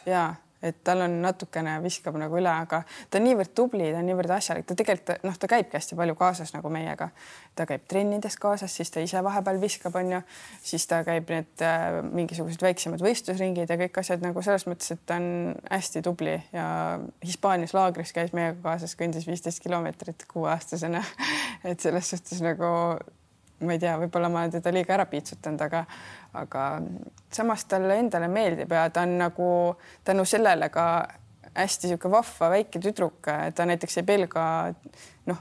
ja 0.06 0.26
et 0.62 0.78
tal 0.84 1.02
on 1.04 1.18
natukene 1.22 1.76
viskab 1.84 2.16
nagu 2.20 2.38
üle, 2.38 2.50
aga 2.50 2.82
ta 3.10 3.20
on 3.20 3.26
niivõrd 3.26 3.52
tubli, 3.56 3.90
ta 3.92 4.00
on 4.00 4.08
niivõrd 4.08 4.32
asjalik, 4.38 4.66
ta 4.68 4.76
tegelikult 4.78 5.24
noh, 5.26 5.36
ta 5.36 5.50
käibki 5.50 5.76
hästi 5.76 5.98
palju 5.98 6.16
kaasas 6.18 6.54
nagu 6.56 6.70
meiega. 6.72 7.10
ta 7.56 7.64
käib 7.64 7.86
trennides 7.88 8.36
kaasas, 8.36 8.74
siis 8.76 8.90
ta 8.92 9.00
ise 9.00 9.22
vahepeal 9.24 9.60
viskab, 9.60 9.94
onju, 9.96 10.20
siis 10.62 10.84
ta 10.86 11.00
käib 11.06 11.30
need 11.32 11.64
äh, 11.64 12.00
mingisugused 12.04 12.62
väiksemad 12.62 13.00
võistlusringid 13.00 13.70
ja 13.72 13.78
kõik 13.80 14.00
asjad 14.02 14.24
nagu 14.24 14.42
selles 14.44 14.66
mõttes, 14.68 14.92
et 14.92 15.04
ta 15.08 15.16
on 15.16 15.54
hästi 15.70 16.04
tubli 16.04 16.36
ja 16.52 16.66
Hispaanias 17.24 17.72
laagris 17.76 18.12
käis 18.16 18.34
meiega 18.36 18.58
kaasas, 18.62 18.96
kõndis 18.98 19.28
viisteist 19.28 19.62
kilomeetrit 19.64 20.26
kuueaastasena 20.32 21.04
et 21.70 21.80
selles 21.80 22.12
suhtes 22.12 22.44
nagu 22.44 22.68
ma 23.60 23.72
ei 23.72 23.80
tea, 23.80 23.96
võib-olla 24.00 24.28
ma 24.32 24.42
olen 24.44 24.56
teda 24.58 24.72
liiga 24.74 24.96
ära 24.96 25.06
piitsutanud, 25.10 25.62
aga, 25.64 25.84
aga 26.36 26.64
samas 27.32 27.64
talle 27.70 27.96
endale 28.02 28.28
meeldib 28.28 28.72
ja 28.72 28.88
ta 28.90 29.06
on 29.06 29.16
nagu 29.20 29.50
tänu 30.04 30.24
sellele 30.28 30.68
ka 30.74 30.86
hästi 31.56 31.88
niisugune 31.88 32.18
vahva 32.18 32.50
väike 32.52 32.80
tüdruk, 32.82 33.30
ta 33.54 33.66
näiteks 33.68 34.02
ei 34.02 34.08
pelga 34.08 34.42
noh, 35.30 35.38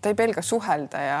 ta 0.00 0.08
ei 0.08 0.16
pelga 0.16 0.42
suhelda 0.42 1.02
ja 1.04 1.20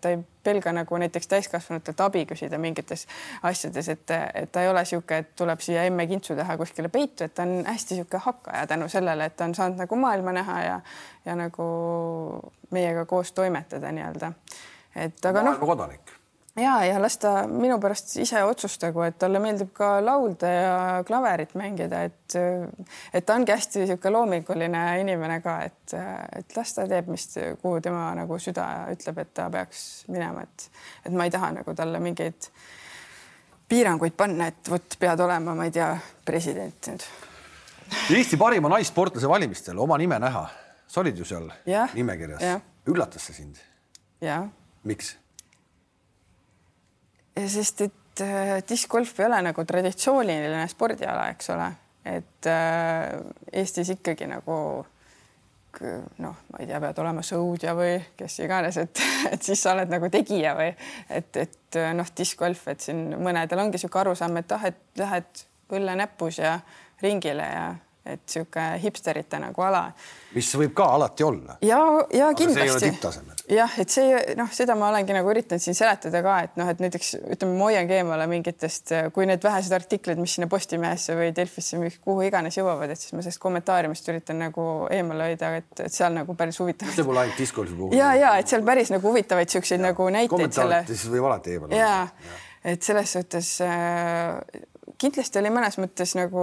ta 0.00 0.12
ei 0.12 0.20
pelga 0.42 0.72
nagu 0.72 0.98
näiteks 1.02 1.28
täiskasvanutelt 1.30 2.00
abi 2.00 2.24
küsida 2.30 2.58
mingites 2.58 3.06
asjades, 3.42 3.88
et, 3.88 4.10
et 4.34 4.52
ta 4.52 4.62
ei 4.62 4.70
ole 4.70 4.82
niisugune, 4.84 5.22
et 5.24 5.34
tuleb 5.38 5.62
siia 5.62 5.86
emme 5.90 6.06
kintsu 6.10 6.36
taha 6.38 6.56
kuskile 6.60 6.90
peitu, 6.94 7.26
et 7.26 7.34
ta 7.34 7.46
on 7.46 7.64
hästi 7.66 7.98
niisugune 7.98 8.22
hakkaja 8.26 8.66
tänu 8.70 8.88
sellele, 8.92 9.26
et 9.26 9.36
ta 9.36 9.50
on 9.50 9.54
saanud 9.58 9.82
nagu 9.82 9.98
maailma 9.98 10.34
näha 10.38 10.60
ja, 10.62 10.80
ja 11.26 11.38
nagu 11.38 11.64
meiega 12.70 13.06
koos 13.10 13.32
toimetada 13.32 13.92
nii-öelda 13.92 14.32
et 14.94 15.26
aga 15.26 15.42
noh. 15.42 15.58
kodanik. 15.60 16.12
ja, 16.56 16.74
ja 16.84 16.98
las 17.00 17.16
ta 17.20 17.46
minu 17.48 17.78
pärast 17.80 18.16
ise 18.20 18.42
otsustagu, 18.44 19.02
et 19.06 19.16
talle 19.18 19.40
meeldib 19.40 19.72
ka 19.76 19.94
laulda 20.04 20.50
ja 20.52 20.76
klaverit 21.08 21.54
mängida, 21.58 22.02
et 22.08 22.36
et 23.12 23.26
ta 23.26 23.36
ongi 23.38 23.52
hästi 23.52 23.82
niisugune 23.82 24.12
loominguline 24.16 24.82
inimene 25.00 25.40
ka, 25.44 25.58
et, 25.68 25.96
et 26.38 26.56
las 26.56 26.74
ta 26.76 26.86
teeb, 26.88 27.08
mis, 27.12 27.26
kuhu 27.62 27.80
tema 27.84 28.10
nagu 28.18 28.38
süda 28.40 28.68
ütleb, 28.92 29.24
et 29.24 29.34
ta 29.34 29.48
peaks 29.50 30.04
minema, 30.12 30.44
et 30.44 30.68
et 31.06 31.12
ma 31.12 31.28
ei 31.28 31.34
taha 31.34 31.52
nagu 31.60 31.74
talle 31.74 32.00
mingeid 32.04 32.50
piiranguid 33.72 34.16
panna, 34.16 34.50
et 34.52 34.68
vot 34.68 34.96
pead 35.00 35.20
olema, 35.24 35.54
ma 35.56 35.68
ei 35.68 35.72
tea, 35.72 35.92
president 36.24 36.92
nüüd. 36.92 37.04
Eesti 38.12 38.38
parima 38.40 38.70
naissportlase 38.72 39.28
valimistel 39.28 39.78
oma 39.80 39.98
nime 40.00 40.16
näha, 40.20 40.46
sa 40.88 41.00
olid 41.00 41.16
ju 41.16 41.24
seal 41.28 41.48
Jah, 41.68 41.92
nimekirjas. 41.96 42.60
üllatas 42.88 43.28
see 43.28 43.40
sind, 43.40 43.60
jah 44.20 44.48
miks? 44.88 45.16
sest 47.48 47.80
et 47.86 48.20
äh, 48.20 48.58
diskgolf 48.68 49.20
ei 49.20 49.26
ole 49.26 49.38
nagu 49.48 49.64
traditsiooniline 49.64 50.66
spordiala, 50.68 51.28
eks 51.32 51.52
ole, 51.54 51.68
et 52.04 52.48
äh, 52.50 53.14
Eestis 53.62 53.94
ikkagi 53.94 54.28
nagu 54.30 54.56
noh, 56.20 56.34
ma 56.52 56.60
ei 56.60 56.66
tea, 56.68 56.80
pead 56.82 56.98
olema 57.00 57.22
sõudja 57.24 57.72
või 57.76 57.94
kes 58.18 58.38
iganes, 58.44 58.76
et, 58.82 59.00
et 59.32 59.42
siis 59.42 59.62
sa 59.62 59.72
oled 59.72 59.92
nagu 59.92 60.10
tegija 60.12 60.52
või 60.58 60.68
et, 61.08 61.36
et 61.36 61.80
äh, 61.80 61.94
noh, 61.96 62.08
diskgolf, 62.16 62.66
et 62.72 62.84
siin 62.84 63.14
mõnedel 63.16 63.64
ongi 63.64 63.78
niisugune 63.78 64.04
arusaam, 64.06 64.36
et 64.42 64.52
ah, 64.52 64.68
et 64.68 65.00
lähed 65.00 65.46
õlle 65.72 65.96
näpus 65.96 66.42
ja 66.42 66.58
ringile 67.02 67.48
ja 67.48 67.64
et 68.04 68.22
niisugune 68.24 68.80
hipsterite 68.82 69.38
nagu 69.38 69.62
ala 69.62 69.86
mis 70.34 70.48
võib 70.56 70.72
ka 70.76 70.86
alati 70.96 71.24
olla. 71.24 71.56
ja, 71.62 71.78
ja 72.14 72.28
ole 72.28 72.36
kindlasti 72.38 72.90
jah, 73.52 73.74
et 73.80 73.92
see 73.92 74.34
noh, 74.38 74.48
seda 74.54 74.74
ma 74.78 74.88
olengi 74.90 75.14
nagu 75.14 75.30
üritanud 75.32 75.62
siin 75.62 75.76
seletada 75.76 76.22
ka, 76.24 76.36
et 76.46 76.56
noh, 76.60 76.68
et 76.72 76.82
näiteks 76.82 77.12
ütleme, 77.20 77.56
ma 77.58 77.68
hoiangi 77.68 77.98
eemale 77.98 78.26
mingitest, 78.30 78.94
kui 79.14 79.26
need 79.28 79.44
vähesed 79.44 79.74
artiklid, 79.76 80.20
mis 80.22 80.36
sinna 80.38 80.48
Postimehesse 80.52 81.16
või 81.18 81.30
Delfisse 81.36 81.80
või 81.80 81.92
kuhu 81.94 82.26
iganes 82.28 82.58
jõuavad, 82.58 82.92
et 82.92 83.02
siis 83.02 83.14
ma 83.16 83.24
sellest 83.24 83.42
kommentaariumist 83.42 84.08
üritan 84.12 84.40
nagu 84.42 84.66
eemale 84.92 85.32
hoida, 85.32 85.52
et, 85.60 85.72
et 85.86 85.92
seal 85.92 86.14
nagu 86.16 86.36
päris 86.38 86.60
huvitav. 86.62 86.92
see 86.94 87.06
pole 87.06 87.24
ainult 87.24 87.40
discgolfi 87.40 87.76
puhul. 87.78 87.96
ja, 87.98 88.14
ja 88.18 88.36
et 88.40 88.52
seal 88.52 88.64
päris 88.66 88.92
nagu 88.94 89.12
huvitavaid 89.12 89.52
siukseid 89.52 89.84
nagu 89.84 90.08
näiteid 90.08 90.32
selle 90.32 90.82
kommentaarid 90.82 90.94
siis 90.94 91.12
võib 91.12 91.28
alati 91.28 91.56
eemal 91.56 91.76
ja 91.76 91.92
et 92.64 92.82
selles 92.86 93.16
suhtes 93.18 93.56
äh, 93.66 94.38
kindlasti 95.02 95.40
oli 95.40 95.50
mõnes 95.52 95.76
mõttes 95.80 96.14
nagu 96.18 96.42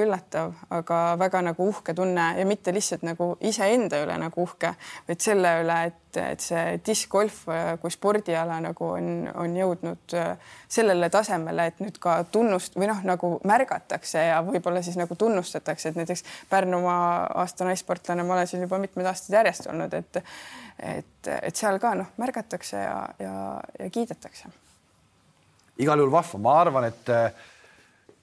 üllatav, 0.00 0.54
aga 0.72 1.00
väga 1.20 1.42
nagu 1.50 1.66
uhke 1.68 1.94
tunne 1.96 2.28
ja 2.38 2.46
mitte 2.48 2.72
lihtsalt 2.74 3.04
nagu 3.06 3.34
iseenda 3.44 4.00
üle 4.04 4.16
nagu 4.20 4.46
uhke, 4.46 4.72
vaid 5.08 5.20
selle 5.22 5.52
üle, 5.60 5.76
et, 5.90 6.20
et 6.22 6.44
see 6.44 6.78
diskgolf 6.86 7.42
äh, 7.52 7.74
kui 7.82 7.92
spordiala 7.92 8.58
nagu 8.64 8.88
on, 8.96 9.10
on 9.44 9.58
jõudnud 9.58 10.16
äh, 10.18 10.56
sellele 10.72 11.10
tasemele, 11.12 11.68
et 11.68 11.84
nüüd 11.84 12.00
ka 12.02 12.22
tunnust 12.32 12.78
või 12.80 12.88
noh, 12.90 13.04
nagu 13.08 13.34
märgatakse 13.48 14.26
ja 14.30 14.40
võib-olla 14.46 14.82
siis 14.84 14.96
nagu 15.00 15.16
tunnustatakse, 15.18 15.92
et 15.92 16.00
näiteks 16.00 16.24
Pärnumaa 16.50 17.28
aasta 17.42 17.68
naissportlane 17.68 18.24
ma 18.24 18.38
olen 18.38 18.48
siin 18.50 18.64
juba 18.64 18.80
mitmed 18.82 19.08
aastad 19.08 19.40
järjest 19.40 19.68
olnud, 19.72 19.94
et 20.00 20.22
et, 20.82 21.28
et 21.28 21.56
seal 21.56 21.76
ka 21.78 21.92
noh, 21.94 22.08
märgatakse 22.18 22.80
ja, 22.80 22.98
ja, 23.20 23.34
ja 23.78 23.90
kiidetakse. 23.92 24.48
Igal 25.82 26.00
juhul 26.00 26.12
vahva, 26.12 26.40
ma 26.42 26.54
arvan, 26.64 26.86
et 26.88 27.10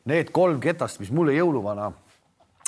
need 0.09 0.31
kolm 0.35 0.59
ketast, 0.63 0.99
mis 1.01 1.11
mulle 1.13 1.35
jõuluvana 1.37 1.91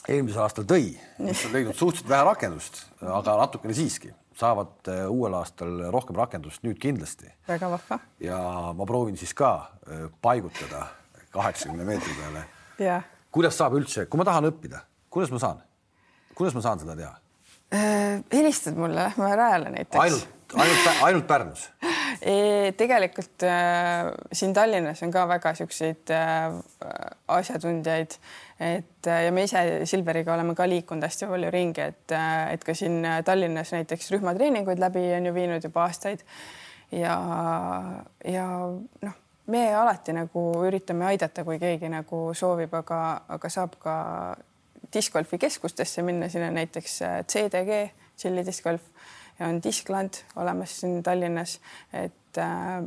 eelmisel 0.09 0.45
aastal 0.45 0.65
tõi, 0.69 0.95
mis 1.21 1.45
on 1.45 1.55
leidnud 1.55 1.77
suhteliselt 1.77 2.09
vähe 2.09 2.25
rakendust, 2.25 2.81
aga 3.01 3.37
natukene 3.41 3.75
siiski, 3.77 4.11
saavad 4.37 4.89
äh, 4.89 5.05
uuel 5.11 5.35
aastal 5.37 5.87
rohkem 5.93 6.17
rakendust 6.17 6.63
nüüd 6.65 6.79
kindlasti 6.81 7.29
väga 7.49 7.69
vahva 7.75 7.99
ja 8.23 8.39
ma 8.77 8.87
proovin 8.89 9.19
siis 9.19 9.33
ka 9.37 9.51
äh, 9.59 10.07
paigutada 10.23 10.87
kaheksakümne 11.31 11.85
meetri 11.87 12.15
peale. 12.17 12.45
ja 12.79 13.01
kuidas 13.31 13.57
saab 13.59 13.77
üldse, 13.79 14.07
kui 14.09 14.21
ma 14.21 14.27
tahan 14.27 14.49
õppida, 14.49 14.81
kuidas 15.13 15.31
ma 15.33 15.41
saan, 15.43 15.61
kuidas 16.35 16.57
ma 16.57 16.63
saan 16.65 16.81
seda 16.81 16.97
teha? 16.97 17.13
äh, 17.75 18.23
helistad 18.33 18.79
mulle, 18.79 18.97
lähme 19.03 19.35
rajale 19.35 19.75
näiteks. 19.77 20.01
ainult, 20.01 20.27
ainult, 20.55 20.89
ainult 21.07 21.27
Pärnus? 21.27 21.69
Tegelikult 22.77 23.43
äh, 23.47 24.11
siin 24.33 24.53
Tallinnas 24.53 25.01
on 25.03 25.13
ka 25.13 25.23
väga 25.29 25.53
siukseid 25.57 26.11
äh, 26.13 26.57
asjatundjaid, 27.31 28.17
et 28.59 29.09
äh, 29.09 29.23
ja 29.25 29.31
me 29.33 29.45
ise 29.47 29.63
Silveriga 29.89 30.35
oleme 30.35 30.55
ka 30.57 30.67
liikunud 30.69 31.07
hästi 31.07 31.29
palju 31.31 31.51
ringi, 31.53 31.87
et 31.87 32.15
äh,, 32.17 32.53
et 32.53 32.63
ka 32.67 32.75
siin 32.77 33.01
Tallinnas 33.25 33.73
näiteks 33.73 34.11
rühmatreeninguid 34.15 34.81
läbi 34.81 35.07
on 35.17 35.31
ju 35.31 35.33
viinud 35.33 35.65
juba 35.65 35.87
aastaid. 35.87 36.23
Ja, 36.91 37.15
ja 38.27 38.45
noh, 39.01 39.17
me 39.47 39.63
alati 39.75 40.13
nagu 40.15 40.45
üritame 40.67 41.07
aidata, 41.07 41.45
kui 41.47 41.59
keegi 41.59 41.89
nagu 41.91 42.23
soovib, 42.37 42.73
aga, 42.81 43.01
aga 43.31 43.51
saab 43.51 43.77
ka 43.81 43.95
diskgolfi 44.93 45.39
keskustesse 45.41 46.03
minna, 46.05 46.29
sinna 46.29 46.51
näiteks 46.53 47.01
äh, 47.07 47.17
CDG, 47.25 47.81
Tšilli 48.17 48.43
diskgolf 48.45 48.83
ja 49.41 49.49
on 49.49 49.61
Diskland 49.63 50.21
olemas 50.35 50.79
siin 50.79 51.01
Tallinnas, 51.03 51.57
et 51.93 52.37
äh, 52.37 52.85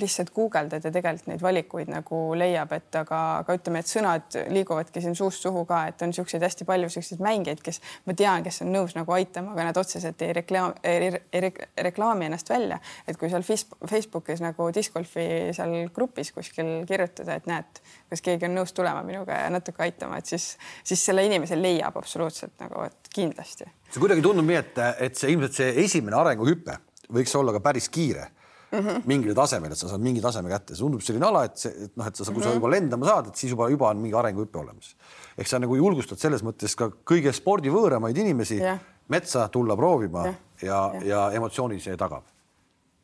lihtsalt 0.00 0.30
guugeldad 0.34 0.84
ja 0.84 0.90
tegelikult 0.90 1.28
neid 1.30 1.42
valikuid 1.42 1.90
nagu 1.92 2.18
leiab, 2.38 2.72
et 2.74 2.96
aga, 2.98 3.20
aga 3.42 3.54
ütleme, 3.54 3.78
et 3.82 3.90
sõnad 3.90 4.38
liiguvadki 4.50 5.02
siin 5.02 5.14
suust 5.14 5.44
suhu 5.46 5.62
ka, 5.68 5.84
et 5.90 6.02
on 6.02 6.10
niisuguseid 6.10 6.42
hästi 6.42 6.66
palju 6.66 6.88
selliseid 6.90 7.22
mängijaid, 7.22 7.62
kes 7.62 7.78
ma 8.08 8.16
tean, 8.18 8.42
kes 8.46 8.62
on 8.64 8.72
nõus 8.74 8.96
nagu 8.98 9.14
aitama, 9.14 9.52
aga 9.54 9.68
nad 9.68 9.78
otseselt 9.78 10.22
ei 10.26 10.32
reklaam, 10.34 10.74
ei, 10.82 11.12
ei 11.30 11.44
re- 11.46 11.68
reklaami 11.88 12.26
ennast 12.26 12.50
välja. 12.50 12.80
et 13.06 13.18
kui 13.20 13.30
seal 13.30 13.46
Facebookis 13.46 14.42
nagu 14.42 14.66
discgolfi 14.74 15.28
seal 15.54 15.76
grupis 15.94 16.32
kuskil 16.34 16.74
kirjutada, 16.90 17.38
et 17.38 17.46
näed, 17.46 17.80
kas 18.10 18.24
keegi 18.24 18.50
on 18.50 18.58
nõus 18.58 18.74
tulema 18.74 19.06
minuga 19.06 19.44
ja 19.44 19.54
natuke 19.54 19.86
aitama, 19.86 20.18
et 20.18 20.26
siis, 20.26 20.56
siis 20.82 21.06
selle 21.06 21.24
inimese 21.26 21.60
leiab 21.60 21.96
absoluutselt 22.02 22.58
nagu, 22.58 22.82
et 22.82 23.14
kindlasti 23.14 23.70
see 23.94 24.02
kuidagi 24.02 24.24
tundub 24.24 24.48
nii, 24.48 24.58
et, 24.58 24.80
et 25.06 25.18
see 25.18 25.30
ilmselt 25.34 25.60
see 25.60 25.74
esimene 25.84 26.18
arenguhüpe 26.18 26.74
võiks 27.14 27.34
olla 27.38 27.54
ka 27.54 27.60
päris 27.62 27.86
kiire 27.92 28.26
mm 28.74 28.78
-hmm. 28.80 29.02
mingile 29.06 29.34
tasemele, 29.34 29.72
et 29.72 29.78
sa 29.78 29.88
saad 29.88 30.02
mingi 30.02 30.20
taseme 30.20 30.50
kätte, 30.50 30.74
see 30.74 30.82
tundub 30.82 31.04
selline 31.04 31.26
ala, 31.26 31.44
et 31.44 31.56
see, 31.58 31.70
et 31.86 31.96
noh, 31.96 32.06
et 32.06 32.16
sa, 32.16 32.32
kui 32.32 32.42
sa 32.42 32.54
juba 32.54 32.70
lendama 32.70 33.06
saad, 33.06 33.30
et 33.30 33.36
siis 33.36 33.52
juba, 33.54 33.68
juba 33.70 33.88
on 33.88 34.02
mingi 34.02 34.16
arenguhüpe 34.18 34.58
olemas. 34.58 34.96
ehk 35.38 35.48
sa 35.48 35.58
nagu 35.58 35.76
julgustad 35.76 36.18
selles 36.18 36.42
mõttes 36.42 36.74
ka 36.76 36.90
kõige 37.12 37.32
spordivõõramaid 37.32 38.18
inimesi 38.18 38.58
Jah. 38.58 38.80
metsa 39.08 39.48
tulla 39.48 39.76
proovima 39.76 40.26
ja, 40.26 40.34
Jah. 40.62 40.94
ja, 41.02 41.04
ja 41.04 41.30
emotsiooni 41.38 41.80
see 41.80 41.96
tagab. 41.96 42.24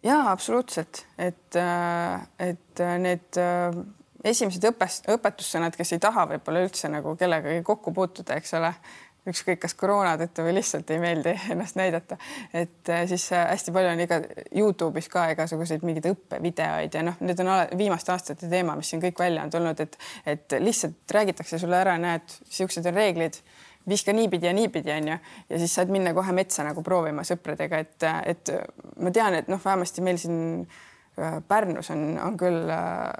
ja 0.03 0.31
absoluutselt, 0.31 1.07
et, 1.19 1.57
et 2.39 2.85
need 2.99 3.39
äh, 3.39 3.85
esimesed 4.25 4.65
õpes, 4.73 5.03
õpetussõnad, 5.09 5.77
kes 5.77 5.93
ei 5.93 6.03
taha 6.03 6.27
võib-olla 6.35 6.65
üldse 6.67 6.91
nagu 6.93 7.15
kellegagi 7.17 7.63
kokku 7.63 7.93
puutuda, 7.97 8.37
eks 8.41 8.55
ole, 8.59 8.73
ükskõik 9.29 9.61
kas 9.63 9.75
koroona 9.79 10.15
tõttu 10.21 10.45
või 10.47 10.55
lihtsalt 10.57 10.91
ei 10.95 11.01
meeldi 11.03 11.35
ennast 11.53 11.77
näidata, 11.79 12.17
et 12.57 12.89
äh, 12.89 13.05
siis 13.11 13.27
äh, 13.37 13.47
hästi 13.53 13.75
palju 13.75 13.93
on 13.93 14.05
iga 14.07 14.21
Youtube'is 14.57 15.11
ka 15.13 15.27
igasuguseid 15.35 15.85
mingeid 15.87 16.09
õppevideoid 16.13 16.97
ja 16.97 17.05
noh, 17.07 17.19
need 17.21 17.43
on 17.45 17.53
viimaste 17.79 18.15
aastate 18.15 18.51
teema, 18.51 18.77
mis 18.79 18.93
siin 18.93 19.03
kõik 19.05 19.21
välja 19.21 19.45
on 19.45 19.53
tulnud, 19.53 19.81
et, 19.85 19.99
et 20.27 20.59
lihtsalt 20.59 21.17
räägitakse 21.19 21.61
sulle 21.61 21.81
ära, 21.81 21.99
näed, 22.01 22.39
siuksed 22.49 22.87
on 22.89 22.97
reeglid 22.97 23.41
viska 23.89 24.13
niipidi 24.13 24.47
ja 24.47 24.53
niipidi 24.53 24.93
onju 24.93 25.17
ja 25.51 25.59
siis 25.59 25.75
saad 25.75 25.93
minna 25.93 26.13
kohe 26.15 26.33
metsa 26.37 26.65
nagu 26.67 26.83
proovima 26.87 27.25
sõpradega, 27.27 27.81
et, 27.81 28.09
et 28.33 28.55
ma 29.01 29.13
tean, 29.15 29.37
et 29.37 29.49
noh, 29.53 29.61
vähemasti 29.65 30.05
meil 30.05 30.21
siin 30.21 30.41
äh, 31.19 31.41
Pärnus 31.49 31.93
on, 31.93 32.15
on 32.25 32.41
küll 32.41 32.73
äh, 32.73 33.11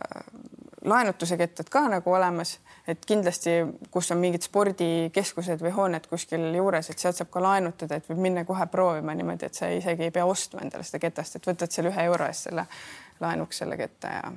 laenutuse 0.85 1.37
kettad 1.37 1.69
ka 1.71 1.83
nagu 1.89 2.13
olemas, 2.13 2.59
et 2.89 3.05
kindlasti, 3.07 3.57
kus 3.91 4.11
on 4.13 4.21
mingid 4.23 4.45
spordikeskused 4.47 5.63
või 5.63 5.73
hooned 5.77 6.07
kuskil 6.11 6.47
juures, 6.57 6.91
et 6.91 6.99
sealt 6.99 7.19
saab 7.21 7.31
ka 7.33 7.43
laenutada, 7.45 8.01
et 8.01 8.09
võib 8.09 8.23
minna 8.29 8.45
kohe 8.49 8.67
proovima 8.73 9.15
niimoodi, 9.15 9.47
et 9.47 9.59
sa 9.61 9.69
isegi 9.73 10.09
ei 10.09 10.15
pea 10.15 10.27
ostma 10.27 10.65
endale 10.65 10.87
seda 10.87 11.03
ketast, 11.03 11.37
et 11.37 11.51
võtad 11.51 11.73
selle 11.73 11.93
ühe 11.93 12.07
euro 12.09 12.29
eest 12.29 12.49
selle 12.49 12.67
laenuks 13.21 13.61
selle 13.63 13.77
ketta 13.81 14.15
ja 14.17 14.33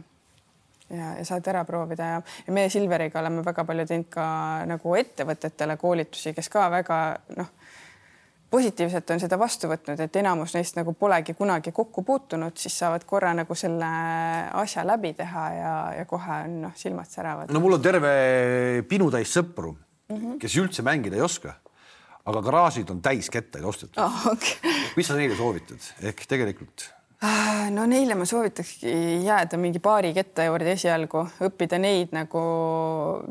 ja, 0.94 1.14
ja 1.18 1.26
saad 1.26 1.48
ära 1.48 1.64
proovida 1.66 2.10
ja, 2.16 2.22
ja 2.48 2.54
meie 2.54 2.70
Silveriga 2.70 3.22
oleme 3.22 3.44
väga 3.46 3.64
palju 3.66 3.86
teinud 3.90 4.10
ka 4.14 4.26
nagu 4.70 4.96
ettevõtetele 5.00 5.78
koolitusi, 5.82 6.34
kes 6.36 6.50
ka 6.54 6.68
väga 6.74 7.00
noh, 7.38 7.54
positiivselt 8.54 9.10
on 9.16 9.22
seda 9.24 9.38
vastu 9.42 9.70
võtnud, 9.72 10.00
et 10.06 10.20
enamus 10.22 10.54
neist 10.54 10.78
nagu 10.78 10.94
polegi 10.98 11.34
kunagi 11.38 11.74
kokku 11.74 12.04
puutunud, 12.06 12.54
siis 12.60 12.76
saavad 12.84 13.06
korra 13.10 13.34
nagu 13.38 13.58
selle 13.58 13.90
asja 14.62 14.86
läbi 14.86 15.14
teha 15.18 15.46
ja, 15.58 15.74
ja 15.98 16.06
kohe 16.10 16.40
on 16.46 16.60
noh, 16.68 16.76
silmad 16.78 17.10
säravad. 17.10 17.54
no 17.54 17.64
mul 17.64 17.80
on 17.80 17.84
terve 17.84 18.14
pinutäis 18.90 19.34
sõpru 19.34 19.74
mm, 19.74 20.18
-hmm. 20.18 20.40
kes 20.44 20.58
üldse 20.62 20.86
mängida 20.86 21.18
ei 21.18 21.26
oska, 21.26 21.56
aga 22.30 22.44
garaažid 22.46 22.94
on 22.94 23.02
täis 23.02 23.32
kettaid 23.34 23.66
ostetud 23.66 24.04
oh.. 24.04 24.28
Okay. 24.36 24.76
mis 24.98 25.10
sa 25.10 25.18
neile 25.18 25.38
soovitad, 25.40 25.90
ehk 26.12 26.28
tegelikult 26.30 26.92
no 27.74 27.86
neile 27.88 28.16
ma 28.20 28.26
soovitakski 28.28 28.92
jääda 29.24 29.58
mingi 29.62 29.80
paari 29.84 30.10
ketta 30.16 30.44
juurde 30.48 30.74
esialgu, 30.76 31.22
õppida 31.48 31.78
neid 31.80 32.12
nagu 32.16 32.42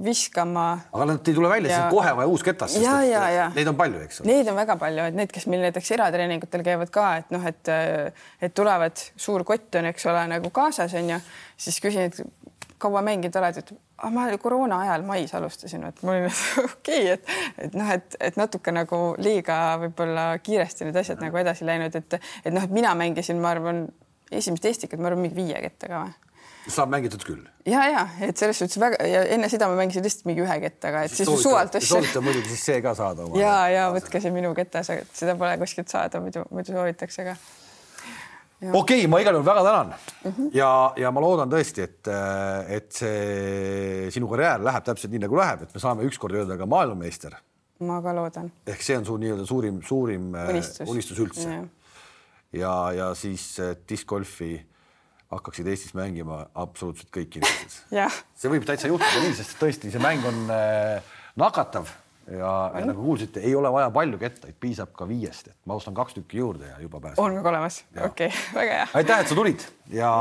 viskama. 0.05 0.67
aga 0.93 1.09
nad 1.13 1.29
ei 1.29 1.35
tule 1.37 1.51
välja, 1.53 1.69
siis 1.69 1.79
Ja- 1.79 1.85
on 1.91 1.97
kohe 1.97 2.15
vaja 2.17 2.29
uus 2.33 2.43
ketas, 2.47 2.73
sest 2.73 2.85
Ja, 2.85 3.03
ja, 3.05 3.29
ja. 3.31 3.49
neid 3.55 3.69
on 3.69 3.77
palju, 3.77 4.01
eks 4.07 4.21
ole. 4.21 4.31
Neid 4.33 4.49
on 4.49 4.57
väga 4.57 4.77
palju, 4.81 5.05
et 5.11 5.15
need, 5.15 5.33
kes 5.33 5.47
meil 5.47 5.61
näiteks 5.67 5.91
eratreeningutel 5.99 6.65
käivad 6.65 6.91
ka, 6.95 7.09
et 7.21 7.31
noh, 7.35 7.45
et, 7.47 7.69
et 8.41 8.55
tulevad, 8.55 8.97
suur 9.17 9.45
kott 9.45 9.75
on, 9.81 9.91
eks 9.93 10.07
ole, 10.07 10.25
nagu 10.37 10.51
kaasas 10.51 10.95
on 10.95 11.11
ju, 11.17 11.21
siis 11.57 11.81
küsin, 11.85 12.09
et 12.09 12.23
kaua 12.83 13.03
mänginud 13.07 13.39
oled, 13.41 13.61
et 13.63 13.73
ah, 14.03 14.11
ma 14.15 14.27
koroona 14.43 14.83
ajal 14.87 15.07
mais 15.07 15.35
alustasin, 15.39 15.87
et 15.89 16.03
mul 16.07 16.19
oli 16.21 16.33
okei 16.67 17.13
okay,, 17.13 17.17
et, 17.17 17.33
et 17.67 17.79
noh, 17.79 17.93
et, 17.95 18.19
et 18.31 18.41
natuke 18.41 18.75
nagu 18.75 19.03
liiga 19.23 19.61
võib-olla 19.87 20.27
kiiresti 20.43 20.89
need 20.89 20.99
asjad 21.03 21.23
nagu 21.23 21.41
edasi 21.43 21.69
läinud, 21.69 21.97
et, 21.99 22.19
et 22.45 22.53
noh, 22.55 22.67
et 22.67 22.75
mina 22.75 22.95
mängisin, 22.99 23.41
ma 23.43 23.55
arvan, 23.57 23.87
esimest 24.33 24.69
Eestikat, 24.71 25.01
ma 25.01 25.13
arvan, 25.13 25.27
mingi 25.27 25.39
viie 25.39 25.63
kettaga 25.65 26.05
või 26.07 26.21
saab 26.71 26.93
mängitud 26.95 27.25
küll. 27.27 27.43
ja, 27.67 27.83
ja 27.91 28.03
et 28.23 28.39
selles 28.39 28.61
suhtes 28.61 28.79
väga 28.81 29.07
ja 29.07 29.23
enne 29.35 29.49
seda 29.51 29.67
ma 29.71 29.75
mängisin 29.79 30.05
lihtsalt 30.05 30.29
mingi 30.29 30.45
ühe 30.45 30.59
kettaga, 30.63 31.03
et 31.07 31.11
siis, 31.11 31.27
siis 31.29 31.43
suvalt 31.43 31.75
ostsin. 31.75 31.89
soovitan 31.97 32.25
muidugi 32.25 32.53
siis 32.53 32.63
see 32.71 32.83
ka 32.85 32.95
saada. 32.99 33.27
ja, 33.45 33.57
ja 33.73 33.89
võtke 33.95 34.23
see 34.23 34.35
minu 34.35 34.53
ketas, 34.55 34.93
et 34.95 35.11
seda 35.19 35.35
pole 35.39 35.57
kuskilt 35.63 35.91
saada, 35.91 36.23
muidu, 36.23 36.45
muidu 36.55 36.77
soovitakse 36.77 37.27
ka. 37.27 37.37
Okei 38.71 39.03
okay,, 39.03 39.07
ma 39.11 39.21
igal 39.23 39.35
juhul 39.37 39.47
väga 39.47 39.65
tänan 39.67 39.93
mm 39.93 40.31
-hmm. 40.31 40.51
ja, 40.55 40.93
ja 40.97 41.11
ma 41.11 41.21
loodan 41.21 41.51
tõesti, 41.51 41.83
et, 41.83 42.11
et 42.69 42.93
see 42.93 44.11
sinu 44.15 44.29
karjäär 44.31 44.63
läheb 44.63 44.85
täpselt 44.85 45.13
nii 45.13 45.25
nagu 45.27 45.37
läheb, 45.37 45.63
et 45.63 45.75
me 45.75 45.81
saame 45.81 46.07
ükskord 46.09 46.35
öelda 46.35 46.59
ka 46.59 46.67
maailmameister. 46.67 47.37
ma 47.81 48.03
ka 48.03 48.15
loodan. 48.15 48.53
ehk 48.67 48.83
see 48.83 48.99
on 48.99 49.05
su 49.05 49.17
nii-öelda 49.17 49.47
suurim, 49.47 49.83
suurim 49.83 50.35
unistus, 50.35 50.89
unistus 50.89 51.19
üldse. 51.19 51.49
ja, 51.49 51.65
ja, 52.53 52.93
ja 52.93 53.15
siis 53.15 53.57
discgolfi 53.89 54.67
hakkaksid 55.33 55.67
Eestis 55.67 55.95
mängima 55.95 56.47
absoluutselt 56.55 57.11
kõik 57.11 57.41
inimesed 57.41 57.83
see 58.41 58.53
võib 58.53 58.67
täitsa 58.69 58.89
juhtuda 58.89 59.25
nii, 59.25 59.35
sest 59.35 59.59
tõesti 59.61 59.91
see 59.91 60.03
mäng 60.03 60.25
on 60.29 60.45
äh, 60.51 61.03
nakatav 61.37 61.89
ja, 62.31 62.71
ja 62.75 62.85
nagu 62.87 63.03
kuulsite, 63.03 63.41
ei 63.41 63.55
ole 63.55 63.73
vaja 63.73 63.91
palju 63.91 64.19
kettaid, 64.19 64.57
piisab 64.61 64.93
ka 64.97 65.09
viiest, 65.09 65.49
et 65.53 65.57
ma 65.67 65.79
ostan 65.79 65.95
kaks 65.95 66.15
tükki 66.19 66.39
juurde 66.39 66.69
ja 66.69 66.81
juba 66.81 67.01
pääsen. 67.01 67.25
on 67.25 67.35
väga 67.37 67.49
olemas, 67.49 67.85
okei 67.97 68.27
okay,, 68.27 68.45
väga 68.59 68.79
hea. 68.81 68.87
aitäh, 68.95 69.21
et 69.21 69.29
sa 69.33 69.35
tulid 69.35 69.67
ja 69.93 70.13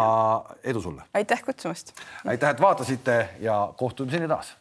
edu 0.64 0.82
sulle. 0.82 1.04
aitäh 1.14 1.44
kutsumast. 1.46 1.94
aitäh, 2.26 2.50
et 2.50 2.62
vaatasite 2.62 3.20
ja 3.40 3.74
kohtumiseni 3.78 4.28
taas 4.28 4.56